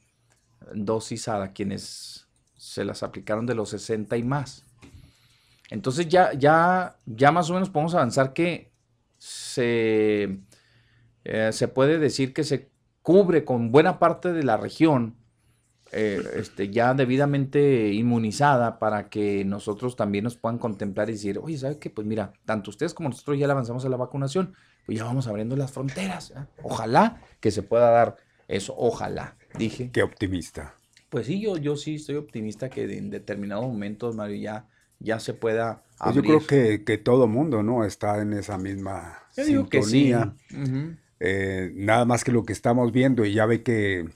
dosis 0.74 1.28
a 1.28 1.52
quienes 1.52 2.28
se 2.56 2.86
las 2.86 3.04
aplicaron 3.04 3.46
de 3.46 3.56
los 3.56 3.70
60 3.70 4.16
y 4.16 4.24
más. 4.24 4.66
Entonces 5.70 6.08
ya, 6.08 6.34
ya, 6.34 6.98
ya 7.06 7.32
más 7.32 7.50
o 7.50 7.54
menos 7.54 7.70
podemos 7.70 7.96
avanzar 7.96 8.34
que 8.34 8.72
se, 9.18 10.40
eh, 11.24 11.50
se 11.52 11.68
puede 11.68 11.98
decir 12.00 12.34
que 12.34 12.44
se 12.44 12.73
cubre 13.04 13.46
con 13.46 13.72
buena 13.72 14.00
parte 14.00 14.34
de 14.34 14.44
la 14.44 14.58
región 14.58 15.16
eh, 15.92 16.20
este, 16.38 16.72
ya 16.72 16.96
debidamente 16.96 17.94
inmunizada 17.94 18.80
para 18.80 19.10
que 19.10 19.46
nosotros 19.46 19.96
también 19.96 20.24
nos 20.24 20.38
puedan 20.38 20.58
contemplar 20.58 21.10
y 21.10 21.14
decir, 21.14 21.38
oye, 21.38 21.56
¿sabe 21.56 21.78
qué? 21.78 21.92
Pues 21.92 22.08
mira, 22.08 22.34
tanto 22.46 22.72
ustedes 22.72 22.96
como 22.96 23.10
nosotros 23.10 23.38
ya 23.38 23.46
le 23.46 23.54
avanzamos 23.54 23.86
a 23.86 23.90
la 23.90 23.98
vacunación, 23.98 24.56
pues 24.88 24.98
ya 24.98 25.04
vamos 25.04 25.28
abriendo 25.28 25.56
las 25.56 25.72
fronteras. 25.72 26.32
¿eh? 26.32 26.46
Ojalá 26.64 27.22
que 27.40 27.52
se 27.52 27.62
pueda 27.62 27.92
dar 27.92 28.18
eso, 28.48 28.74
ojalá, 28.76 29.38
dije. 29.56 29.92
Qué 29.92 30.02
optimista. 30.02 30.74
Pues 31.10 31.28
sí, 31.28 31.40
yo, 31.40 31.58
yo 31.58 31.76
sí 31.76 31.96
estoy 31.96 32.16
optimista 32.16 32.72
que 32.72 32.98
en 32.98 33.12
determinados 33.12 33.66
momentos, 33.66 34.16
Mario, 34.16 34.38
ya, 34.38 34.68
ya 34.98 35.20
se 35.20 35.36
pueda 35.36 35.84
pues 36.04 36.16
yo 36.16 36.22
creo 36.22 36.46
que, 36.46 36.84
que 36.84 36.98
todo 36.98 37.28
mundo, 37.28 37.64
¿no? 37.64 37.86
Está 37.86 38.22
en 38.22 38.34
esa 38.34 38.58
misma 38.58 39.20
yo 39.38 39.46
digo 39.46 39.68
sintonía. 39.72 40.36
Que 40.50 40.66
sí. 40.66 40.98
Eh, 41.26 41.72
nada 41.76 42.04
más 42.04 42.26
que 42.26 42.34
lo 42.34 42.44
que 42.44 42.52
estamos 42.52 42.92
viendo 42.92 43.24
y 43.24 43.34
ya 43.34 43.46
ve 43.46 43.64
que, 43.64 44.10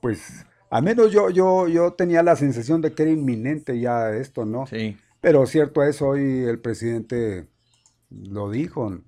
pues, 0.00 0.46
al 0.70 0.84
menos 0.84 1.10
yo, 1.10 1.30
yo, 1.30 1.66
yo 1.66 1.94
tenía 1.94 2.22
la 2.22 2.36
sensación 2.36 2.80
de 2.80 2.94
que 2.94 3.02
era 3.02 3.10
inminente 3.10 3.80
ya 3.80 4.12
esto, 4.12 4.44
¿no? 4.44 4.68
Sí. 4.68 4.96
Pero 5.20 5.44
cierto 5.46 5.82
es, 5.82 6.00
hoy 6.00 6.44
el 6.44 6.60
presidente 6.60 7.48
lo 8.08 8.50
dijo, 8.50 9.00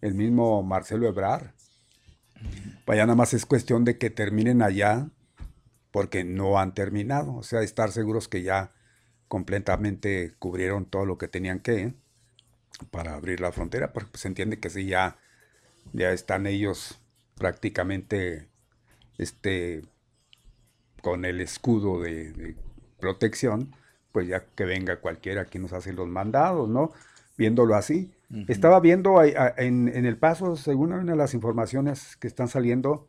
el 0.00 0.14
mismo 0.14 0.62
Marcelo 0.62 1.08
Ebrard. 1.08 1.48
Vaya, 2.86 3.06
nada 3.06 3.16
más 3.16 3.34
es 3.34 3.44
cuestión 3.44 3.84
de 3.84 3.98
que 3.98 4.10
terminen 4.10 4.62
allá, 4.62 5.08
porque 5.90 6.22
no 6.22 6.60
han 6.60 6.74
terminado. 6.74 7.34
O 7.34 7.42
sea, 7.42 7.62
estar 7.62 7.90
seguros 7.90 8.28
que 8.28 8.44
ya 8.44 8.70
completamente 9.26 10.32
cubrieron 10.38 10.84
todo 10.84 11.06
lo 11.06 11.18
que 11.18 11.26
tenían 11.26 11.58
que 11.58 11.92
para 12.92 13.14
abrir 13.14 13.40
la 13.40 13.50
frontera, 13.50 13.92
porque 13.92 14.16
se 14.16 14.28
entiende 14.28 14.60
que 14.60 14.70
sí, 14.70 14.86
ya 14.86 15.18
ya 15.92 16.12
están 16.12 16.46
ellos 16.46 17.00
prácticamente 17.36 18.48
este, 19.18 19.82
con 21.02 21.24
el 21.24 21.40
escudo 21.40 22.00
de, 22.00 22.56
protección, 22.98 23.74
pues 24.12 24.28
ya 24.28 24.44
que 24.54 24.66
venga 24.66 25.00
cualquiera 25.00 25.46
que 25.46 25.58
nos 25.58 25.72
hace 25.72 25.94
los 25.94 26.06
mandados, 26.06 26.68
¿no? 26.68 26.92
Viéndolo 27.38 27.74
así. 27.74 28.12
Estaba 28.46 28.78
viendo 28.78 29.22
en, 29.24 29.88
el 29.88 30.16
paso, 30.18 30.54
según 30.56 30.92
una 30.92 31.12
de 31.12 31.16
las 31.16 31.32
informaciones 31.32 32.16
que 32.16 32.28
están 32.28 32.48
saliendo, 32.48 33.08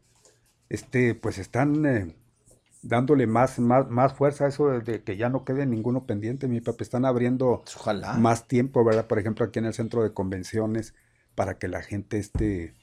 este, 0.69 1.13
pues 1.13 1.37
están 1.37 1.85
eh, 1.85 2.15
dándole 2.81 3.27
más, 3.27 3.59
más, 3.59 3.89
más 3.89 4.13
fuerza 4.13 4.45
a 4.45 4.47
eso 4.47 4.69
de, 4.69 5.03
que 5.03 5.17
ya 5.17 5.29
no 5.29 5.43
quede 5.43 5.65
ninguno 5.65 6.05
pendiente, 6.05 6.47
mi 6.47 6.61
papá. 6.61 6.77
Están 6.81 7.05
abriendo 7.05 7.63
más 8.17 8.47
tiempo, 8.47 8.83
¿verdad? 8.85 9.07
Por 9.07 9.19
ejemplo, 9.19 9.45
aquí 9.45 9.59
en 9.59 9.65
el 9.65 9.73
centro 9.73 10.01
de 10.01 10.13
convenciones 10.13 10.95
para 11.35 11.57
que 11.57 11.67
la 11.67 11.81
gente 11.81 12.17
esté 12.17 12.73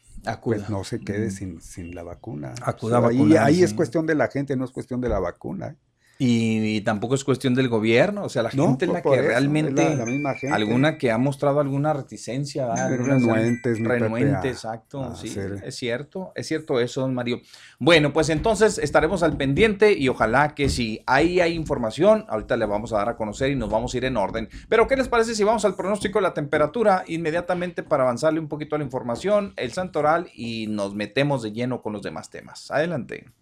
pues 0.43 0.69
no 0.69 0.85
se 0.85 1.01
quede 1.01 1.31
sin, 1.31 1.61
sin 1.61 1.95
la 1.95 2.03
vacuna. 2.03 2.55
Acuda 2.63 3.45
ahí, 3.45 3.63
es 3.63 3.75
cuestión 3.75 4.07
de 4.07 4.15
la 4.15 4.29
gente, 4.29 4.57
no 4.57 4.65
es 4.65 4.71
cuestión 4.71 5.01
de 5.01 5.09
la 5.09 5.19
vacuna. 5.19 5.77
Y, 6.21 6.81
tampoco 6.81 7.15
es 7.15 7.23
cuestión 7.23 7.55
del 7.55 7.69
gobierno, 7.69 8.25
o 8.25 8.29
sea, 8.29 8.43
la 8.43 8.51
gente 8.51 8.87
es 8.87 8.91
la 8.91 9.03
que 9.03 9.23
realmente, 9.23 9.95
la, 9.95 10.05
misma 10.05 10.35
gente. 10.35 10.55
alguna 10.55 10.99
que 10.99 11.13
ha 11.13 11.19
mostrado 11.19 11.61
alguna 11.61 11.93
reticencia, 11.93 12.75
renuentes, 12.89 13.79
renuente, 13.79 14.49
exacto, 14.49 15.15
sí, 15.15 15.33
es 15.63 15.77
cierto, 15.77 16.33
es 16.35 16.49
cierto 16.49 16.81
eso, 16.81 17.03
don 17.03 17.15
Mario. 17.15 17.41
Bueno, 17.79 18.13
pues 18.13 18.31
entonces 18.31 18.79
estaremos 18.79 19.23
al 19.23 19.37
pendiente 19.37 19.93
y 19.93 20.09
ojalá 20.09 20.57
que 20.57 20.69
si 20.69 21.05
ahí 21.07 21.41
hay 21.41 21.55
información, 21.55 22.25
ahorita 22.29 22.57
le 22.57 22.67
vamos 22.67 22.93
a 22.93 22.97
dar 22.97 23.11
a 23.11 23.17
conocer 23.17 23.53
y 23.53 23.55
nos 23.55 23.71
vamos 23.71 23.95
a 23.95 23.97
ir 23.99 24.05
en 24.05 24.17
orden. 24.17 24.49
Pero, 24.69 24.89
¿qué 24.89 24.97
les 24.97 25.07
parece 25.07 25.37
si 25.37 25.45
vamos 25.45 25.65
al 25.65 25.77
pronóstico 25.77 26.19
de 26.19 26.23
la 26.23 26.35
temperatura 26.35 27.05
inmediatamente 27.07 27.85
para 27.85 28.03
avanzarle 28.03 28.41
un 28.41 28.49
poquito 28.49 28.75
a 28.75 28.79
la 28.79 28.85
información, 28.85 29.53
el 29.57 29.73
santoral 29.73 30.29
y 30.35 30.67
nos 30.67 30.97
metemos 30.97 31.43
de 31.43 31.53
lleno 31.53 31.81
con 31.81 31.93
los 31.93 32.03
demás 32.03 32.29
temas? 32.29 32.73
Adelante. 32.73 33.38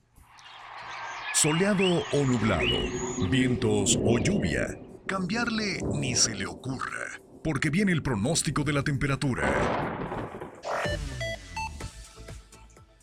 Soleado 1.47 2.02
o 2.12 2.24
nublado, 2.24 3.31
vientos 3.31 3.97
o 4.02 4.18
lluvia, 4.18 4.66
cambiarle 5.06 5.78
ni 5.94 6.16
se 6.16 6.35
le 6.35 6.44
ocurra, 6.44 7.20
porque 7.44 7.70
viene 7.70 7.93
el 7.93 8.02
pronóstico 8.02 8.64
de 8.64 8.73
la 8.73 8.82
temperatura. 8.82 9.48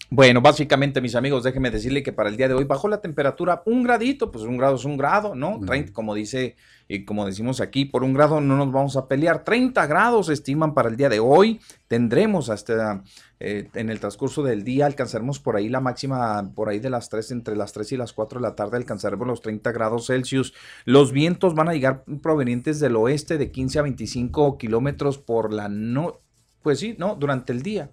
Bueno, 0.09 0.41
básicamente, 0.41 0.99
mis 0.99 1.15
amigos, 1.15 1.45
déjenme 1.45 1.71
decirle 1.71 2.03
que 2.03 2.11
para 2.11 2.27
el 2.27 2.35
día 2.35 2.49
de 2.49 2.53
hoy 2.53 2.65
bajó 2.65 2.89
la 2.89 2.99
temperatura 2.99 3.63
un 3.65 3.81
gradito, 3.81 4.29
pues 4.29 4.43
un 4.43 4.57
grado 4.57 4.75
es 4.75 4.83
un 4.83 4.97
grado, 4.97 5.35
¿no? 5.35 5.61
como 5.93 6.13
dice 6.13 6.57
y 6.93 7.05
como 7.05 7.25
decimos 7.25 7.59
aquí, 7.59 7.85
por 7.85 8.03
un 8.03 8.13
grado 8.13 8.39
no 8.39 8.55
nos 8.55 8.71
vamos 8.71 8.95
a 8.97 9.07
pelear. 9.07 9.43
30 9.43 9.87
grados 9.87 10.29
estiman 10.29 10.75
para 10.75 10.89
el 10.89 10.95
día 10.95 11.09
de 11.09 11.19
hoy. 11.19 11.59
Tendremos 11.87 12.51
hasta 12.51 13.03
eh, 13.39 13.67
en 13.73 13.89
el 13.89 13.99
transcurso 13.99 14.43
del 14.43 14.63
día, 14.63 14.85
alcanzaremos 14.85 15.39
por 15.39 15.55
ahí 15.55 15.69
la 15.69 15.79
máxima, 15.79 16.51
por 16.53 16.69
ahí 16.69 16.77
de 16.77 16.91
las 16.91 17.09
3, 17.09 17.31
entre 17.31 17.55
las 17.55 17.73
3 17.73 17.93
y 17.93 17.97
las 17.97 18.13
4 18.13 18.39
de 18.39 18.43
la 18.43 18.55
tarde, 18.55 18.77
alcanzaremos 18.77 19.25
los 19.25 19.41
30 19.41 19.71
grados 19.71 20.05
Celsius. 20.05 20.53
Los 20.85 21.11
vientos 21.11 21.55
van 21.55 21.69
a 21.69 21.73
llegar 21.73 22.03
provenientes 22.21 22.79
del 22.79 22.95
oeste 22.95 23.39
de 23.39 23.49
15 23.51 23.79
a 23.79 23.81
25 23.81 24.59
kilómetros 24.59 25.17
por 25.17 25.51
la 25.51 25.69
no, 25.69 26.21
pues 26.61 26.79
sí, 26.79 26.95
no, 26.99 27.15
durante 27.15 27.53
el 27.53 27.63
día, 27.63 27.89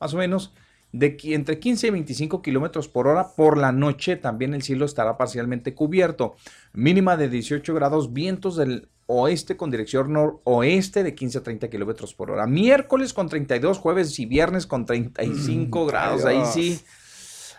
más 0.00 0.14
o 0.14 0.16
menos 0.16 0.54
de 0.98 1.16
entre 1.22 1.60
15 1.60 1.86
y 1.86 1.90
25 1.90 2.42
kilómetros 2.42 2.88
por 2.88 3.06
hora. 3.06 3.34
Por 3.36 3.56
la 3.56 3.70
noche 3.70 4.16
también 4.16 4.52
el 4.52 4.62
cielo 4.62 4.84
estará 4.84 5.16
parcialmente 5.16 5.74
cubierto. 5.74 6.34
Mínima 6.72 7.16
de 7.16 7.28
18 7.28 7.72
grados, 7.74 8.12
vientos 8.12 8.56
del 8.56 8.88
oeste 9.06 9.56
con 9.56 9.70
dirección 9.70 10.12
noroeste 10.12 11.02
de 11.04 11.14
15 11.14 11.38
a 11.38 11.42
30 11.42 11.70
kilómetros 11.70 12.14
por 12.14 12.32
hora. 12.32 12.46
Miércoles 12.46 13.14
con 13.14 13.28
32, 13.28 13.78
jueves 13.78 14.18
y 14.18 14.26
viernes 14.26 14.66
con 14.66 14.86
35 14.86 15.84
mm, 15.84 15.86
grados. 15.86 16.24
Ahí 16.24 16.42
sí. 16.52 16.80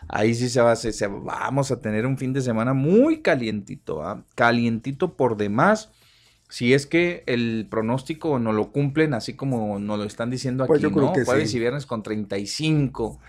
Ahí 0.07 0.34
sí 0.34 0.49
se 0.49 0.61
va, 0.61 0.76
se, 0.76 1.07
vamos 1.07 1.72
a 1.72 1.82
tener 1.82 2.06
un 2.06 2.18
fin 2.18 2.34
de 2.34 2.41
semana 2.41 2.74
muy 2.74 3.22
calientito, 3.22 4.02
¿ah? 4.02 4.26
calientito 4.34 5.16
por 5.16 5.38
demás 5.38 5.91
si 6.49 6.73
es 6.73 6.88
que 6.88 7.23
el 7.27 7.67
pronóstico 7.69 8.39
no 8.39 8.53
lo 8.53 8.71
cumplen 8.71 9.13
así 9.13 9.35
como 9.35 9.77
nos 9.77 9.99
lo 9.99 10.03
están 10.03 10.31
diciendo 10.31 10.65
pues 10.65 10.84
aquí, 10.84 10.93
¿no? 10.93 11.13
Jueves 11.13 11.53
y 11.53 11.59
viernes 11.59 11.85
con 11.85 12.01
35. 12.01 13.19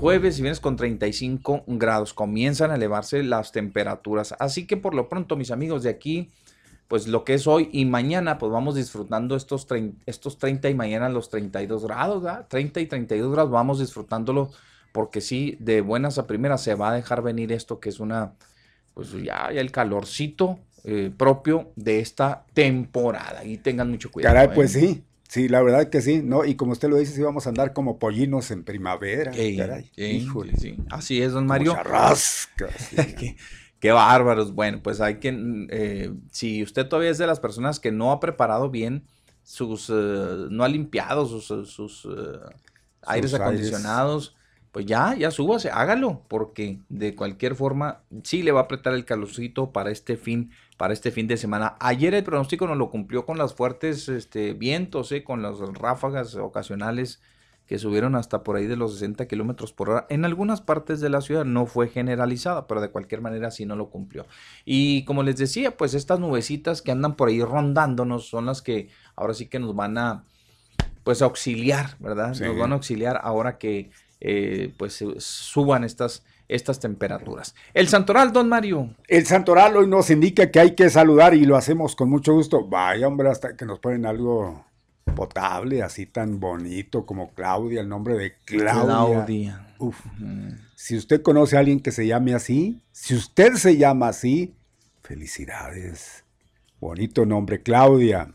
Jueves 0.00 0.38
y 0.38 0.42
viernes 0.42 0.60
con 0.60 0.76
35 0.76 1.64
grados. 1.66 2.14
Comienzan 2.14 2.70
a 2.70 2.76
elevarse 2.76 3.22
las 3.22 3.52
temperaturas. 3.52 4.34
Así 4.38 4.66
que 4.66 4.78
por 4.78 4.94
lo 4.94 5.10
pronto, 5.10 5.36
mis 5.36 5.50
amigos 5.50 5.82
de 5.82 5.90
aquí, 5.90 6.30
pues 6.88 7.06
lo 7.06 7.24
que 7.24 7.34
es 7.34 7.46
hoy 7.46 7.68
y 7.72 7.84
mañana, 7.84 8.38
pues 8.38 8.50
vamos 8.50 8.74
disfrutando 8.74 9.36
estos, 9.36 9.66
estos 10.06 10.38
30 10.38 10.70
y 10.70 10.74
mañana 10.74 11.10
los 11.10 11.28
32 11.28 11.84
grados, 11.84 12.22
¿verdad? 12.22 12.46
30 12.48 12.80
y 12.80 12.86
32 12.86 13.32
grados, 13.32 13.50
vamos 13.50 13.80
disfrutándolo 13.80 14.50
porque 14.92 15.20
sí, 15.20 15.58
de 15.60 15.82
buenas 15.82 16.16
a 16.16 16.26
primeras 16.26 16.62
se 16.62 16.74
va 16.74 16.90
a 16.90 16.94
dejar 16.94 17.22
venir 17.22 17.52
esto 17.52 17.80
que 17.80 17.90
es 17.90 18.00
una, 18.00 18.32
pues 18.94 19.12
ya, 19.12 19.52
ya 19.52 19.60
el 19.60 19.72
calorcito 19.72 20.58
eh, 20.84 21.12
propio 21.16 21.72
de 21.76 22.00
esta 22.00 22.44
temporada. 22.54 23.44
Y 23.44 23.58
tengan 23.58 23.90
mucho 23.90 24.10
cuidado. 24.10 24.34
Caray, 24.34 24.54
pues 24.54 24.74
¿eh? 24.76 24.80
sí. 24.80 25.04
Sí, 25.28 25.48
la 25.48 25.62
verdad 25.62 25.88
que 25.88 26.02
sí, 26.02 26.20
¿no? 26.22 26.44
Y 26.44 26.56
como 26.56 26.72
usted 26.72 26.90
lo 26.90 26.98
dice, 26.98 27.14
sí 27.14 27.22
vamos 27.22 27.46
a 27.46 27.48
andar 27.48 27.72
como 27.72 27.98
pollinos 27.98 28.50
en 28.50 28.64
primavera. 28.64 29.30
caray. 29.30 29.90
Híjole. 29.96 30.56
Sí. 30.56 30.76
Así 30.90 31.22
es, 31.22 31.32
don 31.32 31.46
Mario. 31.46 31.74
qué, 33.80 33.92
bárbaros. 33.92 34.54
Bueno, 34.54 34.80
pues 34.82 35.00
hay 35.00 35.20
que, 35.20 35.34
eh, 35.70 36.12
si 36.30 36.62
usted 36.62 36.86
todavía 36.86 37.10
es 37.10 37.16
de 37.16 37.26
las 37.26 37.40
personas 37.40 37.80
que 37.80 37.92
no 37.92 38.12
ha 38.12 38.20
preparado 38.20 38.68
bien 38.68 39.04
sus, 39.42 39.88
no 39.88 40.64
ha 40.64 40.68
limpiado 40.68 41.24
sus, 41.24 41.46
sus, 41.70 42.06
aires 43.02 43.32
acondicionados, 43.32 44.36
pues 44.72 44.86
ya, 44.86 45.14
ya 45.14 45.30
súbase, 45.30 45.70
hágalo, 45.70 46.22
porque 46.28 46.80
de 46.88 47.14
cualquier 47.14 47.54
forma 47.54 48.00
sí 48.24 48.42
le 48.42 48.52
va 48.52 48.60
a 48.60 48.62
apretar 48.64 48.94
el 48.94 49.04
calorcito 49.04 49.70
para 49.70 49.90
este 49.90 50.16
fin, 50.16 50.50
para 50.82 50.94
este 50.94 51.12
fin 51.12 51.28
de 51.28 51.36
semana. 51.36 51.76
Ayer 51.78 52.12
el 52.12 52.24
pronóstico 52.24 52.66
nos 52.66 52.76
lo 52.76 52.90
cumplió 52.90 53.24
con 53.24 53.38
los 53.38 53.54
fuertes 53.54 54.08
este, 54.08 54.52
vientos, 54.52 55.12
eh, 55.12 55.22
con 55.22 55.40
las 55.40 55.60
ráfagas 55.74 56.34
ocasionales 56.34 57.22
que 57.66 57.78
subieron 57.78 58.16
hasta 58.16 58.42
por 58.42 58.56
ahí 58.56 58.66
de 58.66 58.74
los 58.74 58.94
60 58.94 59.28
kilómetros 59.28 59.72
por 59.72 59.90
hora. 59.90 60.06
En 60.10 60.24
algunas 60.24 60.60
partes 60.60 61.00
de 61.00 61.08
la 61.08 61.20
ciudad 61.20 61.44
no 61.44 61.66
fue 61.66 61.86
generalizada, 61.86 62.66
pero 62.66 62.80
de 62.80 62.90
cualquier 62.90 63.20
manera 63.20 63.52
sí 63.52 63.64
no 63.64 63.76
lo 63.76 63.90
cumplió. 63.90 64.26
Y 64.64 65.04
como 65.04 65.22
les 65.22 65.36
decía, 65.36 65.76
pues 65.76 65.94
estas 65.94 66.18
nubecitas 66.18 66.82
que 66.82 66.90
andan 66.90 67.14
por 67.14 67.28
ahí 67.28 67.40
rondándonos 67.40 68.26
son 68.26 68.46
las 68.46 68.60
que 68.60 68.88
ahora 69.14 69.34
sí 69.34 69.46
que 69.46 69.60
nos 69.60 69.76
van 69.76 69.96
a 69.98 70.24
pues 71.04 71.22
auxiliar, 71.22 71.94
¿verdad? 72.00 72.34
Nos 72.40 72.58
van 72.58 72.72
a 72.72 72.74
auxiliar 72.74 73.20
ahora 73.22 73.56
que 73.56 73.92
eh, 74.18 74.74
pues 74.76 75.04
suban 75.18 75.84
estas, 75.84 76.24
estas 76.54 76.80
temperaturas. 76.80 77.54
El 77.74 77.88
santoral, 77.88 78.32
don 78.32 78.48
Mario. 78.48 78.94
El 79.08 79.26
santoral 79.26 79.76
hoy 79.76 79.86
nos 79.86 80.10
indica 80.10 80.50
que 80.50 80.60
hay 80.60 80.74
que 80.74 80.90
saludar 80.90 81.34
y 81.34 81.44
lo 81.44 81.56
hacemos 81.56 81.96
con 81.96 82.10
mucho 82.10 82.34
gusto. 82.34 82.66
Vaya, 82.66 83.08
hombre, 83.08 83.30
hasta 83.30 83.56
que 83.56 83.64
nos 83.64 83.78
ponen 83.78 84.06
algo 84.06 84.64
potable, 85.16 85.82
así 85.82 86.06
tan 86.06 86.40
bonito 86.40 87.04
como 87.06 87.32
Claudia, 87.34 87.80
el 87.80 87.88
nombre 87.88 88.16
de 88.16 88.34
Claudia. 88.44 88.82
Claudia. 88.84 89.74
Uf. 89.78 89.98
Si 90.76 90.96
usted 90.96 91.22
conoce 91.22 91.56
a 91.56 91.60
alguien 91.60 91.80
que 91.80 91.92
se 91.92 92.06
llame 92.06 92.34
así, 92.34 92.82
si 92.92 93.14
usted 93.14 93.54
se 93.54 93.76
llama 93.76 94.08
así, 94.08 94.54
felicidades. 95.02 96.24
Bonito 96.80 97.26
nombre, 97.26 97.62
Claudia. 97.62 98.34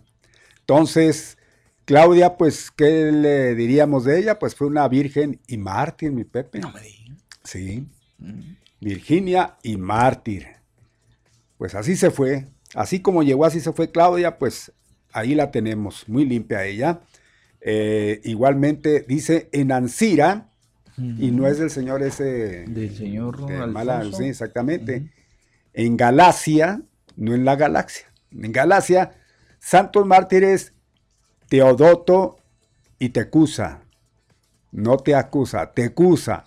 Entonces, 0.59 1.37
Claudia, 1.85 2.37
pues, 2.37 2.71
¿qué 2.71 3.11
le 3.11 3.55
diríamos 3.55 4.03
de 4.03 4.19
ella? 4.19 4.39
Pues 4.39 4.55
fue 4.55 4.67
una 4.67 4.87
virgen 4.87 5.39
y 5.47 5.57
mártir, 5.57 6.11
mi 6.11 6.23
Pepe. 6.23 6.59
No 6.59 6.71
me 6.71 6.81
digas. 6.81 7.17
Sí. 7.43 7.87
Virginia 8.79 9.57
y 9.63 9.77
mártir. 9.77 10.47
Pues 11.57 11.75
así 11.75 11.95
se 11.95 12.11
fue. 12.11 12.47
Así 12.75 12.99
como 13.01 13.23
llegó, 13.23 13.45
así 13.45 13.59
se 13.59 13.71
fue 13.73 13.91
Claudia, 13.91 14.37
pues 14.37 14.71
ahí 15.13 15.33
la 15.35 15.51
tenemos, 15.51 16.07
muy 16.07 16.25
limpia 16.25 16.65
ella. 16.65 16.99
Eh, 17.61 18.21
igualmente 18.23 19.05
dice 19.07 19.49
en 19.51 19.71
Ancira, 19.71 20.49
y 20.97 21.29
no 21.29 21.47
es 21.47 21.59
del 21.59 21.69
señor 21.69 22.01
ese. 22.01 22.65
Del 22.67 22.95
señor 22.95 23.45
de 23.45 23.67
Mala- 23.67 23.99
Alfonso. 23.99 24.17
sí, 24.17 24.25
exactamente. 24.29 25.11
En 25.73 25.95
Galacia, 25.95 26.81
no 27.15 27.35
en 27.35 27.45
la 27.45 27.55
galaxia. 27.55 28.07
En 28.31 28.51
Galacia, 28.51 29.11
santos 29.59 30.07
mártires 30.07 30.73
Teodoto 31.49 32.37
y 32.97 33.09
Tecusa. 33.09 33.81
No 34.71 34.97
te 34.97 35.13
acusa, 35.13 35.71
Tecusa. 35.71 36.45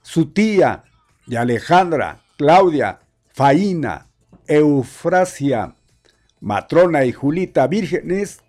Su 0.00 0.32
tía 0.32 0.84
y 1.32 1.36
Alejandra, 1.36 2.20
Claudia, 2.36 3.00
Faína, 3.30 4.06
Eufrasia, 4.46 5.74
Matrona 6.40 7.06
y 7.06 7.12
Julita 7.12 7.66
vírgenes. 7.68 8.42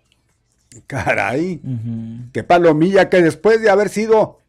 Caray, 0.86 1.62
qué 2.34 2.44
palomilla 2.44 3.08
que 3.08 3.22
después 3.22 3.62
de 3.62 3.70
haber 3.70 3.88
sido. 3.88 4.40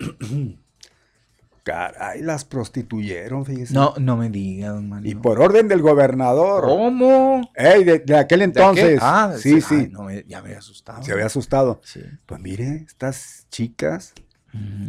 Caray, 1.62 2.22
las 2.22 2.44
prostituyeron, 2.44 3.46
fíjese. 3.46 3.72
No, 3.72 3.94
no 4.00 4.16
me 4.16 4.30
diga, 4.30 4.70
don 4.70 4.88
Mario. 4.88 5.08
Y 5.08 5.14
por 5.14 5.40
orden 5.40 5.68
del 5.68 5.80
gobernador. 5.80 6.64
¿Cómo? 6.64 7.52
Ey, 7.54 7.84
de, 7.84 8.00
de 8.00 8.16
aquel 8.16 8.40
¿De 8.40 8.46
entonces. 8.46 8.84
aquel? 8.84 8.98
Ah, 9.00 9.32
sí, 9.38 9.60
sí. 9.60 9.60
sí. 9.60 9.74
Ay, 9.76 9.88
no 9.92 10.10
ya 10.10 10.40
me 10.40 10.48
había 10.48 10.58
asustado. 10.58 11.04
Se 11.04 11.12
había 11.12 11.26
asustado. 11.26 11.80
Sí. 11.84 12.00
Pues 12.26 12.40
mire, 12.40 12.82
estas 12.84 13.46
chicas, 13.48 14.12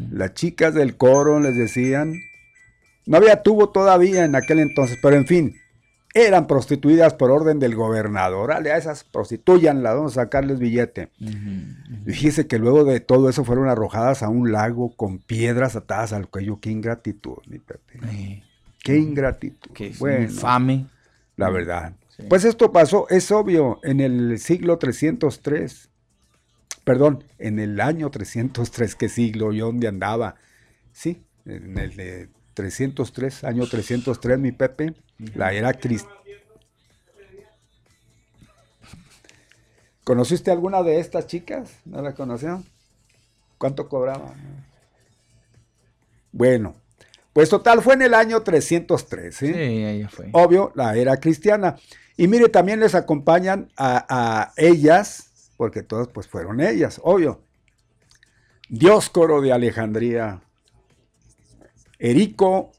las 0.09 0.33
chicas 0.33 0.73
del 0.73 0.97
coro 0.97 1.39
les 1.39 1.55
decían, 1.55 2.15
no 3.05 3.17
había 3.17 3.43
tubo 3.43 3.69
todavía 3.69 4.25
en 4.25 4.35
aquel 4.35 4.59
entonces, 4.59 4.97
pero 5.01 5.15
en 5.15 5.27
fin, 5.27 5.55
eran 6.13 6.47
prostituidas 6.47 7.13
por 7.13 7.31
orden 7.31 7.59
del 7.59 7.75
gobernador. 7.75 8.51
Ale, 8.51 8.71
a 8.71 8.77
esas 8.77 9.03
prostituyanlas, 9.03 9.95
vamos 9.95 10.17
a 10.17 10.23
sacarles 10.23 10.59
billete. 10.59 11.09
Fíjese 12.05 12.47
que 12.47 12.59
luego 12.59 12.83
de 12.83 12.99
todo 12.99 13.29
eso 13.29 13.45
fueron 13.45 13.69
arrojadas 13.69 14.23
a 14.23 14.29
un 14.29 14.51
lago 14.51 14.95
con 14.95 15.19
piedras 15.19 15.75
atadas 15.75 16.13
al 16.13 16.27
cuello. 16.27 16.59
Qué 16.59 16.69
ingratitud, 16.69 17.37
mi 17.47 17.59
Pepe. 17.59 18.43
Qué 18.83 18.97
ingratitud. 18.97 19.71
Que 19.71 19.87
es 19.87 19.99
Bueno, 19.99 20.23
infame. 20.23 20.87
La 21.37 21.49
verdad. 21.49 21.93
Pues 22.29 22.45
esto 22.45 22.71
pasó, 22.71 23.07
es 23.09 23.31
obvio, 23.31 23.79
en 23.83 23.99
el 23.99 24.37
siglo 24.37 24.77
303. 24.77 25.89
Perdón, 26.83 27.23
en 27.39 27.59
el 27.59 27.79
año 27.79 28.09
303, 28.09 28.95
¿qué 28.95 29.07
siglo? 29.09 29.53
¿Yo 29.53 29.67
dónde 29.67 29.87
andaba? 29.87 30.35
Sí, 30.91 31.23
en 31.45 31.77
el 31.77 31.95
de 31.95 32.29
303, 32.53 33.43
año 33.43 33.67
303, 33.67 34.39
mi 34.39 34.51
Pepe, 34.51 34.93
la 35.35 35.53
era 35.53 35.73
cristiana. 35.73 36.15
¿Conociste 40.03 40.51
alguna 40.51 40.83
de 40.83 40.99
estas 40.99 41.27
chicas? 41.27 41.71
¿No 41.85 42.01
la 42.01 42.13
conocieron? 42.13 42.65
¿Cuánto 43.57 43.87
cobraban? 43.87 44.33
Bueno, 46.31 46.75
pues 47.33 47.49
total 47.49 47.81
fue 47.81 47.93
en 47.93 48.01
el 48.01 48.13
año 48.13 48.41
303, 48.41 49.35
¿sí? 49.35 49.53
Sí, 49.53 50.07
fue. 50.09 50.29
Obvio, 50.33 50.71
la 50.75 50.95
era 50.95 51.17
cristiana. 51.17 51.77
Y 52.17 52.27
mire, 52.27 52.49
también 52.49 52.79
les 52.79 52.95
acompañan 52.95 53.71
a, 53.77 54.05
a 54.09 54.53
ellas, 54.57 55.51
porque 55.55 55.83
todas 55.83 56.07
pues 56.07 56.27
fueron 56.27 56.59
ellas, 56.59 56.99
obvio. 57.03 57.41
Dioscoro 58.69 59.41
de 59.41 59.53
Alejandría, 59.53 60.41
Erico 62.03 62.71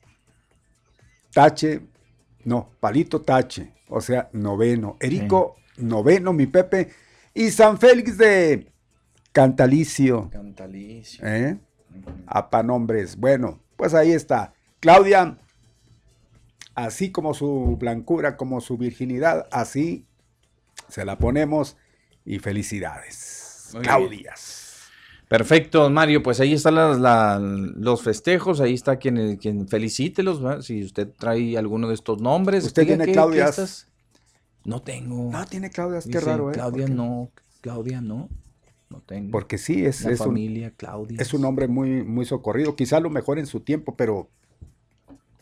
Tache, 1.32 1.80
no, 2.44 2.70
Palito 2.80 3.22
Tache, 3.22 3.72
o 3.88 4.00
sea, 4.00 4.28
noveno. 4.32 4.96
Erico, 4.98 5.54
noveno, 5.76 6.32
mi 6.32 6.46
Pepe. 6.48 6.90
Y 7.32 7.52
San 7.52 7.78
Félix 7.78 8.18
de 8.18 8.72
Cantalicio. 9.30 10.28
Cantalicio. 10.30 11.24
¿eh? 11.24 11.56
Apanombres. 12.26 13.16
Bueno, 13.16 13.60
pues 13.76 13.94
ahí 13.94 14.10
está. 14.10 14.54
Claudia, 14.80 15.38
así 16.74 17.12
como 17.12 17.32
su 17.32 17.76
blancura, 17.78 18.36
como 18.36 18.60
su 18.60 18.76
virginidad, 18.76 19.46
así 19.52 20.04
se 20.88 21.04
la 21.04 21.16
ponemos 21.16 21.76
y 22.24 22.40
felicidades. 22.40 23.70
Muy 23.72 23.82
Claudias. 23.82 24.61
Perfecto, 25.32 25.88
Mario. 25.88 26.22
Pues 26.22 26.40
ahí 26.40 26.52
están 26.52 26.74
las- 26.74 26.98
la- 26.98 27.38
los 27.40 28.02
festejos, 28.02 28.60
ahí 28.60 28.74
está 28.74 28.96
quien, 28.96 29.36
quien 29.38 29.66
felicítelos. 29.66 30.42
¿verdad? 30.42 30.60
Si 30.60 30.84
usted 30.84 31.09
trae 31.18 31.56
alguno 31.56 31.88
de 31.88 31.94
estos 31.94 32.20
nombres. 32.20 32.64
¿Usted 32.66 32.84
tiene 32.86 33.04
estas- 33.04 33.88
No 34.64 34.82
tengo. 34.82 35.32
No 35.32 35.44
tiene 35.46 35.70
Claudias, 35.70 36.06
qué 36.06 36.20
raro, 36.20 36.50
¿eh? 36.50 36.52
Claudia 36.52 36.82
¿Por 36.84 36.90
qué? 36.90 36.94
no, 36.94 37.30
Claudia 37.62 38.00
no. 38.02 38.28
No 38.90 39.00
tengo. 39.06 39.30
Porque 39.30 39.56
sí, 39.56 39.84
es, 39.86 40.04
La 40.04 40.10
es 40.12 40.20
un, 40.20 40.26
familia 40.26 40.70
Claudia. 40.76 41.16
es 41.18 41.32
un 41.32 41.46
hombre 41.46 41.66
muy, 41.66 42.04
muy 42.04 42.26
socorrido. 42.26 42.76
Quizá 42.76 43.00
lo 43.00 43.09
mejor 43.09 43.38
en 43.38 43.46
su 43.46 43.60
tiempo, 43.60 43.96
pero 43.96 44.28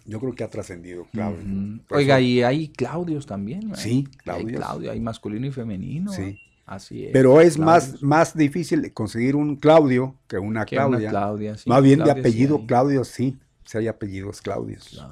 yo 0.07 0.21
creo 0.21 0.35
que 0.37 0.45
ha 0.45 0.49
trascendido, 0.51 1.07
Claudia. 1.13 1.45
Por 1.89 1.99
Oiga, 1.99 2.21
y 2.21 2.43
hay 2.43 2.69
Claudios 2.69 3.27
también. 3.27 3.71
¿verdad? 3.71 3.83
Sí, 3.83 4.05
Hay 4.09 4.17
Claudios. 4.23 4.61
Claudio, 4.61 4.93
hay 4.93 5.01
masculino 5.01 5.47
y 5.49 5.51
femenino. 5.51 6.13
Sí. 6.13 6.39
Así 6.71 7.07
es. 7.07 7.11
Pero 7.13 7.41
es 7.41 7.57
Claudios. 7.57 7.93
más, 7.93 8.03
más 8.03 8.37
difícil 8.37 8.93
conseguir 8.95 9.35
un 9.35 9.57
Claudio 9.57 10.15
que 10.29 10.39
una 10.39 10.65
Que 10.65 10.79
una 10.79 10.99
Claudia. 10.99 11.59
Sí, 11.59 11.69
más 11.69 11.83
bien 11.83 11.97
Claudia 11.97 12.15
de 12.15 12.21
apellido. 12.21 12.65
Claudio, 12.67 13.05
sí. 13.05 13.39
Si 13.65 13.77
hay 13.79 13.89
apellidos 13.89 14.41
Claudios. 14.41 15.05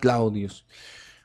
Claudios. 0.00 0.64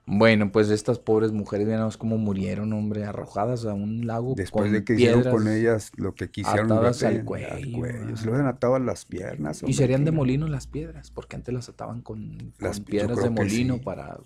Bueno, 0.07 0.51
pues 0.51 0.69
estas 0.71 0.97
pobres 0.97 1.31
mujeres, 1.31 1.67
veamos 1.67 1.95
cómo 1.95 2.17
murieron, 2.17 2.73
hombre, 2.73 3.05
arrojadas 3.05 3.65
a 3.65 3.73
un 3.73 4.07
lago 4.07 4.33
Después 4.35 4.63
con 4.63 4.73
de 4.73 4.83
que 4.83 4.93
hicieron 4.93 5.23
con 5.23 5.47
ellas 5.47 5.91
lo 5.95 6.15
que 6.15 6.29
quisieron. 6.29 6.71
atadas 6.71 7.03
al 7.03 7.13
Pepe, 7.17 7.25
cuello, 7.25 8.17
Se 8.17 8.25
lo 8.25 8.33
habían 8.33 8.47
atado 8.47 8.75
a 8.75 8.79
las 8.79 9.05
piernas. 9.05 9.63
Y 9.65 9.73
serían 9.73 10.03
de 10.03 10.11
molino 10.11 10.47
las 10.47 10.65
piedras, 10.65 11.11
porque 11.11 11.35
antes 11.35 11.53
las 11.53 11.69
ataban 11.69 12.01
con, 12.01 12.51
Las- 12.57 12.79
piedras 12.81 13.21
de 13.21 13.29
molino 13.29 13.75
sí. 13.75 13.79
para... 13.81 14.17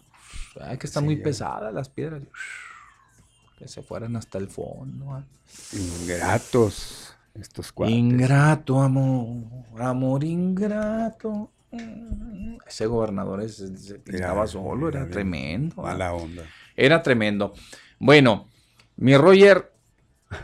Ay, 0.61 0.77
que 0.77 0.87
están 0.87 1.03
muy 1.03 1.17
ya. 1.17 1.23
pesadas 1.23 1.73
las 1.73 1.89
piedras. 1.89 2.23
Que 3.65 3.69
se 3.69 3.81
fueran 3.81 4.15
hasta 4.15 4.37
el 4.37 4.47
fondo. 4.47 5.11
ah. 5.11 5.23
Ingratos 5.73 7.15
estos 7.33 7.71
cuatro. 7.71 7.95
Ingrato, 7.95 8.79
amor, 8.79 9.41
amor 9.81 10.23
ingrato. 10.23 11.49
Mm, 11.71 12.57
Ese 12.67 12.85
gobernador 12.85 13.41
es- 13.41 13.55
se 13.75 13.95
pintaba 13.95 14.45
solo, 14.45 14.87
era, 14.89 14.99
era 15.01 15.09
tremendo. 15.09 15.81
Mala 15.81 16.09
ah. 16.09 16.13
onda. 16.13 16.43
Era 16.75 17.01
tremendo. 17.01 17.53
Bueno, 17.97 18.45
mi 18.97 19.17
Roger, 19.17 19.73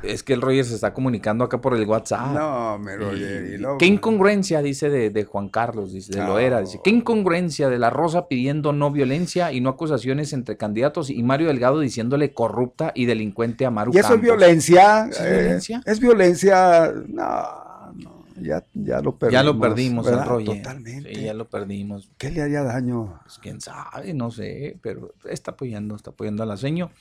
es 0.04 0.24
que 0.24 0.34
el 0.34 0.42
Roger 0.42 0.66
se 0.66 0.76
está 0.76 0.94
comunicando 0.94 1.44
acá 1.44 1.62
por 1.62 1.76
el 1.76 1.86
WhatsApp. 1.86 2.34
No, 2.34 2.80
me 2.80 2.96
Roger, 2.98 3.60
y 3.60 3.78
Qué 3.78 3.86
incongruencia, 3.86 4.62
dice 4.62 4.90
de, 4.90 5.10
de 5.10 5.24
Juan 5.24 5.50
Carlos, 5.50 5.94
dice, 5.94 6.14
de 6.14 6.20
No. 6.20 6.28
Loera, 6.28 6.62
dice, 6.62 6.80
qué 6.84 6.90
incongruencia 6.90 7.70
de 7.70 7.80
la 7.80 7.90
Rosa 7.90 8.28
pidiendo 8.28 8.74
no 8.74 8.92
violencia 8.92 9.52
y 9.52 9.62
no 9.62 9.70
acusaciones 9.70 10.34
entre 10.34 10.58
candidatos 10.58 11.10
y 11.10 11.22
Mario 11.24 11.48
Delgado 11.48 11.80
diciéndole 11.80 12.34
corrupta 12.34 12.92
y 12.96 13.06
delincuente 13.06 13.66
a 13.66 13.72
Maru 13.72 13.92
Y 13.94 13.98
eso 13.98 14.16
es 14.16 14.22
violencia. 14.22 15.08
¿Es 15.10 15.20
eh, 15.20 15.40
violencia? 15.40 15.82
Es 15.86 16.00
violencia. 16.00 16.94
No, 17.08 17.94
no, 17.94 18.26
ya, 18.42 18.66
ya 18.74 19.02
lo 19.02 19.18
perdimos. 19.18 19.34
Ya 19.34 19.44
lo 19.44 19.60
perdimos, 19.60 20.08
el. 20.08 20.26
Roger. 20.26 20.58
Totalmente. 20.58 21.16
Sí, 21.16 21.24
ya 21.24 21.34
lo 21.34 21.50
perdimos. 21.50 22.10
¿Qué 22.18 22.32
le 22.32 22.42
haría 22.42 22.64
daño? 22.64 23.20
Pues 23.24 23.38
quién 23.40 23.62
sabe, 23.62 24.14
no 24.14 24.32
sé, 24.32 24.78
pero 24.82 25.14
está 25.30 25.52
apoyando, 25.52 25.96
está 25.96 26.12
apoyando 26.12 26.44
a 26.44 26.46
la 26.46 26.58
seño. 26.58 26.92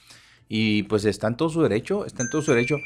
Y 0.52 0.82
pues 0.82 1.04
está 1.04 1.28
en 1.28 1.36
todo 1.36 1.48
su 1.48 1.62
derecho, 1.62 2.04
está 2.04 2.24
en 2.24 2.28
todo 2.30 2.42
su 2.42 2.50
derecho. 2.50 2.76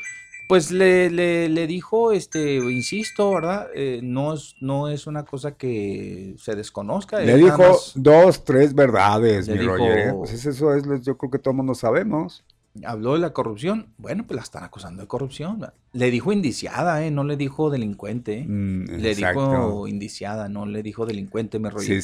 Pues 0.46 0.70
le, 0.70 1.08
le, 1.08 1.48
le 1.48 1.66
dijo, 1.66 2.12
este, 2.12 2.56
insisto, 2.56 3.32
¿verdad? 3.32 3.68
Eh, 3.74 4.00
no, 4.02 4.34
es, 4.34 4.54
no 4.60 4.88
es 4.88 5.06
una 5.06 5.24
cosa 5.24 5.56
que 5.56 6.34
se 6.38 6.54
desconozca. 6.54 7.18
Le 7.20 7.36
dijo 7.38 7.56
más- 7.56 7.92
dos, 7.94 8.44
tres 8.44 8.74
verdades, 8.74 9.48
Le 9.48 9.54
mi 9.54 9.60
dijo- 9.60 9.76
Roger. 9.78 9.98
¿eh? 10.08 10.12
Pues 10.12 10.34
es- 10.34 10.44
eso 10.44 10.74
es, 10.74 10.84
yo 11.02 11.16
creo 11.16 11.30
que 11.30 11.38
todo 11.38 11.52
el 11.52 11.56
mundo 11.56 11.74
sabemos. 11.74 12.44
habló 12.84 13.12
de 13.14 13.20
la 13.20 13.30
corrupción. 13.32 13.86
Bueno, 13.98 14.24
pues 14.26 14.34
la 14.36 14.42
están 14.42 14.64
acusando 14.64 15.00
de 15.00 15.06
corrupción. 15.06 15.64
Le 15.92 16.10
dijo 16.10 16.32
indiciada, 16.32 17.06
¿eh? 17.06 17.10
No 17.12 17.22
le 17.22 17.36
dijo 17.36 17.70
delincuente. 17.70 18.40
¿eh? 18.40 18.44
Mm, 18.48 18.96
le 18.98 19.14
dijo 19.14 19.86
indiciada, 19.86 20.48
no 20.48 20.66
le 20.66 20.82
dijo 20.82 21.06
delincuente, 21.06 21.60
me 21.60 21.70
rollo. 21.70 21.86
Sí, 21.86 22.00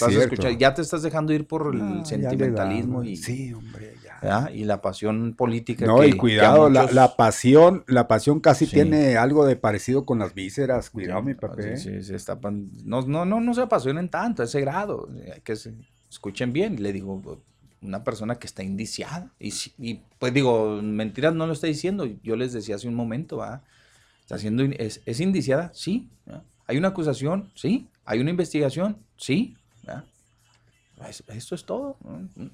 ya 0.58 0.72
te 0.72 0.80
estás 0.80 1.02
dejando 1.02 1.32
ir 1.32 1.46
por 1.46 1.74
el 1.74 1.80
Ah, 1.82 2.04
sentimentalismo 2.04 3.02
y, 3.02 3.16
Sí, 3.16 3.52
hombre, 3.52 3.94
ya. 4.02 4.09
¿Verdad? 4.22 4.50
y 4.50 4.64
la 4.64 4.82
pasión 4.82 5.34
política. 5.34 5.86
No, 5.86 5.98
que- 6.00 6.08
y 6.08 6.12
cuidado, 6.12 6.68
la, 6.70 6.82
muchos- 6.82 6.94
la 6.94 7.16
pasión, 7.16 7.84
la 7.86 8.06
pasión 8.08 8.40
casi 8.40 8.66
Sí. 8.66 8.72
tiene 8.72 9.16
algo 9.16 9.46
de 9.46 9.56
parecido 9.56 10.04
con 10.04 10.18
las 10.18 10.34
vísceras. 10.34 10.90
Cuidado, 10.90 11.22
mi. 11.22 11.34
Sí, 11.34 11.76
sí, 11.76 12.02
se 12.02 12.16
estapan- 12.16 12.70
no, 12.84 13.02
no, 13.02 13.24
no, 13.24 13.40
no 13.40 13.54
se 13.54 13.62
apasionen 13.62 14.08
tanto 14.08 14.42
a 14.42 14.44
ese 14.44 14.60
grado. 14.60 15.08
Que 15.44 15.56
se- 15.56 15.74
escuchen 16.10 16.52
bien. 16.52 16.82
Le 16.82 16.92
digo, 16.92 17.40
una 17.82 18.04
persona 18.04 18.34
que 18.34 18.46
está 18.46 18.62
indiciada. 18.62 19.30
Y, 19.38 19.52
si- 19.52 19.72
y, 19.78 20.00
pues 20.18 20.34
digo, 20.34 20.80
mentiras 20.82 21.34
no 21.34 21.46
lo 21.46 21.52
está 21.54 21.66
diciendo. 21.66 22.06
Yo 22.22 22.36
les 22.36 22.52
decía 22.52 22.74
hace 22.76 22.88
un 22.88 22.94
momento, 22.94 23.38
¿va? 23.38 23.62
Está 24.20 24.36
siendo, 24.38 24.62
es, 24.64 25.00
es 25.06 25.20
indiciada, 25.20 25.70
sí. 25.74 26.08
¿verdad? 26.26 26.42
Hay 26.66 26.76
una 26.78 26.88
acusación, 26.88 27.50
sí. 27.54 27.88
Hay 28.04 28.20
una 28.20 28.30
investigación, 28.30 28.98
sí. 29.16 29.56
¿verdad? 29.84 30.04
Es- 31.08 31.24
Esto 31.28 31.54
es 31.54 31.64
todo. 31.64 31.96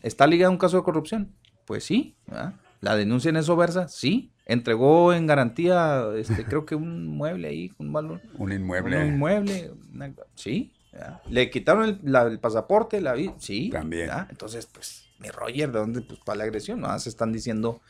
¿Está 0.03 0.27
ligado 0.29 0.51
a 0.51 0.53
un 0.53 0.59
caso 0.59 0.77
de 0.77 0.85
corrupción? 0.85 1.33
Pues 1.67 1.85
sí. 1.85 2.15
¿verdad? 2.27 2.55
¿La 2.81 2.97
denuncia 2.97 3.29
en 3.29 3.37
eso 3.37 3.57
versa? 3.57 3.89
Sí. 3.89 4.33
¿Entregó 4.47 5.13
en 5.13 5.27
garantía, 5.27 6.05
este, 6.17 6.45
creo 6.45 6.65
que 6.65 6.75
un 6.77 7.07
mueble 7.09 7.49
ahí, 7.49 7.73
un 7.79 7.93
valor? 7.93 8.21
Un 8.39 8.53
inmueble. 8.53 8.97
Un 8.99 9.07
inmueble, 9.15 9.73
una- 9.93 10.13
sí. 10.35 10.73
¿verdad? 10.93 11.21
¿Le 11.29 11.51
quitaron 11.51 11.85
el, 11.85 11.99
la- 12.05 12.23
el 12.23 12.39
pasaporte? 12.39 13.01
La, 13.01 13.13
vi- 13.15 13.33
sí. 13.39 13.71
También. 13.71 14.07
¿verdad? 14.07 14.29
Entonces, 14.31 14.67
pues, 14.67 15.09
mi 15.19 15.29
Roger, 15.31 15.73
¿de 15.73 15.79
dónde? 15.79 16.01
Pues 16.03 16.21
para 16.25 16.39
la 16.39 16.45
agresión, 16.45 16.81
¿no? 16.81 16.97
Se 16.99 17.09
están 17.09 17.33
diciendo 17.33 17.81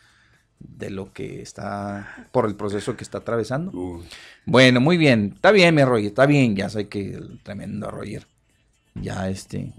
de 0.59 0.89
lo 0.89 1.13
que 1.13 1.43
está, 1.43 2.29
por 2.33 2.47
el 2.47 2.55
proceso 2.57 2.97
que 2.97 3.05
está 3.05 3.19
atravesando. 3.19 3.73
Bueno, 4.47 4.81
muy 4.81 4.97
bien. 4.97 5.33
Está 5.35 5.51
bien, 5.53 5.75
mi 5.75 5.85
Roger, 5.85 6.07
está 6.07 6.25
bien. 6.25 6.57
Ya 6.57 6.71
sé 6.71 6.89
que 6.89 7.11
el 7.11 7.41
tremendo 7.43 7.91
Roger. 7.91 8.27
Ya 8.95 9.29
este, 9.29 9.75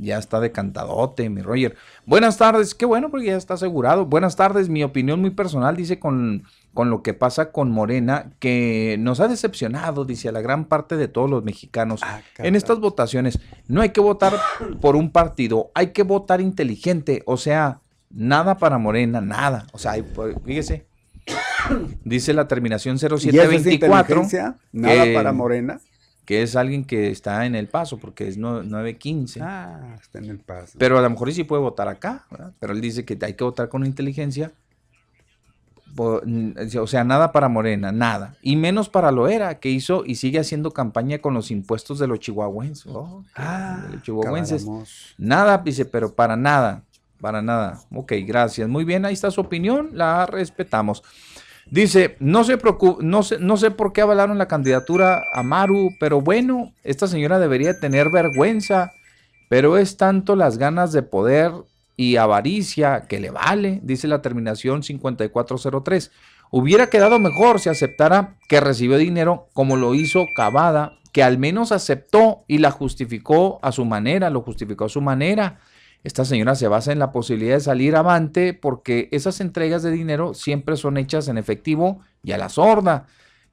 ya 0.00 0.18
está 0.18 0.40
decantadote, 0.40 1.28
mi 1.28 1.42
Roger. 1.42 1.76
Buenas 2.06 2.38
tardes, 2.38 2.74
qué 2.74 2.86
bueno 2.86 3.10
porque 3.10 3.26
ya 3.26 3.36
está 3.36 3.54
asegurado. 3.54 4.06
Buenas 4.06 4.36
tardes, 4.36 4.68
mi 4.68 4.82
opinión 4.82 5.20
muy 5.20 5.30
personal, 5.30 5.76
dice 5.76 5.98
con, 5.98 6.44
con 6.74 6.90
lo 6.90 7.02
que 7.02 7.14
pasa 7.14 7.52
con 7.52 7.70
Morena, 7.70 8.30
que 8.38 8.96
nos 8.98 9.20
ha 9.20 9.28
decepcionado, 9.28 10.04
dice 10.04 10.28
a 10.28 10.32
la 10.32 10.40
gran 10.40 10.64
parte 10.64 10.96
de 10.96 11.08
todos 11.08 11.28
los 11.28 11.44
mexicanos. 11.44 12.00
en 12.38 12.56
estas 12.56 12.80
votaciones 12.80 13.38
no 13.68 13.80
hay 13.82 13.90
que 13.90 14.00
votar 14.00 14.34
por 14.80 14.96
un 14.96 15.10
partido, 15.12 15.70
hay 15.74 15.88
que 15.88 16.02
votar 16.02 16.40
inteligente, 16.40 17.22
o 17.26 17.36
sea, 17.36 17.80
nada 18.10 18.56
para 18.56 18.78
Morena, 18.78 19.20
nada. 19.20 19.66
O 19.72 19.78
sea, 19.78 19.92
hay- 19.92 20.02
pues, 20.02 20.34
fíjese. 20.44 20.86
Dice 22.04 22.32
la 22.32 22.48
terminación 22.48 22.94
¿Y 22.94 22.98
esa 22.98 23.14
es 23.14 23.20
0724. 23.22 24.00
inteligencia? 24.22 24.56
¿Nada 24.72 25.04
que- 25.04 25.14
para 25.14 25.32
Morena? 25.32 25.78
Que 26.30 26.42
es 26.42 26.54
alguien 26.54 26.84
que 26.84 27.10
está 27.10 27.44
en 27.44 27.56
el 27.56 27.66
paso, 27.66 27.98
porque 27.98 28.28
es 28.28 28.36
no- 28.36 28.62
915. 28.62 29.40
Ah, 29.42 29.96
está 30.00 30.20
en 30.20 30.26
el 30.26 30.38
paso. 30.38 30.78
Pero 30.78 30.96
a 30.96 31.02
lo 31.02 31.10
mejor 31.10 31.32
sí 31.32 31.42
puede 31.42 31.60
votar 31.60 31.88
acá, 31.88 32.24
¿verdad? 32.30 32.52
Pero 32.60 32.72
él 32.72 32.80
dice 32.80 33.04
que 33.04 33.18
hay 33.20 33.34
que 33.34 33.42
votar 33.42 33.68
con 33.68 33.84
inteligencia. 33.84 34.52
O 35.96 36.86
sea, 36.86 37.02
nada 37.02 37.32
para 37.32 37.48
Morena, 37.48 37.90
nada. 37.90 38.36
Y 38.42 38.54
menos 38.54 38.88
para 38.88 39.10
Loera, 39.10 39.58
que 39.58 39.70
hizo 39.70 40.04
y 40.06 40.14
sigue 40.14 40.38
haciendo 40.38 40.70
campaña 40.70 41.18
con 41.18 41.34
los 41.34 41.50
impuestos 41.50 41.98
de 41.98 42.06
los 42.06 42.20
chihuahuenses. 42.20 42.86
Oh, 42.94 43.24
que- 43.34 43.42
de 43.88 43.94
los 43.94 44.02
chihuahuenses. 44.04 44.66
Nada, 45.18 45.58
dice, 45.58 45.84
pero 45.84 46.14
para 46.14 46.36
nada, 46.36 46.84
para 47.20 47.42
nada. 47.42 47.80
Ok, 47.92 48.12
gracias. 48.24 48.68
Muy 48.68 48.84
bien, 48.84 49.04
ahí 49.04 49.14
está 49.14 49.32
su 49.32 49.40
opinión, 49.40 49.90
la 49.94 50.26
respetamos. 50.26 51.02
Dice, 51.66 52.16
no 52.20 52.44
se 52.44 52.58
preocupe, 52.58 53.04
no 53.04 53.22
sé, 53.22 53.38
no 53.38 53.56
sé 53.56 53.70
por 53.70 53.92
qué 53.92 54.00
avalaron 54.00 54.38
la 54.38 54.48
candidatura 54.48 55.22
a 55.32 55.42
Maru, 55.42 55.90
pero 56.00 56.20
bueno, 56.20 56.72
esta 56.82 57.06
señora 57.06 57.38
debería 57.38 57.78
tener 57.78 58.10
vergüenza, 58.10 58.92
pero 59.48 59.78
es 59.78 59.96
tanto 59.96 60.36
las 60.36 60.58
ganas 60.58 60.92
de 60.92 61.02
poder 61.02 61.52
y 61.96 62.16
avaricia 62.16 63.02
que 63.08 63.20
le 63.20 63.30
vale, 63.30 63.80
dice 63.82 64.08
la 64.08 64.22
terminación 64.22 64.82
5403. 64.82 66.10
Hubiera 66.50 66.88
quedado 66.88 67.18
mejor 67.18 67.60
si 67.60 67.68
aceptara 67.68 68.36
que 68.48 68.58
recibió 68.58 68.96
dinero 68.96 69.48
como 69.52 69.76
lo 69.76 69.94
hizo 69.94 70.24
Cavada, 70.34 70.94
que 71.12 71.22
al 71.22 71.38
menos 71.38 71.72
aceptó 71.72 72.44
y 72.48 72.58
la 72.58 72.70
justificó 72.70 73.58
a 73.62 73.70
su 73.70 73.84
manera, 73.84 74.30
lo 74.30 74.40
justificó 74.42 74.86
a 74.86 74.88
su 74.88 75.00
manera. 75.00 75.60
Esta 76.02 76.24
señora 76.24 76.54
se 76.54 76.66
basa 76.68 76.92
en 76.92 76.98
la 76.98 77.12
posibilidad 77.12 77.56
de 77.56 77.60
salir 77.60 77.94
avante 77.94 78.54
porque 78.54 79.08
esas 79.12 79.40
entregas 79.40 79.82
de 79.82 79.90
dinero 79.90 80.32
siempre 80.34 80.76
son 80.76 80.96
hechas 80.96 81.28
en 81.28 81.36
efectivo 81.38 82.00
y 82.22 82.32
a 82.32 82.38
la 82.38 82.48
sorda. 82.48 83.06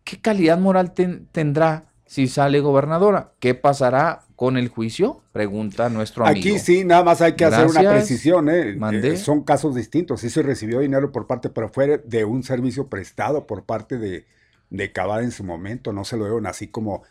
¿Qué 0.03 0.22
calidad 0.22 0.57
moral 0.57 0.94
ten- 0.94 1.28
tendrá 1.34 1.86
si 2.06 2.28
sale 2.30 2.61
gobernadora? 2.61 3.34
¿Qué 3.40 3.53
pasará 3.53 4.22
con 4.38 4.56
el 4.56 4.69
juicio? 4.69 5.22
Pregunta 5.34 5.90
nuestro 5.90 6.26
amigo. 6.26 6.40
Aquí 6.40 6.57
sí, 6.60 6.86
nada 6.86 7.03
más 7.03 7.22
hay 7.22 7.34
que 7.36 7.44
hacer 7.44 7.65
una 7.68 7.82
precisión. 7.91 8.48
¿eh? 8.49 8.76
Mandé. 8.78 9.14
Eh, 9.14 9.18
son 9.18 9.44
casos 9.44 9.76
distintos. 9.76 10.22
Sí 10.22 10.30
se 10.30 10.41
recibió 10.41 10.80
dinero 10.80 11.11
por 11.11 11.28
parte, 11.28 11.49
pero 11.49 11.68
fue 11.68 11.98
de 12.06 12.24
un 12.24 12.44
servicio 12.44 12.88
prestado 12.88 13.45
por 13.45 13.65
parte 13.65 13.98
de, 13.98 14.26
de 14.69 14.91
Cavada 14.94 15.24
en 15.24 15.32
su 15.32 15.44
momento. 15.44 15.91
No 15.91 16.06
se 16.06 16.15
lo 16.15 16.24
dieron 16.24 16.45
así 16.45 16.68
como 16.68 17.03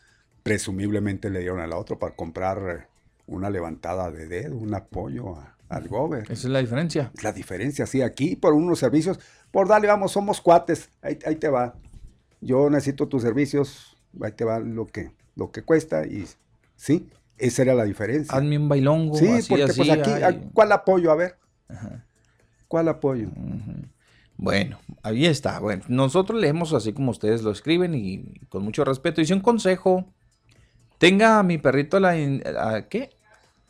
presumiblemente 0.42 1.28
le 1.28 1.40
dieron 1.40 1.60
al 1.60 1.72
otro 1.72 1.98
para 1.98 2.14
comprar 2.14 2.58
eh, 2.70 2.86
una 3.26 3.50
levantada 3.50 4.10
de 4.10 4.26
dedo, 4.28 4.56
un 4.56 4.74
apoyo 4.74 5.36
a- 5.36 5.56
al 5.68 5.88
gober. 5.88 6.22
Esa 6.24 6.32
es 6.32 6.44
la 6.44 6.60
diferencia. 6.60 7.10
Es 7.16 7.22
la 7.24 7.32
diferencia, 7.32 7.86
sí, 7.86 8.02
aquí 8.02 8.36
por 8.36 8.52
unos 8.54 8.78
servicios, 8.78 9.18
por 9.50 9.68
dale, 9.68 9.88
vamos, 9.88 10.12
somos 10.12 10.40
cuates, 10.40 10.90
ahí, 11.02 11.18
ahí 11.26 11.36
te 11.36 11.48
va. 11.48 11.74
Yo 12.40 12.70
necesito 12.70 13.08
tus 13.08 13.22
servicios, 13.22 13.96
ahí 14.22 14.32
te 14.32 14.44
va 14.44 14.60
lo 14.60 14.86
que, 14.86 15.10
lo 15.34 15.50
que 15.50 15.62
cuesta 15.62 16.06
y 16.06 16.24
sí, 16.76 17.08
esa 17.38 17.62
era 17.62 17.74
la 17.74 17.84
diferencia. 17.84 18.36
Hazme 18.36 18.58
un 18.58 18.68
bailongo. 18.68 19.16
Sí, 19.16 19.26
así, 19.28 19.48
porque 19.48 19.64
así, 19.64 19.76
pues 19.80 19.90
aquí, 19.90 20.10
ay. 20.10 20.22
¿a- 20.22 20.40
¿cuál 20.52 20.72
apoyo? 20.72 21.10
A 21.10 21.16
ver. 21.16 21.36
¿Cuál 22.68 22.88
apoyo? 22.88 23.28
Bueno, 24.36 24.78
ahí 25.02 25.24
está. 25.26 25.58
Bueno, 25.60 25.82
nosotros 25.88 26.40
leemos 26.40 26.72
así 26.74 26.92
como 26.92 27.10
ustedes 27.10 27.42
lo 27.42 27.50
escriben 27.50 27.94
y 27.94 28.40
con 28.48 28.62
mucho 28.62 28.84
respeto. 28.84 29.20
Dice 29.20 29.34
un 29.34 29.40
consejo. 29.40 30.04
Tenga 30.98 31.38
a 31.38 31.42
mi 31.42 31.58
perrito 31.58 31.96
a 31.96 32.00
la... 32.00 32.10
a- 32.10 32.88
¿Qué? 32.88 33.10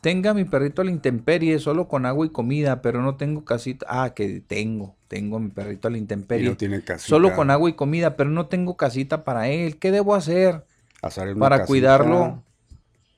Tenga 0.07 0.29
a 0.29 0.33
mi 0.33 0.45
perrito 0.45 0.81
a 0.81 0.85
la 0.85 0.91
intemperie 0.91 1.59
solo 1.59 1.89
con 1.89 2.05
agua 2.05 2.25
y 2.25 2.29
comida, 2.29 2.81
pero 2.81 3.01
no 3.01 3.17
tengo 3.17 3.43
casita. 3.43 3.85
Ah, 3.89 4.13
que 4.13 4.39
tengo. 4.39 4.95
Tengo 5.09 5.35
a 5.35 5.39
mi 5.41 5.49
perrito 5.49 5.89
a 5.89 5.91
la 5.91 5.97
intemperie. 5.97 6.45
Y 6.45 6.49
no 6.51 6.55
tiene 6.55 6.81
casita. 6.81 7.09
Solo 7.09 7.35
con 7.35 7.51
agua 7.51 7.69
y 7.69 7.73
comida, 7.73 8.15
pero 8.15 8.29
no 8.29 8.45
tengo 8.45 8.77
casita 8.77 9.25
para 9.25 9.49
él. 9.49 9.75
¿Qué 9.79 9.91
debo 9.91 10.15
hacer 10.15 10.63
Hacer 11.01 11.31
una 11.31 11.39
para 11.39 11.57
casita. 11.57 11.67
cuidarlo 11.67 12.41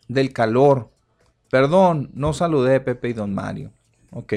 del 0.08 0.34
calor? 0.34 0.90
Perdón, 1.52 2.10
no 2.16 2.34
saludé 2.34 2.80
Pepe 2.80 3.10
y 3.10 3.14
Don 3.14 3.36
Mario. 3.36 3.72
Ok. 4.10 4.34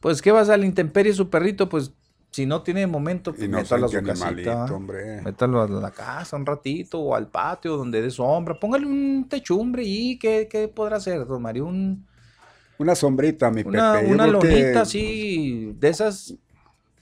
Pues, 0.00 0.22
¿qué 0.22 0.32
vas 0.32 0.48
a 0.48 0.56
la 0.56 0.66
intemperie 0.66 1.12
su 1.12 1.30
perrito? 1.30 1.68
Pues, 1.68 1.92
si 2.34 2.46
no 2.46 2.62
tiene 2.62 2.84
momento, 2.88 3.32
pues, 3.32 3.48
no 3.48 3.58
métalo 3.58 3.86
a 3.86 3.88
su 3.88 4.02
casita. 4.02 4.64
hombre. 4.64 5.22
Métalo 5.22 5.62
a 5.62 5.68
la 5.68 5.92
casa 5.92 6.34
un 6.34 6.44
ratito 6.44 6.98
o 6.98 7.14
al 7.14 7.28
patio 7.28 7.76
donde 7.76 8.02
dé 8.02 8.10
sombra. 8.10 8.58
Póngale 8.58 8.86
un 8.86 9.28
techumbre 9.28 9.84
y 9.84 10.18
¿qué, 10.18 10.48
qué 10.50 10.66
podrá 10.66 10.96
hacer, 10.96 11.24
Don 11.26 11.40
Mario? 11.40 11.66
Un, 11.66 12.04
Una 12.78 12.96
sombrita, 12.96 13.52
mi 13.52 13.62
una, 13.62 13.92
Pepe. 13.92 14.08
Yo 14.08 14.14
una 14.14 14.24
que- 14.24 14.32
lonita 14.32 14.80
así, 14.80 15.76
de 15.78 15.88
esas, 15.88 16.34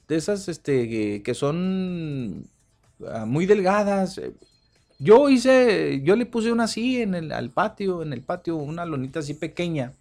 de 0.07 0.17
esas 0.17 0.49
este, 0.51 0.87
que, 0.87 1.23
que 1.23 1.33
son 1.33 2.47
ah, 3.11 3.25
muy 3.25 3.47
delgadas. 3.47 4.21
Yo 4.99 5.31
hice, 5.31 6.03
yo 6.05 6.15
le 6.15 6.27
puse 6.27 6.53
una 6.53 6.65
así 6.65 7.01
en 7.01 7.15
el, 7.15 7.33
al 7.33 7.49
patio, 7.49 8.03
en 8.03 8.13
el 8.13 8.21
patio, 8.21 8.57
una 8.57 8.85
lonita 8.85 9.21
así 9.21 9.33
pequeña. 9.33 9.95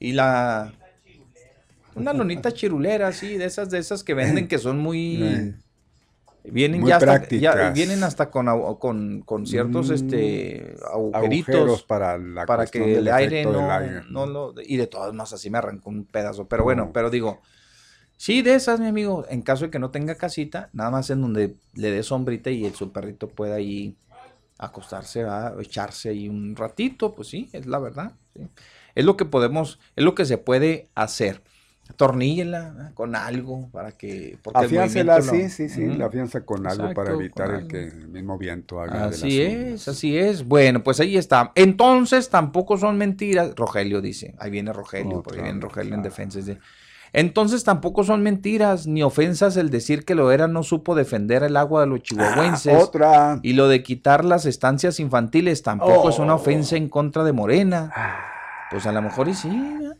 Y 0.00 0.14
la, 0.14 0.72
una 1.98 2.12
lonita 2.12 2.52
chirulera 2.52 3.08
así, 3.08 3.36
de 3.36 3.44
esas, 3.46 3.70
de 3.70 3.78
esas 3.78 4.04
que 4.04 4.14
venden 4.14 4.48
que 4.48 4.58
son 4.58 4.78
muy, 4.78 5.54
vienen 6.44 6.80
Muy 6.80 6.90
ya, 6.90 6.96
hasta, 6.96 7.28
ya 7.28 7.70
vienen 7.70 8.02
hasta 8.04 8.30
con, 8.30 8.46
con, 8.76 9.22
con 9.22 9.46
ciertos, 9.46 9.90
Mm, 9.90 9.94
este, 9.94 10.76
agujeritos 10.92 11.54
agujeros 11.54 11.82
para 11.82 12.18
la 12.18 12.46
para 12.46 12.66
que 12.66 12.96
el 12.98 13.08
aire 13.08 13.44
no, 13.44 13.70
aire. 13.70 14.02
no 14.10 14.26
lo... 14.26 14.54
Y 14.64 14.76
de 14.76 14.86
todas 14.86 15.12
más 15.14 15.32
así 15.32 15.50
me 15.50 15.58
arrancó 15.58 15.90
un 15.90 16.04
pedazo. 16.06 16.48
Pero 16.48 16.64
bueno, 16.64 16.84
Oh. 16.84 16.92
pero 16.92 17.10
digo, 17.10 17.40
sí, 18.16 18.42
de 18.42 18.54
esas, 18.54 18.80
mi 18.80 18.86
amigo, 18.86 19.26
en 19.28 19.42
caso 19.42 19.66
de 19.66 19.70
que 19.70 19.78
no 19.78 19.90
tenga 19.90 20.16
casita, 20.16 20.70
nada 20.72 20.90
más 20.90 21.10
en 21.10 21.20
donde 21.22 21.56
le 21.74 21.90
dé 21.90 22.02
sombrita 22.02 22.50
y 22.50 22.64
el 22.64 22.74
su 22.74 22.92
perrito 22.92 23.28
pueda 23.28 23.56
ahí 23.56 23.96
acostarse, 24.58 25.24
o 25.24 25.60
echarse 25.60 26.10
ahí 26.10 26.28
un 26.28 26.56
ratito, 26.56 27.14
pues 27.14 27.28
sí, 27.28 27.48
es 27.52 27.66
la 27.66 27.78
verdad. 27.78 28.12
sí. 28.34 28.42
Es 28.94 29.04
lo 29.04 29.16
que 29.16 29.24
podemos, 29.24 29.78
es 29.96 30.04
lo 30.04 30.14
que 30.14 30.24
se 30.24 30.38
puede 30.38 30.88
hacer. 30.96 31.42
Torníllela 31.96 32.70
¿verdad? 32.70 32.94
con 32.94 33.16
algo 33.16 33.68
para 33.72 33.92
que... 33.92 34.38
porque 34.42 34.60
el 34.60 34.66
Afiáncela, 34.66 35.20
sí, 35.22 35.42
lo- 35.42 35.48
sí, 35.48 35.68
sí, 35.68 35.86
la 35.86 36.06
afianza 36.06 36.40
con 36.42 36.66
algo 36.66 36.92
para 36.94 37.12
evitar 37.12 37.50
el 37.54 37.66
que 37.66 37.84
el 37.84 38.08
mismo 38.08 38.38
viento 38.38 38.80
haga 38.80 38.94
de 38.94 39.00
las 39.06 39.14
Así 39.16 39.42
es, 39.42 39.88
así 39.88 40.16
es. 40.16 40.46
Bueno, 40.46 40.82
pues 40.84 41.00
ahí 41.00 41.16
está. 41.16 41.52
Entonces 41.54 42.28
tampoco 42.30 42.76
son 42.78 42.98
mentiras. 42.98 43.52
Rogelio 43.56 44.00
dice, 44.00 44.34
ahí 44.38 44.50
viene 44.50 44.72
Rogelio, 44.72 45.22
porque 45.22 45.38
Otra 45.38 45.42
viene 45.44 45.60
Rogelio 45.60 45.94
en 45.94 46.02
defensa. 46.02 46.38
dice, 46.38 46.58
Entonces 47.12 47.64
tampoco 47.64 48.04
son 48.04 48.22
mentiras 48.22 48.86
ni 48.86 49.02
ofensas 49.02 49.56
el 49.56 49.70
decir 49.70 50.04
que 50.04 50.14
Loera 50.14 50.46
no 50.46 50.62
supo 50.62 50.94
defender 50.94 51.42
el 51.42 51.56
agua 51.56 51.80
de 51.80 51.86
los 51.88 52.02
chihuahuenses. 52.02 52.74
Ah, 52.74 52.78
otra. 52.84 53.40
Y 53.42 53.54
lo 53.54 53.66
de 53.68 53.82
quitar 53.82 54.24
las 54.24 54.44
estancias 54.46 55.00
infantiles 55.00 55.62
tampoco 55.62 56.10
es 56.10 56.18
una 56.18 56.34
Oh. 56.34 56.36
ofensa 56.36 56.76
en 56.76 56.88
contra 56.88 57.24
de 57.24 57.32
Morena. 57.32 57.90
Pues 58.70 58.86
a 58.86 58.92
lo 58.92 59.00
mejor 59.00 59.28
y 59.28 59.34
sí. 59.34 59.48
¿eh? 59.48 59.90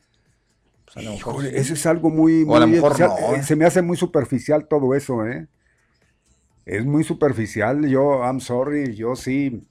Pues 0.93 0.97
a 0.97 1.03
lo 1.03 1.13
mejor 1.13 1.37
Híjole, 1.37 1.51
sí. 1.51 1.57
eso 1.57 1.75
es 1.75 1.87
algo 1.87 2.11
muy... 2.11 2.45
O 2.47 2.57
a 2.57 2.61
lo 2.61 2.67
muy 2.67 2.77
mejor 2.77 2.93
especial. 2.93 3.11
no. 3.21 3.35
Eh, 3.37 3.43
Se 3.43 3.57
me 3.57 3.65
hace 3.67 3.83
muy 3.83 3.97
superficial 3.97 4.67
todo 4.69 4.95
eso, 4.95 5.27
¿eh? 5.27 5.47
Es 6.65 6.85
muy 6.85 7.05
superficial. 7.05 7.87
Yo, 7.89 8.23
I'm 8.25 8.41
sorry, 8.41 8.95
yo 8.95 9.17
sí... 9.17 9.67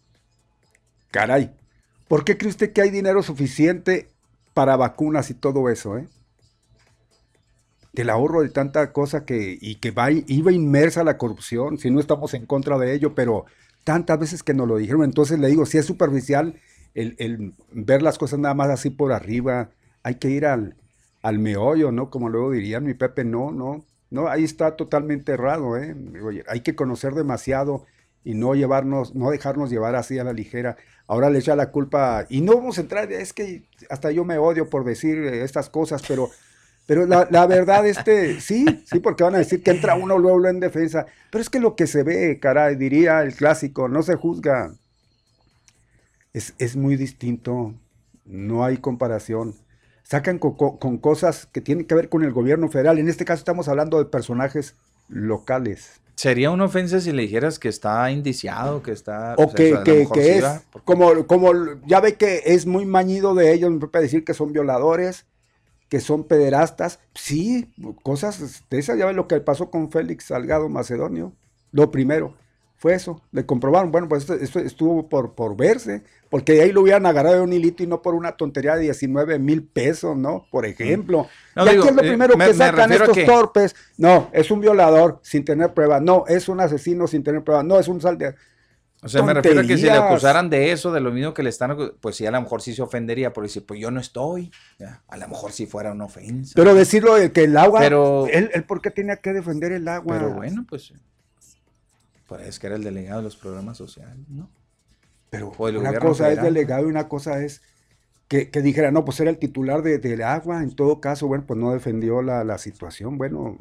Caray. 1.12 1.52
¿Por 2.08 2.24
qué 2.24 2.38
cree 2.38 2.50
usted 2.50 2.72
que 2.74 2.82
hay 2.82 2.90
dinero 2.92 3.24
suficiente 3.24 4.10
para 4.54 4.76
vacunas 4.76 5.30
y 5.30 5.34
todo 5.34 5.70
eso, 5.70 5.98
eh? 5.98 6.08
Del 7.94 8.10
ahorro 8.12 8.42
de 8.44 8.50
tanta 8.50 8.92
cosa 8.94 9.26
que... 9.26 9.58
Y 9.60 9.76
que 9.76 9.92
va, 9.92 10.12
iba 10.12 10.52
inmersa 10.52 11.04
la 11.04 11.18
corrupción, 11.18 11.80
si 11.80 11.90
no 11.90 12.00
estamos 12.00 12.34
en 12.36 12.46
contra 12.46 12.78
de 12.78 12.94
ello, 12.94 13.16
pero 13.16 13.46
tantas 13.84 14.20
veces 14.20 14.44
que 14.44 14.54
nos 14.54 14.68
lo 14.68 14.78
dijeron. 14.78 15.04
Entonces 15.04 15.40
le 15.40 15.48
digo, 15.48 15.66
si 15.66 15.78
es 15.80 15.86
superficial 15.86 16.60
el, 16.94 17.16
el 17.18 17.54
ver 17.72 18.02
las 18.04 18.18
cosas 18.18 18.40
nada 18.40 18.54
más 18.54 18.70
así 18.70 18.90
por 18.92 19.14
arriba, 19.14 19.72
hay 20.04 20.16
que 20.16 20.30
ir 20.30 20.46
al, 20.46 20.76
al 21.22 21.40
meollo, 21.40 21.92
¿no? 21.92 22.10
Como 22.10 22.30
luego 22.30 22.52
dirían 22.52 22.84
mi 22.84 22.94
Pepe, 22.94 23.24
no, 23.24 23.52
no, 23.52 23.86
no, 24.10 24.28
ahí 24.28 24.44
está 24.44 24.76
totalmente 24.76 25.34
errado, 25.34 25.78
¿eh? 25.78 25.96
Oye, 26.24 26.44
hay 26.48 26.62
que 26.62 26.76
conocer 26.76 27.14
demasiado 27.14 27.86
y 28.24 28.34
no 28.34 28.56
llevarnos, 28.56 29.16
no 29.16 29.30
dejarnos 29.32 29.70
llevar 29.70 29.96
así 29.96 30.20
a 30.20 30.24
la 30.24 30.34
ligera. 30.34 30.78
Ahora 31.08 31.30
le 31.30 31.40
echa 31.40 31.56
la 31.56 31.72
culpa, 31.72 32.26
y 32.30 32.42
no 32.42 32.56
vamos 32.56 32.78
a 32.78 32.82
entrar, 32.82 33.12
es 33.12 33.34
que 33.34 33.64
hasta 33.90 34.12
yo 34.12 34.26
me 34.26 34.38
odio 34.38 34.70
por 34.70 34.84
decir 34.84 35.18
eh, 35.18 35.44
estas 35.44 35.70
cosas, 35.70 36.04
pero, 36.08 36.30
pero 36.86 37.06
la, 37.06 37.46
verdad, 37.48 37.88
este, 37.88 38.42
sí, 38.42 38.66
sí, 38.86 39.00
porque 39.00 39.24
van 39.24 39.36
a 39.36 39.40
decir 39.40 39.64
que 39.64 39.72
entra 39.72 39.96
uno 39.96 40.18
luego 40.18 40.46
en 40.48 40.60
defensa, 40.60 41.06
pero 41.32 41.42
es 41.42 41.50
que 41.50 41.60
lo 41.60 41.76
que 41.76 41.88
se 41.88 42.04
ve, 42.04 42.40
caray, 42.40 42.76
diría 42.76 43.22
el 43.24 43.34
clásico, 43.34 43.88
no 43.88 44.04
se 44.04 44.16
juzga, 44.16 44.74
es, 46.34 46.54
es 46.60 46.76
muy 46.76 46.98
distinto, 46.98 47.74
no 48.26 48.66
hay 48.66 48.78
comparación. 48.78 49.56
Sacan 50.08 50.40
co- 50.40 50.56
co- 50.56 50.80
con, 50.80 50.98
cosas 51.00 51.48
que 51.48 51.60
tienen 51.60 51.86
que 51.86 51.94
ver 51.94 52.08
con 52.08 52.24
el 52.24 52.32
gobierno 52.32 52.70
federal. 52.70 52.98
En 52.98 53.10
este 53.10 53.26
caso 53.26 53.40
estamos 53.40 53.68
hablando 53.68 53.98
de 53.98 54.06
personajes 54.06 54.76
locales. 55.10 56.00
Sería 56.16 56.50
una 56.50 56.64
ofensa 56.66 57.02
si 57.02 57.12
le 57.12 57.24
dijeras 57.24 57.60
que 57.60 57.68
está 57.68 58.10
indiciado, 58.10 58.82
que 58.82 58.92
está... 58.92 59.34
O 59.38 59.44
pues, 59.50 59.56
que, 59.56 59.72
lo 59.72 59.84
que- 59.84 59.94
mejor 60.00 60.18
que 60.18 60.24
sí, 60.24 60.30
es, 60.30 60.36
¿verdad? 60.44 60.64
como, 60.86 61.28
como 61.28 61.52
ya 61.86 62.00
ve 62.00 62.16
que 62.16 62.42
es 62.46 62.66
muy 62.66 62.86
mañido 62.86 63.36
de 63.36 63.52
ellos, 63.54 63.70
me 63.70 63.86
puede 63.86 64.06
decir 64.06 64.24
que 64.24 64.34
son 64.34 64.54
violadores, 64.54 65.26
que 65.90 66.00
son 66.00 66.24
pederastas. 66.24 67.00
Sí, 67.14 67.74
cosas 68.02 68.64
de 68.70 68.80
esas. 68.80 68.98
Ya 68.98 69.06
ve 69.06 69.14
lo 69.14 69.28
que 69.28 69.42
pasó 69.42 69.70
con 69.70 69.92
Félix 69.92 70.26
Salgado 70.26 70.70
Macedonio. 70.70 71.34
Lo 71.72 71.92
primero 71.92 72.34
fue 72.78 72.94
eso. 72.94 73.22
Le 73.32 73.46
comprobaron, 73.46 73.92
bueno, 73.92 74.08
pues 74.08 74.22
esto, 74.24 74.36
esto 74.36 74.60
estuvo 74.60 75.10
por, 75.10 75.34
por 75.34 75.58
verse, 75.58 76.04
porque 76.30 76.62
ahí 76.62 76.72
lo 76.72 76.82
hubieran 76.82 77.06
agarrado 77.08 77.38
de 77.38 77.42
un 77.42 77.52
hilito 77.52 77.82
y 77.84 77.88
no 77.88 78.02
por 78.04 78.14
una 78.14 78.34
tontería 78.34 78.76
de 78.76 78.84
19 78.84 79.40
mil 79.40 79.64
pesos, 79.64 80.16
¿no? 80.16 80.46
Por 80.52 80.66
ejemplo. 80.66 81.28
No, 81.56 81.66
y 81.66 81.70
digo, 81.70 81.84
aquí 81.84 81.90
es 81.90 81.96
lo 81.96 82.02
eh, 82.04 82.08
primero 82.08 82.38
me- 82.38 82.46
que 82.46 82.52
me 82.52 82.58
sacan 82.58 82.92
estos 82.92 83.16
que- 83.18 83.24
torpes. 83.26 83.76
No, 83.98 84.30
es 84.32 84.52
un 84.52 84.62
violador 84.62 85.20
sin 85.24 85.44
tener 85.44 85.74
pruebas. 85.74 86.02
No, 86.02 86.26
es 86.28 86.48
un 86.50 86.60
asesino 86.62 87.08
sin 87.08 87.24
tener 87.24 87.44
pruebas. 87.44 87.66
No, 87.66 87.80
es 87.80 87.88
un 87.88 88.00
sal 88.00 88.18
de... 88.18 88.36
O 89.04 89.10
sea, 89.10 89.22
me 89.22 89.32
refiero 89.34 89.62
a 89.62 89.64
que 89.64 89.78
si 89.78 89.84
le 89.84 89.92
acusaran 89.92 90.50
de 90.50 90.72
eso, 90.72 90.92
de 90.92 91.00
lo 91.00 91.12
mismo 91.12 91.32
que 91.34 91.44
le 91.44 91.50
están, 91.50 91.78
pues 92.02 92.16
sí, 92.16 92.26
a 92.26 92.32
lo 92.32 92.42
mejor 92.42 92.64
sí 92.64 92.74
se 92.74 92.82
ofendería 92.82 93.32
por 93.32 93.44
decir, 93.44 93.64
pues 93.64 93.80
yo 93.80 93.92
no 93.92 94.00
estoy. 94.00 94.52
Ya, 94.80 95.04
a 95.08 95.18
lo 95.18 95.28
mejor 95.28 95.52
sí 95.52 95.68
fuera 95.68 95.92
una 95.92 96.06
ofensa. 96.06 96.54
Pero 96.56 96.74
decirlo 96.74 97.14
de 97.14 97.32
que 97.32 97.44
el 97.44 97.56
agua, 97.58 97.80
Pero- 97.80 98.26
él, 98.28 98.50
él 98.54 98.64
por 98.64 98.82
qué 98.82 98.90
tenía 98.90 99.18
que 99.18 99.34
defender 99.34 99.72
el 99.72 99.88
agua. 99.88 100.18
Pero 100.18 100.32
bueno, 100.34 100.66
pues, 100.68 100.92
es 102.42 102.60
que 102.60 102.68
era 102.68 102.76
el 102.76 102.84
delegado 102.84 103.18
de 103.20 103.24
los 103.26 103.38
programas 103.38 103.78
sociales, 103.78 104.28
¿no? 104.30 104.50
Pero 105.30 105.58
una 105.76 105.98
cosa 106.00 106.32
es 106.32 106.42
delegado 106.42 106.84
y 106.88 106.92
una 106.92 107.08
cosa 107.10 107.44
es 107.44 107.62
que, 108.30 108.50
que 108.52 108.62
dijera, 108.62 108.92
no, 108.92 109.06
pues 109.06 109.20
era 109.20 109.30
el 109.32 109.40
titular 109.40 109.84
de- 109.84 110.00
del 110.00 110.24
agua. 110.24 110.64
En 110.64 110.76
todo 110.76 111.02
caso, 111.02 111.28
bueno, 111.28 111.46
pues 111.48 111.60
no 111.60 111.74
defendió 111.74 112.22
la, 112.22 112.44
la 112.44 112.58
situación. 112.58 113.18
Bueno, 113.18 113.58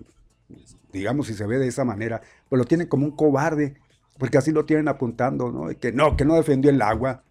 digamos 0.92 1.26
si 1.28 1.34
se 1.34 1.46
ve 1.46 1.58
de 1.58 1.68
esa 1.68 1.84
manera, 1.84 2.22
pues 2.48 2.58
lo 2.58 2.64
tienen 2.66 2.88
como 2.88 3.06
un 3.06 3.12
cobarde, 3.16 3.76
porque 4.18 4.38
así 4.38 4.52
lo 4.52 4.64
tienen 4.66 4.88
apuntando, 4.88 5.50
¿no? 5.52 5.68
De 5.68 5.76
que 5.76 5.92
no, 5.92 6.16
que 6.16 6.24
no 6.24 6.36
defendió 6.36 6.70
el 6.70 6.82
agua. 6.82 7.22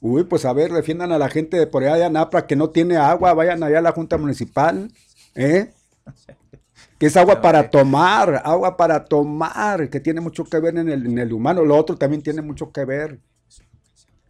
Uy, 0.00 0.24
pues 0.24 0.44
a 0.44 0.52
ver, 0.52 0.72
defiendan 0.72 1.12
a 1.12 1.18
la 1.18 1.28
gente 1.28 1.56
de 1.56 1.66
por 1.66 1.84
allá 1.84 1.94
de 1.96 2.04
Anapra 2.04 2.46
que 2.46 2.56
no 2.56 2.70
tiene 2.70 2.96
agua, 2.96 3.34
vayan 3.34 3.62
allá 3.62 3.78
a 3.78 3.82
la 3.82 3.92
Junta 3.92 4.18
Municipal, 4.18 4.90
¿eh? 5.34 5.72
Que 7.02 7.06
es 7.06 7.16
agua 7.16 7.42
para 7.42 7.68
tomar, 7.68 8.42
agua 8.44 8.76
para 8.76 9.04
tomar, 9.04 9.90
que 9.90 9.98
tiene 9.98 10.20
mucho 10.20 10.44
que 10.44 10.60
ver 10.60 10.78
en 10.78 10.88
el, 10.88 11.04
en 11.04 11.18
el 11.18 11.32
humano. 11.32 11.64
Lo 11.64 11.74
otro 11.76 11.96
también 11.96 12.22
tiene 12.22 12.42
mucho 12.42 12.70
que 12.70 12.84
ver. 12.84 13.18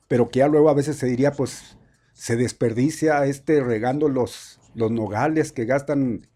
Pero 0.09 0.31
que 0.31 0.39
ya 0.39 0.49
luego 0.49 0.70
a 0.70 0.73
veces 0.73 0.97
se 0.97 1.05
diría, 1.05 1.32
pues, 1.32 1.77
se 2.15 2.35
desperdicia 2.35 3.27
este 3.27 3.62
regando 3.62 4.09
los, 4.09 4.59
los 4.74 4.90
nogales 4.90 5.53
que 5.53 5.66
gastan 5.66 6.27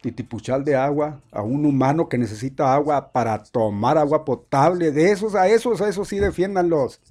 titipuchal 0.00 0.64
de 0.64 0.76
agua 0.76 1.20
a 1.30 1.42
un 1.42 1.66
humano 1.66 2.08
que 2.08 2.16
necesita 2.16 2.72
agua 2.72 3.12
para 3.12 3.42
tomar 3.42 3.98
agua 3.98 4.24
potable. 4.24 4.92
De 4.92 5.10
esos 5.10 5.34
a 5.34 5.46
esos, 5.46 5.82
a 5.82 5.90
esos 5.90 6.08
sí 6.08 6.18
defiéndanlos. 6.18 7.02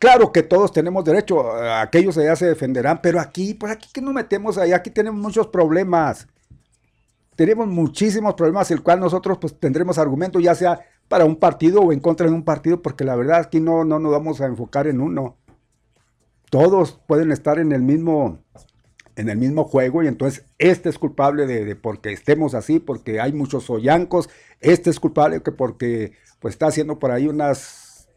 Claro 0.00 0.32
que 0.32 0.42
todos 0.42 0.72
tenemos 0.72 1.04
derecho, 1.04 1.52
aquellos 1.52 2.18
allá 2.18 2.34
se 2.34 2.46
defenderán, 2.46 3.00
pero 3.00 3.20
aquí, 3.20 3.54
pues 3.54 3.70
aquí 3.70 3.88
que 3.92 4.00
nos 4.00 4.12
metemos 4.12 4.58
allá, 4.58 4.74
aquí 4.74 4.90
tenemos 4.90 5.20
muchos 5.20 5.46
problemas. 5.46 6.26
Tenemos 7.36 7.66
muchísimos 7.66 8.34
problemas, 8.34 8.70
el 8.70 8.82
cual 8.82 9.00
nosotros 9.00 9.38
pues 9.40 9.58
tendremos 9.58 9.98
argumentos, 9.98 10.42
ya 10.42 10.54
sea 10.54 10.80
para 11.08 11.24
un 11.24 11.36
partido 11.36 11.80
o 11.80 11.92
en 11.92 12.00
contra 12.00 12.26
de 12.26 12.32
un 12.32 12.44
partido, 12.44 12.80
porque 12.80 13.04
la 13.04 13.16
verdad 13.16 13.40
aquí 13.40 13.60
no, 13.60 13.84
no 13.84 13.98
nos 13.98 14.12
vamos 14.12 14.40
a 14.40 14.46
enfocar 14.46 14.86
en 14.86 15.00
uno. 15.00 15.36
Todos 16.50 17.00
pueden 17.06 17.32
estar 17.32 17.58
en 17.58 17.72
el 17.72 17.82
mismo, 17.82 18.38
en 19.16 19.28
el 19.28 19.36
mismo 19.36 19.64
juego 19.64 20.02
y 20.02 20.06
entonces 20.06 20.44
este 20.58 20.88
es 20.88 20.98
culpable 20.98 21.46
de, 21.46 21.74
porque 21.76 22.12
estemos 22.12 22.54
así, 22.54 22.78
porque 22.78 23.20
hay 23.20 23.32
muchos 23.32 23.64
sollancos, 23.64 24.30
este 24.60 24.90
es 24.90 25.00
culpable 25.00 25.42
que 25.42 25.52
porque 25.52 26.12
pues 26.38 26.54
está 26.54 26.68
haciendo 26.68 26.98
por 26.98 27.10
ahí 27.10 27.26
unas 27.26 28.08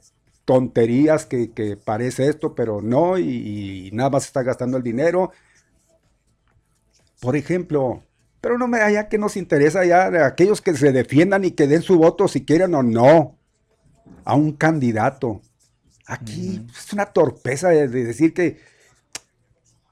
tonterías 0.46 1.26
que, 1.26 1.52
que 1.52 1.76
parece 1.76 2.28
esto, 2.28 2.56
pero 2.56 2.82
no, 2.82 3.18
y 3.18 3.90
nada 3.94 4.12
más 4.12 4.26
está 4.26 4.44
gastando 4.44 4.78
el 4.78 4.84
dinero. 4.84 5.32
Por 7.20 7.36
ejemplo, 7.36 8.04
pero 8.48 8.58
no 8.58 8.70
me 8.70 8.80
allá 8.80 9.10
que 9.10 9.18
nos 9.18 9.36
interesa 9.36 9.84
ya 9.84 10.10
de 10.10 10.24
aquellos 10.24 10.62
que 10.62 10.74
se 10.74 10.94
defiendan 10.94 11.44
y 11.44 11.52
que 11.52 11.68
den 11.68 11.82
su 11.82 11.98
voto 11.98 12.30
si 12.30 12.46
quieren 12.46 12.74
o 12.76 12.82
no 12.82 13.38
a 14.24 14.36
un 14.36 14.54
candidato. 14.54 15.42
Aquí 16.06 16.66
es 16.74 16.94
una 16.94 17.08
torpeza 17.08 17.68
de, 17.68 17.90
de 17.90 18.06
decir 18.06 18.34
que 18.34 18.62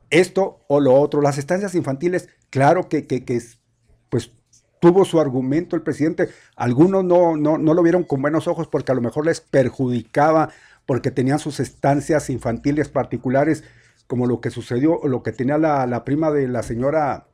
esto 0.10 0.62
o 0.70 0.80
lo 0.80 0.94
otro. 0.96 1.20
Las 1.22 1.38
estancias 1.38 1.76
infantiles, 1.76 2.30
claro 2.50 2.88
que, 2.88 3.08
que, 3.08 3.26
que 3.26 3.36
es- 3.36 3.60
pues 4.08 4.32
tuvo 4.80 5.04
su 5.04 5.20
argumento 5.20 5.76
el 5.76 5.82
presidente. 5.82 6.30
Algunos 6.56 7.04
no, 7.04 7.36
no, 7.36 7.58
no 7.58 7.74
lo 7.74 7.84
vieron 7.84 8.06
con 8.06 8.22
buenos 8.22 8.48
ojos 8.48 8.70
porque 8.70 8.94
a 8.94 8.96
lo 8.96 9.02
mejor 9.02 9.26
les 9.26 9.42
perjudicaba 9.42 10.48
porque 10.86 11.12
tenían 11.12 11.40
sus 11.40 11.60
estancias 11.60 12.30
infantiles 12.30 12.88
particulares, 12.88 13.66
como 14.08 14.28
lo 14.28 14.40
que 14.40 14.50
sucedió, 14.50 14.98
o 14.98 15.10
lo 15.10 15.24
que 15.24 15.34
tenía 15.34 15.58
la, 15.58 15.86
la 15.88 16.06
prima 16.06 16.32
de 16.32 16.48
la 16.48 16.64
señora 16.64 17.28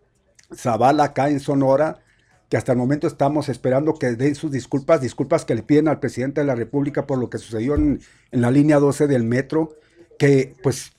Zavala 0.53 1.06
acá 1.06 1.30
en 1.30 1.40
Sonora, 1.40 1.99
que 2.49 2.57
hasta 2.57 2.73
el 2.73 2.78
momento 2.78 3.07
estamos 3.07 3.49
esperando 3.49 3.94
que 3.94 4.11
den 4.15 4.36
sus 4.36 4.52
disculpas, 4.52 5.02
disculpas 5.02 5.45
que 5.45 5.56
le 5.56 5.64
piden 5.64 5.88
al 5.88 5.99
presidente 5.99 6.41
de 6.41 6.48
la 6.48 6.56
República 6.56 7.07
por 7.07 7.18
lo 7.18 7.30
que 7.30 7.38
sucedió 7.38 7.76
en, 7.76 8.02
en 8.32 8.41
la 8.41 8.52
línea 8.52 8.80
12 8.80 9.07
del 9.07 9.23
metro, 9.23 9.78
que 10.19 10.56
pues 10.61 10.91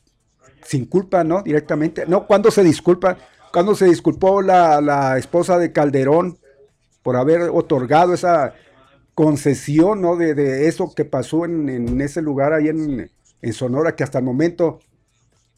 sin 0.64 0.86
culpa, 0.86 1.24
¿no? 1.24 1.42
Directamente. 1.42 2.06
No, 2.06 2.26
¿cuándo 2.26 2.50
se 2.50 2.62
disculpa? 2.62 3.18
¿Cuándo 3.52 3.74
se 3.74 3.86
disculpó 3.86 4.40
la, 4.40 4.80
la 4.80 5.18
esposa 5.18 5.58
de 5.58 5.72
Calderón 5.72 6.38
por 7.02 7.16
haber 7.16 7.42
otorgado 7.42 8.14
esa 8.14 8.54
concesión, 9.14 10.00
¿no? 10.00 10.16
De, 10.16 10.34
de 10.34 10.68
eso 10.68 10.94
que 10.94 11.04
pasó 11.04 11.44
en, 11.44 11.68
en 11.68 12.00
ese 12.00 12.22
lugar 12.22 12.52
ahí 12.54 12.68
en, 12.68 13.10
en 13.42 13.52
Sonora, 13.52 13.94
que 13.94 14.04
hasta 14.04 14.18
el 14.18 14.24
momento 14.24 14.78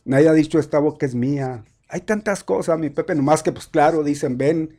nadie 0.04 0.28
ha 0.28 0.32
dicho 0.32 0.58
esta 0.58 0.78
boca 0.78 1.06
es 1.06 1.14
mía. 1.14 1.64
Hay 1.94 2.00
tantas 2.00 2.42
cosas, 2.42 2.76
mi 2.76 2.90
Pepe, 2.90 3.14
nomás 3.14 3.44
que 3.44 3.52
pues 3.52 3.68
claro, 3.68 4.02
dicen, 4.02 4.36
ven 4.36 4.76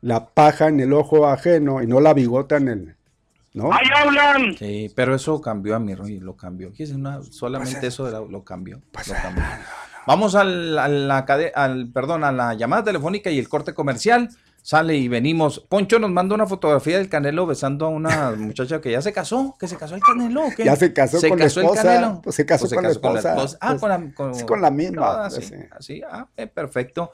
la 0.00 0.26
paja 0.28 0.68
en 0.68 0.78
el 0.78 0.92
ojo 0.92 1.26
ajeno 1.26 1.82
y 1.82 1.88
no 1.88 1.98
la 1.98 2.14
bigota 2.14 2.56
en 2.56 2.68
el... 2.68 2.96
¿No? 3.52 3.68
hablan! 3.72 4.56
Sí, 4.56 4.88
pero 4.94 5.12
eso 5.16 5.40
cambió 5.40 5.74
a 5.74 5.80
mi 5.80 5.96
Roy, 5.96 6.20
lo 6.20 6.36
cambió. 6.36 6.70
Fíjese, 6.70 6.94
una- 6.94 7.20
solamente 7.24 7.88
eso 7.88 8.06
era- 8.08 8.20
lo 8.20 8.44
cambió. 8.44 8.76
lo 8.78 9.12
cambió. 9.14 9.42
Vamos 10.06 10.36
al, 10.36 10.78
a 10.78 10.86
la 10.86 11.18
al, 11.56 11.88
perdón, 11.88 12.22
a 12.22 12.30
la 12.30 12.54
llamada 12.54 12.84
telefónica 12.84 13.28
y 13.30 13.40
el 13.40 13.48
corte 13.48 13.74
comercial. 13.74 14.28
Sale 14.64 14.96
y 14.96 15.08
venimos. 15.08 15.58
Poncho 15.68 15.98
nos 15.98 16.10
manda 16.12 16.34
una 16.36 16.46
fotografía 16.46 16.98
del 16.98 17.08
Canelo 17.08 17.46
besando 17.46 17.86
a 17.86 17.88
una 17.88 18.30
muchacha 18.38 18.80
que 18.80 18.92
ya 18.92 19.02
se 19.02 19.12
casó, 19.12 19.56
que 19.58 19.66
se 19.66 19.76
casó 19.76 19.96
el 19.96 20.00
Canelo. 20.02 20.46
¿o 20.46 20.50
qué? 20.56 20.64
Ya 20.64 20.76
se 20.76 20.92
casó 20.92 21.18
con 21.20 21.38
la 21.38 21.44
casó 21.46 21.60
el 21.60 21.66
esposa, 21.66 21.82
Canelo. 21.82 22.20
pues 22.22 22.36
se 22.36 22.46
casó 22.46 22.68
con 22.70 22.82
la 22.84 22.90
esposa, 22.90 23.34
Ah, 23.60 23.68
pues, 23.70 23.80
con 23.80 23.88
la, 23.88 24.14
con- 24.14 24.40
con 24.46 24.62
la 24.62 24.70
misma, 24.70 25.24
Ah, 25.24 25.28
pues, 25.28 25.46
sí, 25.46 25.54
sí. 25.56 25.62
así, 25.72 26.02
ah, 26.08 26.28
eh, 26.36 26.46
perfecto. 26.46 27.10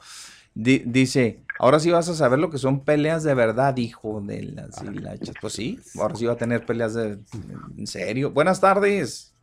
Di- 0.53 0.83
dice, 0.85 1.41
ahora 1.59 1.79
sí 1.79 1.89
vas 1.89 2.07
a 2.09 2.15
saber 2.15 2.37
lo 2.39 2.49
que 2.49 2.57
son 2.57 2.81
peleas 2.83 3.23
de 3.23 3.33
verdad, 3.33 3.75
hijo 3.77 4.21
de 4.21 4.43
las 4.43 4.81
hilachas. 4.83 5.33
Pues 5.41 5.53
sí, 5.53 5.79
ahora 5.99 6.15
sí 6.15 6.25
va 6.25 6.33
a 6.33 6.37
tener 6.37 6.65
peleas 6.65 6.93
de... 6.93 7.17
En 7.77 7.87
serio. 7.87 8.31
Buenas 8.31 8.59
tardes. 8.59 9.33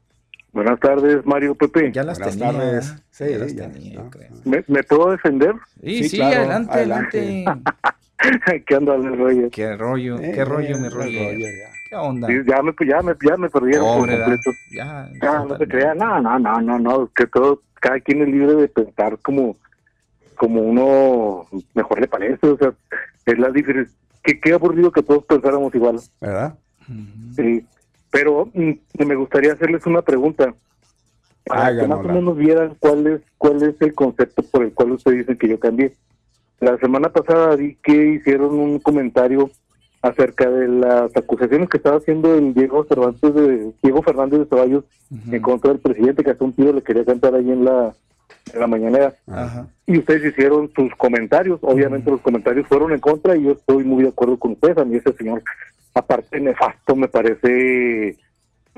Buenas 0.57 0.81
tardes, 0.81 1.27
Mario 1.27 1.55
Pepe. 1.55 1.93
Ya 1.93 2.03
las 2.03 2.19
Buenas 2.19 2.35
tenía. 2.39 2.51
tardes. 2.53 2.97
Sí, 3.11 3.25
ya 3.31 3.37
las 3.39 3.55
ya 3.55 3.69
tenía, 3.71 3.93
yo 3.97 4.09
creo. 4.11 4.31
¿Me, 4.47 4.65
me 4.69 4.83
puedo 4.85 5.11
defender? 5.11 5.53
Sí, 5.83 5.99
Sí, 6.05 6.09
sí, 6.09 6.17
claro, 6.17 6.37
adelante, 6.39 6.73
adelante. 6.73 7.45
¿Qué 8.67 8.75
onda, 8.77 8.97
Roger? 8.97 9.51
Qué 9.51 9.77
rollo, 9.77 10.19
Eh, 10.19 10.33
qué 10.35 10.45
rollo, 10.47 10.79
mi 10.79 10.87
eh, 10.87 10.91
rollo. 10.91 11.25
Roger, 11.25 11.41
ya. 11.59 11.71
¿Qué 11.91 11.95
onda? 11.97 12.29
Sí, 12.29 12.35
ya, 12.47 12.63
me, 12.63 12.75
ya, 12.89 13.03
me, 13.03 13.13
ya 13.23 13.37
me 13.37 13.51
perdieron 13.51 13.99
por 13.99 14.09
completo. 14.11 14.51
Ya, 14.73 15.11
Ah, 15.21 15.45
no 15.47 15.59
se 15.59 15.69
crea, 15.69 15.95
no, 15.95 16.23
no, 16.23 16.39
no, 16.39 16.61
no, 16.63 16.79
no, 16.79 17.11
que 17.15 17.27
todo, 17.27 17.61
cada 17.79 18.01
quien 18.01 18.23
es 18.23 18.29
libre 18.29 18.55
de 18.55 18.69
pensar 18.69 19.19
como, 19.19 19.59
como 20.37 20.63
uno 20.63 21.47
mejor 21.75 22.01
le 22.01 22.09
parece, 22.09 22.47
o 22.47 22.57
sea, 22.57 22.73
es 23.27 23.39
la 23.39 23.51
diferencia, 23.51 23.95
que 24.25 24.41
qué 24.41 24.55
aburrido 24.55 24.91
que 24.91 25.03
todos 25.03 25.23
pensáramos 25.27 25.75
igual, 25.75 26.01
¿Verdad? 26.19 26.55
sí, 27.37 27.63
pero 28.17 28.49
mm, 28.55 29.05
me 29.05 29.15
gustaría 29.15 29.53
hacerles 29.53 29.85
una 29.85 30.01
pregunta, 30.01 30.55
para 31.45 31.79
que 31.79 31.87
más 31.87 31.99
o 31.99 32.09
menos 32.09 32.35
vieran 32.35 32.75
cuál 32.81 33.07
es, 33.07 33.21
cuál 33.37 33.63
es 33.63 33.75
el 33.79 33.95
concepto 33.95 34.43
por 34.43 34.65
el 34.65 34.73
cual 34.73 34.93
ustedes 34.93 35.19
dicen 35.19 35.37
que 35.37 35.49
yo 35.49 35.61
cambié. 35.61 35.93
La 36.59 36.79
semana 36.79 37.11
pasada 37.11 37.55
vi 37.57 37.77
que 37.83 38.15
hicieron 38.15 38.59
un 38.59 38.79
comentario 38.79 39.51
acerca 40.01 40.51
de 40.51 40.67
las 40.67 41.15
acusaciones 41.15 41.69
que 41.69 41.77
estaba 41.77 41.99
haciendo 41.99 42.35
el 42.35 42.55
Diego 42.55 42.87
Cervantes 42.89 43.35
de 43.35 43.73
Diego 43.83 44.03
Fernández 44.03 44.41
de 44.41 44.47
Ceballos 44.47 44.85
en 45.31 45.43
contra 45.43 45.73
del 45.73 45.81
presidente 45.81 46.25
que 46.25 46.31
hasta 46.31 46.45
un 46.45 46.55
tío 46.55 46.73
le 46.73 46.83
quería 46.83 47.05
cantar 47.05 47.35
ahí 47.35 47.51
en 47.51 47.67
la 47.67 47.95
en 48.53 48.61
la 48.61 48.67
mañanera. 48.67 49.15
Ajá. 49.27 49.67
y 49.87 49.99
ustedes 49.99 50.33
hicieron 50.33 50.71
sus 50.75 50.95
comentarios. 50.97 51.59
Obviamente 51.63 52.11
los 52.11 52.21
comentarios 52.21 52.67
fueron 52.67 52.93
en 52.93 53.01
contra 53.01 53.37
y 53.37 53.43
yo 53.45 53.53
estoy 53.53 53.85
muy 53.85 54.03
de 54.03 54.09
acuerdo 54.11 54.39
con 54.39 54.53
ustedes. 54.53 54.79
A 54.79 54.85
mí 54.85 54.97
ese 54.97 55.13
señor 55.15 55.43
aparte 55.95 56.41
nefasto 56.41 56.95
me 56.97 57.09
parece 57.09 58.17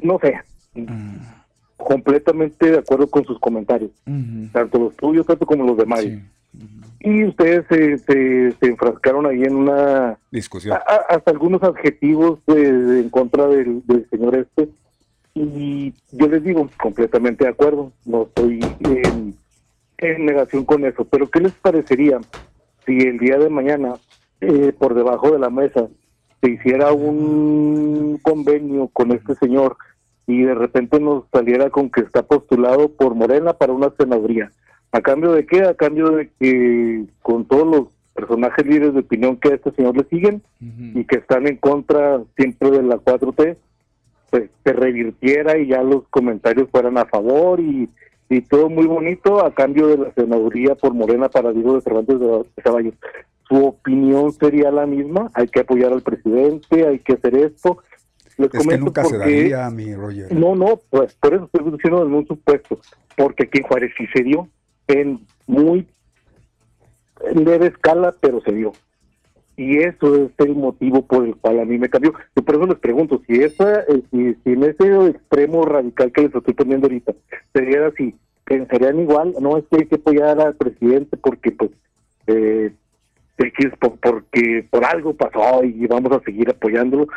no 0.03 0.19
sé. 0.21 0.35
Completamente 1.77 2.71
de 2.73 2.79
acuerdo 2.79 3.09
con 3.09 3.25
sus 3.25 3.39
comentarios. 3.39 3.91
Tanto 4.53 4.79
los 4.79 4.97
tuyos 4.97 5.27
tanto 5.27 5.47
como 5.47 5.65
los 5.65 5.77
de 5.77 5.87
Mario 5.87 6.21
y 7.01 7.25
ustedes 7.25 7.65
se, 7.69 7.99
se, 7.99 8.53
se 8.59 8.67
enfrascaron 8.67 9.25
ahí 9.27 9.45
en 9.45 9.55
una 9.55 10.19
Discusión. 10.33 10.77
a- 10.77 10.79
a- 10.93 11.15
hasta 11.15 11.31
algunos 11.31 11.63
adjetivos 11.63 12.41
en 12.49 13.09
contra 13.11 13.47
del, 13.47 13.83
del 13.87 14.09
señor 14.11 14.35
este. 14.35 14.69
Y 15.35 15.95
yo 16.11 16.27
les 16.27 16.43
digo 16.43 16.69
completamente 16.83 17.45
de 17.45 17.51
acuerdo. 17.51 17.93
No 18.05 18.23
estoy 18.25 18.59
en, 18.81 19.18
en 19.99 20.27
negación 20.27 20.65
con 20.65 20.85
eso 20.85 21.05
pero 21.05 21.29
qué 21.29 21.41
les 21.41 21.53
parecería 21.53 22.21
si 22.87 22.99
el 23.01 23.19
día 23.19 23.39
de 23.39 23.51
mañana 23.51 23.95
eh, 24.41 24.73
por 24.79 24.95
debajo 24.95 25.31
de 25.31 25.39
la 25.39 25.51
mesa 25.51 25.89
se 26.41 26.51
hiciera 26.51 26.93
un 26.93 28.19
convenio 28.23 28.89
con 28.89 29.13
este 29.13 29.35
señor 29.35 29.77
y 30.27 30.43
de 30.43 30.55
repente 30.55 31.01
nos 31.01 31.25
saliera 31.33 31.71
con 31.71 31.91
que 31.91 32.03
está 32.03 32.23
postulado 32.23 32.91
por 32.91 33.15
Morena 33.15 33.55
para 33.55 33.73
una 33.73 33.91
senaduría. 33.99 34.53
¿A 34.93 35.01
cambio 35.01 35.33
de 35.33 35.47
qué? 35.47 35.63
A 35.63 35.75
cambio 35.75 36.11
de 36.11 36.31
que 36.39 37.05
con 37.23 37.47
todos 37.47 37.67
los 37.67 37.89
personajes 38.15 38.67
líderes 38.67 38.95
de 38.95 39.01
opinión 39.01 39.37
que 39.37 39.49
a 39.49 39.55
este 39.55 39.71
señor 39.73 39.97
le 39.97 40.05
siguen 40.05 40.43
y 40.61 41.05
que 41.05 41.17
están 41.17 41.47
en 41.47 41.57
contra 41.57 42.21
siempre 42.37 42.71
de 42.71 42.83
la 42.83 42.97
4T, 42.97 43.57
pues 44.31 44.51
se 44.65 44.73
revirtiera 44.73 45.57
y 45.57 45.69
ya 45.69 45.83
los 45.83 46.07
comentarios 46.09 46.69
fueran 46.71 46.99
a 46.99 47.07
favor 47.07 47.61
y, 47.61 47.89
y 48.31 48.41
todo 48.43 48.69
muy 48.69 48.87
bonito 48.87 49.45
a 49.45 49.55
cambio 49.55 49.87
de 49.89 49.99
la 49.99 50.13
senaduría 50.13 50.75
por 50.75 50.93
Morena 50.95 51.29
para 51.29 51.53
Diego 51.53 51.75
de 51.75 51.81
Cervantes 51.81 52.21
de 52.21 52.45
Caballos. 52.63 52.95
Su 53.49 53.67
opinión 53.67 54.33
sería 54.33 54.71
la 54.71 54.87
misma, 54.87 55.31
hay 55.35 55.49
que 55.49 55.61
apoyar 55.61 55.93
al 55.93 56.03
presidente, 56.03 56.87
hay 56.87 56.99
que 56.99 57.15
hacer 57.15 57.35
esto. 57.37 57.79
Les 58.37 58.53
Es 58.55 58.67
que 58.67 58.79
nunca 58.79 59.05
se 59.05 59.17
porque- 59.17 59.35
daría, 59.35 59.71
mi 59.71 59.95
Roger. 59.95 60.33
no, 60.33 60.55
no, 60.55 60.79
pues 60.91 61.15
por 61.15 61.35
eso 61.35 61.45
estoy 61.53 61.73
diciendo 61.73 62.05
en 62.07 62.13
un 62.15 62.27
supuesto, 62.27 62.79
porque 63.17 63.45
aquí 63.45 63.59
en 63.59 63.65
Juárez 63.65 63.93
sí 63.97 64.05
se 64.15 64.23
dio, 64.23 64.49
en 64.87 65.21
muy 65.47 65.89
leve 67.35 67.67
escala, 67.69 68.15
pero 68.21 68.41
se 68.43 68.53
dio. 68.53 68.73
Y 69.59 69.79
eso 69.79 70.15
es 70.15 70.31
el 70.39 70.55
motivo 70.55 71.03
por 71.05 71.27
el 71.27 71.35
cual 71.35 71.59
a 71.59 71.65
mí 71.65 71.79
me 71.79 71.89
cambió. 71.91 72.15
Yo 72.37 72.43
por 72.45 72.55
eso 72.55 72.67
les 72.67 72.79
pregunto, 72.79 73.21
si, 73.27 73.43
esa, 73.43 73.81
eh, 73.81 74.03
si, 74.13 74.35
si 74.45 74.53
en 74.53 74.63
ese 74.63 75.09
extremo 75.09 75.65
radical 75.65 76.13
que 76.13 76.23
les 76.23 76.35
estoy 76.35 76.55
poniendo 76.55 76.87
ahorita, 76.87 77.13
se 77.53 77.63
diera 77.63 77.89
así, 77.89 78.15
pensarían 78.45 79.01
igual, 79.01 79.35
no 79.41 79.59
es 79.59 79.65
que 79.69 79.79
hay 79.79 79.87
que 79.87 79.97
apoyar 79.97 80.41
al 80.41 80.55
presidente 80.55 81.17
porque 81.17 81.51
pues 81.51 81.71
eh, 82.29 82.71
X, 83.37 83.71
por- 83.81 83.99
porque 83.99 84.65
por 84.71 84.85
algo 84.85 85.15
pasó 85.15 85.65
y 85.65 85.87
vamos 85.89 86.13
a 86.13 86.21
seguir 86.23 86.49
apoyándolo, 86.51 87.09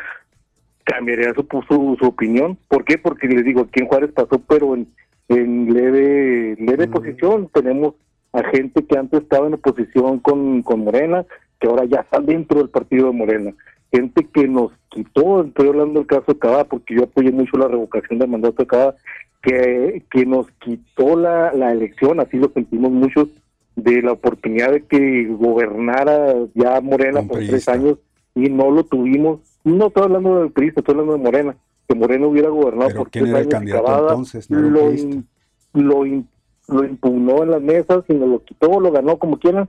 cambiaría 0.84 1.32
su, 1.34 1.46
su, 1.68 1.96
su 2.00 2.06
opinión. 2.08 2.58
¿Por 2.66 2.84
qué? 2.84 2.98
Porque 2.98 3.28
les 3.28 3.44
digo, 3.44 3.60
aquí 3.62 3.80
en 3.82 3.86
Juárez 3.86 4.10
pasó, 4.12 4.40
pero 4.48 4.74
en, 4.74 4.88
en 5.28 5.72
leve, 5.72 6.56
leve 6.58 6.88
posición. 6.88 7.48
Tenemos 7.54 7.94
a 8.32 8.42
gente 8.50 8.84
que 8.84 8.98
antes 8.98 9.22
estaba 9.22 9.46
en 9.46 9.54
oposición 9.54 10.18
con, 10.18 10.62
con 10.62 10.80
Morena, 10.80 11.24
que 11.62 11.68
ahora 11.68 11.84
ya 11.84 12.00
está 12.00 12.18
dentro 12.20 12.58
del 12.58 12.68
partido 12.70 13.06
de 13.06 13.12
Morena. 13.12 13.54
Gente 13.92 14.26
que 14.26 14.48
nos 14.48 14.72
quitó, 14.88 15.44
estoy 15.44 15.68
hablando 15.68 16.00
del 16.00 16.08
caso 16.08 16.24
de 16.32 16.38
Cava, 16.38 16.64
porque 16.64 16.96
yo 16.96 17.04
apoyé 17.04 17.30
mucho 17.30 17.56
la 17.56 17.68
revocación 17.68 18.18
del 18.18 18.28
mandato 18.28 18.56
de 18.62 18.66
Cava, 18.66 18.94
que, 19.42 20.02
que 20.10 20.26
nos 20.26 20.50
quitó 20.58 21.16
la, 21.16 21.52
la 21.52 21.70
elección, 21.72 22.18
así 22.20 22.36
lo 22.36 22.48
sentimos 22.48 22.90
muchos, 22.90 23.28
de 23.76 24.02
la 24.02 24.12
oportunidad 24.12 24.72
de 24.72 24.82
que 24.84 25.26
gobernara 25.30 26.34
ya 26.54 26.80
Morena 26.80 27.20
Un 27.20 27.28
por 27.28 27.38
tres 27.38 27.68
años 27.68 27.98
y 28.34 28.50
no 28.50 28.70
lo 28.70 28.84
tuvimos. 28.84 29.40
No 29.64 29.86
estoy 29.86 30.02
hablando 30.02 30.40
del 30.40 30.50
PRI, 30.50 30.68
estoy 30.68 30.84
hablando 30.88 31.12
de 31.12 31.18
Morena. 31.18 31.56
Que 31.88 31.94
Morena 31.94 32.26
hubiera 32.26 32.48
gobernado 32.48 32.90
por 32.96 33.10
¿quién 33.10 33.24
tres 33.24 33.34
años 33.36 33.48
candidato 33.48 33.84
Cavada 33.84 34.08
entonces? 34.10 34.50
No 34.50 34.60
lo, 34.60 34.92
in- 34.92 35.26
lo, 35.74 36.06
in- 36.06 36.28
lo 36.68 36.84
impugnó 36.84 37.42
en 37.44 37.50
las 37.50 37.62
mesas 37.62 38.04
y 38.08 38.14
nos 38.14 38.28
lo 38.28 38.44
quitó, 38.44 38.78
lo 38.80 38.90
ganó 38.90 39.16
como 39.18 39.38
quieran. 39.38 39.68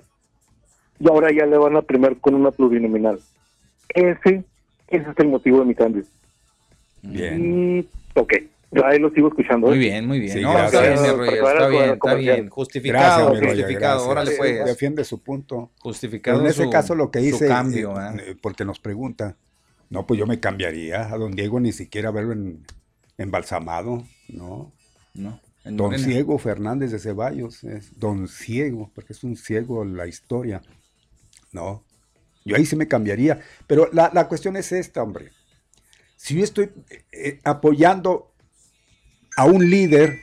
Y 1.04 1.10
ahora 1.10 1.32
ya 1.34 1.46
le 1.46 1.58
van 1.58 1.76
a 1.76 1.82
primar 1.82 2.16
con 2.18 2.34
una 2.34 2.52
plurinominal. 2.52 3.20
Ese, 3.90 4.46
ese 4.88 5.10
es 5.10 5.20
el 5.20 5.28
motivo 5.28 5.60
de 5.60 5.66
mi 5.66 5.76
cambio. 5.76 6.04
Bien. 7.02 7.80
Y, 7.80 7.90
ok, 8.18 8.34
ya 8.72 8.88
ahí 8.88 9.00
lo 9.00 9.10
sigo 9.10 9.28
escuchando. 9.28 9.68
Muy 9.68 9.76
¿eh? 9.76 9.80
bien, 9.80 10.08
muy 10.08 10.20
bien. 10.20 10.32
Sí, 10.32 10.42
no, 10.42 10.54
gracias. 10.54 10.82
está 10.82 11.68
bien, 11.68 11.90
está 11.92 12.16
bien, 12.16 12.34
está. 12.46 12.50
Justificado, 12.50 13.32
Gracias, 13.34 13.50
justificado. 13.50 14.08
Órale, 14.08 14.32
pues. 14.38 14.66
Defiende 14.66 15.04
su 15.04 15.22
punto. 15.22 15.72
Justificado 15.80 16.38
Pero 16.38 16.46
en 16.48 16.52
ese 16.52 16.64
su- 16.64 16.70
caso 16.70 16.96
lo 16.96 17.12
que 17.12 17.20
hice, 17.22 17.48
cambio, 17.48 18.00
eh, 18.00 18.04
¿eh? 18.06 18.24
eh, 18.28 18.36
porque 18.42 18.64
nos 18.64 18.80
pregunta, 18.80 19.36
no, 19.90 20.08
pues 20.08 20.18
yo 20.18 20.26
me 20.26 20.40
cambiaría 20.40 21.14
a 21.14 21.18
don 21.18 21.34
Diego 21.34 21.60
ni 21.60 21.74
siquiera 21.74 22.12
verlo 22.12 22.32
en, 22.32 22.64
embalsamado, 23.18 24.04
¿no? 24.30 24.72
No. 25.14 25.38
en 25.66 25.76
Don 25.76 25.88
Morena. 25.92 26.06
Ciego 26.08 26.38
Fernández 26.38 26.92
de 26.92 27.00
Ceballos, 27.00 27.66
es 27.66 28.00
Don 28.00 28.30
Ciego, 28.30 28.90
porque 28.96 29.12
es 29.12 29.24
un 29.26 29.36
ciego 29.36 29.84
la 29.84 30.08
historia, 30.08 30.62
¿no? 31.54 31.84
Yo 32.46 32.56
ahí 32.56 32.66
sí 32.66 32.76
me 32.76 32.88
cambiaría, 32.88 33.40
pero 33.68 33.90
la, 33.94 34.12
la 34.14 34.28
cuestión 34.28 34.58
es 34.58 34.72
esta, 34.72 35.02
hombre. 35.02 35.32
Si 36.18 36.36
yo 36.36 36.44
estoy 36.44 36.72
eh, 37.12 37.40
apoyando 37.44 38.34
a 39.38 39.46
un 39.46 39.70
líder, 39.70 40.20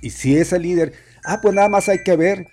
y 0.00 0.10
si 0.10 0.36
ese 0.36 0.58
líder, 0.58 0.94
ah, 1.24 1.40
pues 1.40 1.54
nada 1.54 1.68
más 1.68 1.88
hay 1.88 2.02
que 2.02 2.16
ver 2.16 2.46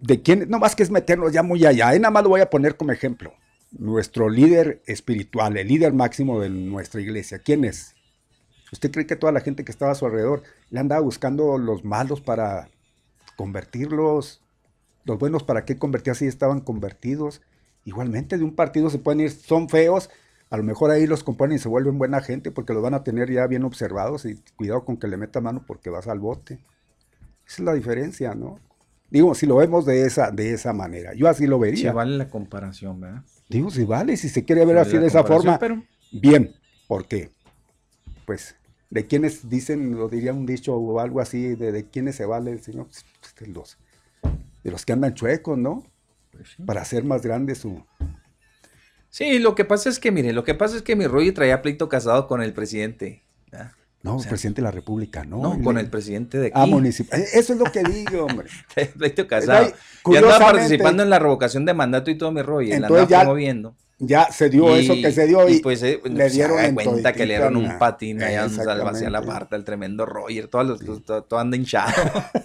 de 0.00 0.22
quién, 0.22 0.48
no 0.48 0.58
más 0.58 0.74
que 0.74 0.82
es 0.82 0.90
meternos 0.90 1.32
ya 1.32 1.42
muy 1.42 1.64
allá, 1.64 1.88
ahí 1.88 1.98
nada 1.98 2.10
más 2.10 2.22
lo 2.22 2.30
voy 2.30 2.40
a 2.40 2.50
poner 2.50 2.76
como 2.76 2.92
ejemplo. 2.92 3.34
Nuestro 3.70 4.28
líder 4.28 4.82
espiritual, 4.86 5.56
el 5.56 5.68
líder 5.68 5.92
máximo 5.92 6.40
de 6.40 6.50
nuestra 6.50 7.00
iglesia, 7.00 7.38
¿quién 7.38 7.64
es? 7.64 7.94
¿Usted 8.72 8.90
cree 8.90 9.06
que 9.06 9.16
toda 9.16 9.32
la 9.32 9.40
gente 9.40 9.64
que 9.64 9.72
estaba 9.72 9.92
a 9.92 9.96
su 9.96 10.06
alrededor 10.06 10.42
le 10.70 10.80
andaba 10.80 11.00
buscando 11.00 11.58
los 11.58 11.84
malos 11.84 12.20
para 12.20 12.68
convertirlos? 13.36 14.40
Los 15.04 15.18
buenos 15.18 15.42
para 15.42 15.64
qué 15.64 15.78
convertir 15.78 16.14
si 16.14 16.26
estaban 16.26 16.60
convertidos? 16.60 17.42
Igualmente 17.84 18.36
de 18.38 18.44
un 18.44 18.54
partido 18.54 18.90
se 18.90 18.98
pueden 18.98 19.20
ir, 19.20 19.30
son 19.30 19.68
feos, 19.68 20.10
a 20.50 20.56
lo 20.56 20.62
mejor 20.62 20.90
ahí 20.90 21.06
los 21.06 21.24
componen 21.24 21.56
y 21.56 21.58
se 21.58 21.68
vuelven 21.68 21.96
buena 21.98 22.20
gente 22.20 22.50
porque 22.50 22.74
los 22.74 22.82
van 22.82 22.94
a 22.94 23.04
tener 23.04 23.30
ya 23.30 23.46
bien 23.46 23.64
observados 23.64 24.24
y 24.26 24.36
cuidado 24.56 24.84
con 24.84 24.96
que 24.96 25.08
le 25.08 25.16
meta 25.16 25.40
mano 25.40 25.64
porque 25.66 25.90
vas 25.90 26.08
al 26.08 26.18
bote. 26.18 26.54
Esa 27.46 27.62
es 27.62 27.64
la 27.64 27.72
diferencia, 27.72 28.34
¿no? 28.34 28.58
Digo, 29.10 29.34
si 29.34 29.46
lo 29.46 29.56
vemos 29.56 29.86
de 29.86 30.04
esa, 30.06 30.30
de 30.30 30.52
esa 30.52 30.72
manera, 30.72 31.14
yo 31.14 31.28
así 31.28 31.46
lo 31.46 31.58
vería. 31.58 31.92
vale 31.92 32.16
la 32.16 32.28
comparación, 32.28 33.00
¿verdad? 33.00 33.22
Digo, 33.48 33.70
si 33.70 33.84
vale, 33.84 34.16
si 34.16 34.28
se 34.28 34.44
quiere 34.44 34.64
ver 34.64 34.78
así 34.78 34.98
de 34.98 35.06
esa 35.06 35.24
forma, 35.24 35.58
pero- 35.58 35.82
bien. 36.12 36.54
¿Por 36.86 37.06
qué? 37.06 37.30
Pues, 38.26 38.54
¿de 38.90 39.06
quiénes 39.06 39.48
dicen, 39.48 39.96
lo 39.96 40.08
diría 40.08 40.32
un 40.32 40.46
dicho 40.46 40.76
o 40.76 41.00
algo 41.00 41.20
así, 41.20 41.54
de, 41.56 41.72
de 41.72 41.86
quiénes 41.88 42.16
se 42.16 42.24
vale 42.26 42.52
el 42.52 42.60
Señor? 42.60 42.86
Pues, 42.86 43.04
de, 43.40 43.46
los, 43.48 43.78
de 44.62 44.70
los 44.70 44.84
que 44.84 44.92
andan 44.92 45.14
chuecos, 45.14 45.58
¿no? 45.58 45.84
Para 46.66 46.82
hacer 46.82 47.04
más 47.04 47.22
grande 47.22 47.54
su... 47.54 47.84
Sí, 49.08 49.38
lo 49.40 49.54
que 49.54 49.64
pasa 49.64 49.88
es 49.88 49.98
que, 49.98 50.12
mire, 50.12 50.32
lo 50.32 50.44
que 50.44 50.54
pasa 50.54 50.76
es 50.76 50.82
que 50.82 50.94
mi 50.94 51.06
Roger 51.06 51.34
traía 51.34 51.62
pleito 51.62 51.88
casado 51.88 52.28
con 52.28 52.42
el 52.42 52.52
presidente. 52.52 53.24
¿verdad? 53.50 53.72
No, 54.02 54.16
O 54.16 54.18
sea, 54.20 54.30
presidente 54.30 54.60
de 54.62 54.64
la 54.66 54.70
República, 54.70 55.24
no. 55.24 55.42
No, 55.42 55.62
con 55.62 55.76
el 55.78 55.90
presidente 55.90 56.38
de 56.38 56.46
aquí. 56.46 56.54
Ah, 56.56 56.66
municipal. 56.66 57.20
Eso 57.20 57.52
es 57.52 57.58
lo 57.58 57.64
que 57.66 57.82
digo, 57.82 58.24
hombre. 58.30 58.48
Pleito 58.96 59.26
casado. 59.26 59.66
Ay, 59.66 59.72
Y 60.12 60.16
andaba 60.16 60.38
participando 60.38 61.02
en 61.02 61.10
la 61.10 61.18
revocación 61.18 61.64
de 61.64 61.74
mandato 61.74 62.10
y 62.10 62.16
todo 62.16 62.30
mi 62.30 62.42
rollo. 62.42 62.68
Y 62.74 62.78
la 62.78 62.86
andaba 62.86 63.06
ya- 63.08 63.20
promoviendo. 63.22 63.74
Ya 64.02 64.30
se 64.32 64.48
dio 64.48 64.74
Y- 64.78 64.84
eso 64.84 64.94
que 64.94 65.12
se 65.12 65.26
dio 65.26 65.46
y, 65.46 65.58
pues 65.58 65.82
eh, 65.82 66.00
le 66.04 66.30
se 66.30 66.36
dieron 66.36 66.74
cuenta 66.74 67.12
que 67.12 67.26
le 67.26 67.34
dieron 67.34 67.56
un 67.56 67.78
patín 67.78 68.22
allá 68.22 68.44
en. 68.44 68.50
Salvación 68.50 69.12
la 69.12 69.20
parte 69.20 69.56
el 69.56 69.64
tremendo 69.64 70.06
Roger, 70.06 70.48
todo, 70.48 70.78
todo, 70.78 71.22
todo 71.24 71.38
anda 71.40 71.56
hinchado. 71.58 71.92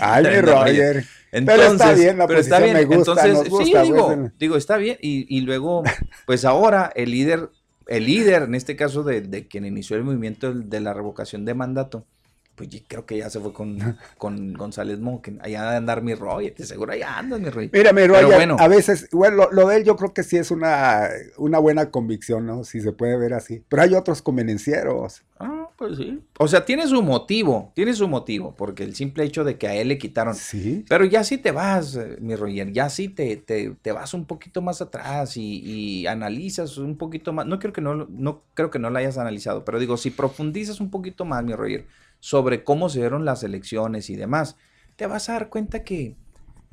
Ay, 0.00 0.24
mi 0.24 0.40
Roger. 0.40 1.04
Entonces, 1.30 1.62
pero 1.66 1.72
está 1.72 1.92
bien, 1.94 2.18
la 2.18 2.26
pero 2.26 2.40
está 2.40 2.58
bien. 2.58 2.74
me 2.74 2.84
gusta, 2.84 3.12
Entonces, 3.12 3.32
nos 3.34 3.48
gusta. 3.50 3.64
sí, 3.64 3.72
pues, 3.72 3.84
digo, 3.84 4.30
digo, 4.38 4.56
está 4.56 4.76
bien. 4.78 4.96
Y, 5.00 5.26
y 5.36 5.42
luego, 5.42 5.82
pues 6.26 6.44
ahora 6.44 6.90
el 6.94 7.10
líder, 7.10 7.50
el 7.86 8.06
líder, 8.06 8.42
en 8.44 8.54
este 8.54 8.76
caso 8.76 9.02
de, 9.02 9.20
de 9.20 9.46
quien 9.46 9.66
inició 9.66 9.96
el 9.96 10.04
movimiento 10.04 10.52
de 10.54 10.80
la 10.80 10.94
revocación 10.94 11.44
de 11.44 11.54
mandato, 11.54 12.06
pues 12.54 12.70
yo 12.70 12.80
creo 12.88 13.06
que 13.06 13.18
ya 13.18 13.30
se 13.30 13.38
fue 13.40 13.52
con, 13.52 13.78
con 14.18 14.54
González 14.54 14.98
Moquen. 14.98 15.38
Allá 15.42 15.70
de 15.70 15.76
andar 15.76 16.02
mi 16.02 16.14
Roger, 16.14 16.54
de 16.54 16.66
seguro 16.66 16.92
allá 16.92 17.18
andas 17.18 17.40
mi 17.40 17.50
Roger. 17.50 17.70
Mira, 17.72 17.92
mi 17.92 18.06
Roger, 18.06 18.26
bueno, 18.26 18.56
a 18.58 18.66
veces, 18.66 19.08
bueno, 19.12 19.36
lo, 19.36 19.52
lo 19.52 19.68
de 19.68 19.76
él 19.76 19.84
yo 19.84 19.96
creo 19.96 20.12
que 20.12 20.22
sí 20.24 20.36
es 20.38 20.50
una, 20.50 21.08
una 21.36 21.58
buena 21.58 21.90
convicción, 21.90 22.46
¿no? 22.46 22.64
Si 22.64 22.80
se 22.80 22.92
puede 22.92 23.16
ver 23.16 23.34
así. 23.34 23.62
Pero 23.68 23.82
hay 23.82 23.94
otros 23.94 24.22
convenencieros. 24.22 25.22
Ah, 25.38 25.57
pues 25.78 25.96
sí. 25.96 26.20
O 26.40 26.48
sea, 26.48 26.64
tiene 26.64 26.86
su 26.88 27.02
motivo, 27.02 27.72
tiene 27.74 27.94
su 27.94 28.08
motivo, 28.08 28.54
porque 28.56 28.82
el 28.82 28.96
simple 28.96 29.24
hecho 29.24 29.44
de 29.44 29.58
que 29.58 29.68
a 29.68 29.74
él 29.76 29.88
le 29.88 29.98
quitaron. 29.98 30.34
Sí. 30.34 30.84
Pero 30.88 31.04
ya 31.04 31.22
sí 31.22 31.38
te 31.38 31.52
vas, 31.52 31.94
eh, 31.94 32.16
mi 32.20 32.34
Roger, 32.34 32.72
ya 32.72 32.90
sí 32.90 33.08
te, 33.08 33.36
te, 33.36 33.70
te 33.80 33.92
vas 33.92 34.12
un 34.12 34.26
poquito 34.26 34.60
más 34.60 34.82
atrás 34.82 35.36
y, 35.36 35.60
y 36.02 36.06
analizas 36.08 36.78
un 36.78 36.98
poquito 36.98 37.32
más. 37.32 37.46
No 37.46 37.60
creo 37.60 37.72
que 37.72 37.80
no, 37.80 37.94
lo- 37.94 38.08
no 38.10 38.42
creo 38.54 38.70
que 38.70 38.80
no 38.80 38.90
lo 38.90 38.98
hayas 38.98 39.18
analizado, 39.18 39.64
pero 39.64 39.78
digo, 39.78 39.96
si 39.96 40.10
profundizas 40.10 40.80
un 40.80 40.90
poquito 40.90 41.24
más, 41.24 41.44
mi 41.44 41.54
Roger, 41.54 41.86
sobre 42.20 42.64
cómo 42.64 42.88
se 42.88 42.98
dieron 42.98 43.24
las 43.24 43.44
elecciones 43.44 44.10
y 44.10 44.16
demás, 44.16 44.56
te 44.96 45.06
vas 45.06 45.28
a 45.28 45.34
dar 45.34 45.48
cuenta 45.48 45.84
que 45.84 46.16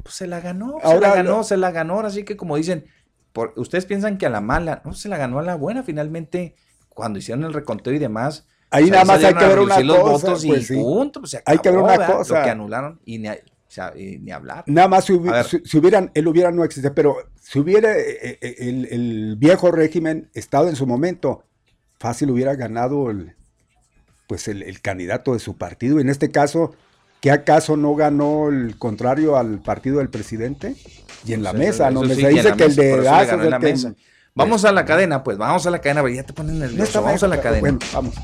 pues, 0.04 0.16
se 0.16 0.28
la 0.28 0.40
ganó, 0.42 0.78
se 0.82 0.88
Ahora 0.88 1.10
la 1.10 1.16
ganó, 1.16 1.38
lo- 1.38 1.44
se 1.44 1.58
la 1.58 1.72
ganó. 1.72 2.00
Así 2.00 2.24
que 2.24 2.38
como 2.38 2.58
dicen, 2.58 2.86
por, 3.34 3.54
ustedes 3.58 3.86
piensan 3.86 4.18
que 4.18 4.26
a 4.26 4.30
la 4.30 4.42
mala, 4.42 4.82
no, 4.86 4.94
se 4.94 5.10
la 5.10 5.18
ganó 5.18 5.40
a 5.40 5.44
la 5.44 5.56
buena. 5.56 5.84
Finalmente, 5.84 6.56
cuando 6.90 7.20
hicieron 7.20 7.44
el 7.44 7.54
reconteo 7.54 7.94
y 7.94 8.00
demás, 8.00 8.48
Ahí 8.72 8.84
pues, 8.84 8.92
nada 8.92 9.06
más 9.06 9.18
hay 9.18 9.22
salieron 9.24 9.40
que 9.40 9.46
a 9.46 9.50
ver 9.50 9.60
una 9.60 9.76
reducir 9.78 9.86
los 9.86 9.98
cosa, 10.00 10.28
votos 10.28 10.44
y 10.44 10.48
pues, 10.48 10.68
sí. 10.68 10.76
punto, 10.76 11.20
pues, 11.22 11.32
se 11.32 11.42
Hay 11.46 11.58
que 11.60 11.70
ver 11.70 11.78
acabó, 11.80 11.86
una 11.86 11.98
¿verdad? 11.98 12.18
cosa. 12.18 12.38
Lo 12.40 12.44
que 12.44 12.50
anularon 12.50 13.00
y 13.06 13.18
ni, 13.20 13.30
o 13.30 13.34
sea, 13.68 13.94
y 13.96 14.18
ni 14.20 14.32
hablar. 14.32 14.64
Nada 14.68 14.88
más 14.88 15.06
si, 15.06 15.14
hubi- 15.14 15.32
ver. 15.32 15.46
si- 15.46 15.62
si 15.64 15.78
hubieran, 15.78 16.12
él 16.14 16.28
hubiera 16.28 16.52
no 16.52 16.64
existe, 16.64 16.92
pero 16.92 17.18
si 17.42 17.60
hubiera 17.60 17.98
eh, 17.98 18.38
eh, 18.42 18.56
el, 18.60 18.86
el 18.92 19.36
viejo 19.38 19.72
régimen 19.72 20.30
estado 20.34 20.68
en 20.70 20.76
su 20.76 20.86
momento, 20.88 21.44
fácil 22.00 22.32
hubiera 22.32 22.56
ganado 22.56 23.10
el, 23.12 23.34
pues 24.28 24.48
el, 24.48 24.64
el 24.64 24.82
candidato 24.82 25.34
de 25.34 25.40
su 25.40 25.56
partido. 25.58 26.00
En 26.00 26.10
este 26.10 26.32
caso, 26.32 26.74
¿qué 27.22 27.32
acaso 27.32 27.78
no 27.78 27.96
ganó 27.96 28.50
el 28.50 28.78
contrario 28.78 29.38
al 29.38 29.62
partido 29.62 30.00
del 30.00 30.10
presidente? 30.10 30.76
Y 31.26 31.34
en 31.34 31.44
la 31.44 31.52
Pues, 31.52 31.62
eso 31.70 31.92
donde 31.92 32.16
sí, 32.16 32.22
se 32.22 32.28
que 32.28 32.34
dice 32.34 32.50
la 32.50 32.56
que 32.58 32.64
el 32.66 32.70
mesa, 32.70 32.82
dedazo 32.84 33.28
ganó 33.32 33.44
es 33.44 33.50
la 33.50 33.56
el 33.58 33.62
que- 33.62 33.72
mesa. 33.72 33.96
Vamos 34.38 34.66
a 34.66 34.74
la 34.74 34.84
cadena, 34.84 35.24
pues, 35.24 35.38
vamos 35.38 35.66
a 35.66 35.70
la 35.70 35.80
cadena, 35.80 36.04
ya 36.10 36.24
te 36.24 36.34
ponen 36.34 36.60
nervioso. 36.60 37.02
Vamos 37.02 37.24
a 37.24 37.28
la 37.30 37.40
cadena. 37.40 37.62
bueno, 37.62 37.80
vamos. 37.94 38.16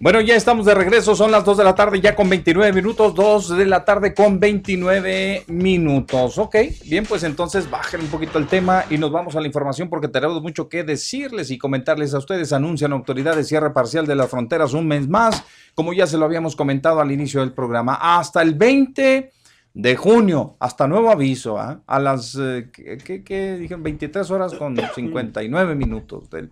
Bueno, 0.00 0.20
ya 0.22 0.34
estamos 0.34 0.66
de 0.66 0.74
regreso, 0.74 1.14
son 1.14 1.30
las 1.30 1.44
2 1.44 1.58
de 1.58 1.62
la 1.62 1.76
tarde 1.76 2.00
ya 2.00 2.16
con 2.16 2.28
29 2.28 2.72
minutos, 2.72 3.14
2 3.14 3.58
de 3.58 3.66
la 3.66 3.84
tarde 3.84 4.12
con 4.12 4.40
29 4.40 5.44
minutos. 5.46 6.36
Ok, 6.36 6.56
bien, 6.86 7.06
pues 7.06 7.22
entonces 7.22 7.70
bajen 7.70 8.00
un 8.00 8.08
poquito 8.08 8.38
el 8.38 8.48
tema 8.48 8.86
y 8.90 8.98
nos 8.98 9.12
vamos 9.12 9.36
a 9.36 9.40
la 9.40 9.46
información 9.46 9.88
porque 9.88 10.08
tenemos 10.08 10.42
mucho 10.42 10.68
que 10.68 10.82
decirles 10.82 11.52
y 11.52 11.58
comentarles 11.58 12.12
a 12.12 12.18
ustedes. 12.18 12.52
Anuncian 12.52 12.92
autoridades 12.92 13.46
cierre 13.46 13.70
parcial 13.70 14.04
de 14.04 14.16
las 14.16 14.28
fronteras 14.28 14.72
un 14.72 14.88
mes 14.88 15.06
más, 15.06 15.44
como 15.76 15.92
ya 15.92 16.08
se 16.08 16.18
lo 16.18 16.24
habíamos 16.24 16.56
comentado 16.56 17.00
al 17.00 17.12
inicio 17.12 17.38
del 17.38 17.52
programa, 17.52 17.96
hasta 18.00 18.42
el 18.42 18.54
20 18.54 19.30
de 19.74 19.96
junio, 19.96 20.56
hasta 20.58 20.88
nuevo 20.88 21.10
aviso, 21.10 21.58
¿ah? 21.58 21.80
a 21.86 21.98
las, 22.00 22.34
eh, 22.40 22.68
¿qué, 22.72 22.98
qué- 22.98 23.22
qué 23.22 23.56
dijeron? 23.56 23.82
23 23.82 24.30
horas 24.30 24.54
con 24.54 24.76
59 24.94 25.74
minutos 25.74 26.28
del 26.30 26.50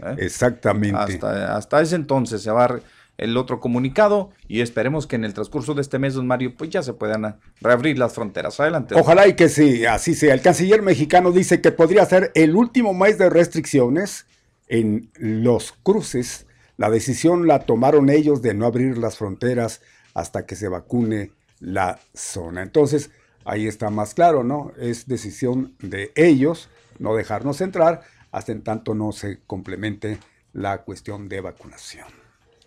¿eh? 0.00 0.14
Exactamente. 0.18 0.96
Hasta, 0.96 1.56
hasta 1.56 1.80
ese 1.80 1.96
entonces 1.96 2.42
se 2.42 2.50
va 2.50 2.64
a 2.66 2.80
el 3.16 3.36
otro 3.36 3.58
comunicado 3.58 4.30
y 4.46 4.60
esperemos 4.60 5.08
que 5.08 5.16
en 5.16 5.24
el 5.24 5.34
transcurso 5.34 5.74
de 5.74 5.80
este 5.82 5.98
mes, 5.98 6.14
don 6.14 6.28
Mario, 6.28 6.54
pues 6.56 6.70
ya 6.70 6.84
se 6.84 6.92
puedan 6.92 7.24
a- 7.24 7.38
reabrir 7.60 7.98
las 7.98 8.14
fronteras. 8.14 8.60
Adelante. 8.60 8.94
Ojalá 8.94 9.26
y 9.26 9.34
que 9.34 9.48
sí, 9.48 9.84
así 9.86 10.14
sea. 10.14 10.32
El 10.34 10.40
canciller 10.40 10.82
mexicano 10.82 11.32
dice 11.32 11.60
que 11.60 11.72
podría 11.72 12.04
ser 12.06 12.30
el 12.36 12.54
último 12.54 12.94
mes 12.94 13.18
de 13.18 13.28
restricciones 13.28 14.26
en 14.68 15.10
los 15.16 15.72
cruces. 15.82 16.46
La 16.76 16.90
decisión 16.90 17.48
la 17.48 17.58
tomaron 17.66 18.08
ellos 18.08 18.40
de 18.40 18.54
no 18.54 18.66
abrir 18.66 18.96
las 18.98 19.16
fronteras 19.18 19.80
hasta 20.14 20.46
que 20.46 20.54
se 20.54 20.68
vacune 20.68 21.32
la 21.60 21.98
zona. 22.14 22.62
Entonces, 22.62 23.10
ahí 23.44 23.66
está 23.66 23.90
más 23.90 24.14
claro, 24.14 24.44
¿no? 24.44 24.72
Es 24.78 25.06
decisión 25.06 25.74
de 25.80 26.12
ellos 26.14 26.68
no 26.98 27.14
dejarnos 27.14 27.60
entrar 27.60 28.02
hasta 28.30 28.52
en 28.52 28.62
tanto 28.62 28.94
no 28.94 29.12
se 29.12 29.40
complemente 29.46 30.18
la 30.52 30.82
cuestión 30.82 31.28
de 31.28 31.40
vacunación. 31.40 32.06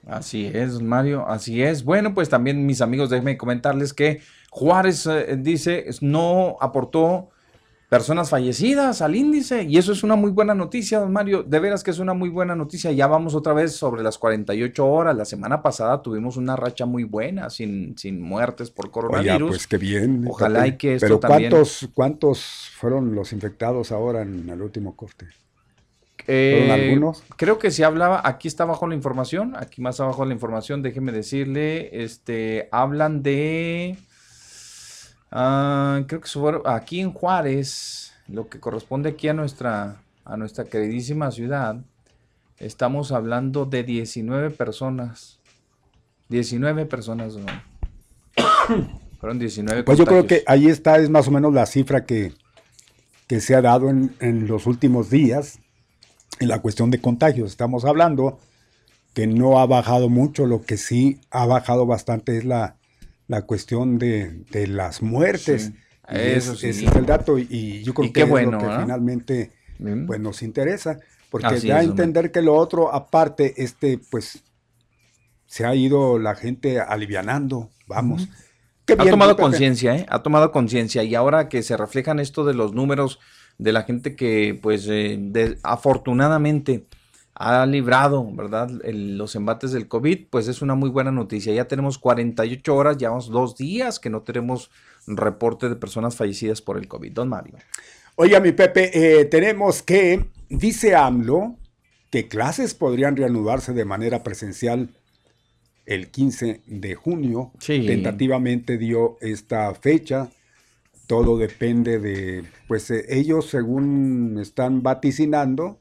Así 0.08 0.50
es, 0.54 0.82
Mario, 0.82 1.28
así 1.28 1.62
es. 1.62 1.84
Bueno, 1.84 2.14
pues 2.14 2.30
también 2.30 2.66
mis 2.66 2.82
amigos, 2.82 3.10
déjenme 3.10 3.38
comentarles 3.38 3.94
que 3.94 4.22
Juárez 4.50 5.06
eh, 5.06 5.38
dice 5.38 5.86
no 6.02 6.58
aportó 6.60 7.30
personas 7.92 8.30
fallecidas 8.30 9.02
al 9.02 9.18
índice 9.18 9.64
y 9.64 9.78
eso 9.78 9.92
es 9.92 10.02
una 10.02 10.16
muy 10.16 10.32
buena 10.32 10.56
noticia, 10.56 11.00
don 11.00 11.12
Mario. 11.12 11.44
De 11.44 11.60
veras 11.60 11.84
que 11.84 11.92
es 11.92 12.00
una 12.00 12.14
muy 12.14 12.30
buena 12.30 12.56
noticia. 12.56 12.90
Ya 12.94 13.06
vamos 13.06 13.36
otra 13.36 13.52
vez 13.52 13.74
sobre 13.76 14.02
las 14.02 14.18
48 14.18 14.88
horas. 14.88 15.14
La 15.14 15.26
semana 15.26 15.62
pasada 15.62 16.02
tuvimos 16.02 16.38
una 16.38 16.56
racha 16.56 16.86
muy 16.86 17.04
buena 17.04 17.50
sin, 17.50 17.98
sin 17.98 18.22
muertes 18.22 18.72
por 18.72 18.86
Oye, 18.86 18.92
coronavirus. 18.94 19.50
pues 19.50 19.68
qué 19.68 19.78
bien. 19.78 20.24
Ojalá 20.26 20.68
y 20.68 20.78
que 20.78 20.96
esto 20.96 21.06
Pero 21.06 21.20
también- 21.20 21.50
¿cuántos, 21.52 21.90
¿cuántos 21.94 22.70
fueron 22.78 23.14
los 23.14 23.34
infectados 23.34 23.92
ahora 23.92 24.22
en 24.22 24.48
el 24.48 24.62
último 24.62 24.96
corte? 24.96 25.26
Eh, 26.28 26.64
¿Fueron 26.66 26.80
algunos? 26.82 27.24
Creo 27.36 27.60
que 27.60 27.72
se 27.72 27.84
hablaba, 27.84 28.22
aquí 28.24 28.48
está 28.48 28.64
abajo 28.64 28.88
la 28.88 28.96
información, 28.96 29.54
aquí 29.58 29.82
más 29.82 30.00
abajo 30.00 30.24
la 30.24 30.34
información, 30.34 30.82
déjeme 30.82 31.12
decirle, 31.12 32.04
este, 32.06 32.70
hablan 32.72 33.22
de, 33.22 33.98
ah, 35.32 36.04
creo 36.08 36.22
que 36.22 36.30
fueron 36.30 36.62
aquí 36.66 37.00
en 37.00 37.12
Juárez, 37.14 38.14
lo 38.28 38.50
que 38.50 38.60
corresponde 38.60 39.10
aquí 39.10 39.28
a 39.28 39.34
nuestra, 39.34 40.02
a 40.26 40.38
nuestra 40.38 40.66
queridísima 40.66 41.32
ciudad, 41.32 41.78
estamos 42.60 43.12
hablando 43.12 43.66
de 43.66 43.84
19 43.84 44.52
personas, 44.52 45.40
19 46.30 46.86
personas, 46.86 47.36
¿no? 47.36 47.46
fueron 49.20 49.40
19 49.40 49.84
Pues 49.84 49.98
yo 49.98 50.06
creo 50.06 50.26
que 50.26 50.44
ahí 50.48 50.68
está, 50.68 50.98
es 50.98 51.10
más 51.10 51.28
o 51.28 51.32
menos 51.32 51.54
la 51.54 51.66
cifra 51.66 52.06
que, 52.06 52.34
que 53.28 53.40
se 53.40 53.56
ha 53.56 53.62
dado 53.62 53.90
en, 53.90 54.16
en 54.20 54.48
los 54.48 54.66
últimos 54.68 55.10
días 55.10 55.60
en 56.40 56.48
la 56.48 56.60
cuestión 56.60 56.92
de 56.92 57.00
contagios. 57.00 57.52
Estamos 57.52 57.86
hablando 57.86 58.40
que 59.14 59.28
no 59.28 59.60
ha 59.60 59.66
bajado 59.66 60.10
mucho, 60.10 60.46
lo 60.46 60.64
que 60.64 60.78
sí 60.78 61.20
ha 61.30 61.46
bajado 61.46 61.86
bastante 61.86 62.38
es 62.38 62.46
la, 62.46 62.78
la 63.32 63.44
cuestión 63.44 63.98
de, 63.98 64.44
de 64.52 64.68
las 64.68 65.02
muertes. 65.02 65.64
Sí, 65.72 65.74
eso 66.10 66.56
sí. 66.56 66.68
Ese 66.68 66.86
es 66.86 66.96
el 66.96 67.06
dato 67.06 67.40
y, 67.40 67.82
yo 67.84 67.94
creo 67.94 68.10
Y 68.10 68.12
que 68.12 68.24
es 68.24 68.30
lo 68.30 68.58
que 68.58 68.66
finalmente 68.82 69.52
Mm. 69.80 70.06
pues, 70.06 70.20
nos 70.20 70.44
interesa, 70.44 71.00
porque 71.32 71.48
Así 71.48 71.68
da 71.70 71.78
a 71.78 71.82
es, 71.82 71.88
hombre. 71.88 72.04
entender 72.04 72.32
que 72.32 72.42
lo 72.44 72.54
otro, 72.56 72.94
aparte, 72.94 73.64
este, 73.64 74.00
pues 74.12 74.44
se 75.48 75.66
ha 75.66 75.74
ido 75.74 76.20
la 76.20 76.36
gente 76.36 76.80
alivianando, 76.80 77.72
vamos. 77.88 78.28
Qué 78.86 78.94
ha 78.94 78.98
tomado 79.10 79.36
conciencia, 79.38 79.96
¿eh? 79.96 80.06
Ha 80.10 80.22
tomado 80.22 80.52
conciencia. 80.52 81.04
Y 81.04 81.16
ahora 81.16 81.50
que 81.50 81.64
se 81.64 81.78
reflejan 81.78 82.20
esto 82.20 82.46
de 82.46 82.54
los 82.54 82.74
números 82.74 83.20
de 83.58 83.72
la 83.72 83.84
gente 83.84 84.16
que, 84.16 84.60
pues, 84.62 84.86
eh, 84.88 85.18
de- 85.20 85.58
afortunadamente 85.64 86.86
ha 87.36 87.66
librado, 87.66 88.30
¿verdad? 88.34 88.70
El- 88.84 89.18
los 89.18 89.36
embates 89.36 89.72
del 89.72 89.88
COVID, 89.88 90.28
pues 90.30 90.48
es 90.48 90.62
una 90.62 90.76
muy 90.76 90.90
buena 90.90 91.12
noticia. 91.12 91.54
Ya 91.54 91.68
tenemos 91.68 91.98
48 91.98 92.76
horas, 92.76 92.98
llevamos 92.98 93.30
dos 93.30 93.56
días 93.58 94.00
que 94.00 94.10
no 94.10 94.22
tenemos 94.22 94.70
reporte 95.08 95.70
de 95.70 95.76
personas 95.76 96.16
fallecidas 96.16 96.62
por 96.62 96.78
el 96.78 96.88
COVID. 96.88 97.12
Don 97.14 97.30
Mario. 97.30 97.56
Oiga, 98.16 98.40
mi 98.40 98.52
Pepe, 98.52 98.92
eh, 99.22 99.26
tenemos 99.26 99.82
que, 99.82 100.26
dice 100.50 100.96
AMLO, 100.96 101.56
que 102.12 102.28
clases 102.28 102.74
podrían 102.74 103.16
reanudarse 103.16 103.74
de 103.74 103.86
manera 103.86 104.22
presencial 104.22 104.90
el 105.86 106.12
15 106.12 106.62
de 106.68 106.96
junio. 106.96 107.52
Sí. 107.60 107.86
Tentativamente 107.88 108.78
dio 108.78 109.18
esta 109.22 109.74
fecha. 109.74 110.30
Todo 111.08 111.38
depende 111.38 112.00
de, 112.00 112.44
pues 112.68 112.92
eh, 112.92 113.06
ellos 113.10 113.50
según 113.50 114.38
están 114.42 114.84
vaticinando, 114.84 115.80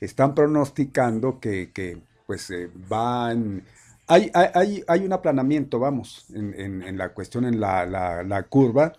están 0.00 0.34
pronosticando 0.34 1.40
que, 1.40 1.70
que, 1.72 1.98
pues 2.26 2.50
eh, 2.50 2.70
van... 2.88 3.62
Hay, 4.10 4.30
hay, 4.32 4.82
hay, 4.88 5.04
un 5.04 5.12
aplanamiento, 5.12 5.78
vamos, 5.78 6.24
en, 6.32 6.54
en- 6.58 6.82
en 6.82 6.96
la 6.96 7.10
cuestión, 7.10 7.44
en 7.44 7.60
la, 7.60 7.84
la- 7.84 8.22
la 8.22 8.42
curva. 8.44 8.94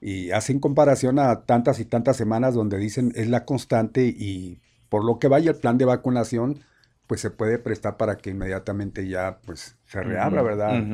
y 0.00 0.30
hacen 0.32 0.60
comparación 0.60 1.18
a 1.18 1.42
tantas 1.42 1.80
y 1.80 1.86
tantas 1.86 2.16
semanas 2.18 2.54
donde 2.54 2.76
dicen 2.78 3.12
es 3.14 3.28
la 3.28 3.44
constante 3.46 4.04
y 4.06 4.60
por 4.90 5.04
lo 5.04 5.18
que 5.18 5.28
vaya 5.28 5.52
el 5.52 5.56
plan 5.58 5.78
de 5.78 5.86
vacunación, 5.86 6.60
pues 7.06 7.20
se 7.22 7.30
puede 7.30 7.58
prestar 7.58 7.96
para 7.96 8.16
que 8.18 8.30
inmediatamente 8.30 9.08
ya 9.08 9.38
pues 9.46 9.76
se 9.86 10.02
reabra, 10.02 10.42
¿verdad? 10.42 10.84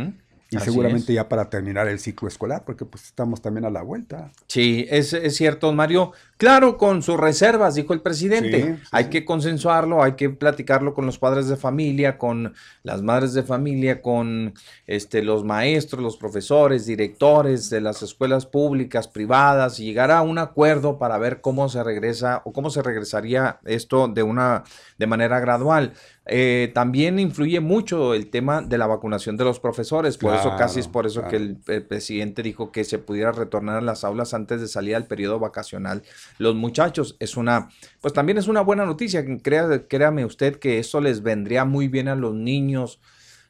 Y 0.53 0.57
Así 0.57 0.65
seguramente 0.67 1.13
es. 1.13 1.17
ya 1.17 1.29
para 1.29 1.49
terminar 1.49 1.87
el 1.87 2.01
ciclo 2.01 2.27
escolar, 2.27 2.65
porque 2.65 2.85
pues 2.85 3.05
estamos 3.05 3.41
también 3.41 3.65
a 3.67 3.71
la 3.71 3.83
vuelta. 3.83 4.33
Sí, 4.49 4.85
es, 4.91 5.13
es 5.13 5.37
cierto, 5.37 5.73
Mario. 5.73 6.13
Claro, 6.39 6.77
con 6.77 7.03
sus 7.03 7.21
reservas, 7.21 7.77
dijo 7.77 7.93
el 7.93 8.01
presidente. 8.01 8.63
Sí, 8.63 8.75
sí, 8.75 8.89
hay 8.91 9.11
que 9.11 9.25
consensuarlo, 9.25 10.03
hay 10.03 10.13
que 10.13 10.31
platicarlo 10.31 10.93
con 10.93 11.07
los 11.07 11.19
padres 11.19 11.49
de 11.49 11.57
familia, 11.57 12.19
con 12.19 12.55
las 12.83 13.03
madres 13.03 13.33
de 13.35 13.45
familia, 13.45 14.03
con 14.03 14.55
este, 14.87 15.23
los 15.23 15.45
maestros, 15.45 16.03
los 16.03 16.17
profesores, 16.17 16.87
directores 16.87 17.71
de 17.71 17.83
las 17.83 18.03
escuelas 18.03 18.47
públicas, 18.47 19.07
privadas, 19.07 19.79
y 19.79 19.85
llegar 19.85 20.11
a 20.11 20.23
un 20.23 20.39
acuerdo 20.39 20.99
para 20.99 21.19
ver 21.19 21.41
cómo 21.41 21.69
se 21.69 21.85
regresa 21.85 22.43
o 22.45 22.53
cómo 22.53 22.71
se 22.71 22.83
regresaría 22.83 23.61
esto 23.67 24.09
de 24.09 24.23
una 24.23 24.65
de 24.99 25.07
manera 25.07 25.39
gradual. 25.41 25.93
Eh, 26.27 26.71
también 26.75 27.19
influye 27.19 27.61
mucho 27.61 28.15
el 28.15 28.29
tema 28.29 28.61
de 28.61 28.79
la 28.79 28.87
vacunación 28.87 29.37
de 29.37 29.45
los 29.45 29.59
profesores, 29.59 30.19
por 30.19 30.35
eso 30.35 30.55
casi 30.57 30.79
es 30.79 30.87
por 30.87 31.07
eso 31.07 31.27
que 31.29 31.37
el 31.37 31.59
el 31.67 31.87
presidente 31.87 32.43
dijo 32.43 32.71
que 32.73 32.85
se 32.85 32.99
pudiera 32.99 33.33
retornar 33.33 33.79
a 33.79 33.81
las 33.81 34.05
aulas 34.05 34.35
antes 34.35 34.61
de 34.61 34.69
salir 34.69 34.95
al 34.95 35.07
periodo 35.07 35.39
vacacional. 35.39 36.03
Los 36.39 36.55
muchachos, 36.55 37.17
es 37.21 37.37
una, 37.37 37.71
pues 38.01 38.13
también 38.13 38.39
es 38.39 38.49
una 38.49 38.61
buena 38.61 38.85
noticia. 38.85 39.25
Crea, 39.43 39.87
créame 39.89 40.25
usted 40.25 40.57
que 40.59 40.79
eso 40.79 41.01
les 41.01 41.23
vendría 41.23 41.65
muy 41.65 41.89
bien 41.89 42.09
a 42.09 42.15
los 42.15 42.35
niños, 42.35 43.01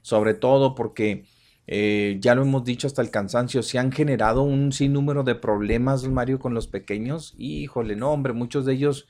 sobre 0.03 0.35
todo 0.35 0.75
porque 0.75 1.25
eh, 1.67 2.19
ya 2.21 2.35
lo 2.35 2.43
hemos 2.43 2.65
dicho 2.65 2.87
hasta 2.87 3.03
el 3.03 3.11
cansancio, 3.11 3.63
se 3.63 3.79
han 3.79 3.93
generado 3.93 4.43
un 4.43 4.73
sinnúmero 4.73 5.23
de 5.23 5.35
problemas, 5.35 6.09
Mario, 6.09 6.39
con 6.39 6.55
los 6.55 6.67
pequeños. 6.67 7.35
Híjole, 7.39 7.97
no, 7.97 8.11
hombre, 8.11 8.33
muchos 8.33 8.65
de 8.65 8.75
ellos 8.75 9.07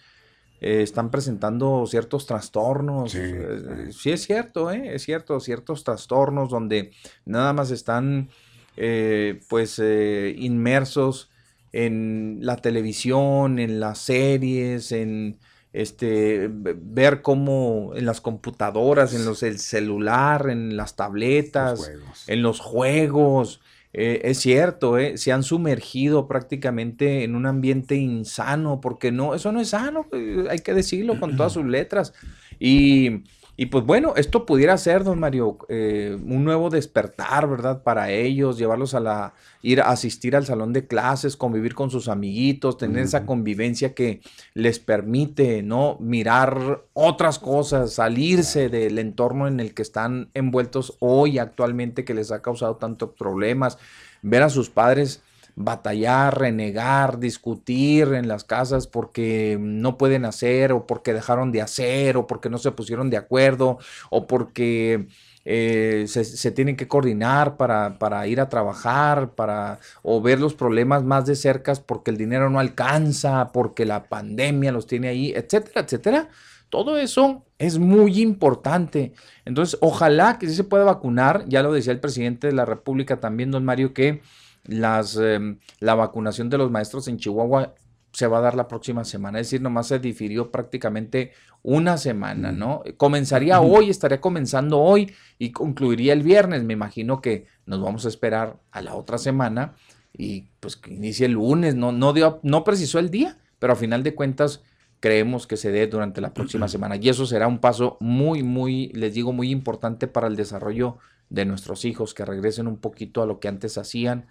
eh, 0.61 0.83
están 0.83 1.11
presentando 1.11 1.87
ciertos 1.87 2.27
trastornos. 2.27 3.15
Eh, 3.15 3.91
Sí, 3.93 4.11
es 4.11 4.25
cierto, 4.25 4.71
¿eh? 4.71 4.95
es 4.95 5.03
cierto, 5.03 5.41
ciertos 5.41 5.85
trastornos 5.85 6.51
donde 6.51 6.93
nada 7.25 7.53
más 7.53 7.71
están 7.71 8.29
eh, 8.77 9.41
pues 9.49 9.79
eh, 9.79 10.35
inmersos 10.37 11.31
en 11.73 12.39
la 12.43 12.57
televisión, 12.57 13.59
en 13.59 13.81
las 13.81 13.99
series, 13.99 14.93
en 14.93 15.39
este 15.73 16.51
ver 16.51 17.23
cómo 17.23 17.93
en 17.95 18.05
las 18.05 18.21
computadoras, 18.21 19.15
en 19.15 19.25
los 19.25 19.43
el 19.43 19.59
celular, 19.59 20.49
en 20.51 20.77
las 20.77 20.97
tabletas, 20.97 21.91
en 22.27 22.43
los 22.43 22.61
juegos. 22.61 23.61
Eh, 23.93 24.21
es 24.25 24.39
cierto, 24.39 24.99
eh, 24.99 25.19
se 25.19 25.33
han 25.33 25.43
sumergido 25.43 26.29
prácticamente 26.29 27.25
en 27.25 27.35
un 27.35 27.47
ambiente 27.47 27.97
insano, 27.97 28.81
porque 28.81 29.11
no, 29.11 29.35
eso 29.35 29.51
no 29.51 29.61
es 29.61 29.71
sano, 29.71 30.07
eh, 30.13 30.45
hay 30.49 30.61
que 30.61 30.75
decirlo 30.75 31.19
con 31.19 31.37
todas 31.37 31.53
sus 31.55 31.67
letras. 31.67 32.15
Y, 32.59 33.25
y 33.61 33.67
pues 33.67 33.85
bueno, 33.85 34.15
esto 34.17 34.47
pudiera 34.47 34.79
ser, 34.79 35.05
don 35.05 35.21
Mario, 35.21 35.59
eh, 35.69 36.17
un 36.25 36.45
nuevo 36.45 36.71
despertar, 36.71 37.47
¿verdad? 37.47 37.83
Para 37.83 38.11
ellos, 38.11 38.57
llevarlos 38.57 38.95
a 38.95 39.01
la, 39.01 39.35
ir 39.61 39.83
a 39.83 39.91
asistir 39.91 40.35
al 40.35 40.47
salón 40.47 40.73
de 40.73 40.87
clases, 40.87 41.37
convivir 41.37 41.75
con 41.75 41.91
sus 41.91 42.09
amiguitos, 42.09 42.79
tener 42.79 43.05
esa 43.05 43.27
convivencia 43.27 43.93
que 43.93 44.23
les 44.55 44.79
permite, 44.79 45.63
¿no? 45.63 45.99
Mirar 46.01 46.85
otras 46.95 47.39
cosas, 47.39 47.93
salirse 47.93 48.71
del 48.71 48.99
entorno 48.99 49.47
en 49.47 49.61
el 49.61 49.75
que 49.75 49.83
están 49.83 50.31
envueltos 50.33 50.97
hoy 50.99 51.39
actualmente 51.39 52.07
que 52.07 52.15
les 52.15 52.33
ha 52.33 52.41
causado 52.41 52.77
tantos 52.77 53.11
problemas, 53.11 53.77
ver 54.23 54.43
a 54.43 54.49
sus 54.49 54.71
padres 54.71 55.23
batallar, 55.65 56.39
renegar, 56.39 57.19
discutir 57.19 58.15
en 58.15 58.29
las 58.29 58.45
casas 58.45 58.87
porque 58.87 59.57
no 59.61 59.99
pueden 59.99 60.25
hacer 60.25 60.73
o 60.73 60.87
porque 60.87 61.13
dejaron 61.13 61.53
de 61.53 61.63
hacer 61.63 62.17
o 62.17 62.27
porque 62.27 62.51
no 62.51 62.59
se 62.59 62.73
pusieron 62.73 63.11
de 63.11 63.17
acuerdo 63.17 63.79
o 64.11 64.27
porque 64.27 65.07
eh, 65.45 66.05
se, 66.07 66.25
se 66.25 66.51
tienen 66.51 66.77
que 66.77 66.87
coordinar 66.89 67.57
para, 67.57 67.99
para 67.99 68.27
ir 68.27 68.41
a 68.41 68.49
trabajar, 68.49 69.35
para 69.35 69.81
o 70.03 70.21
ver 70.21 70.39
los 70.39 70.55
problemas 70.55 71.03
más 71.05 71.27
de 71.27 71.35
cerca 71.35 71.73
porque 71.87 72.11
el 72.11 72.17
dinero 72.19 72.51
no 72.51 72.61
alcanza, 72.61 73.51
porque 73.53 73.87
la 73.87 74.05
pandemia 74.05 74.73
los 74.73 74.87
tiene 74.87 75.09
ahí, 75.09 75.33
etcétera, 75.35 75.83
etcétera. 75.83 76.29
Todo 76.69 76.99
eso 76.99 77.45
es 77.59 77.79
muy 77.79 78.21
importante. 78.23 79.13
Entonces, 79.45 79.77
ojalá 79.81 80.39
que 80.39 80.49
se 80.49 80.63
pueda 80.65 80.85
vacunar. 80.85 81.45
Ya 81.49 81.63
lo 81.63 81.73
decía 81.73 81.93
el 81.93 82.01
presidente 82.01 82.47
de 82.47 82.53
la 82.53 82.65
República 82.65 83.19
también, 83.19 83.51
don 83.51 83.65
Mario, 83.65 83.93
que 83.93 84.23
las, 84.71 85.17
em, 85.17 85.59
la 85.81 85.95
vacunación 85.95 86.49
de 86.49 86.59
los 86.59 86.71
maestros 86.71 87.09
en 87.09 87.19
Chihuahua 87.19 87.75
se 88.13 88.27
va 88.27 88.39
a 88.39 88.41
dar 88.41 88.55
la 88.55 88.69
próxima 88.69 89.05
semana. 89.05 89.39
Es 89.39 89.47
decir, 89.47 89.61
nomás 89.61 89.89
se 89.89 89.99
difirió 89.99 90.51
prácticamente 90.51 91.33
una 91.63 91.97
semana, 91.97 92.53
¿no? 92.53 92.83
Comenzaría 92.97 93.61
hoy, 93.61 93.91
estaría 93.91 94.21
comenzando 94.21 94.81
hoy 94.81 95.13
y 95.39 95.53
concluiría 95.53 96.13
el 96.13 96.23
viernes. 96.23 96.65
Me 96.65 96.73
imagino 96.73 97.21
que 97.21 97.47
nos 97.67 97.81
vamos 97.81 98.05
a 98.05 98.09
esperar 98.09 98.59
a 98.73 98.83
la 98.83 98.95
otra 98.95 99.19
semana 99.19 99.75
y 100.17 100.49
pues 100.59 100.77
que 100.77 100.93
inicie 100.93 101.27
el 101.27 101.33
lunes. 101.33 101.75
No, 101.75 101.93
no, 101.93 102.13
dio, 102.13 102.41
no 102.43 102.65
precisó 102.65 102.99
el 102.99 103.11
día, 103.11 103.39
pero 103.59 103.75
a 103.75 103.77
final 103.77 104.03
de 104.03 104.15
cuentas 104.15 104.63
creemos 104.99 105.47
que 105.47 105.57
se 105.57 105.71
dé 105.71 105.87
durante 105.87 106.21
la 106.21 106.35
próxima 106.35 106.69
semana. 106.69 106.97
Y 106.97 107.09
eso 107.09 107.27
será 107.27 107.47
un 107.47 107.59
paso 107.59 107.97
muy, 108.01 108.43
muy, 108.43 108.89
les 108.89 109.15
digo, 109.15 109.33
muy 109.33 109.51
importante 109.51 110.07
para 110.07 110.27
el 110.27 110.37
desarrollo 110.37 110.99
de 111.31 111.45
nuestros 111.45 111.85
hijos, 111.85 112.13
que 112.13 112.25
regresen 112.25 112.67
un 112.67 112.77
poquito 112.77 113.23
a 113.23 113.27
lo 113.27 113.39
que 113.39 113.49
antes 113.49 113.79
hacían, 113.79 114.27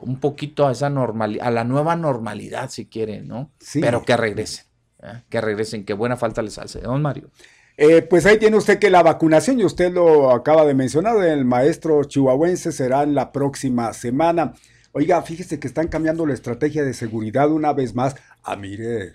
un 0.00 0.20
poquito 0.20 0.66
a 0.66 0.72
esa 0.72 0.90
normalidad, 0.90 1.46
a 1.46 1.50
la 1.50 1.64
nueva 1.64 1.96
normalidad, 1.96 2.70
si 2.70 2.86
quieren, 2.86 3.26
¿no? 3.28 3.50
Sí. 3.60 3.80
Pero 3.80 4.04
que 4.04 4.16
regresen, 4.16 4.66
¿eh? 5.02 5.22
que 5.28 5.40
regresen, 5.40 5.84
que 5.84 5.94
buena 5.94 6.16
falta 6.16 6.42
les 6.42 6.58
hace. 6.58 6.80
Don 6.80 7.02
Mario. 7.02 7.30
Eh, 7.76 8.02
pues 8.02 8.26
ahí 8.26 8.38
tiene 8.38 8.56
usted 8.56 8.78
que 8.78 8.90
la 8.90 9.02
vacunación, 9.02 9.60
y 9.60 9.64
usted 9.64 9.92
lo 9.92 10.32
acaba 10.32 10.64
de 10.64 10.74
mencionar, 10.74 11.16
del 11.18 11.44
maestro 11.44 12.02
chihuahuense 12.04 12.72
será 12.72 13.02
en 13.04 13.14
la 13.14 13.30
próxima 13.30 13.92
semana. 13.92 14.54
Oiga, 14.92 15.22
fíjese 15.22 15.60
que 15.60 15.68
están 15.68 15.86
cambiando 15.88 16.26
la 16.26 16.34
estrategia 16.34 16.82
de 16.82 16.92
seguridad 16.92 17.50
una 17.52 17.72
vez 17.72 17.94
más. 17.94 18.16
Ah, 18.42 18.56
mire, 18.56 19.12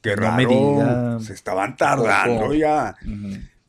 qué 0.00 0.16
No 0.16 0.22
raro, 0.22 0.48
diga. 0.48 1.18
se 1.20 1.34
estaban 1.34 1.76
tardando 1.76 2.54
ya. 2.54 2.96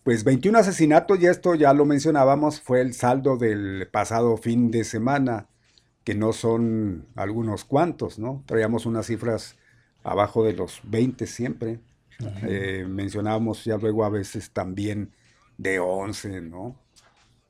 Pues 0.04 0.24
21 0.24 0.58
asesinatos, 0.60 1.20
y 1.20 1.26
esto 1.28 1.56
ya 1.56 1.74
lo 1.74 1.84
mencionábamos, 1.84 2.62
fue 2.62 2.80
el 2.80 2.94
saldo 2.94 3.36
del 3.36 3.90
pasado 3.92 4.38
fin 4.38 4.72
de 4.72 4.86
semana, 4.86 5.48
que 6.08 6.16
no 6.16 6.32
son 6.32 7.06
algunos 7.18 7.66
cuantos, 7.66 8.18
¿no? 8.18 8.42
Traíamos 8.46 8.86
unas 8.86 9.08
cifras 9.08 9.58
abajo 10.06 10.42
de 10.46 10.54
los 10.54 10.80
20 10.86 11.28
siempre. 11.28 11.82
Eh, 12.44 12.86
mencionábamos 12.88 13.66
ya 13.66 13.76
luego 13.76 14.06
a 14.06 14.10
veces 14.10 14.52
también 14.52 15.12
de 15.58 15.80
11, 15.80 16.40
¿no? 16.40 16.78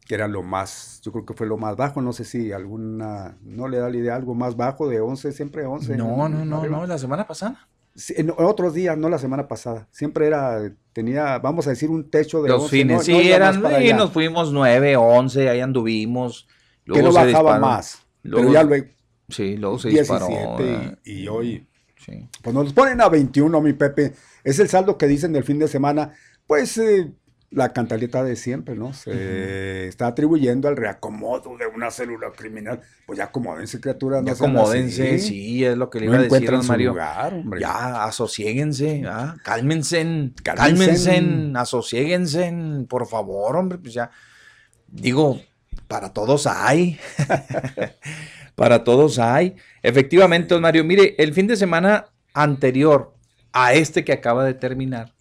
Que 0.07 0.15
era 0.15 0.27
lo 0.27 0.41
más, 0.41 1.01
yo 1.03 1.11
creo 1.11 1.23
que 1.23 1.35
fue 1.35 1.45
lo 1.45 1.57
más 1.57 1.75
bajo, 1.75 2.01
no 2.01 2.13
sé 2.13 2.25
si 2.25 2.51
alguna, 2.51 3.37
no 3.43 3.67
le 3.67 3.77
da 3.77 3.91
la 3.91 3.97
idea, 3.97 4.15
algo 4.15 4.33
más 4.33 4.57
bajo 4.57 4.89
de 4.89 5.01
11, 5.01 5.33
siempre 5.33 5.63
11. 5.67 5.95
No, 5.95 6.27
no, 6.27 6.43
no, 6.43 6.61
arriba. 6.61 6.77
no, 6.79 6.87
la 6.87 6.97
semana 6.97 7.27
pasada. 7.27 7.67
Sí, 7.93 8.15
en 8.17 8.33
otros 8.35 8.73
días, 8.73 8.97
no 8.97 9.07
la 9.07 9.19
semana 9.19 9.47
pasada. 9.47 9.87
Siempre 9.91 10.25
era, 10.25 10.61
tenía, 10.93 11.37
vamos 11.37 11.67
a 11.67 11.69
decir, 11.69 11.91
un 11.91 12.09
techo 12.09 12.41
de 12.41 12.49
Los 12.49 12.63
11, 12.63 12.75
fines, 12.75 12.97
no- 12.97 13.03
sí, 13.03 13.11
no 13.11 13.19
eran, 13.19 13.61
y 13.61 13.65
allá. 13.67 13.97
nos 13.97 14.11
fuimos 14.11 14.51
9, 14.51 14.95
11, 14.95 15.47
ahí 15.47 15.59
anduvimos. 15.59 16.47
que 16.85 16.93
no 17.03 17.09
Luego 17.11 17.11
se 17.11 17.25
bajaba 17.27 17.51
disparó. 17.51 17.61
más. 17.67 18.06
Luego- 18.27 18.47
pero 18.49 18.53
ya 18.53 18.63
luego. 18.63 18.85
Sí, 19.29 19.57
luego 19.57 19.77
se 19.79 19.89
17 19.89 20.25
disparó. 20.63 20.97
y, 21.03 21.11
y 21.23 21.27
hoy. 21.27 21.67
Sí. 22.05 22.27
Pues 22.41 22.53
nos 22.55 22.71
ponen 22.73 23.01
a 23.01 23.09
21, 23.09 23.59
mi 23.61 23.73
Pepe. 23.73 24.13
Es 24.43 24.59
el 24.59 24.69
saldo 24.69 24.97
que 24.97 25.07
dicen 25.07 25.33
del 25.33 25.43
fin 25.43 25.59
de 25.59 25.67
semana. 25.67 26.13
Pues 26.45 26.77
eh, 26.77 27.11
la 27.49 27.73
cantaleta 27.73 28.23
de 28.23 28.37
siempre, 28.37 28.75
¿no? 28.75 28.93
Se 28.93 29.87
está 29.87 30.07
atribuyendo 30.07 30.69
al 30.69 30.77
reacomodo 30.77 31.57
de 31.57 31.65
una 31.67 31.91
célula 31.91 32.31
criminal. 32.35 32.79
Pues 33.05 33.17
ya 33.17 33.25
acomódense, 33.25 33.81
criaturas. 33.81 34.23
Ya 34.23 34.31
no 34.31 34.35
sean 34.37 34.51
acomódense, 34.51 35.19
sí, 35.19 35.65
es 35.65 35.75
lo 35.77 35.89
que 35.89 35.99
le 35.99 36.05
No 36.05 36.13
iba 36.13 36.19
a 36.37 36.39
decir, 36.39 36.51
Mario. 36.67 36.89
lugar. 36.91 37.43
Ya, 37.59 38.05
asosiéguense, 38.05 39.03
ah, 39.07 39.35
cálmense, 39.43 40.31
Cálmense. 40.43 41.11
cálmense, 41.11 41.57
asosiéguense, 41.59 42.53
por 42.87 43.07
favor, 43.07 43.57
hombre, 43.57 43.77
pues 43.77 43.93
ya, 43.93 44.09
digo, 44.87 45.41
para 45.87 46.13
todos 46.13 46.47
hay, 46.47 46.99
para 48.55 48.83
todos 48.83 49.19
hay. 49.19 49.55
Efectivamente, 49.83 50.53
don 50.53 50.61
Mario, 50.61 50.83
mire, 50.83 51.15
el 51.17 51.33
fin 51.33 51.47
de 51.47 51.55
semana 51.55 52.07
anterior 52.33 53.13
a 53.53 53.73
este 53.73 54.03
que 54.03 54.13
acaba 54.13 54.45
de 54.45 54.53
terminar, 54.53 55.13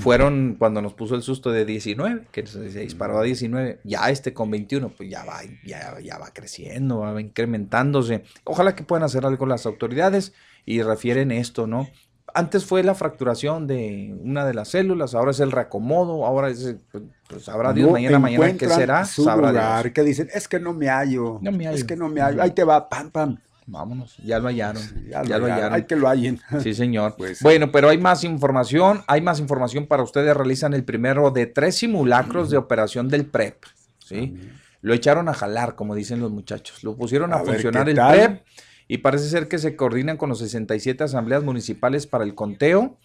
fueron 0.00 0.56
cuando 0.58 0.82
nos 0.82 0.92
puso 0.92 1.14
el 1.14 1.22
susto 1.22 1.50
de 1.50 1.64
19, 1.64 2.26
que 2.30 2.46
se 2.46 2.60
disparó 2.80 3.18
a 3.18 3.22
19, 3.22 3.80
ya 3.84 4.10
este 4.10 4.34
con 4.34 4.50
21, 4.50 4.90
pues 4.90 5.08
ya 5.08 5.24
va, 5.24 5.40
ya, 5.64 5.98
ya 6.00 6.18
va 6.18 6.32
creciendo, 6.32 6.98
va 6.98 7.18
incrementándose. 7.20 8.24
Ojalá 8.44 8.74
que 8.74 8.84
puedan 8.84 9.04
hacer 9.04 9.24
algo 9.24 9.46
las 9.46 9.64
autoridades 9.64 10.34
y 10.66 10.82
refieren 10.82 11.30
esto, 11.30 11.66
¿no? 11.66 11.88
Antes 12.36 12.64
fue 12.64 12.82
la 12.82 12.96
fracturación 12.96 13.68
de 13.68 14.12
una 14.20 14.44
de 14.44 14.54
las 14.54 14.68
células, 14.68 15.14
ahora 15.14 15.30
es 15.30 15.38
el 15.38 15.52
reacomodo, 15.52 16.26
ahora 16.26 16.48
es, 16.48 16.74
pues, 16.90 17.04
pues 17.28 17.44
sabrá 17.44 17.72
Dios 17.72 17.86
No 17.86 17.92
mañana, 17.92 18.18
mañana 18.18 18.56
qué 18.58 18.68
será, 18.68 19.04
Su 19.04 19.22
sabrá 19.22 19.50
lugar, 19.50 19.84
Dios. 19.84 19.94
que 19.94 20.02
dicen, 20.02 20.28
es 20.34 20.48
que 20.48 20.58
no 20.58 20.72
me 20.72 20.88
hallo. 20.88 21.38
No 21.40 21.52
me 21.52 21.66
hallo. 21.66 21.76
Es 21.76 21.84
que 21.84 21.94
no 21.94 22.08
me 22.08 22.20
hallo. 22.20 22.42
Ahí 22.42 22.50
te 22.50 22.64
va, 22.64 22.88
pam, 22.88 23.10
pam. 23.10 23.38
Vámonos, 23.66 24.16
ya 24.18 24.40
lo 24.40 24.48
hallaron. 24.48 24.82
ya 25.08 25.22
ya, 25.22 25.38
lo 25.38 25.46
hallaron. 25.46 25.74
Hay 25.74 25.84
que 25.84 25.94
lo 25.94 26.08
hallen. 26.08 26.40
Sí, 26.60 26.74
señor. 26.74 27.14
Pues, 27.16 27.40
bueno, 27.40 27.70
pero 27.70 27.88
hay 27.88 27.98
más 27.98 28.24
información. 28.24 29.02
Hay 29.06 29.20
más 29.20 29.38
información 29.38 29.86
para 29.86 30.02
ustedes. 30.02 30.36
Realizan 30.36 30.74
el 30.74 30.84
primero 30.84 31.30
de 31.30 31.46
tres 31.46 31.76
simulacros 31.76 32.50
de 32.50 32.56
operación 32.56 33.08
del 33.08 33.26
PREP. 33.26 33.64
¿sí? 33.98 34.36
Lo 34.80 34.92
echaron 34.92 35.28
a 35.28 35.34
jalar, 35.34 35.76
como 35.76 35.94
dicen 35.94 36.20
los 36.20 36.30
muchachos. 36.30 36.82
Lo 36.82 36.96
pusieron 36.96 37.32
a, 37.32 37.38
funcionar 37.38 37.84
¿qué 37.84 37.90
el 37.92 37.96
tal? 37.96 38.14
PREP 38.14 38.42
y 38.88 38.98
parece 38.98 39.28
ser 39.28 39.48
que 39.48 39.58
se 39.58 39.76
coordinan 39.76 40.16
con 40.16 40.28
los 40.28 40.38
67 40.40 41.04
asambleas 41.04 41.42
municipales 41.42 42.06
para 42.06 42.24
el 42.24 42.34
conteo. 42.34 42.96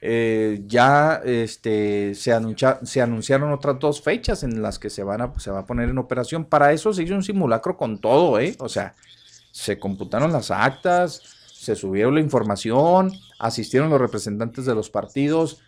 Eh, 0.00 0.62
ya 0.66 1.20
este, 1.24 2.14
se, 2.14 2.32
anuncia- 2.32 2.78
se 2.84 3.00
anunciaron 3.02 3.52
otras 3.52 3.78
dos 3.80 4.00
fechas 4.00 4.44
en 4.44 4.62
las 4.62 4.78
que 4.78 4.90
se, 4.90 5.02
van 5.02 5.20
a, 5.22 5.26
va 5.26 5.58
a 5.58 5.66
poner 5.66 5.88
en 5.88 5.98
operación. 5.98 6.44
Para 6.44 6.72
eso 6.72 6.92
se 6.92 7.02
hizo 7.02 7.14
un 7.14 7.24
simulacro 7.24 7.76
con 7.76 8.00
todo, 8.00 8.38
¿eh? 8.38 8.54
O 8.60 8.68
sea, 8.68 8.94
se 9.50 9.78
computaron 9.78 10.32
las 10.32 10.50
actas, 10.50 11.20
se 11.52 11.74
subieron 11.74 12.14
la 12.14 12.20
información, 12.20 13.12
asistieron 13.40 13.90
los 13.90 14.00
representantes 14.00 14.66
de 14.66 14.74
los 14.74 14.88
partidos, 14.88 15.60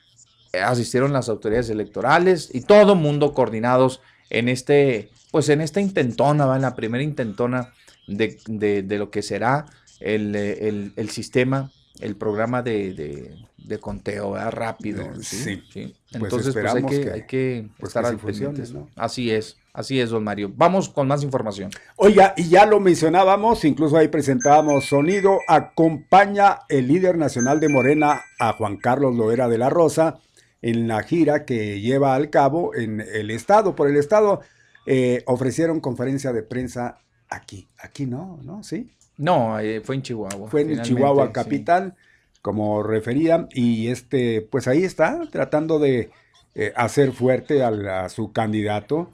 eh, 0.53 0.61
asistieron 0.61 1.13
las 1.13 1.29
autoridades 1.29 1.71
electorales 1.71 2.51
y 2.53 2.61
todo 2.63 2.95
mundo 2.95 3.35
coordinados 3.35 4.01
en 4.31 4.49
este, 4.49 5.11
pues 5.33 5.49
en 5.49 5.61
esta 5.61 5.81
intentona, 5.81 6.47
¿va? 6.47 6.55
en 6.57 6.63
la 6.63 6.77
primera 6.77 7.03
intentona 7.03 7.73
de, 8.17 8.39
de- 8.47 8.83
de 8.83 8.99
lo 8.99 9.11
que 9.11 9.23
será 9.23 9.67
el, 10.01 10.35
el- 10.37 10.93
el 10.97 11.11
sistema, 11.11 11.71
el 12.01 12.17
programa 12.17 12.63
de, 12.63 12.95
de- 12.95 13.79
conteo 13.79 14.33
¿verdad? 14.33 14.51
rápido. 14.51 15.03
Eh, 15.03 15.11
¿sí? 15.23 15.37
sí. 15.37 15.63
Sí. 15.73 15.95
Pues 16.19 16.25
Entonces, 16.25 16.53
pues, 16.55 16.75
hay 16.75 16.83
que, 16.85 17.01
que- 17.03 17.11
hay 17.13 17.27
que 17.27 17.69
pues, 17.79 17.91
estar 17.91 18.03
que 18.03 18.09
al 18.09 18.17
pendiente. 18.19 18.63
¿no? 18.73 18.89
Así 18.97 19.31
es, 19.31 19.59
así 19.73 20.01
es, 20.01 20.11
don 20.11 20.25
Mario. 20.25 20.51
Vamos 20.57 20.89
con 20.89 21.07
más 21.07 21.23
información. 21.23 21.71
Oiga, 21.95 22.35
y 22.37 22.49
ya 22.49 22.67
lo 22.67 22.81
mencionábamos, 22.81 23.65
incluso 23.65 23.97
ahí 23.97 24.09
presentábamos 24.09 24.87
sonido, 24.87 25.39
acompaña 25.47 26.61
el 26.69 26.89
líder 26.89 27.17
nacional 27.17 27.61
de 27.61 27.69
Morena 27.69 28.23
a 28.41 28.55
Juan 28.55 28.77
Carlos 28.77 29.15
Loera 29.15 29.49
de 29.49 29.59
la 29.59 29.71
Rosa 29.71 30.19
en 30.63 30.89
la 30.89 31.03
gira 31.05 31.45
que 31.45 31.81
lleva 31.81 32.15
al 32.17 32.29
cabo 32.31 32.75
en 32.75 33.01
el 33.01 33.31
estado. 33.31 33.77
Por 33.77 33.89
el 33.89 33.97
estado 33.97 34.41
eh, 34.87 35.23
ofrecieron 35.27 35.81
conferencia 35.81 36.33
de 36.33 36.43
prensa 36.43 36.99
aquí, 37.31 37.69
aquí 37.79 38.07
no, 38.07 38.39
¿no? 38.43 38.63
Sí. 38.63 38.91
No, 39.17 39.59
eh, 39.59 39.81
fue 39.81 39.95
en 39.97 40.03
Chihuahua. 40.03 40.49
Fue 40.49 40.63
en 40.63 40.83
Chihuahua 40.83 41.29
sí. 41.29 41.33
capital, 41.33 41.95
como 42.43 42.83
refería, 42.83 43.49
y 43.53 43.89
este, 43.89 44.43
pues 44.43 44.67
ahí 44.67 44.83
está, 44.83 45.21
tratando 45.31 45.79
de 45.79 46.11
eh, 46.55 46.73
hacer 46.75 47.13
fuerte 47.13 47.63
a, 47.63 48.09
su 48.09 48.33
candidato, 48.33 49.11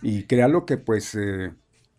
y 0.00 0.24
créalo 0.24 0.64
que 0.64 0.76
pues 0.76 1.14
eh, 1.16 1.52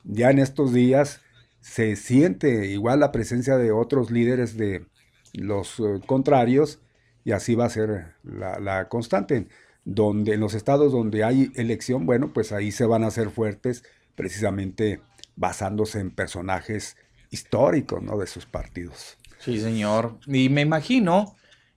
ya 0.05 0.31
en 0.31 0.39
estos 0.39 0.73
días 0.73 1.21
se 1.59 1.97
siente 1.97 2.67
igual 2.67 3.01
la 3.01 3.11
presencia 3.11 3.57
de 3.57 3.71
otros 3.71 4.09
líderes 4.09 4.55
de 4.57 4.85
los 5.33 5.81
contrarios, 6.05 6.79
y 7.25 7.33
así 7.33 7.55
va 7.55 7.65
a 7.65 7.69
ser 7.69 8.13
la, 8.23 8.59
la 8.59 8.87
constante. 8.87 9.47
Donde 9.85 10.33
en 10.33 10.39
los 10.39 10.53
estados 10.53 10.91
donde 10.91 11.23
hay 11.23 11.51
elección, 11.55 12.05
bueno, 12.05 12.31
pues 12.33 12.51
ahí 12.51 12.71
se 12.71 12.85
van 12.85 13.03
a 13.03 13.07
hacer 13.07 13.31
fuertes, 13.31 13.83
precisamente 14.15 15.01
basándose 15.39 15.99
en 15.99 16.11
personajes 16.11 16.97
históricos, 17.31 18.03
¿no? 18.03 18.17
De 18.17 18.27
sus 18.27 18.45
partidos. 18.45 19.17
Sí, 19.39 19.59
señor. 19.59 20.19
Y 20.27 20.49
me 20.49 20.61
imagino 20.61 21.35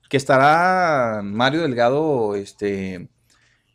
que 0.09 0.16
estará 0.16 1.22
Mario 1.22 1.62
Delgado 1.62 2.34
este, 2.34 3.09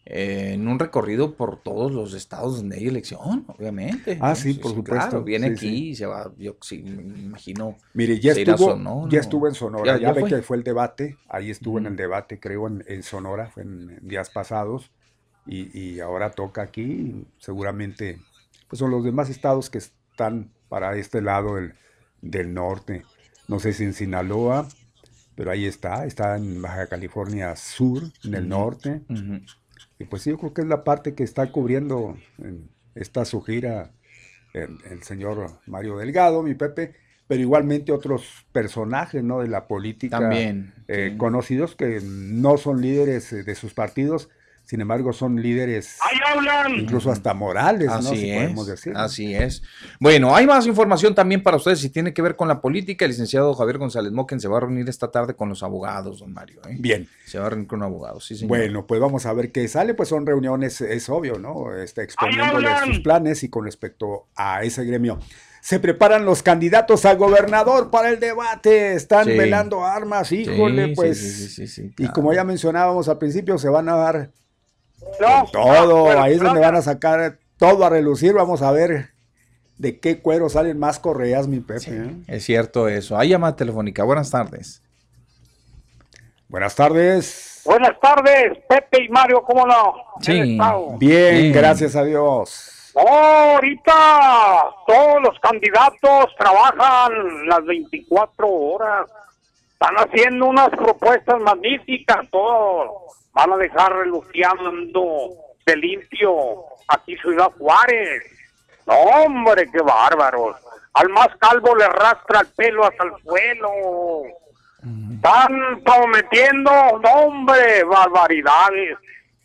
eh, 0.06 0.52
en 0.54 0.68
un 0.68 0.78
recorrido 0.80 1.36
por 1.36 1.64
todos 1.64 1.92
los 1.92 2.14
estados 2.14 2.58
donde 2.58 2.78
hay 2.78 2.88
elección, 2.88 3.46
obviamente. 3.48 4.18
Ah, 4.22 4.30
¿no? 4.32 4.36
sí, 4.36 4.54
por 4.54 4.74
supuesto. 4.74 4.96
Claro, 5.10 5.24
viene 5.24 5.48
Sí, 5.48 5.54
aquí 5.54 5.90
y 5.90 5.96
se 5.96 6.06
va, 6.06 6.32
yo 6.38 6.58
sí, 6.62 6.80
me 6.84 7.02
imagino. 7.02 7.78
Mire, 7.94 8.20
ya 8.20 8.34
estuvo, 8.34 8.58
Sonora, 8.58 9.12
ya 9.12 9.20
estuvo 9.20 9.48
en 9.48 9.54
Sonora, 9.56 9.98
Ya- 9.98 10.12
ve 10.12 10.22
fue. 10.22 10.30
que 10.30 10.42
fue 10.42 10.58
el 10.58 10.64
debate, 10.64 11.18
ahí 11.30 11.50
estuvo 11.50 11.78
en 11.80 11.86
el 11.88 11.96
debate, 11.96 12.40
creo, 12.40 12.68
en, 12.68 12.84
en 12.88 13.04
Sonora, 13.04 13.48
fue 13.48 13.64
en, 13.64 13.90
en 14.02 14.08
días 14.08 14.30
pasados, 14.30 14.92
y, 15.46 15.78
y 15.80 16.00
ahora 16.00 16.32
toca 16.32 16.62
aquí, 16.62 17.26
seguramente, 17.40 18.20
pues 18.68 18.80
son 18.80 18.92
los 18.92 19.04
demás 19.04 19.30
estados 19.30 19.70
que 19.70 19.78
están 19.78 20.52
para 20.70 20.96
este 20.98 21.22
lado 21.22 21.56
del, 21.56 21.74
del 22.22 22.54
norte, 22.54 23.04
no 23.48 23.60
sé 23.60 23.74
si 23.74 23.84
en 23.84 23.94
Sinaloa, 23.94 24.68
pero 25.36 25.52
ahí 25.52 25.66
está, 25.66 26.06
está 26.06 26.36
en 26.36 26.62
Baja 26.62 26.88
California 26.88 27.56
Sur, 27.56 28.04
en 28.24 28.34
el 28.34 28.50
norte, 28.50 29.02
y 30.00 30.06
pues 30.06 30.24
sí, 30.24 30.32
yo 30.32 30.38
creo 30.38 30.54
que 30.54 30.62
es 30.62 30.68
la 30.68 30.84
parte 30.84 31.14
que 31.16 31.24
está 31.24 31.52
cubriendo 31.52 32.18
en 32.40 32.70
esta 32.96 33.26
su 33.26 33.42
gira 33.42 33.92
el, 34.54 34.78
el 34.90 35.04
señor 35.04 35.60
Mario 35.66 35.98
Delgado, 35.98 36.42
mi 36.44 36.56
Pepe, 36.56 36.96
pero 37.28 37.42
igualmente 37.42 37.92
otros 37.92 38.46
personajes 38.52 39.24
¿no? 39.24 39.42
de 39.42 39.48
la 39.50 39.68
política 39.68 40.20
También, 40.20 40.74
eh, 40.88 41.10
sí. 41.12 41.18
conocidos 41.18 41.76
que 41.76 42.00
no 42.02 42.58
son 42.58 42.82
líderes 42.82 43.32
eh, 43.34 43.44
de 43.44 43.56
sus 43.56 43.74
partidos, 43.74 44.30
sin 44.68 44.82
embargo 44.82 45.14
son 45.14 45.42
líderes 45.42 45.98
¡Ahí 46.02 46.18
hablan! 46.30 46.76
incluso 46.76 47.10
hasta 47.10 47.34
morales, 47.34 47.88
¿no? 47.88 47.94
Así 47.94 48.18
Si 48.18 48.30
es, 48.30 48.38
podemos 48.44 48.68
decir. 48.68 48.94
así 48.96 49.34
es. 49.34 49.64
Bueno, 50.00 50.36
hay 50.36 50.46
más 50.46 50.68
información 50.68 51.16
también 51.16 51.42
para 51.42 51.58
ustedes 51.58 51.80
si 51.80 51.90
tiene 51.90 52.14
que 52.14 52.22
ver 52.22 52.36
con 52.36 52.48
la 52.48 52.62
política. 52.62 53.06
El 53.06 53.12
licenciado 53.12 53.54
Javier 53.56 53.78
González 53.78 54.12
Moquen 54.12 54.40
se 54.40 54.48
va 54.48 54.58
a 54.58 54.60
reunir 54.60 54.88
esta 54.90 55.10
tarde 55.10 55.36
con 55.36 55.50
los 55.50 55.64
abogados, 55.64 56.20
don 56.20 56.34
Mario. 56.34 56.62
¿eh? 56.70 56.76
Bien. 56.80 57.08
Se 57.26 57.40
va 57.40 57.46
a 57.48 57.50
reunir 57.50 57.68
con 57.68 57.82
abogados, 57.82 58.26
sí, 58.26 58.36
señor. 58.36 58.50
Bueno, 58.50 58.86
pues 58.86 59.00
vamos 59.02 59.26
a 59.26 59.34
ver 59.34 59.52
qué 59.52 59.68
sale, 59.68 59.94
pues 59.94 60.10
son 60.10 60.26
reuniones, 60.26 60.82
es 60.82 61.10
obvio, 61.10 61.40
¿no? 61.40 61.74
Está 61.74 62.04
exponiéndole 62.04 62.68
sus 62.86 63.00
planes 63.00 63.44
y 63.44 63.50
con 63.50 63.66
respecto 63.66 64.28
a 64.36 64.64
ese 64.64 64.84
gremio. 64.86 65.20
Se 65.62 65.80
preparan 65.80 66.24
los 66.24 66.44
candidatos 66.44 67.04
a 67.06 67.16
gobernador 67.16 67.90
para 67.90 68.10
el 68.10 68.20
debate, 68.20 68.94
están 68.94 69.26
Sí. 69.26 69.32
velando 69.38 69.84
armas, 69.84 70.32
híjole, 70.32 70.88
sí, 70.90 70.94
pues. 70.96 71.18
sí, 71.20 71.32
sí, 71.32 71.48
sí, 71.50 71.68
sí, 71.68 71.82
Y 71.88 71.94
claro. 71.96 72.14
como 72.14 72.34
ya 72.34 72.44
mencionábamos 72.46 73.10
al 73.10 73.18
principio, 73.18 73.58
se 73.58 73.68
van 73.68 73.90
a 73.90 73.96
dar 73.96 74.32
No, 75.20 75.46
todo, 75.52 76.04
bueno, 76.04 76.22
ahí 76.22 76.34
es 76.34 76.42
donde 76.42 76.60
van 76.60 76.76
a 76.76 76.82
sacar 76.82 77.38
todo 77.58 77.86
a 77.86 77.90
relucir, 77.90 78.34
vamos 78.34 78.62
a 78.62 78.72
ver 78.72 79.10
de 79.78 80.00
qué 80.00 80.22
cuero 80.22 80.50
salen 80.50 80.80
más 80.80 81.00
correas, 81.00 81.48
mi 81.48 81.60
Pepe. 81.60 81.90
¿eh? 81.90 82.16
Es 82.28 82.46
cierto 82.46 82.88
eso. 82.88 83.18
Hay 83.18 83.30
llamada 83.30 83.56
telefónica. 83.56 84.04
Buenas 84.04 84.32
tardes. 84.32 84.82
Buenas 86.50 86.76
tardes. 86.76 87.62
Buenas 87.66 88.00
tardes, 88.00 88.58
Pepe 88.70 89.04
y 89.04 89.10
Mario, 89.10 89.44
¿cómo 89.44 89.66
no? 89.68 89.96
Sí. 90.22 90.58
Bien, 90.98 90.98
Bien. 90.98 91.52
gracias 91.52 91.98
a 91.98 92.04
Dios. 92.06 92.94
Ahorita 92.96 93.94
todos 94.88 95.22
los 95.22 95.38
candidatos 95.42 96.34
trabajan 96.40 97.48
las 97.48 97.66
24 97.66 98.48
horas. 98.50 99.12
Están 99.80 99.96
haciendo 99.96 100.48
unas 100.48 100.70
propuestas 100.70 101.40
magníficas, 101.40 102.28
todos. 102.32 102.90
Van 103.34 103.54
a 103.54 103.58
dejar 103.58 103.94
reluciendo 103.94 105.36
de 105.68 105.76
limpio 105.76 106.66
aquí 106.88 107.16
Ciudad 107.18 107.52
Juárez. 107.60 108.24
No, 108.88 108.96
hombre, 108.96 109.70
qué 109.72 109.80
bárbaros. 109.80 110.56
Al 110.94 111.10
más 111.10 111.28
calvo 111.40 111.76
le 111.76 111.88
rastra 111.90 112.40
el 112.40 112.48
pelo 112.56 112.86
hasta 112.86 113.04
el 113.04 113.12
suelo. 113.22 113.70
Están 115.14 115.84
prometiendo, 115.84 116.72
no, 117.04 117.12
hombre, 117.12 117.84
barbaridades. 117.84 118.98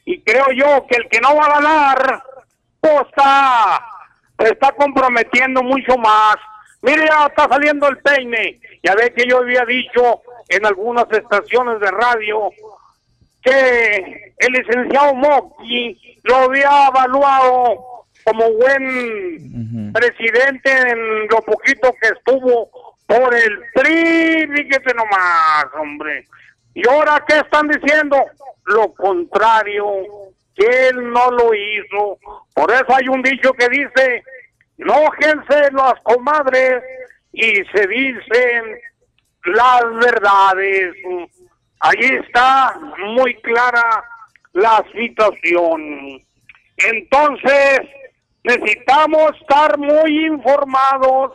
Y 0.06 0.22
creo 0.22 0.46
yo 0.52 0.86
que 0.86 0.96
el 0.96 1.08
que 1.10 1.20
no 1.20 1.36
va 1.36 1.44
a 1.44 1.60
ganar, 1.60 2.22
pues 2.80 3.00
está, 3.06 3.84
está 4.38 4.72
comprometiendo 4.72 5.62
mucho 5.62 5.98
más. 5.98 6.36
Mire, 6.80 7.04
está 7.04 7.46
saliendo 7.48 7.86
el 7.88 7.98
peine. 7.98 8.58
Ya 8.82 8.94
ve 8.94 9.12
que 9.12 9.24
yo 9.28 9.38
había 9.38 9.64
dicho 9.64 10.22
en 10.48 10.66
algunas 10.66 11.06
estaciones 11.10 11.80
de 11.80 11.90
radio 11.90 12.50
que 13.42 14.34
el 14.38 14.52
licenciado 14.52 15.14
Mocky 15.14 16.20
lo 16.24 16.36
había 16.36 16.88
evaluado 16.88 18.04
como 18.24 18.52
buen 18.52 19.92
presidente 19.92 20.70
en 20.70 21.28
lo 21.28 21.42
poquito 21.42 21.94
que 22.00 22.08
estuvo 22.08 22.70
por 23.06 23.34
el 23.34 23.58
PRI, 23.74 24.46
fíjese 24.46 24.94
nomás, 24.94 25.66
hombre. 25.78 26.24
¿Y 26.74 26.88
ahora 26.88 27.24
qué 27.26 27.38
están 27.38 27.68
diciendo? 27.68 28.16
Lo 28.64 28.92
contrario, 28.94 29.86
que 30.54 30.88
él 30.88 31.12
no 31.12 31.30
lo 31.30 31.54
hizo. 31.54 32.18
Por 32.54 32.70
eso 32.70 32.86
hay 32.88 33.08
un 33.08 33.22
dicho 33.22 33.52
que 33.52 33.68
dice, 33.68 34.22
enójense 34.78 35.72
las 35.72 35.94
comadres 36.02 36.82
y 37.32 37.64
se 37.74 37.86
dicen 37.86 38.78
las 39.44 39.82
verdades. 39.94 40.94
Allí 41.80 42.14
está 42.24 42.78
muy 42.98 43.34
clara 43.36 44.04
la 44.52 44.84
situación. 44.92 46.20
Entonces, 46.76 47.80
necesitamos 48.44 49.32
estar 49.40 49.78
muy 49.78 50.26
informados 50.26 51.32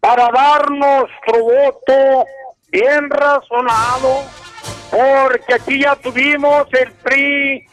para 0.00 0.28
dar 0.30 0.70
nuestro 0.70 1.42
voto 1.42 2.26
bien 2.68 3.08
razonado, 3.08 4.24
porque 4.90 5.54
aquí 5.54 5.80
ya 5.80 5.96
tuvimos 5.96 6.66
el 6.72 6.92
PRI 6.92 7.66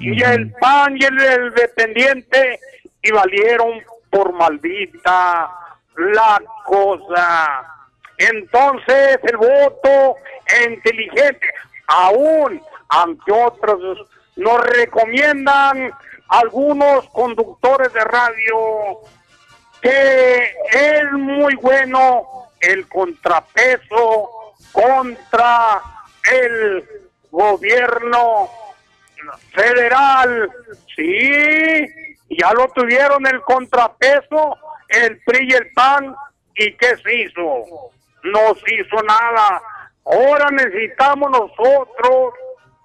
y 0.00 0.22
el 0.22 0.52
PAN 0.60 0.96
y 0.96 1.04
el, 1.04 1.18
el 1.18 1.54
dependiente 1.54 2.60
y 3.02 3.10
valieron 3.10 3.80
por 4.10 4.32
maldita. 4.32 5.50
La 5.98 6.40
cosa. 6.64 7.64
Entonces 8.16 9.18
el 9.22 9.36
voto 9.36 10.16
inteligente, 10.66 11.46
aún 11.86 12.62
ante 12.88 13.32
otros, 13.32 14.08
nos 14.36 14.60
recomiendan 14.66 15.92
algunos 16.28 17.08
conductores 17.10 17.92
de 17.92 18.04
radio 18.04 19.00
que 19.80 20.54
es 20.72 21.12
muy 21.12 21.54
bueno 21.56 22.22
el 22.60 22.88
contrapeso 22.88 24.30
contra 24.72 25.80
el 26.32 26.84
gobierno 27.30 28.48
federal. 29.52 30.50
Sí, 30.94 31.86
ya 32.30 32.52
lo 32.52 32.68
tuvieron 32.68 33.26
el 33.26 33.40
contrapeso, 33.42 34.56
el 34.88 35.20
PRI 35.20 35.48
y 35.50 35.54
el 35.54 35.72
PAN. 35.72 36.14
¿Y 36.54 36.72
qué 36.74 36.96
se 36.96 37.14
hizo? 37.14 37.42
No 38.24 38.54
se 38.54 38.74
hizo 38.74 39.02
nada. 39.02 39.62
Ahora 40.04 40.48
necesitamos 40.50 41.30
nosotros, 41.30 42.34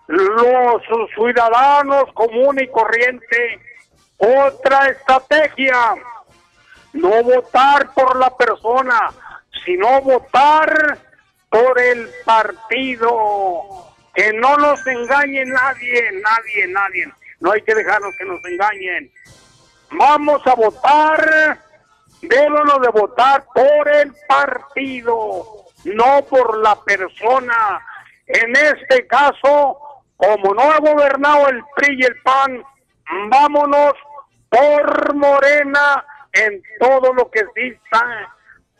los 0.08 1.10
ciudadanos 1.16 2.06
comunes 2.14 2.66
y 2.66 2.72
corrientes, 2.72 3.62
otra 4.18 4.90
estrategia. 4.90 5.96
No 6.94 7.24
votar 7.24 7.92
por 7.94 8.16
la 8.18 8.30
persona, 8.38 9.10
sino 9.66 10.02
votar 10.02 10.98
por 11.50 11.80
el 11.80 12.10
partido. 12.26 13.94
Que 14.14 14.32
no 14.34 14.58
nos 14.58 14.86
engañe 14.86 15.44
nadie, 15.46 16.12
nadie, 16.22 16.68
nadie. 16.68 17.12
No 17.40 17.52
hay 17.52 17.62
que 17.64 17.74
dejarnos 17.74 18.16
que 18.18 18.26
nos 18.26 18.46
engañen. 18.46 19.12
Vamos 19.92 20.46
a 20.46 20.56
votar, 20.56 21.60
démonos 22.28 22.82
de 22.82 22.90
votar 22.90 23.46
por 23.54 23.90
el 23.90 24.14
partido, 24.28 25.66
no 25.86 26.26
por 26.30 26.58
la 26.60 26.76
persona. 26.76 27.82
En 28.28 28.56
este 28.56 29.06
caso, 29.08 29.78
como 30.16 30.54
no 30.54 30.62
ha 30.62 30.80
gobernado 30.80 31.50
el 31.50 31.62
PRI 31.76 32.00
y 32.00 32.04
el 32.04 32.22
PAN, 32.22 32.64
vámonos 33.30 33.94
por 34.50 35.16
Morena 35.16 36.06
en 36.32 36.62
todo 36.80 37.14
lo 37.14 37.30
que 37.30 37.40
exista 37.40 38.30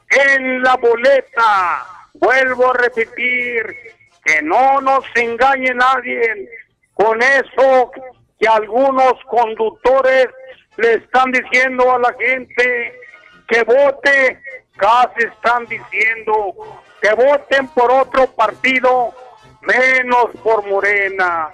en 0.10 0.62
la 0.62 0.76
boleta. 0.78 1.86
Vuelvo 2.14 2.72
a 2.72 2.78
repetir, 2.78 3.76
que 4.24 4.42
no 4.42 4.80
nos 4.82 5.04
engañe 5.16 5.74
nadie 5.74 6.50
con 6.94 7.22
eso 7.22 7.92
que 8.40 8.48
algunos 8.48 9.14
conductores 9.30 10.28
le 10.78 10.94
están 10.94 11.32
diciendo 11.32 11.92
a 11.94 12.00
la 12.00 12.14
gente 12.14 12.94
que 13.48 13.64
vote, 13.64 14.42
casi 14.78 15.26
están 15.26 15.66
diciendo 15.66 16.56
que 17.02 17.14
voten 17.14 17.68
por 17.70 17.92
otro 17.92 18.28
partido 18.28 19.14
menos 19.62 20.28
por 20.44 20.66
Morena, 20.68 21.50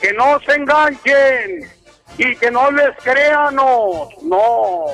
que 0.00 0.12
no 0.12 0.40
se 0.40 0.54
enganchen 0.54 1.70
y 2.18 2.36
que 2.36 2.50
no 2.50 2.70
les 2.70 2.96
créanos, 3.02 4.08
no, 4.22 4.84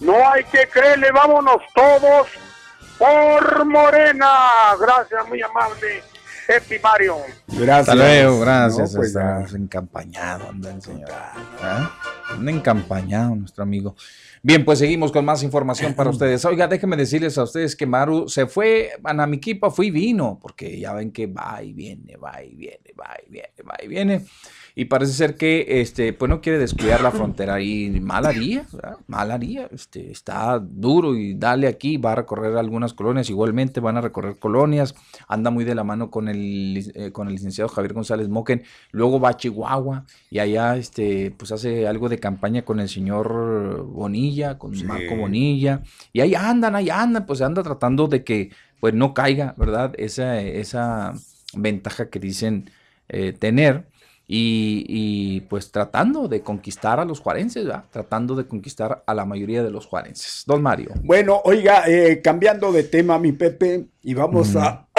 no 0.00 0.30
hay 0.30 0.44
que 0.44 0.66
creerle, 0.68 1.10
vámonos 1.12 1.62
todos 1.74 2.28
por 2.98 3.64
Morena, 3.64 4.48
gracias, 4.78 5.26
muy 5.28 5.42
amable. 5.42 6.02
Epi 6.48 6.78
Mario. 6.80 7.18
Gracias. 7.46 7.88
Hasta 7.88 7.94
luego, 7.94 8.40
gracias. 8.40 8.92
No, 8.92 8.98
pues 8.98 9.08
está 9.08 9.44
encampañado, 9.56 10.48
anda 10.48 10.72
el 10.72 10.82
señor. 10.82 11.10
¿Ah? 11.62 11.90
Anda 12.30 12.50
encampañado 12.50 13.36
nuestro 13.36 13.62
amigo. 13.62 13.94
Bien, 14.44 14.64
pues 14.64 14.80
seguimos 14.80 15.12
con 15.12 15.24
más 15.24 15.44
información 15.44 15.94
para 15.94 16.10
ustedes. 16.10 16.44
Oiga, 16.44 16.66
déjenme 16.66 16.96
decirles 16.96 17.38
a 17.38 17.44
ustedes 17.44 17.76
que 17.76 17.86
Maru 17.86 18.28
se 18.28 18.46
fue 18.46 18.90
a 19.04 19.14
Namiquipa, 19.14 19.70
fue 19.70 19.86
y 19.86 19.90
vino, 19.92 20.38
porque 20.42 20.80
ya 20.80 20.92
ven 20.94 21.12
que 21.12 21.28
va 21.28 21.62
y 21.62 21.72
viene, 21.72 22.16
va 22.16 22.42
y 22.42 22.56
viene, 22.56 22.92
va 22.98 23.16
y 23.24 23.30
viene, 23.30 23.62
va 23.64 23.76
y 23.82 23.86
viene. 23.86 24.24
Y 24.74 24.86
parece 24.86 25.12
ser 25.12 25.36
que 25.36 25.80
este, 25.80 26.12
pues 26.12 26.28
no 26.28 26.40
quiere 26.40 26.58
descuidar 26.58 27.02
la 27.02 27.10
frontera 27.10 27.60
y 27.60 28.00
mal 28.00 28.24
haría, 28.26 28.64
¿verdad? 28.72 28.96
mal 29.06 29.30
haría. 29.30 29.68
Este, 29.70 30.10
está 30.10 30.58
duro 30.58 31.14
y 31.14 31.34
dale 31.34 31.68
aquí, 31.68 31.96
va 31.98 32.12
a 32.12 32.16
recorrer 32.16 32.56
algunas 32.56 32.94
colonias, 32.94 33.28
igualmente 33.28 33.80
van 33.80 33.96
a 33.96 34.00
recorrer 34.00 34.38
colonias, 34.38 34.94
anda 35.28 35.50
muy 35.50 35.64
de 35.64 35.74
la 35.74 35.84
mano 35.84 36.10
con 36.10 36.28
el, 36.28 36.92
eh, 36.94 37.12
con 37.12 37.28
el 37.28 37.34
licenciado 37.34 37.68
Javier 37.68 37.92
González 37.92 38.28
Moquen, 38.28 38.62
luego 38.90 39.20
va 39.20 39.30
a 39.30 39.36
Chihuahua 39.36 40.06
y 40.30 40.38
allá 40.38 40.76
este, 40.76 41.30
pues 41.32 41.52
hace 41.52 41.86
algo 41.86 42.08
de 42.08 42.18
campaña 42.18 42.62
con 42.62 42.80
el 42.80 42.88
señor 42.88 43.84
Bonilla, 43.84 44.58
con 44.58 44.72
Marco 44.86 45.16
Bonilla, 45.16 45.82
y 46.12 46.20
ahí 46.20 46.34
andan, 46.34 46.76
ahí 46.76 46.90
andan, 46.90 47.26
pues 47.26 47.42
anda 47.42 47.62
tratando 47.62 48.08
de 48.08 48.24
que 48.24 48.50
pues 48.80 48.94
no 48.94 49.14
caiga, 49.14 49.54
¿verdad? 49.56 49.92
Esa, 49.96 50.40
esa 50.40 51.12
ventaja 51.54 52.10
que 52.10 52.18
dicen 52.18 52.70
eh, 53.08 53.32
tener. 53.32 53.91
Y, 54.26 54.84
y, 54.88 55.40
pues 55.42 55.70
tratando 55.70 56.28
de 56.28 56.40
conquistar 56.42 57.00
a 57.00 57.04
los 57.04 57.20
juarenses, 57.20 57.64
¿verdad? 57.64 57.84
Tratando 57.90 58.34
de 58.34 58.46
conquistar 58.46 59.02
a 59.06 59.14
la 59.14 59.24
mayoría 59.26 59.62
de 59.62 59.70
los 59.70 59.86
juarenses. 59.86 60.44
Don 60.46 60.62
Mario. 60.62 60.92
Bueno, 61.02 61.40
oiga, 61.44 61.84
eh, 61.88 62.22
cambiando 62.22 62.72
de 62.72 62.84
tema, 62.84 63.18
mi 63.18 63.32
Pepe, 63.32 63.86
y 64.02 64.14
vamos 64.14 64.56
a... 64.56 64.88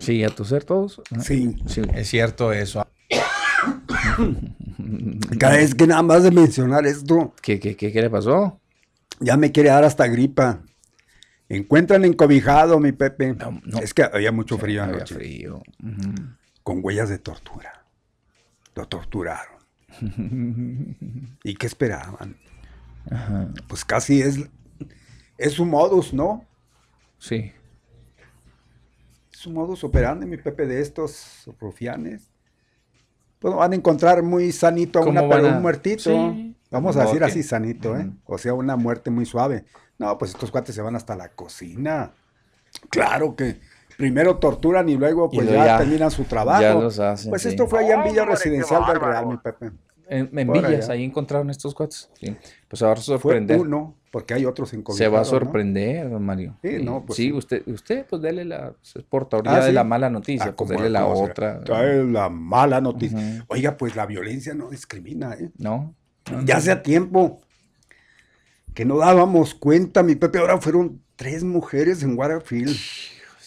Sí, 0.00 0.22
a 0.22 0.30
toser 0.30 0.62
todos. 0.62 1.02
Sí. 1.20 1.56
Sí, 1.66 1.82
es 1.92 2.08
cierto 2.08 2.52
eso. 2.52 2.86
Cada 5.40 5.56
vez 5.56 5.74
que 5.74 5.88
nada 5.88 6.02
más 6.02 6.22
de 6.22 6.30
mencionar 6.30 6.86
esto, 6.86 7.34
¿Qué, 7.42 7.58
qué, 7.58 7.74
qué, 7.76 7.92
qué 7.92 8.02
le 8.02 8.10
pasó? 8.10 8.60
ya 9.20 9.36
me 9.36 9.50
quiere 9.50 9.70
dar 9.70 9.84
hasta 9.84 10.06
gripa. 10.06 10.60
Encuentran 11.48 12.04
encobijado, 12.04 12.78
mi 12.78 12.92
Pepe. 12.92 13.36
Es 13.82 13.94
que 13.94 14.02
había 14.02 14.32
mucho 14.32 14.58
frío 14.58 14.82
había 14.82 14.96
anoche. 14.96 15.14
frío. 15.14 15.62
Con 16.62 16.80
huellas 16.82 17.08
de 17.08 17.18
tortura. 17.18 17.77
Lo 18.78 18.86
torturaron. 18.86 19.58
¿Y 21.42 21.54
qué 21.56 21.66
esperaban? 21.66 22.36
Ajá. 23.10 23.48
Pues 23.66 23.84
casi 23.84 24.22
es, 24.22 24.38
es 25.36 25.52
su 25.54 25.64
modus, 25.64 26.14
¿no? 26.14 26.44
Sí. 27.18 27.52
Su 29.30 29.50
modus 29.50 29.82
operandi, 29.82 30.26
mi 30.26 30.36
Pepe, 30.36 30.64
de 30.66 30.80
estos 30.80 31.50
rufianes. 31.60 32.30
Pues 33.40 33.52
van 33.52 33.72
a 33.72 33.74
encontrar 33.74 34.22
muy 34.22 34.52
sanito 34.52 35.00
a 35.00 35.02
¿Cómo 35.02 35.24
una, 35.24 35.36
a- 35.36 35.56
un 35.56 35.62
muertito. 35.62 36.04
Sí. 36.04 36.56
Vamos 36.70 36.96
a 36.96 37.04
decir 37.04 37.24
así 37.24 37.42
sanito, 37.42 37.96
¿eh? 37.98 38.08
O 38.26 38.38
sea, 38.38 38.54
una 38.54 38.76
muerte 38.76 39.10
muy 39.10 39.26
suave. 39.26 39.64
No, 39.98 40.16
pues 40.18 40.30
estos 40.32 40.52
cuates 40.52 40.72
se 40.72 40.82
van 40.82 40.94
hasta 40.94 41.16
la 41.16 41.30
cocina. 41.30 42.12
Claro 42.90 43.34
que 43.34 43.60
primero 43.98 44.36
torturan 44.38 44.88
y 44.88 44.96
luego 44.96 45.28
pues 45.28 45.46
ya, 45.50 45.66
ya- 45.66 45.78
terminan 45.78 46.10
su 46.10 46.24
trabajo. 46.24 46.62
ya 46.62 46.72
los 46.72 46.98
hacen, 47.00 47.28
pues 47.30 47.42
sí. 47.42 47.48
esto 47.48 47.66
fue 47.66 47.80
allá 47.84 47.96
en 48.02 48.04
Villa 48.10 48.24
Residencial 48.24 48.86
del. 48.86 49.00
Real, 49.00 49.26
mi 49.26 49.36
Pepe. 49.36 49.72
En, 50.10 50.30
en 50.38 50.50
Villas, 50.50 50.84
allá. 50.84 50.92
ahí 50.94 51.04
encontraron 51.04 51.50
estos 51.50 51.74
cuates. 51.74 52.08
Sí. 52.18 52.34
Pues 52.66 52.78
se 52.78 52.86
va 52.86 52.92
a 52.92 52.96
Fue 52.96 53.02
sorprender. 53.04 53.60
uno, 53.60 53.94
porque 54.10 54.32
hay 54.32 54.46
otros 54.46 54.72
en 54.72 54.82
Se 54.92 55.06
va 55.08 55.20
a 55.20 55.24
sorprender, 55.26 56.08
don 56.08 56.24
Mario. 56.24 56.56
Sí, 56.62 56.82
no, 56.82 57.04
pues 57.04 57.18
sí, 57.18 57.24
sí. 57.24 57.32
usted, 57.32 57.62
usted, 57.66 58.06
pues 58.08 58.22
dele 58.22 58.46
la 58.46 58.72
es 58.82 59.02
portador 59.02 59.46
Ah, 59.48 59.60
de 59.60 59.66
¿sí? 59.66 59.72
la 59.72 59.84
mala 59.84 60.08
noticia, 60.08 60.46
Ah, 60.46 60.54
pues 60.56 60.68
¿cómo- 60.70 60.80
dele 60.80 60.88
la 60.88 61.04
otra. 61.04 61.60
Trae 61.62 62.02
la 62.04 62.30
mala 62.30 62.80
noticia. 62.80 63.44
Oiga, 63.48 63.76
pues 63.76 63.96
la 63.96 64.06
violencia 64.06 64.54
no 64.54 64.70
discrimina, 64.70 65.34
¿eh? 65.34 65.50
No. 65.58 65.94
no, 66.32 66.42
Ya 66.44 66.56
hace 66.56 66.74
tiempo 66.76 67.40
que 68.72 68.86
no 68.86 68.96
dábamos 68.98 69.54
cuenta, 69.54 70.02
mi 70.02 70.14
Pepe. 70.14 70.38
Ahora 70.38 70.58
fueron 70.58 71.02
tres 71.16 71.44
mujeres 71.44 72.02
en 72.02 72.16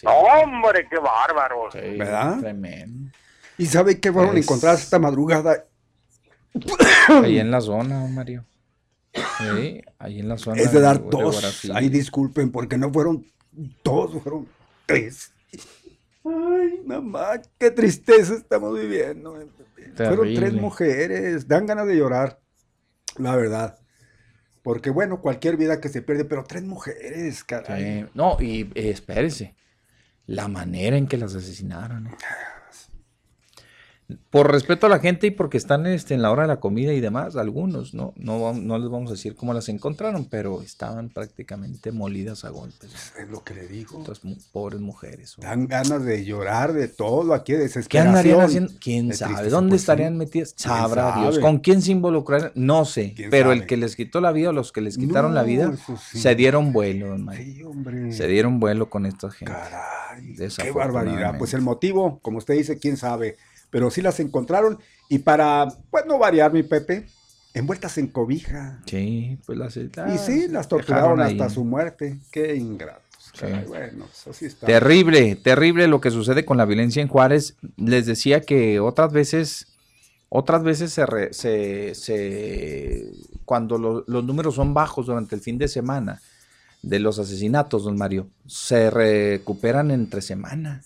Waterfield. 0.04 0.54
Hombre, 0.54 0.88
qué 0.90 0.98
bárbaro. 0.98 1.70
Sí, 1.72 1.98
¿Verdad? 1.98 2.40
Tremendo. 2.40 3.12
¿Y 3.58 3.66
sabe 3.66 4.00
qué 4.00 4.12
fueron 4.12 4.38
Es- 4.38 4.46
encontradas 4.46 4.82
esta 4.84 5.00
madrugada? 5.00 5.66
Ahí 7.08 7.40
en 7.40 7.52
la 7.52 7.62
zona, 7.62 8.06
Mario. 8.08 8.46
Sí, 9.14 9.82
ahí 10.00 10.20
en 10.20 10.30
la 10.30 10.38
zona. 10.38 10.62
Es 10.62 10.72
de 10.72 10.80
dar 10.82 11.02
de 11.02 11.10
dos. 11.10 11.70
Ahí 11.74 11.90
disculpen, 11.90 12.52
porque 12.52 12.78
no 12.78 12.92
fueron 12.92 13.26
dos, 13.84 14.12
fueron 14.22 14.48
tres. 14.86 15.32
Ay, 16.24 16.82
mamá, 16.86 17.42
qué 17.58 17.72
tristeza 17.72 18.36
estamos 18.36 18.78
viviendo. 18.80 19.38
Fueron 19.96 20.34
tres 20.34 20.54
mujeres. 20.54 21.48
Dan 21.48 21.66
ganas 21.66 21.88
de 21.88 21.98
llorar, 21.98 22.40
la 23.18 23.36
verdad. 23.36 23.78
Porque 24.64 24.90
bueno, 24.92 25.22
cualquier 25.22 25.58
vida 25.58 25.82
que 25.82 25.90
se 25.90 26.02
pierde, 26.02 26.24
pero 26.26 26.44
tres 26.44 26.64
mujeres, 26.64 27.44
caray. 27.44 28.04
Sí. 28.04 28.10
No, 28.14 28.38
y 28.40 28.62
eh, 28.76 28.92
espérese. 28.92 29.56
La 30.28 30.48
manera 30.48 30.98
en 30.98 31.08
que 31.08 31.18
las 31.18 31.36
asesinaron. 31.36 32.10
Por 34.30 34.52
respeto 34.52 34.86
a 34.86 34.90
la 34.90 35.00
gente 35.00 35.28
y 35.28 35.32
porque 35.32 35.58
están 35.58 35.86
este, 35.88 36.14
en 36.14 36.22
la 36.22 36.32
hora 36.32 36.44
de 36.44 36.48
la 36.48 36.60
comida 36.60 36.94
y 36.94 37.00
demás, 37.00 37.36
algunos, 37.36 37.94
¿no? 37.94 38.14
No, 38.16 38.54
no 38.54 38.78
les 38.80 38.90
vamos 38.90 39.10
a 39.10 39.14
decir 39.14 39.36
cómo 39.36 39.54
las 39.54 39.70
encontraron, 39.70 40.26
pero 40.26 40.62
estaban 40.62 41.10
prácticamente 41.10 41.92
molidas 41.92 42.46
a 42.46 42.50
golpes. 42.50 42.92
Es 43.20 43.30
lo 43.30 43.44
que 43.44 43.54
le 43.54 43.68
digo. 43.68 44.00
Estas 44.00 44.24
mu- 44.24 44.36
pobres 44.52 44.82
mujeres. 44.82 45.36
Dan 45.40 45.68
ganas 45.68 46.04
de 46.04 46.24
llorar 46.26 46.74
de 46.74 46.88
todo 46.88 47.34
aquí, 47.34 47.54
de 47.54 47.60
¿Qué 47.60 47.64
desesperación. 47.64 48.08
andarían 48.08 48.42
haciendo? 48.42 48.74
¿Quién 48.80 49.14
sabe? 49.14 49.50
¿Dónde 49.50 49.70
pues 49.72 49.82
sí. 49.82 49.84
estarían 49.84 50.18
metidas? 50.18 50.54
¿Quién 50.54 50.70
Sabrá 50.70 51.20
Dios. 51.22 51.40
¿Con 51.40 51.60
quién 51.60 51.82
se 51.82 51.92
involucraron? 51.92 52.52
No 52.56 52.86
sé. 52.86 53.14
¿Quién 53.16 53.30
Pero 53.30 53.52
el 53.52 53.66
que 53.66 53.78
les 53.78 53.96
quitó 53.96 54.22
la 54.22 54.32
vida 54.32 54.50
o 54.50 54.54
los 54.54 54.72
que 54.72 54.82
les 54.82 54.98
quitaron 54.98 55.34
la 55.34 55.44
vida 55.44 55.74
sí. 56.12 56.20
se 56.20 56.36
dieron 56.36 56.74
vuelo, 56.74 57.10
don. 57.10 57.30
Se 58.12 58.28
dieron 58.28 58.60
vuelo 58.60 58.90
con 58.90 59.06
esta 59.06 59.30
gente. 59.32 59.54
Qué 60.58 60.72
barbaridad. 60.72 61.38
Pues 61.38 61.54
el 61.54 61.62
motivo, 61.62 62.20
como 62.22 62.38
usted 62.38 62.56
dice, 62.56 62.78
quién 62.80 62.98
sabe. 62.98 63.38
Pero 63.72 63.90
sí 63.90 64.02
las 64.04 64.20
encontraron. 64.20 64.78
Y 65.10 65.20
para, 65.20 65.68
pues 65.90 66.06
no 66.06 66.20
variar, 66.20 66.54
mi 66.54 66.62
Pepe, 66.64 67.08
envueltas 67.56 67.98
en 67.98 68.08
cobija. 68.08 68.82
Sí, 68.86 69.40
pues 69.46 69.58
las 69.58 69.76
y 69.78 69.90
sí, 70.20 70.48
las 70.48 70.68
torturaron 70.68 71.20
hasta 71.22 71.50
su 71.50 71.64
muerte. 71.66 72.20
Qué 72.32 72.56
ingratos. 72.56 73.02
Sí. 73.34 73.40
caray. 73.42 73.66
Bueno, 73.66 74.06
eso 74.12 74.34
sí 74.34 74.46
está. 74.46 74.68
Terrible, 74.68 75.36
terrible 75.38 75.88
lo 75.88 76.00
que 76.02 76.12
sucede 76.12 76.44
con 76.46 76.58
la 76.58 76.66
violencia 76.66 77.02
en 77.02 77.08
Juárez. 77.08 77.56
Les 77.78 78.06
decía 78.06 78.42
que 78.42 78.80
otras 78.82 79.12
veces, 79.14 79.68
otras 80.30 80.64
veces 80.64 80.92
se, 80.92 81.06
re- 81.06 81.34
se- 81.34 81.96
se- 81.96 83.10
cuando 83.46 83.78
lo- 83.78 84.04
los 84.08 84.24
números 84.24 84.56
son 84.56 84.74
bajos 84.74 85.06
durante 85.06 85.36
el 85.36 85.42
fin 85.42 85.58
de 85.58 85.68
semana 85.70 86.22
de 86.82 87.00
los 87.00 87.20
asesinatos, 87.20 87.84
don 87.84 87.96
Mario, 87.98 88.28
se 88.48 88.90
recuperan 88.90 89.92
entre 89.92 90.22
semana. 90.22 90.84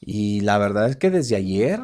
Y 0.00 0.40
la 0.40 0.58
verdad 0.58 0.88
es 0.88 0.96
que 0.96 1.10
desde 1.10 1.36
ayer, 1.36 1.80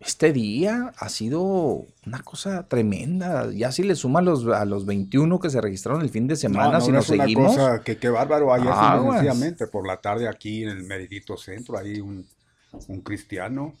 este 0.00 0.32
día 0.32 0.92
ha 0.96 1.08
sido 1.08 1.84
una 2.06 2.22
cosa 2.22 2.68
tremenda. 2.68 3.50
Ya 3.52 3.72
si 3.72 3.82
le 3.82 3.94
suma 3.96 4.20
a 4.20 4.22
los, 4.22 4.46
a 4.46 4.64
los 4.64 4.86
21 4.86 5.40
que 5.40 5.50
se 5.50 5.60
registraron 5.60 6.02
el 6.02 6.10
fin 6.10 6.26
de 6.28 6.36
semana, 6.36 6.66
No, 6.66 6.78
no, 6.78 6.80
si 6.80 6.90
no 6.92 6.96
nos 6.98 7.06
es 7.06 7.10
una 7.10 7.24
seguimos. 7.24 7.56
cosa 7.56 7.80
que 7.82 7.96
qué 7.96 8.08
bárbaro. 8.08 8.52
Ayer 8.52 8.72
sencillamente 9.12 9.66
por 9.66 9.86
la 9.86 10.00
tarde 10.00 10.28
aquí 10.28 10.62
en 10.62 10.70
el 10.70 10.84
Meridito 10.84 11.36
Centro, 11.36 11.76
ahí 11.78 12.00
un, 12.00 12.26
un 12.88 13.00
cristiano. 13.00 13.74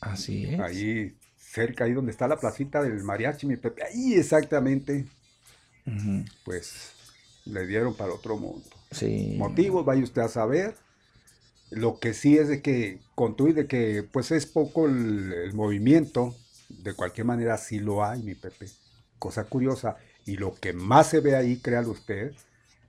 Así 0.00 0.44
es. 0.44 0.60
Ahí 0.60 1.16
cerca, 1.36 1.84
ahí 1.84 1.92
donde 1.92 2.12
está 2.12 2.28
la 2.28 2.38
placita 2.38 2.82
del 2.82 3.02
mariachi, 3.02 3.46
mi 3.46 3.56
Pepe. 3.56 3.82
Ahí 3.84 4.14
exactamente. 4.14 5.06
Pues 6.44 6.92
le 7.46 7.66
dieron 7.66 7.94
para 7.96 8.12
otro 8.12 8.36
mundo. 8.36 8.64
Sí. 8.92 9.34
Motivos, 9.38 9.84
vaya 9.84 10.02
usted 10.02 10.22
a 10.22 10.28
saber. 10.28 10.76
Lo 11.70 11.98
que 12.00 12.14
sí 12.14 12.36
es 12.36 12.48
de 12.48 12.62
que, 12.62 13.00
con 13.14 13.36
y 13.38 13.52
de 13.52 13.66
que 13.66 14.02
pues 14.02 14.30
es 14.32 14.46
poco 14.46 14.86
el, 14.86 15.32
el 15.32 15.54
movimiento, 15.54 16.34
de 16.68 16.94
cualquier 16.94 17.26
manera 17.26 17.56
sí 17.58 17.78
lo 17.78 18.04
hay, 18.04 18.22
mi 18.22 18.34
Pepe. 18.34 18.68
Cosa 19.18 19.44
curiosa. 19.44 19.96
Y 20.26 20.36
lo 20.36 20.54
que 20.54 20.72
más 20.72 21.08
se 21.08 21.20
ve 21.20 21.36
ahí, 21.36 21.58
créalo 21.58 21.90
usted, 21.90 22.34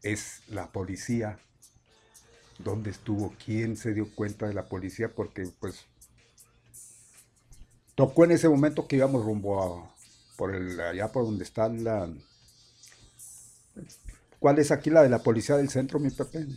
es 0.04 0.42
la 0.48 0.72
policía. 0.72 1.40
¿Dónde 2.60 2.92
estuvo? 2.92 3.34
¿Quién 3.44 3.78
se 3.78 3.94
dio 3.94 4.08
cuenta 4.14 4.48
de 4.48 4.54
la 4.54 4.68
policía? 4.68 5.10
Porque 5.10 5.50
pues 5.60 5.86
tocó 7.96 8.24
en 8.26 8.32
ese 8.32 8.50
momento 8.50 8.88
que 8.88 8.98
íbamos 8.98 9.24
rumbo 9.24 9.62
a, 9.64 9.96
por 10.38 10.56
el, 10.56 10.80
allá 10.80 11.12
por 11.12 11.26
donde 11.26 11.44
está 11.44 11.70
la... 11.70 12.10
¿Cuál 14.40 14.60
es 14.60 14.72
aquí 14.72 14.90
la 14.90 15.04
de 15.04 15.10
la 15.10 15.20
policía 15.20 15.56
del 15.56 15.70
centro, 15.70 16.00
mi 16.00 16.10
Pepe? 16.10 16.48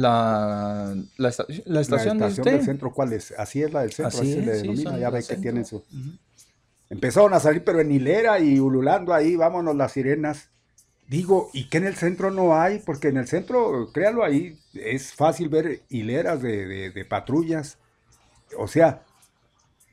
La, 0.00 0.94
la, 1.16 1.28
esta- 1.28 1.46
la 1.64 1.80
estación, 1.80 2.18
la 2.18 2.26
estación 2.26 2.48
del 2.50 2.62
centro, 2.62 2.92
¿cuál 2.92 3.12
es? 3.12 3.32
Así 3.38 3.62
es 3.62 3.72
la 3.72 3.82
del 3.82 3.92
centro, 3.92 4.18
Así 4.18 4.30
así, 4.30 4.40
le 4.40 4.52
es, 4.52 4.58
sí, 4.60 4.68
denomina, 4.68 4.98
ya 4.98 5.10
ve 5.10 5.26
que 5.26 5.36
tienen 5.36 5.64
su... 5.64 5.84
Empezaron 6.88 7.32
a 7.34 7.40
salir, 7.40 7.62
pero 7.64 7.80
en 7.80 7.92
hilera 7.92 8.40
y 8.40 8.58
ululando 8.58 9.14
ahí, 9.14 9.36
vámonos 9.36 9.76
las 9.76 9.92
sirenas. 9.92 10.48
Digo, 11.08 11.50
¿y 11.52 11.68
qué 11.68 11.78
en 11.78 11.86
el 11.86 11.96
centro 11.96 12.30
no 12.30 12.56
hay? 12.60 12.80
Porque 12.80 13.08
en 13.08 13.16
el 13.16 13.28
centro, 13.28 13.90
créalo 13.92 14.24
ahí, 14.24 14.58
es 14.74 15.12
fácil 15.14 15.48
ver 15.48 15.82
hileras 15.88 16.42
de, 16.42 16.66
de- 16.66 16.90
de 16.90 17.04
patrullas. 17.04 17.78
O 18.58 18.68
sea, 18.68 19.04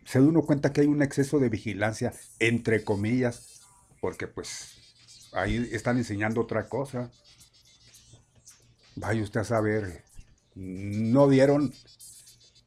se 0.06 0.20
da 0.20 0.26
uno 0.26 0.44
cuenta 0.44 0.74
que 0.74 0.82
hay 0.82 0.88
un 0.88 1.02
exceso 1.04 1.40
de 1.40 1.50
vigilancia, 1.50 2.14
entre 2.40 2.84
comillas, 2.84 3.62
porque 4.02 4.28
pues 4.28 4.78
ahí 5.34 5.70
están 5.72 5.98
enseñando 5.98 6.42
otra 6.42 6.70
cosa. 6.70 7.12
Vaya 9.00 9.22
usted 9.22 9.42
a 9.42 9.44
saber, 9.44 10.04
no 10.56 11.30
dieron 11.30 11.72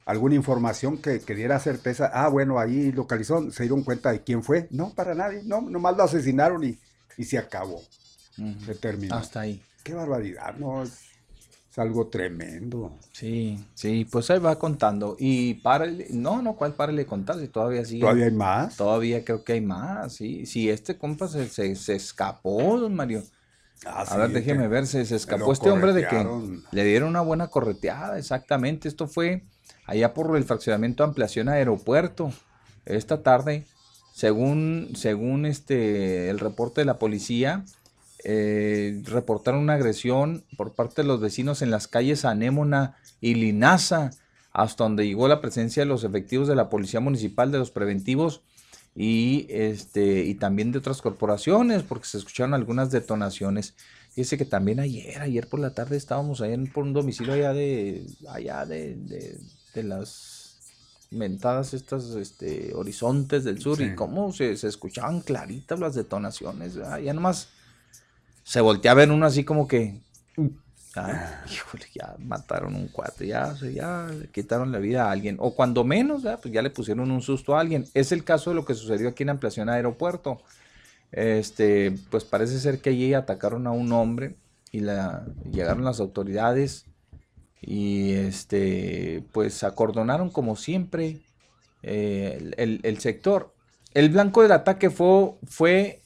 alguna 0.06 0.36
información 0.36 0.96
que, 0.98 1.20
que 1.20 1.34
diera 1.34 1.58
certeza. 1.58 2.08
Ah, 2.14 2.28
bueno, 2.28 2.60
ahí 2.60 2.92
localizó, 2.92 3.50
se 3.50 3.64
dieron 3.64 3.82
cuenta 3.82 4.12
de 4.12 4.22
quién 4.22 4.44
fue. 4.44 4.68
No, 4.70 4.94
para 4.94 5.16
nadie, 5.16 5.42
no, 5.44 5.60
nomás 5.60 5.96
lo 5.96 6.04
asesinaron 6.04 6.62
y, 6.62 6.78
y 7.16 7.24
se 7.24 7.36
acabó. 7.36 7.82
Se 8.64 8.76
terminó. 8.76 9.16
Hasta 9.16 9.40
ahí. 9.40 9.60
Qué 9.82 9.92
barbaridad, 9.92 10.54
no, 10.56 10.84
es, 10.84 11.00
es 11.68 11.78
algo 11.78 12.06
tremendo. 12.06 12.96
Sí, 13.12 13.58
sí, 13.74 14.06
pues 14.08 14.30
ahí 14.30 14.38
va 14.38 14.56
contando. 14.56 15.16
Y 15.18 15.54
párale, 15.54 16.06
no, 16.10 16.42
no, 16.42 16.54
¿cuál 16.54 16.74
párale 16.74 17.06
contar? 17.06 17.40
Si 17.40 17.48
todavía 17.48 17.84
sigue. 17.84 18.02
¿Todavía 18.02 18.26
hay 18.26 18.32
más? 18.32 18.76
Todavía 18.76 19.24
creo 19.24 19.42
que 19.42 19.54
hay 19.54 19.62
más, 19.62 20.12
sí. 20.12 20.46
Si 20.46 20.70
este 20.70 20.96
compa 20.96 21.26
se, 21.26 21.48
se, 21.48 21.74
se 21.74 21.96
escapó, 21.96 22.78
don 22.78 22.94
Mario. 22.94 23.24
Ah, 23.86 24.02
a 24.02 24.06
sí, 24.06 24.16
ver, 24.18 24.30
déjeme 24.30 24.68
ver, 24.68 24.86
se, 24.86 25.00
escapó 25.00 25.52
este 25.52 25.70
hombre 25.70 25.92
de 25.92 26.06
que 26.06 26.26
le 26.70 26.84
dieron 26.84 27.08
una 27.08 27.22
buena 27.22 27.48
correteada, 27.48 28.18
exactamente. 28.18 28.88
Esto 28.88 29.06
fue 29.06 29.42
allá 29.86 30.12
por 30.12 30.36
el 30.36 30.44
fraccionamiento 30.44 31.02
Ampliación 31.02 31.48
Aeropuerto. 31.48 32.30
Esta 32.84 33.22
tarde, 33.22 33.66
según, 34.14 34.90
según 34.94 35.46
este, 35.46 36.28
el 36.28 36.38
reporte 36.38 36.82
de 36.82 36.84
la 36.84 36.98
policía, 36.98 37.64
eh, 38.22 39.02
reportaron 39.06 39.60
una 39.60 39.74
agresión 39.74 40.44
por 40.58 40.74
parte 40.74 41.02
de 41.02 41.08
los 41.08 41.20
vecinos 41.20 41.62
en 41.62 41.70
las 41.70 41.88
calles 41.88 42.26
Anémona 42.26 42.96
y 43.20 43.34
Linaza, 43.34 44.10
hasta 44.52 44.84
donde 44.84 45.06
llegó 45.06 45.26
la 45.26 45.40
presencia 45.40 45.82
de 45.82 45.88
los 45.88 46.04
efectivos 46.04 46.48
de 46.48 46.56
la 46.56 46.68
Policía 46.68 47.00
Municipal 47.00 47.50
de 47.50 47.58
los 47.58 47.70
Preventivos 47.70 48.42
y, 49.02 49.46
este, 49.48 50.24
y 50.26 50.34
también 50.34 50.72
de 50.72 50.78
otras 50.78 51.00
corporaciones, 51.00 51.82
porque 51.82 52.06
se 52.06 52.18
escucharon 52.18 52.52
algunas 52.52 52.90
detonaciones. 52.90 53.74
Fíjese 54.10 54.36
que 54.36 54.44
también 54.44 54.78
ayer, 54.78 55.22
ayer 55.22 55.48
por 55.48 55.58
la 55.58 55.72
tarde 55.72 55.96
estábamos 55.96 56.42
allá 56.42 56.52
en- 56.52 56.66
por 56.66 56.84
un 56.84 56.92
domicilio 56.92 57.32
allá 57.32 57.54
de, 57.54 58.04
allá 58.28 58.66
de, 58.66 58.96
de- 58.96 59.40
de 59.72 59.82
las 59.84 60.58
mentadas 61.10 61.72
estas 61.72 62.10
este, 62.14 62.74
horizontes 62.74 63.44
del 63.44 63.58
sur 63.62 63.80
y 63.80 63.94
cómo 63.94 64.32
se, 64.34 64.54
se 64.58 64.68
escuchaban 64.68 65.22
claritas 65.22 65.80
las 65.80 65.94
detonaciones. 65.94 66.76
¿verdad? 66.76 66.98
Ya 66.98 67.14
nomás 67.14 67.48
se 68.44 68.60
voltea 68.60 68.92
a 68.92 68.96
ver 68.96 69.10
uno 69.10 69.24
así 69.24 69.44
como 69.44 69.66
que, 69.66 70.02
ah, 70.96 71.44
híjole, 71.50 71.86
ya 71.94 72.14
mataron 72.18 72.74
un 72.74 72.88
cuate, 72.88 73.26
ya, 73.26 73.54
ya 73.72 74.08
le 74.08 74.28
quitaron 74.28 74.72
la 74.72 74.78
vida 74.78 75.06
a 75.06 75.12
alguien. 75.12 75.36
O 75.40 75.54
cuando 75.54 75.84
menos, 75.84 76.22
¿verdad? 76.22 76.40
pues 76.42 76.52
ya 76.54 76.62
le 76.62 76.70
pusieron 76.70 77.10
un 77.10 77.22
susto 77.22 77.56
a 77.56 77.60
alguien. 77.60 77.86
Es 77.94 78.12
el 78.12 78.24
caso 78.24 78.50
de 78.50 78.56
lo 78.56 78.64
que 78.64 78.74
sucedió 78.74 79.08
aquí 79.08 79.22
en 79.22 79.30
Ampliación 79.30 79.68
Aeropuerto. 79.68 80.42
Este, 81.12 81.92
pues 82.10 82.24
parece 82.24 82.60
ser 82.60 82.80
que 82.80 82.90
allí 82.90 83.14
atacaron 83.14 83.66
a 83.66 83.72
un 83.72 83.92
hombre 83.92 84.36
y 84.72 84.80
la, 84.80 85.26
llegaron 85.50 85.84
las 85.84 86.00
autoridades 86.00 86.86
y 87.60 88.12
este, 88.12 89.24
pues 89.32 89.62
acordonaron 89.64 90.30
como 90.30 90.56
siempre 90.56 91.20
eh, 91.82 92.52
el, 92.56 92.80
el- 92.82 92.98
sector. 93.00 93.54
El 93.94 94.10
blanco 94.10 94.42
del 94.42 94.52
ataque 94.52 94.90
fue, 94.90 95.32
fue 95.46 96.00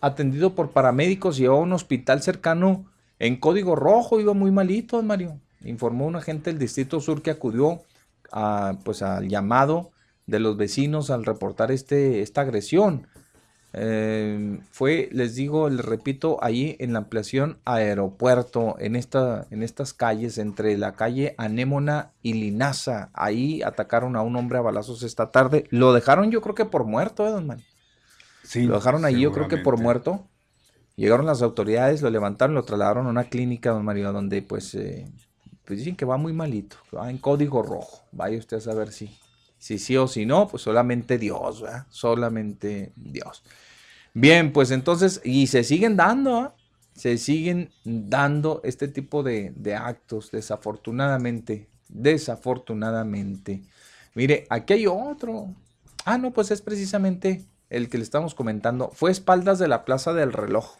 atendido 0.00 0.54
por 0.54 0.72
paramédicos 0.72 1.38
y 1.38 1.42
llevado 1.42 1.60
a 1.60 1.64
un 1.64 1.72
hospital 1.72 2.22
cercano 2.22 2.86
en 3.18 3.36
código 3.36 3.76
rojo, 3.76 4.20
iba 4.20 4.34
muy 4.34 4.50
malito, 4.50 4.96
don 4.96 5.06
Mario. 5.06 5.40
Informó 5.64 6.06
un 6.06 6.16
agente 6.16 6.50
del 6.50 6.58
Distrito 6.58 7.00
Sur 7.00 7.22
que 7.22 7.30
acudió 7.30 7.82
a, 8.30 8.78
pues, 8.84 9.02
al 9.02 9.28
llamado 9.28 9.90
de 10.26 10.40
los 10.40 10.56
vecinos 10.56 11.10
al 11.10 11.24
reportar 11.24 11.72
este, 11.72 12.22
esta 12.22 12.42
agresión. 12.42 13.06
Eh, 13.74 14.60
fue, 14.70 15.08
les 15.12 15.34
digo, 15.34 15.68
les 15.68 15.84
repito, 15.84 16.38
ahí 16.42 16.76
en 16.78 16.92
la 16.92 17.00
ampliación 17.00 17.58
aeropuerto, 17.64 18.76
en, 18.78 18.96
esta, 18.96 19.46
en 19.50 19.62
estas 19.62 19.92
calles, 19.92 20.38
entre 20.38 20.76
la 20.78 20.92
calle 20.92 21.34
Anémona 21.38 22.12
y 22.22 22.34
Linaza, 22.34 23.10
ahí 23.12 23.62
atacaron 23.62 24.16
a 24.16 24.22
un 24.22 24.36
hombre 24.36 24.58
a 24.58 24.62
balazos 24.62 25.02
esta 25.02 25.30
tarde. 25.30 25.64
Lo 25.70 25.92
dejaron 25.92 26.30
yo 26.30 26.40
creo 26.40 26.54
que 26.54 26.64
por 26.64 26.84
muerto, 26.84 27.26
¿eh, 27.26 27.30
don 27.30 27.46
Mario? 27.46 27.64
Sí, 28.42 28.62
Lo 28.62 28.76
dejaron 28.76 29.04
ahí 29.04 29.20
yo 29.20 29.32
creo 29.32 29.48
que 29.48 29.58
por 29.58 29.78
muerto. 29.78 30.26
Llegaron 30.98 31.26
las 31.26 31.42
autoridades, 31.42 32.02
lo 32.02 32.10
levantaron, 32.10 32.56
lo 32.56 32.64
trasladaron 32.64 33.06
a 33.06 33.10
una 33.10 33.22
clínica, 33.22 33.70
don 33.70 33.84
Mario, 33.84 34.12
donde 34.12 34.42
pues, 34.42 34.74
eh, 34.74 35.08
pues 35.64 35.78
dicen 35.78 35.94
que 35.94 36.04
va 36.04 36.16
muy 36.16 36.32
malito, 36.32 36.76
va 36.92 37.08
en 37.08 37.18
código 37.18 37.62
rojo. 37.62 38.02
Vaya 38.10 38.36
usted 38.36 38.56
a 38.56 38.60
saber 38.60 38.90
si, 38.90 39.16
si 39.58 39.78
sí 39.78 39.96
o 39.96 40.08
si 40.08 40.26
no, 40.26 40.48
pues 40.48 40.64
solamente 40.64 41.16
Dios, 41.16 41.62
¿verdad? 41.62 41.86
Solamente 41.88 42.92
Dios. 42.96 43.44
Bien, 44.12 44.52
pues 44.52 44.72
entonces, 44.72 45.20
y 45.22 45.46
se 45.46 45.62
siguen 45.62 45.94
dando, 45.94 46.36
¿ah? 46.36 46.56
se 46.94 47.16
siguen 47.16 47.70
dando 47.84 48.60
este 48.64 48.88
tipo 48.88 49.22
de, 49.22 49.52
de 49.54 49.76
actos, 49.76 50.32
desafortunadamente, 50.32 51.68
desafortunadamente. 51.88 53.62
Mire, 54.16 54.48
aquí 54.50 54.72
hay 54.72 54.88
otro. 54.88 55.54
Ah, 56.04 56.18
no, 56.18 56.32
pues 56.32 56.50
es 56.50 56.60
precisamente 56.60 57.44
el 57.70 57.88
que 57.88 57.98
le 57.98 58.02
estamos 58.02 58.34
comentando. 58.34 58.90
Fue 58.92 59.12
espaldas 59.12 59.60
de 59.60 59.68
la 59.68 59.84
Plaza 59.84 60.12
del 60.12 60.32
Reloj. 60.32 60.76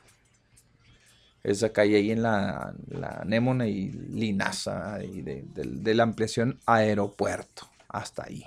Esa 1.42 1.72
calle 1.72 1.96
ahí 1.96 2.10
en 2.10 2.22
la, 2.22 2.74
la 2.88 3.22
Némona 3.24 3.66
y 3.66 3.90
Linaza, 3.90 4.98
y 5.02 5.22
de, 5.22 5.94
la 5.94 6.02
ampliación 6.02 6.58
aeropuerto. 6.66 7.68
Hasta 7.88 8.24
ahí. 8.24 8.44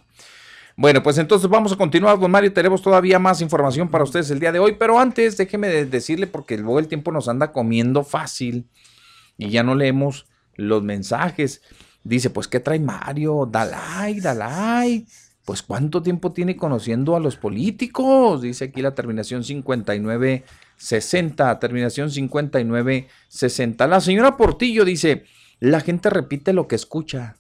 Bueno, 0.76 1.02
pues 1.04 1.18
entonces 1.18 1.50
vamos 1.50 1.72
a 1.72 1.78
continuar, 1.78 2.20
don 2.20 2.32
Mario. 2.32 2.54
Tenemos 2.54 2.82
todavía 2.82 3.20
más 3.20 3.42
información 3.42 3.90
para 3.90 4.04
ustedes 4.04 4.30
el 4.32 4.40
día 4.40 4.52
de 4.52 4.60
hoy. 4.60 4.76
Pero 4.78 5.00
antes, 5.00 5.38
déjeme 5.38 5.68
de- 5.68 5.86
decirle, 5.86 6.28
porque 6.28 6.58
luego 6.58 6.80
el 6.80 6.88
tiempo 6.88 7.12
nos 7.12 7.28
anda 7.28 7.52
comiendo 7.52 8.04
fácil 8.04 8.68
y 9.38 9.50
ya 9.50 9.64
no 9.64 9.76
leemos 9.76 10.28
los 10.56 10.84
mensajes. 10.84 11.62
Dice, 12.04 12.30
pues, 12.30 12.48
¿qué 12.48 12.60
trae 12.60 12.80
Mario? 12.80 13.48
Dalai, 13.52 14.20
Dalai. 14.20 15.06
Pues, 15.46 15.62
¿cuánto 15.62 16.02
tiempo 16.02 16.32
tiene 16.32 16.56
conociendo 16.56 17.16
a 17.16 17.20
los 17.20 17.36
políticos? 17.36 18.42
Dice 18.42 18.66
aquí 18.66 18.82
la 18.82 18.96
terminación 18.96 19.44
5960. 20.82 21.60
Terminación 21.60 22.10
5960. 22.10 23.88
La 23.88 24.02
señora 24.02 24.36
Portillo 24.36 24.84
dice, 24.84 25.26
la 25.60 25.80
gente 25.80 26.10
repite 26.10 26.54
lo 26.54 26.68
que 26.68 26.76
escucha. 26.76 27.38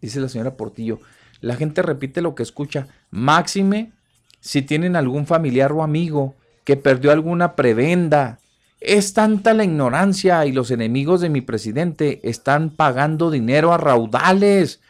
Dice 0.00 0.20
la 0.20 0.28
señora 0.28 0.56
Portillo, 0.56 1.00
la 1.40 1.56
gente 1.56 1.82
repite 1.82 2.22
lo 2.22 2.34
que 2.34 2.44
escucha. 2.44 2.86
Máxime 3.10 3.92
si 4.40 4.62
tienen 4.62 4.94
algún 4.94 5.26
familiar 5.26 5.72
o 5.72 5.82
amigo 5.82 6.36
que 6.64 6.76
perdió 6.76 7.10
alguna 7.10 7.56
prebenda. 7.56 8.38
Es 8.80 9.12
tanta 9.12 9.52
la 9.52 9.64
ignorancia 9.64 10.46
y 10.46 10.52
los 10.52 10.70
enemigos 10.70 11.20
de 11.20 11.28
mi 11.28 11.40
presidente 11.40 12.20
están 12.22 12.70
pagando 12.70 13.30
dinero 13.30 13.72
a 13.72 13.78
raudales 13.78 14.80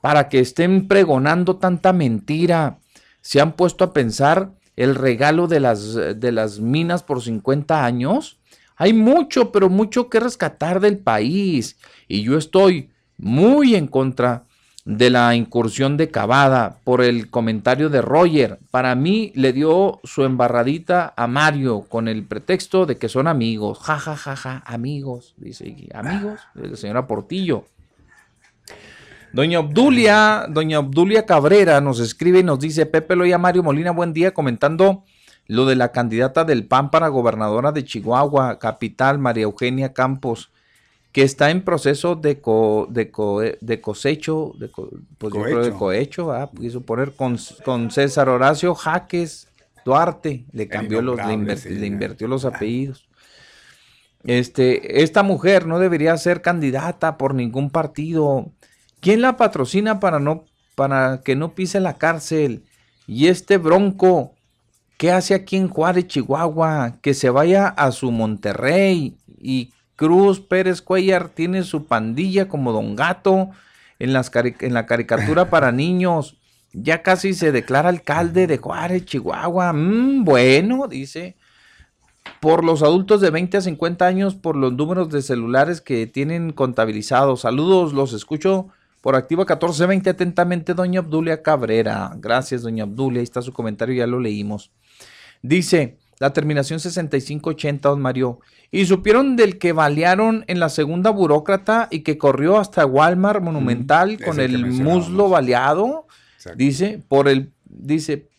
para 0.00 0.28
que 0.28 0.40
estén 0.40 0.88
pregonando 0.88 1.56
tanta 1.56 1.92
mentira. 1.92 2.78
Se 3.20 3.40
han 3.40 3.52
puesto 3.52 3.84
a 3.84 3.92
pensar 3.92 4.50
el 4.76 4.94
regalo 4.94 5.46
de 5.46 5.60
las, 5.60 5.94
de 5.94 6.32
las 6.32 6.60
minas 6.60 7.02
por 7.02 7.22
50 7.22 7.84
años. 7.84 8.38
Hay 8.76 8.92
mucho, 8.92 9.52
pero 9.52 9.68
mucho 9.68 10.08
que 10.08 10.20
rescatar 10.20 10.80
del 10.80 10.98
país. 10.98 11.78
Y 12.08 12.22
yo 12.22 12.36
estoy 12.36 12.90
muy 13.16 13.76
en 13.76 13.86
contra 13.86 14.44
de 14.84 15.08
la 15.08 15.34
incursión 15.34 15.96
de 15.96 16.10
Cavada 16.10 16.78
por 16.84 17.02
el 17.02 17.30
comentario 17.30 17.88
de 17.88 18.02
Roger. 18.02 18.58
Para 18.70 18.94
mí 18.94 19.32
le 19.34 19.52
dio 19.52 20.00
su 20.04 20.24
embarradita 20.24 21.14
a 21.16 21.26
Mario 21.26 21.82
con 21.88 22.06
el 22.06 22.24
pretexto 22.24 22.84
de 22.84 22.98
que 22.98 23.08
son 23.08 23.26
amigos. 23.26 23.78
Ja, 23.78 23.98
ja, 23.98 24.16
ja, 24.16 24.36
ja, 24.36 24.62
amigos. 24.66 25.34
Dice, 25.36 25.88
amigos, 25.94 26.40
la 26.54 26.76
señora 26.76 27.06
Portillo. 27.06 27.64
Doña 29.34 29.58
Obdulia, 29.58 30.46
doña 30.48 30.78
Obdulia 30.78 31.26
Cabrera 31.26 31.80
nos 31.80 31.98
escribe 31.98 32.38
y 32.38 32.42
nos 32.44 32.60
dice, 32.60 32.86
Pepe 32.86 33.16
Loya 33.16 33.36
Mario 33.36 33.64
Molina, 33.64 33.90
buen 33.90 34.12
día, 34.12 34.32
comentando 34.32 35.02
lo 35.48 35.66
de 35.66 35.74
la 35.74 35.90
candidata 35.90 36.44
del 36.44 36.66
PAN 36.66 36.92
para 36.92 37.08
gobernadora 37.08 37.72
de 37.72 37.84
Chihuahua, 37.84 38.60
capital, 38.60 39.18
María 39.18 39.42
Eugenia 39.42 39.92
Campos, 39.92 40.52
que 41.10 41.22
está 41.22 41.50
en 41.50 41.62
proceso 41.62 42.14
de, 42.14 42.40
co- 42.40 42.86
de, 42.88 43.10
co- 43.10 43.40
de 43.42 43.80
cosecho, 43.80 44.52
de, 44.56 44.70
co- 44.70 44.90
pues 45.18 45.34
yo 45.34 45.42
creo 45.42 45.64
de 45.64 45.72
Cohecho. 45.72 46.32
ah, 46.32 46.48
quiso 46.56 46.82
poner 46.82 47.12
con, 47.16 47.36
con 47.64 47.90
César 47.90 48.28
Horacio 48.28 48.72
Jaques 48.76 49.48
Duarte, 49.84 50.44
le 50.52 50.68
cambió 50.68 51.02
los, 51.02 51.16
le, 51.16 51.24
inver- 51.34 51.56
sí, 51.56 51.70
le 51.70 51.80
ya. 51.80 51.86
invirtió 51.86 52.28
los 52.28 52.44
apellidos. 52.44 53.08
Este, 54.22 55.02
esta 55.02 55.24
mujer 55.24 55.66
no 55.66 55.80
debería 55.80 56.16
ser 56.18 56.40
candidata 56.40 57.18
por 57.18 57.34
ningún 57.34 57.68
partido. 57.70 58.52
¿Quién 59.04 59.20
la 59.20 59.36
patrocina 59.36 60.00
para 60.00 60.18
no 60.18 60.44
para 60.74 61.20
que 61.22 61.36
no 61.36 61.54
pise 61.54 61.78
la 61.78 61.98
cárcel? 61.98 62.64
Y 63.06 63.26
este 63.26 63.58
bronco, 63.58 64.32
¿qué 64.96 65.12
hace 65.12 65.34
aquí 65.34 65.56
en 65.56 65.68
Juárez, 65.68 66.06
Chihuahua? 66.06 66.94
Que 67.02 67.12
se 67.12 67.28
vaya 67.28 67.68
a 67.68 67.92
su 67.92 68.10
Monterrey. 68.10 69.18
Y 69.38 69.74
Cruz 69.94 70.40
Pérez 70.40 70.80
Cuellar 70.80 71.28
tiene 71.28 71.64
su 71.64 71.84
pandilla 71.84 72.48
como 72.48 72.72
Don 72.72 72.96
Gato 72.96 73.50
en, 73.98 74.14
las 74.14 74.32
cari- 74.32 74.56
en 74.60 74.72
la 74.72 74.86
caricatura 74.86 75.44
para 75.50 75.70
niños. 75.70 76.38
Ya 76.72 77.02
casi 77.02 77.34
se 77.34 77.52
declara 77.52 77.90
alcalde 77.90 78.46
de 78.46 78.56
Juárez, 78.56 79.04
Chihuahua. 79.04 79.74
Mm, 79.74 80.24
bueno, 80.24 80.88
dice 80.88 81.36
por 82.40 82.64
los 82.64 82.82
adultos 82.82 83.20
de 83.20 83.28
20 83.28 83.58
a 83.58 83.60
50 83.60 84.06
años, 84.06 84.34
por 84.34 84.56
los 84.56 84.72
números 84.72 85.10
de 85.10 85.20
celulares 85.20 85.82
que 85.82 86.06
tienen 86.06 86.52
contabilizados. 86.52 87.42
Saludos, 87.42 87.92
los 87.92 88.14
escucho 88.14 88.68
por 89.04 89.16
Activa 89.16 89.42
1420 89.42 90.08
atentamente, 90.08 90.72
doña 90.72 91.00
Obdulia 91.00 91.42
Cabrera. 91.42 92.10
Gracias, 92.16 92.62
doña 92.62 92.84
Obdulia. 92.84 93.18
Ahí 93.20 93.24
está 93.24 93.42
su 93.42 93.52
comentario, 93.52 93.94
ya 93.94 94.06
lo 94.06 94.18
leímos. 94.18 94.70
Dice 95.42 95.98
la 96.20 96.32
terminación 96.32 96.80
6580, 96.80 97.90
don 97.90 98.00
Mario. 98.00 98.40
Y 98.70 98.86
supieron 98.86 99.36
del 99.36 99.58
que 99.58 99.72
balearon 99.72 100.44
en 100.46 100.58
la 100.58 100.70
segunda 100.70 101.10
burócrata 101.10 101.86
y 101.90 102.00
que 102.00 102.16
corrió 102.16 102.56
hasta 102.58 102.86
Walmart 102.86 103.42
Monumental 103.42 104.16
con 104.24 104.40
el 104.40 104.64
muslo 104.84 105.28
baleado. 105.28 106.06
Dice, 106.56 107.02
por 107.06 107.28
el, 107.28 107.52
dice, 107.66 108.30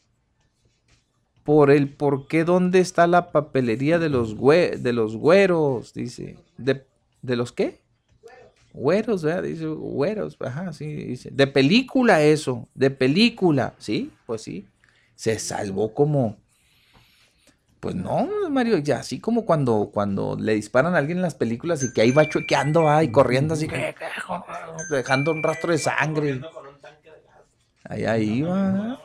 por 1.44 1.70
el 1.70 1.90
por 1.90 2.28
qué 2.28 2.44
dónde 2.44 2.80
está 2.80 3.06
la 3.06 3.32
papelería 3.32 4.00
de 4.00 4.10
los 4.10 4.36
güe- 4.36 4.78
de 4.78 4.94
los 4.94 5.16
güeros, 5.16 5.94
dice. 5.94 6.38
¿De, 6.58 6.86
de 7.22 7.36
los 7.36 7.52
qué? 7.52 7.85
Güeros, 8.76 9.24
¿verdad? 9.24 9.44
Dice 9.44 9.66
güeros, 9.66 10.38
ajá, 10.40 10.74
sí, 10.74 10.86
dice. 10.86 11.30
De 11.32 11.48
película 11.48 12.22
eso, 12.22 12.68
de 12.76 12.92
película, 12.92 13.74
¿sí? 13.78 14.12
Pues 14.26 14.42
sí. 14.42 14.68
Se 15.16 15.40
salvó 15.40 15.94
como 15.94 16.36
pues 17.86 17.94
no, 17.94 18.28
Mario, 18.50 18.80
ya 18.80 18.98
así 18.98 19.20
como 19.20 19.46
cuando, 19.46 19.92
cuando 19.94 20.36
le 20.40 20.56
disparan 20.56 20.96
a 20.96 20.98
alguien 20.98 21.20
en 21.20 21.22
las 21.22 21.36
películas 21.36 21.84
y 21.84 21.94
que 21.94 22.02
ahí 22.02 22.10
va 22.10 22.28
chuequeando, 22.28 22.90
ah, 22.90 23.04
y 23.04 23.12
corriendo 23.12 23.54
así, 23.54 23.68
dejando 24.90 25.32
un 25.32 25.44
rastro 25.44 25.72
de 25.72 25.78
sangre. 25.78 26.42
Allá 27.84 28.18
iba, 28.18 29.00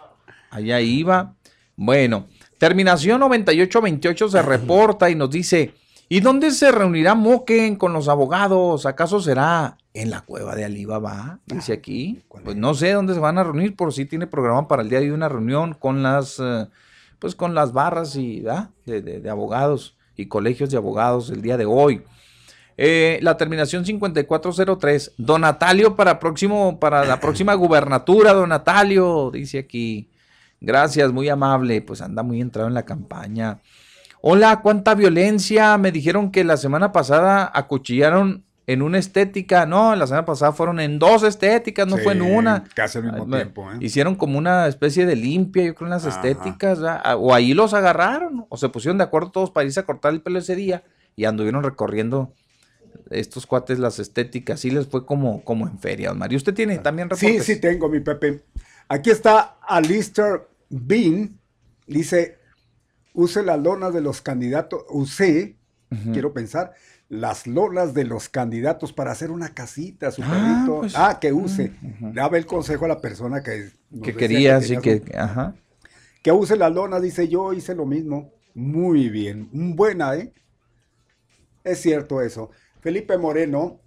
allá 0.48 0.80
iba. 0.80 1.34
Bueno, 1.76 2.28
terminación 2.56 3.20
9828 3.20 4.28
se 4.30 4.40
reporta 4.40 5.10
y 5.10 5.14
nos 5.14 5.30
dice, 5.30 5.74
¿y 6.10 6.20
dónde 6.20 6.50
se 6.50 6.70
reunirá 6.72 7.14
Moquen 7.14 7.76
con 7.76 7.94
los 7.94 8.08
abogados? 8.08 8.84
¿Acaso 8.84 9.20
será 9.20 9.78
en 9.94 10.10
la 10.10 10.20
cueva 10.20 10.54
de 10.54 10.66
Alibaba? 10.66 11.38
Dice 11.46 11.72
aquí. 11.72 12.22
Pues 12.44 12.56
no 12.56 12.74
sé 12.74 12.92
dónde 12.92 13.14
se 13.14 13.20
van 13.20 13.38
a 13.38 13.44
reunir, 13.44 13.74
por 13.76 13.94
si 13.94 14.04
tiene 14.04 14.26
programa 14.26 14.68
para 14.68 14.82
el 14.82 14.90
día 14.90 15.00
de 15.00 15.06
hoy 15.06 15.12
una 15.12 15.28
reunión 15.30 15.72
con 15.72 16.02
las, 16.02 16.38
eh, 16.38 16.66
pues 17.18 17.34
con 17.34 17.54
las 17.54 17.72
barras 17.72 18.14
y 18.16 18.40
de, 18.40 19.00
de- 19.00 19.20
de 19.20 19.30
abogados 19.30 19.96
y 20.16 20.26
colegios 20.26 20.70
de 20.70 20.76
abogados 20.76 21.30
el 21.30 21.40
día 21.40 21.56
de 21.56 21.64
hoy. 21.64 22.02
Eh, 22.76 23.18
la 23.22 23.36
terminación 23.36 23.84
5403. 23.84 25.12
Don 25.18 25.42
Natalio 25.42 25.96
para 25.96 26.18
próximo, 26.18 26.78
para 26.80 27.04
la 27.04 27.20
próxima 27.20 27.54
gubernatura, 27.64 28.32
don 28.32 28.48
Natalio, 28.48 29.30
dice 29.30 29.58
aquí. 29.60 30.08
Gracias, 30.60 31.12
muy 31.12 31.28
amable. 31.28 31.80
Pues 31.82 32.00
anda 32.02 32.22
muy 32.22 32.40
entrado 32.40 32.68
en 32.68 32.74
la 32.74 32.84
campaña. 32.84 33.60
Hola, 34.22 34.60
cuánta 34.62 34.94
violencia. 34.94 35.76
Me 35.78 35.92
dijeron 35.92 36.30
que 36.30 36.44
la 36.44 36.56
semana 36.56 36.92
pasada 36.92 37.50
acuchillaron 37.54 38.44
en 38.66 38.82
una 38.82 38.98
estética. 38.98 39.66
No, 39.66 39.96
la 39.96 40.06
semana 40.06 40.26
pasada 40.26 40.52
fueron 40.52 40.78
en 40.80 40.98
dos 40.98 41.22
estéticas, 41.22 41.86
no 41.86 41.96
fue 41.96 42.12
en 42.12 42.20
Sí, 42.22 42.30
una. 42.30 42.64
casi 42.74 42.98
al 42.98 43.04
mismo 43.04 43.26
Ah, 43.30 43.36
tiempo, 43.36 43.72
¿eh? 43.72 43.76
Hicieron 43.80 44.14
como 44.14 44.38
una 44.38 44.66
especie 44.66 45.06
de 45.06 45.16
limpia, 45.16 45.64
yo 45.64 45.74
creo, 45.74 45.86
en 45.86 45.90
las 45.90 46.06
Ajá. 46.06 46.16
estéticas. 46.16 46.80
¿verdad? 46.80 47.16
O 47.18 47.34
ahí 47.34 47.54
los 47.54 47.72
agarraron, 47.74 48.46
o 48.48 48.56
se 48.56 48.68
pusieron 48.68 48.98
de 48.98 49.04
acuerdo 49.04 49.30
todos 49.30 49.50
para 49.50 49.64
irse 49.66 49.80
a 49.80 49.84
cortar 49.86 50.12
el 50.12 50.20
pelo 50.22 50.38
ese 50.38 50.54
día 50.54 50.84
y 51.16 51.24
anduvieron 51.24 51.62
recorriendo 51.62 52.34
estos 53.10 53.46
cuates 53.46 53.78
las 53.78 53.98
estéticas. 53.98 54.60
Sí 54.60 54.70
les 54.70 54.86
fue 54.86 55.06
como, 55.06 55.42
como 55.44 55.66
en 55.66 55.78
feria. 55.78 56.12
Mario, 56.12 56.36
¿usted 56.36 56.52
tiene 56.54 56.78
también 56.78 57.08
Sí, 57.16 57.26
reportes? 57.26 57.46
sí 57.46 57.60
tengo, 57.60 57.88
mi 57.88 58.00
Pepe. 58.00 58.42
Aquí 58.88 59.10
está 59.10 59.56
Alistair 59.66 60.42
Bean. 60.68 61.38
Dice, 61.86 62.38
use 63.14 63.42
las 63.42 63.58
lonas 63.60 63.92
de 63.94 64.00
los 64.00 64.20
candidatos, 64.20 64.84
use, 64.88 65.56
Ujú. 65.90 66.12
quiero 66.12 66.32
pensar, 66.32 66.72
las 67.08 67.46
lonas 67.46 67.92
de 67.94 68.04
los 68.04 68.28
candidatos 68.28 68.92
para 68.92 69.10
hacer 69.10 69.30
una 69.32 69.52
casita 69.52 70.08
a 70.08 70.12
su 70.12 70.22
Ah, 70.22 70.30
perrito. 70.30 70.78
pues, 70.80 70.94
ah, 70.96 71.18
que 71.20 71.32
use. 71.32 71.72
ujú. 71.82 72.12
Daba 72.14 72.38
el 72.38 72.46
consejo 72.46 72.84
a 72.84 72.88
la 72.88 73.00
persona 73.00 73.42
que... 73.42 73.70
Que 74.02 74.14
quería, 74.14 74.56
así 74.58 74.76
tenía 74.76 74.80
que, 74.80 74.98
su- 74.98 75.18
ajá. 75.18 75.54
Que 76.22 76.30
use 76.32 76.56
las 76.56 76.72
lonas, 76.72 77.02
dice 77.02 77.26
yo, 77.28 77.52
hice 77.52 77.74
lo 77.74 77.86
mismo. 77.86 78.32
Muy 78.54 79.08
bien, 79.08 79.48
buena, 79.76 80.14
¿eh? 80.14 80.32
Es 81.64 81.80
cierto 81.80 82.20
eso. 82.22 82.50
Felipe 82.80 83.18
Moreno 83.18 83.80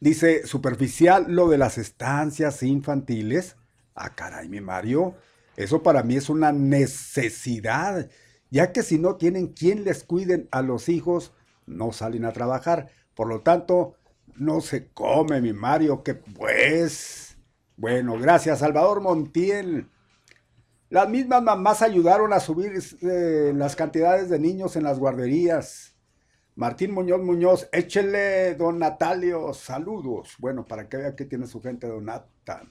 dice, 0.00 0.46
superficial 0.46 1.26
lo 1.28 1.48
de 1.48 1.58
las 1.58 1.76
estancias 1.78 2.62
infantiles. 2.62 3.56
Ah, 3.94 4.14
caray, 4.14 4.48
mi 4.48 4.60
Mario, 4.60 5.14
eso 5.56 5.82
para 5.82 6.02
mí 6.04 6.16
es 6.16 6.28
una 6.28 6.52
necesidad, 6.52 8.08
ya 8.50 8.72
que 8.72 8.82
si 8.82 8.98
no 8.98 9.16
tienen 9.16 9.48
quien 9.48 9.84
les 9.84 10.04
cuiden 10.04 10.48
a 10.50 10.62
los 10.62 10.88
hijos, 10.88 11.32
no 11.66 11.92
salen 11.92 12.24
a 12.24 12.32
trabajar. 12.32 12.88
Por 13.14 13.28
lo 13.28 13.40
tanto, 13.40 13.94
no 14.36 14.60
se 14.60 14.88
come, 14.88 15.40
mi 15.40 15.52
Mario, 15.52 16.02
que 16.02 16.14
pues 16.14 17.36
Bueno, 17.76 18.18
gracias, 18.18 18.60
Salvador 18.60 19.00
Montiel. 19.00 19.88
Las 20.90 21.08
mismas 21.08 21.42
mamás 21.42 21.82
ayudaron 21.82 22.32
a 22.32 22.40
subir 22.40 22.72
eh, 23.02 23.52
las 23.54 23.76
cantidades 23.76 24.30
de 24.30 24.38
niños 24.38 24.74
en 24.76 24.84
las 24.84 24.98
guarderías. 24.98 25.94
Martín 26.58 26.92
Muñoz 26.92 27.20
Muñoz, 27.22 27.68
échele, 27.70 28.54
don 28.54 28.78
Natalio, 28.78 29.52
saludos. 29.52 30.34
Bueno, 30.38 30.64
para 30.64 30.88
que 30.88 30.96
vea 30.96 31.14
que 31.14 31.24
tiene 31.24 31.46
su 31.46 31.60
gente, 31.60 31.86
don 31.86 32.06
Nata. 32.06 32.64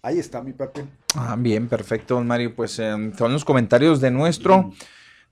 Ahí 0.00 0.18
está 0.18 0.42
mi 0.42 0.52
papel. 0.52 0.88
Ah, 1.14 1.36
bien, 1.38 1.68
perfecto, 1.68 2.14
don 2.14 2.26
Mario. 2.26 2.54
Pues 2.54 2.78
eh, 2.78 3.12
son 3.18 3.32
los 3.32 3.44
comentarios 3.44 4.00
de 4.00 4.10
nuestro, 4.10 4.72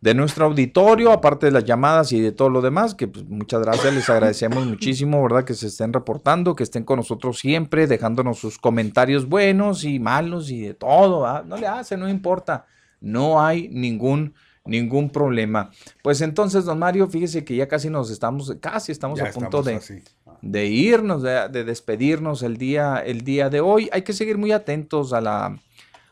de 0.01 0.15
nuestro 0.15 0.47
auditorio, 0.47 1.11
aparte 1.13 1.47
de 1.47 1.53
las 1.53 1.65
llamadas 1.65 2.13
y 2.13 2.21
de 2.21 2.31
todo 2.31 2.51
lo 2.51 2.61
demás, 2.61 2.95
que 2.95 3.09
pues, 3.09 3.25
muchas 3.29 3.61
gracias, 3.63 3.93
les 3.93 4.09
agradecemos 4.09 4.65
muchísimo, 4.65 5.21
¿verdad? 5.23 5.45
Que 5.45 5.55
se 5.55 5.67
estén 5.67 5.93
reportando, 5.93 6.55
que 6.55 6.63
estén 6.63 6.85
con 6.85 6.99
nosotros 6.99 7.39
siempre, 7.39 7.87
dejándonos 7.87 8.39
sus 8.39 8.59
comentarios 8.59 9.29
buenos 9.29 9.85
y 9.85 9.99
malos 9.99 10.51
y 10.51 10.61
de 10.61 10.75
todo, 10.75 11.23
¿verdad? 11.23 11.45
No 11.45 11.57
le 11.57 11.67
hace, 11.67 11.97
no 11.97 12.09
importa. 12.09 12.67
No 13.01 13.41
hay 13.41 13.69
ningún 13.69 14.35
ningún 14.65 15.09
problema. 15.09 15.71
Pues 16.03 16.21
entonces, 16.21 16.67
don 16.67 16.79
Mario, 16.79 17.09
fíjese 17.09 17.43
que 17.43 17.57
ya 17.57 17.67
casi 17.67 17.89
nos 17.89 18.11
estamos, 18.11 18.55
casi 18.61 18.93
estamos 18.93 19.19
Ya 19.19 19.27
a 19.27 19.31
punto 19.33 19.61
estamos 19.61 19.89
de, 19.89 20.03
de 20.43 20.67
irnos, 20.67 21.23
de, 21.23 21.49
de 21.49 21.65
despedirnos 21.65 22.43
el 22.43 22.59
día, 22.59 22.99
el 22.99 23.23
día 23.23 23.49
de 23.49 23.61
hoy. 23.61 23.89
Hay 23.93 24.03
que 24.03 24.13
seguir 24.13 24.37
muy 24.37 24.53
atentos 24.53 25.15
a 25.15 25.23
la 25.23 25.59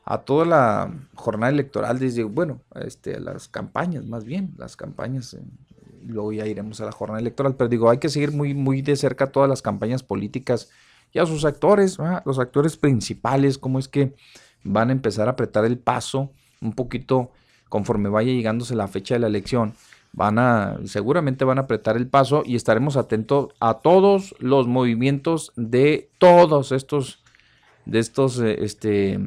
a 0.07 0.19
toda 0.19 0.47
la 0.47 0.95
jornada 1.15 1.53
electoral, 1.53 1.99
desde, 1.99 2.23
bueno, 2.23 2.61
este, 2.77 3.19
las 3.19 3.49
campañas, 3.49 4.07
más 4.07 4.25
bien, 4.25 4.55
las 4.57 4.77
campañas, 4.77 5.37
luego 6.07 6.33
ya 6.33 6.47
iremos 6.47 6.81
a 6.81 6.85
la 6.85 6.93
jornada 6.93 7.21
electoral, 7.21 7.57
pero 7.57 7.69
digo, 7.69 7.91
hay 7.91 7.99
que 7.99 8.09
seguir 8.09 8.31
muy, 8.31 8.55
muy 8.55 8.83
de 8.83 8.95
cerca 8.95 9.33
todas 9.33 9.49
las 9.49 9.63
campañas 9.63 10.05
políticas 10.05 10.71
y 11.13 11.19
a 11.19 11.27
sus 11.27 11.45
actores, 11.45 11.99
¿verdad? 11.99 12.23
los 12.25 12.39
actores 12.39 12.77
principales, 12.77 13.59
cómo 13.59 13.81
es 13.81 13.89
que 13.89 14.15
van 14.63 14.91
a 14.91 14.93
empezar 14.93 15.27
a 15.27 15.33
apretar 15.33 15.65
el 15.65 15.77
paso 15.77 16.31
un 16.61 16.73
poquito 16.73 17.33
conforme 17.69 18.09
vaya 18.09 18.31
llegándose 18.31 18.77
la 18.77 18.87
fecha 18.87 19.15
de 19.15 19.21
la 19.21 19.27
elección. 19.27 19.75
Van 20.13 20.39
a, 20.39 20.79
seguramente 20.85 21.45
van 21.45 21.59
a 21.59 21.63
apretar 21.63 21.97
el 21.97 22.07
paso 22.07 22.45
y 22.47 22.55
estaremos 22.55 22.97
atentos 22.97 23.49
a 23.59 23.75
todos 23.81 24.37
los 24.39 24.69
movimientos 24.69 25.53
de 25.57 26.11
todos 26.19 26.71
estos, 26.71 27.25
de 27.87 27.99
estos, 27.99 28.41
eh, 28.41 28.65
este, 28.65 29.21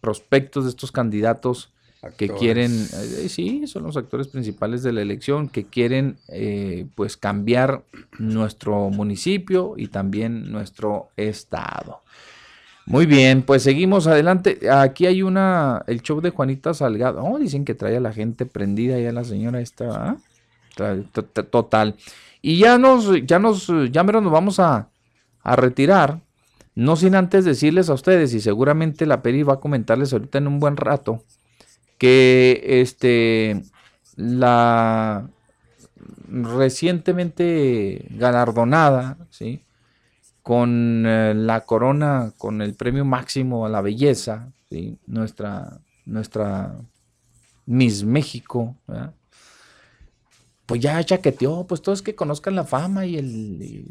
prospectos, 0.00 0.64
de 0.64 0.70
estos 0.70 0.92
candidatos 0.92 1.72
que 2.16 2.28
quieren, 2.28 2.70
eh, 2.70 3.28
sí, 3.28 3.66
son 3.66 3.82
los 3.82 3.96
actores 3.96 4.28
principales 4.28 4.82
de 4.82 4.92
la 4.92 5.02
elección, 5.02 5.48
que 5.48 5.64
quieren 5.64 6.16
eh, 6.28 6.86
pues 6.94 7.16
cambiar 7.16 7.82
nuestro 8.18 8.88
municipio 8.90 9.74
y 9.76 9.88
también 9.88 10.52
nuestro 10.52 11.08
estado. 11.16 12.02
Muy 12.86 13.04
bien, 13.04 13.42
pues 13.42 13.64
seguimos 13.64 14.06
adelante. 14.06 14.70
Aquí 14.70 15.06
hay 15.06 15.22
una, 15.22 15.82
el 15.88 16.00
show 16.00 16.20
de 16.20 16.30
Juanita 16.30 16.72
Salgado. 16.72 17.22
Oh, 17.22 17.38
dicen 17.38 17.64
que 17.64 17.74
trae 17.74 17.96
a 17.96 18.00
la 18.00 18.12
gente 18.12 18.46
prendida 18.46 18.98
ya 18.98 19.12
la 19.12 19.24
señora 19.24 19.60
esta, 19.60 20.10
¿ah? 20.10 20.16
Total. 21.50 21.96
Y 22.40 22.58
ya 22.58 22.78
nos, 22.78 23.10
ya 23.26 23.38
nos, 23.38 23.70
ya 23.90 24.04
mero 24.04 24.20
nos 24.20 24.32
vamos 24.32 24.60
a, 24.60 24.88
a 25.42 25.56
retirar. 25.56 26.20
No 26.78 26.94
sin 26.94 27.16
antes 27.16 27.44
decirles 27.44 27.90
a 27.90 27.94
ustedes, 27.94 28.32
y 28.34 28.40
seguramente 28.40 29.04
la 29.04 29.20
Peri 29.20 29.42
va 29.42 29.54
a 29.54 29.60
comentarles 29.60 30.12
ahorita 30.12 30.38
en 30.38 30.46
un 30.46 30.60
buen 30.60 30.76
rato, 30.76 31.24
que 31.98 32.62
este 32.80 33.64
la 34.14 35.28
recientemente 36.28 38.06
galardonada, 38.10 39.18
¿sí? 39.28 39.64
con 40.44 41.04
eh, 41.04 41.34
la 41.34 41.62
corona, 41.62 42.32
con 42.38 42.62
el 42.62 42.74
premio 42.74 43.04
máximo 43.04 43.66
a 43.66 43.68
la 43.68 43.80
belleza, 43.80 44.52
nuestra, 45.08 45.80
nuestra 46.06 46.76
Miss 47.66 48.04
México, 48.04 48.76
¿verdad? 48.86 49.14
Pues 50.68 50.82
ya 50.82 51.02
chaqueteó, 51.02 51.66
pues 51.66 51.80
todos 51.80 52.02
que 52.02 52.14
conozcan 52.14 52.54
la 52.54 52.62
fama 52.64 53.06
y 53.06 53.16
el, 53.16 53.62
el 53.62 53.84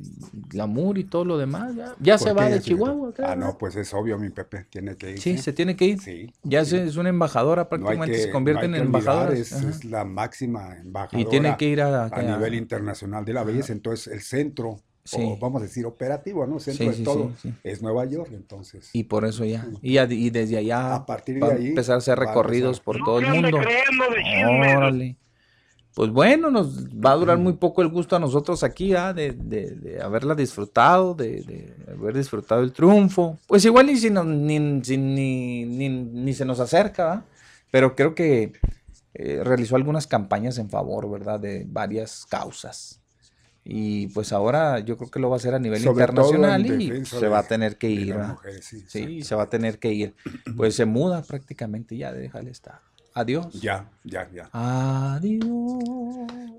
glamour 0.48 1.00
y 1.00 1.06
todo 1.06 1.26
lo 1.26 1.40
demás, 1.40 1.76
ya, 1.76 1.96
ya 2.00 2.18
se 2.20 2.30
¿Por 2.36 2.38
va 2.44 2.50
de? 2.50 2.62
Chihuahua. 2.62 3.10
Ah, 3.10 3.14
claro. 3.16 3.42
no, 3.42 3.58
pues 3.58 3.76
es 3.76 3.92
obvio, 3.96 4.20
mi 4.20 4.30
Pepe, 4.30 4.66
tiene 4.70 4.96
que 4.96 5.14
ir. 5.14 5.20
Sí, 5.20 5.40
se 5.40 5.54
tiene 5.54 5.76
que 5.76 5.86
ir. 5.86 6.00
Sí. 6.00 6.32
Ya 6.44 6.62
es 6.62 6.96
una 6.96 7.10
embajadora, 7.10 7.64
No 7.64 7.70
prácticamente 7.70 8.16
que- 8.18 8.22
se 8.22 8.30
convierte 8.32 8.68
no 8.68 8.78
en 8.78 8.84
embajadora. 8.84 9.34
Es, 9.34 9.52
es 9.54 9.86
la 9.86 10.06
máxima 10.06 10.78
embajadora 10.78 11.20
Y 11.20 11.26
tiene 11.26 11.58
que 11.58 11.66
ir 11.68 11.82
a- 11.82 12.04
a 12.04 12.10
a- 12.12 12.22
nivel 12.22 12.54
internacional 12.54 13.26
de 13.26 13.34
la 13.34 13.44
belleza. 13.44 13.74
Entonces, 13.74 14.14
el 14.14 14.22
centro, 14.22 14.80
Sí. 15.04 15.18
o 15.20 15.36
vamos 15.38 15.62
a 15.64 15.66
decir 15.66 15.84
operativo, 15.88 16.46
¿no? 16.46 16.60
Centro 16.60 16.92
Sí, 16.94 17.00
de 17.00 17.04
todo, 17.04 17.32
sí, 17.42 17.50
sí. 17.50 17.56
es 17.64 17.82
Nueva 17.82 18.06
York. 18.06 18.30
Entonces, 18.34 18.92
Y 18.94 19.06
por 19.06 19.26
eso 19.26 19.46
ya. 19.46 19.66
Y, 19.82 19.98
a- 19.98 20.04
y 20.04 20.30
desde 20.30 20.58
allá 20.58 20.94
A 20.94 21.06
partir 21.08 21.36
de 21.36 21.42
va 21.42 21.48
a 21.48 21.52
ahí 21.54 21.70
empezar 21.70 21.96
a 21.96 21.98
hacer 21.98 22.20
a 22.20 22.26
recorridos 22.28 22.82
por 22.82 23.00
No 23.00 23.06
todo 23.06 23.20
el 23.20 23.26
mundo. 23.30 23.58
creyendo 23.58 24.06
de. 24.14 24.76
Órale. 24.78 25.18
Pues 25.98 26.12
bueno, 26.12 26.52
nos 26.52 26.86
va 26.90 27.14
a 27.14 27.16
durar 27.16 27.40
muy 27.40 27.54
poco 27.54 27.82
el 27.82 27.88
gusto 27.88 28.16
a 28.16 28.20
nosotros 28.20 28.62
aquí, 28.62 28.94
¿ah? 28.94 29.14
de, 29.14 29.32
de- 29.32 29.72
de 29.72 30.00
haberla 30.00 30.36
disfrutado, 30.36 31.16
de, 31.16 31.42
de 31.42 31.74
haber 31.92 32.16
disfrutado 32.16 32.62
el 32.62 32.72
triunfo. 32.72 33.40
Pues 33.48 33.66
igual 33.66 33.88
ni, 33.88 33.98
si 33.98 34.12
nos- 34.12 34.24
ni, 34.28 34.80
si 34.84 34.96
ni, 34.96 35.66
ni- 35.66 35.90
ni 35.90 36.34
se 36.36 36.46
nos 36.46 36.60
acerca, 36.60 37.14
¿ah? 37.14 37.26
pero 37.72 37.96
creo 37.96 38.14
que 38.14 38.54
eh, 39.16 39.42
realizó 39.44 39.76
algunas 39.76 40.06
campañas 40.06 40.60
en 40.60 40.70
favor, 40.70 41.10
¿verdad? 41.10 41.40
De 41.40 41.66
varias 41.68 42.28
causas. 42.28 43.02
Y 43.66 44.06
pues 44.10 44.32
ahora 44.34 44.78
yo 44.82 44.98
creo 44.98 45.10
que 45.10 45.20
lo 45.20 45.32
va 45.32 45.38
a 45.38 45.40
hacer 45.40 45.56
a 45.56 45.60
nivel 45.60 45.82
Sobre 45.82 46.04
internacional 46.04 46.64
y 46.80 47.06
se 47.08 47.28
va 47.28 47.40
a 47.40 47.48
tener 47.48 47.78
que 47.80 47.90
ir. 47.90 48.16
sí, 48.62 48.84
Sí, 48.88 49.22
se 49.24 49.34
va 49.34 49.42
a 49.44 49.50
tener 49.50 49.80
que 49.80 49.92
ir. 49.94 50.14
Pues 50.56 50.76
se 50.76 50.86
muda 50.86 51.24
prácticamente 51.24 51.98
ya, 51.98 52.14
déjale 52.14 52.52
estar. 52.52 52.82
Adiós. 53.18 53.48
ya, 53.62 53.90
ya, 54.04 54.30
ya. 54.32 54.50
Adiós. 54.54 55.48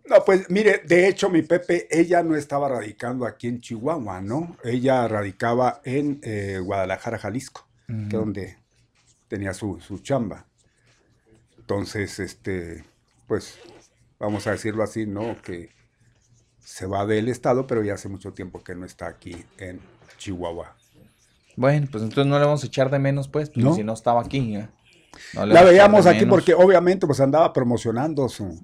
No, 0.08 0.24
pues 0.24 0.50
mire, 0.50 0.82
de 0.84 1.06
hecho, 1.06 1.30
mi 1.30 1.42
Pepe, 1.42 1.86
ella 1.90 2.22
no 2.22 2.34
estaba 2.34 2.68
radicando 2.68 3.26
aquí 3.26 3.46
en 3.46 3.60
Chihuahua, 3.60 4.20
¿no? 4.20 4.56
Ella 4.64 5.06
radicaba 5.06 5.80
en 5.84 6.18
eh, 6.22 6.58
Guadalajara, 6.60 7.18
Jalisco, 7.18 7.66
que 7.86 7.92
es 7.92 8.08
donde 8.10 8.56
tenía 9.28 9.54
su, 9.54 9.80
su 9.80 9.98
chamba. 9.98 10.46
Entonces, 11.58 12.18
este, 12.18 12.84
pues, 13.26 13.58
vamos 14.18 14.46
a 14.46 14.52
decirlo 14.52 14.82
así, 14.82 15.06
¿no? 15.06 15.40
Que 15.42 15.70
se 16.58 16.86
va 16.86 17.06
del 17.06 17.28
estado, 17.28 17.66
pero 17.66 17.84
ya 17.84 17.94
hace 17.94 18.08
mucho 18.08 18.32
tiempo 18.32 18.64
que 18.64 18.74
no 18.74 18.84
está 18.84 19.06
aquí 19.06 19.44
en 19.58 19.80
Chihuahua. 20.16 20.74
Bueno, 21.56 21.86
pues 21.90 22.02
entonces 22.02 22.26
no 22.26 22.38
le 22.38 22.46
vamos 22.46 22.64
a 22.64 22.66
echar 22.66 22.90
de 22.90 22.98
menos, 22.98 23.28
pues, 23.28 23.50
porque 23.50 23.62
¿No? 23.62 23.74
si 23.74 23.84
no 23.84 23.92
estaba 23.92 24.22
aquí. 24.22 24.56
¿eh? 24.56 24.68
No 25.34 25.46
La 25.46 25.62
veíamos 25.62 26.06
aquí 26.06 26.20
menos. 26.20 26.30
porque 26.30 26.54
obviamente 26.54 27.06
pues 27.06 27.20
andaba 27.20 27.52
promocionando 27.52 28.28
su, 28.28 28.58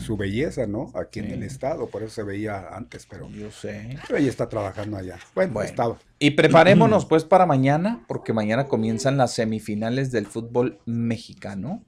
su, 0.00 0.16
belleza, 0.16 0.66
¿no? 0.66 0.92
Aquí 0.94 1.18
en 1.20 1.30
el 1.32 1.42
estado, 1.42 1.88
por 1.88 2.02
eso 2.02 2.14
se 2.14 2.22
veía 2.22 2.68
antes, 2.72 3.06
pero 3.10 3.28
Yo 3.30 3.50
sé. 3.50 3.98
pero 4.06 4.18
ella 4.18 4.28
está 4.30 4.48
trabajando 4.48 4.96
allá. 4.96 5.18
Bueno, 5.34 5.54
Bueno. 5.54 5.68
estaba. 5.68 5.98
Y 6.18 6.30
preparémonos 6.32 7.04
pues 7.06 7.24
para 7.24 7.46
mañana, 7.46 8.04
porque 8.06 8.32
mañana 8.32 8.68
comienzan 8.68 9.16
las 9.16 9.34
semifinales 9.34 10.12
del 10.12 10.26
fútbol 10.26 10.78
mexicano. 10.86 11.82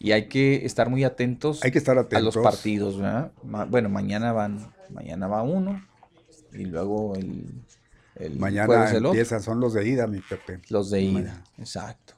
Y 0.00 0.12
hay 0.12 0.28
que 0.28 0.66
estar 0.66 0.90
muy 0.90 1.04
atentos, 1.04 1.62
Hay 1.64 1.70
que 1.70 1.78
estar 1.78 1.96
a 1.96 2.02
los 2.02 2.06
atentos. 2.06 2.36
partidos, 2.42 3.00
Bueno, 3.68 3.88
mañana 3.88 4.32
van, 4.32 4.72
mañana 4.90 5.28
va 5.28 5.42
uno, 5.42 5.82
y 6.52 6.64
luego 6.64 7.14
el, 7.16 7.44
el 8.16 8.36
Mañana 8.38 8.90
el 8.90 9.06
empiezan, 9.06 9.40
son 9.42 9.60
los 9.60 9.72
de 9.72 9.88
ida, 9.88 10.06
mi 10.06 10.20
Pepe. 10.20 10.60
Los 10.68 10.90
de 10.90 11.00
ida, 11.02 11.12
Mañana. 11.20 11.44
exacto. 11.58 12.13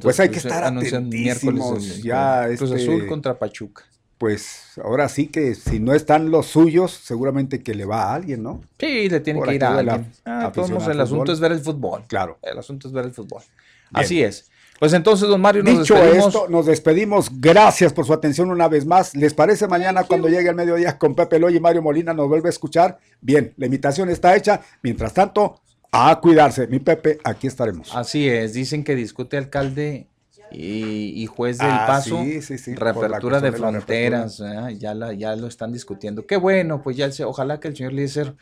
Pues 0.00 0.18
hay 0.20 0.28
que 0.30 0.40
se 0.40 0.48
estar 0.48 0.64
anuncian 0.64 1.06
atentísimos, 1.06 2.02
ya, 2.02 2.46
Cruz 2.56 2.70
este- 2.70 2.82
Azul 2.82 3.06
contra 3.06 3.38
Pachuca. 3.38 3.84
Pues 4.18 4.78
ahora 4.82 5.08
sí 5.08 5.26
que 5.26 5.54
si 5.54 5.80
no 5.80 5.92
están 5.92 6.30
los 6.30 6.46
suyos, 6.46 6.92
seguramente 6.92 7.62
que 7.62 7.74
le 7.74 7.84
va 7.84 8.04
a 8.04 8.14
alguien, 8.14 8.42
¿no? 8.42 8.60
Sí, 8.78 9.08
le 9.08 9.20
tiene 9.20 9.40
Por 9.40 9.48
que 9.48 9.56
ir 9.56 9.64
a 9.64 9.70
la 9.82 9.94
alguien. 9.94 10.12
Ah, 10.24 10.52
todos 10.54 10.70
al 10.70 10.92
el 10.92 11.00
asunto 11.00 11.32
es 11.32 11.40
ver 11.40 11.52
el 11.52 11.60
fútbol. 11.60 12.04
Claro. 12.06 12.38
El 12.42 12.58
asunto 12.58 12.88
es 12.88 12.94
ver 12.94 13.04
el 13.06 13.12
fútbol. 13.12 13.42
Bien. 13.90 14.04
Así 14.04 14.22
es. 14.22 14.50
Pues 14.78 14.92
entonces, 14.92 15.28
don 15.28 15.40
Mario, 15.40 15.62
nos 15.62 15.80
Dicho 15.80 15.94
despedimos. 15.94 16.26
esto, 16.26 16.48
nos 16.48 16.66
despedimos. 16.66 17.40
Gracias 17.40 17.92
por 17.92 18.06
su 18.06 18.12
atención 18.12 18.50
una 18.50 18.68
vez 18.68 18.86
más. 18.86 19.14
¿Les 19.14 19.34
parece 19.34 19.68
mañana 19.68 20.04
cuando 20.04 20.28
llegue 20.28 20.48
el 20.48 20.54
mediodía 20.54 20.98
con 20.98 21.14
Pepe 21.14 21.38
Loy 21.38 21.56
y 21.56 21.60
Mario 21.60 21.82
Molina 21.82 22.12
nos 22.14 22.28
vuelve 22.28 22.48
a 22.48 22.50
escuchar? 22.50 22.98
Bien, 23.20 23.52
la 23.56 23.66
invitación 23.66 24.10
está 24.10 24.34
hecha. 24.36 24.60
Mientras 24.82 25.12
tanto, 25.14 25.60
a 25.94 26.20
cuidarse. 26.20 26.66
Mi 26.66 26.78
Pepe, 26.80 27.18
aquí 27.24 27.46
estaremos. 27.46 27.94
Así 27.94 28.28
es, 28.28 28.52
dicen 28.54 28.84
que 28.84 28.94
discute 28.94 29.36
alcalde 29.36 30.08
y, 30.50 31.22
y 31.22 31.26
juez 31.26 31.58
del 31.58 31.68
Ah, 31.70 31.84
paso 31.86 32.22
sí, 32.22 32.42
sí, 32.42 32.58
sí, 32.58 32.74
reapertura 32.74 33.40
de 33.40 33.50
la 33.50 33.56
fronteras, 33.56 34.42
ya 34.78 34.94
la, 34.94 35.12
ya 35.12 35.34
lo 35.36 35.46
están 35.46 35.72
discutiendo. 35.72 36.26
Qué 36.26 36.36
bueno, 36.36 36.82
pues 36.82 36.96
ya 36.96 37.08
ojalá 37.26 37.60
que 37.60 37.68
el 37.68 37.76
señor 37.76 37.92
Lícer 37.92 38.34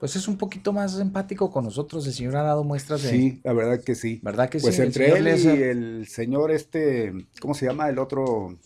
pues 0.00 0.16
es 0.16 0.28
un 0.28 0.36
poquito 0.36 0.72
más 0.74 0.98
empático 0.98 1.50
con 1.50 1.64
nosotros. 1.64 2.06
El 2.06 2.12
señor 2.12 2.36
ha 2.36 2.42
dado 2.42 2.62
muestras 2.64 3.02
de 3.02 3.08
Sí, 3.10 3.40
la 3.42 3.54
verdad 3.54 3.80
que 3.82 3.94
sí. 3.94 4.20
¿Verdad 4.22 4.50
que 4.50 4.58
Pues 4.58 4.74
sí? 4.74 4.82
Entre 4.82 5.10
él 5.16 5.26
y 5.26 5.46
el 5.62 6.06
señor 6.08 6.50
este, 6.50 7.12
¿cómo 7.40 7.54
se 7.54 7.64
llama? 7.66 7.88
El 7.88 7.98
otro 7.98 8.58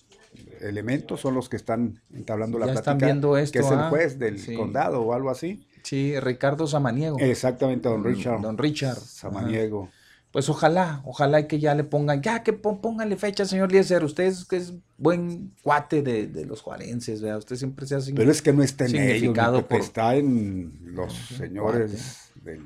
elemento 0.60 1.16
son 1.16 1.34
los 1.34 1.48
que 1.48 1.56
están 1.56 2.00
entablando 2.12 2.58
la 2.58 2.66
Ya 2.66 2.72
plática. 2.72 2.92
están 2.92 3.06
viendo 3.06 3.34
Que 3.34 3.42
esto, 3.42 3.58
es 3.60 3.70
el 3.70 3.78
ah, 3.78 3.88
juez 3.88 4.18
del 4.18 4.38
sí. 4.40 4.54
condado 4.54 5.02
o 5.02 5.12
algo 5.14 5.30
así. 5.30 5.64
Sí, 5.88 6.20
Ricardo 6.20 6.66
Samaniego. 6.66 7.18
Exactamente, 7.18 7.88
don 7.88 8.04
Richard. 8.04 8.42
Don 8.42 8.58
Richard. 8.58 8.98
Samaniego. 8.98 9.88
Pues 10.30 10.50
ojalá, 10.50 11.00
ojalá 11.06 11.48
que 11.48 11.58
ya 11.58 11.74
le 11.74 11.84
pongan, 11.84 12.20
ya 12.20 12.42
que 12.42 12.52
pónganle 12.52 13.16
fecha, 13.16 13.46
señor 13.46 13.72
Lieser. 13.72 14.04
Usted 14.04 14.24
es, 14.24 14.44
que 14.44 14.58
es 14.58 14.74
buen 14.98 15.52
cuate 15.62 16.02
de, 16.02 16.26
de 16.26 16.44
los 16.44 16.60
juarenses, 16.60 17.22
¿verdad? 17.22 17.38
Usted 17.38 17.56
siempre 17.56 17.86
se 17.86 17.94
hace 17.94 18.12
Pero 18.12 18.30
es 18.30 18.42
que 18.42 18.52
no 18.52 18.62
está 18.62 18.84
en 18.84 18.96
ellos, 18.96 19.34
por- 19.66 19.80
está 19.80 20.14
en 20.16 20.70
los 20.84 21.14
señores 21.14 22.30
del, 22.44 22.60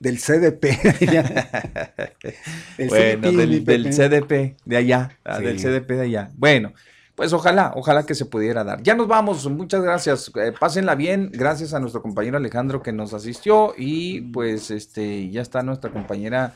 del 0.00 0.18
CDP. 0.18 0.64
El 2.78 2.88
bueno, 2.88 3.28
CDP, 3.28 3.36
del, 3.36 3.64
del. 3.64 3.92
CDP 3.94 4.56
de 4.64 4.76
allá, 4.76 5.16
ah, 5.24 5.38
Sí. 5.38 5.44
del 5.44 5.60
CDP 5.60 5.90
de 5.92 6.00
allá. 6.02 6.30
Bueno, 6.36 6.72
pues 7.20 7.34
ojalá, 7.34 7.72
ojalá 7.76 8.06
que 8.06 8.14
se 8.14 8.24
pudiera 8.24 8.64
dar. 8.64 8.82
Ya 8.82 8.94
nos 8.94 9.06
vamos, 9.06 9.46
muchas 9.50 9.82
gracias. 9.82 10.32
eh, 10.36 10.54
pásenla 10.58 10.94
bien, 10.94 11.28
gracias 11.30 11.74
a 11.74 11.78
nuestro 11.78 12.00
compañero 12.00 12.38
Alejandro 12.38 12.82
que 12.82 12.92
nos 12.94 13.12
asistió 13.12 13.74
y 13.76 14.22
pues 14.22 14.70
este 14.70 15.28
ya 15.28 15.42
está 15.42 15.62
nuestra 15.62 15.90
compañera, 15.90 16.54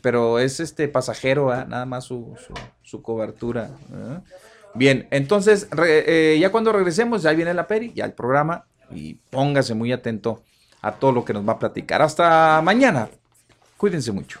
pero 0.00 0.38
es 0.38 0.58
este 0.58 0.88
pasajero, 0.88 1.52
¿ah? 1.52 1.66
nada 1.68 1.84
más 1.84 2.04
su, 2.04 2.34
su, 2.82 3.02
cobertura. 3.02 3.72
¿ah? 3.92 4.22
Bien, 4.72 5.06
entonces 5.10 5.68
eh, 5.86 6.38
ya 6.40 6.50
cuando 6.50 6.72
regresemos, 6.72 7.20
ya 7.20 7.34
viene 7.34 7.52
la 7.52 7.66
peri, 7.66 7.92
ya 7.94 8.06
el 8.06 8.14
programa 8.14 8.64
y 8.90 9.16
póngase 9.28 9.74
muy 9.74 9.92
atento 9.92 10.42
a 10.80 10.92
todo 10.92 11.12
lo 11.12 11.26
que 11.26 11.34
nos 11.34 11.46
va 11.46 11.52
a 11.52 11.58
platicar. 11.58 12.00
Hasta 12.00 12.62
mañana. 12.62 13.10
Cuídense 13.76 14.12
mucho. 14.12 14.40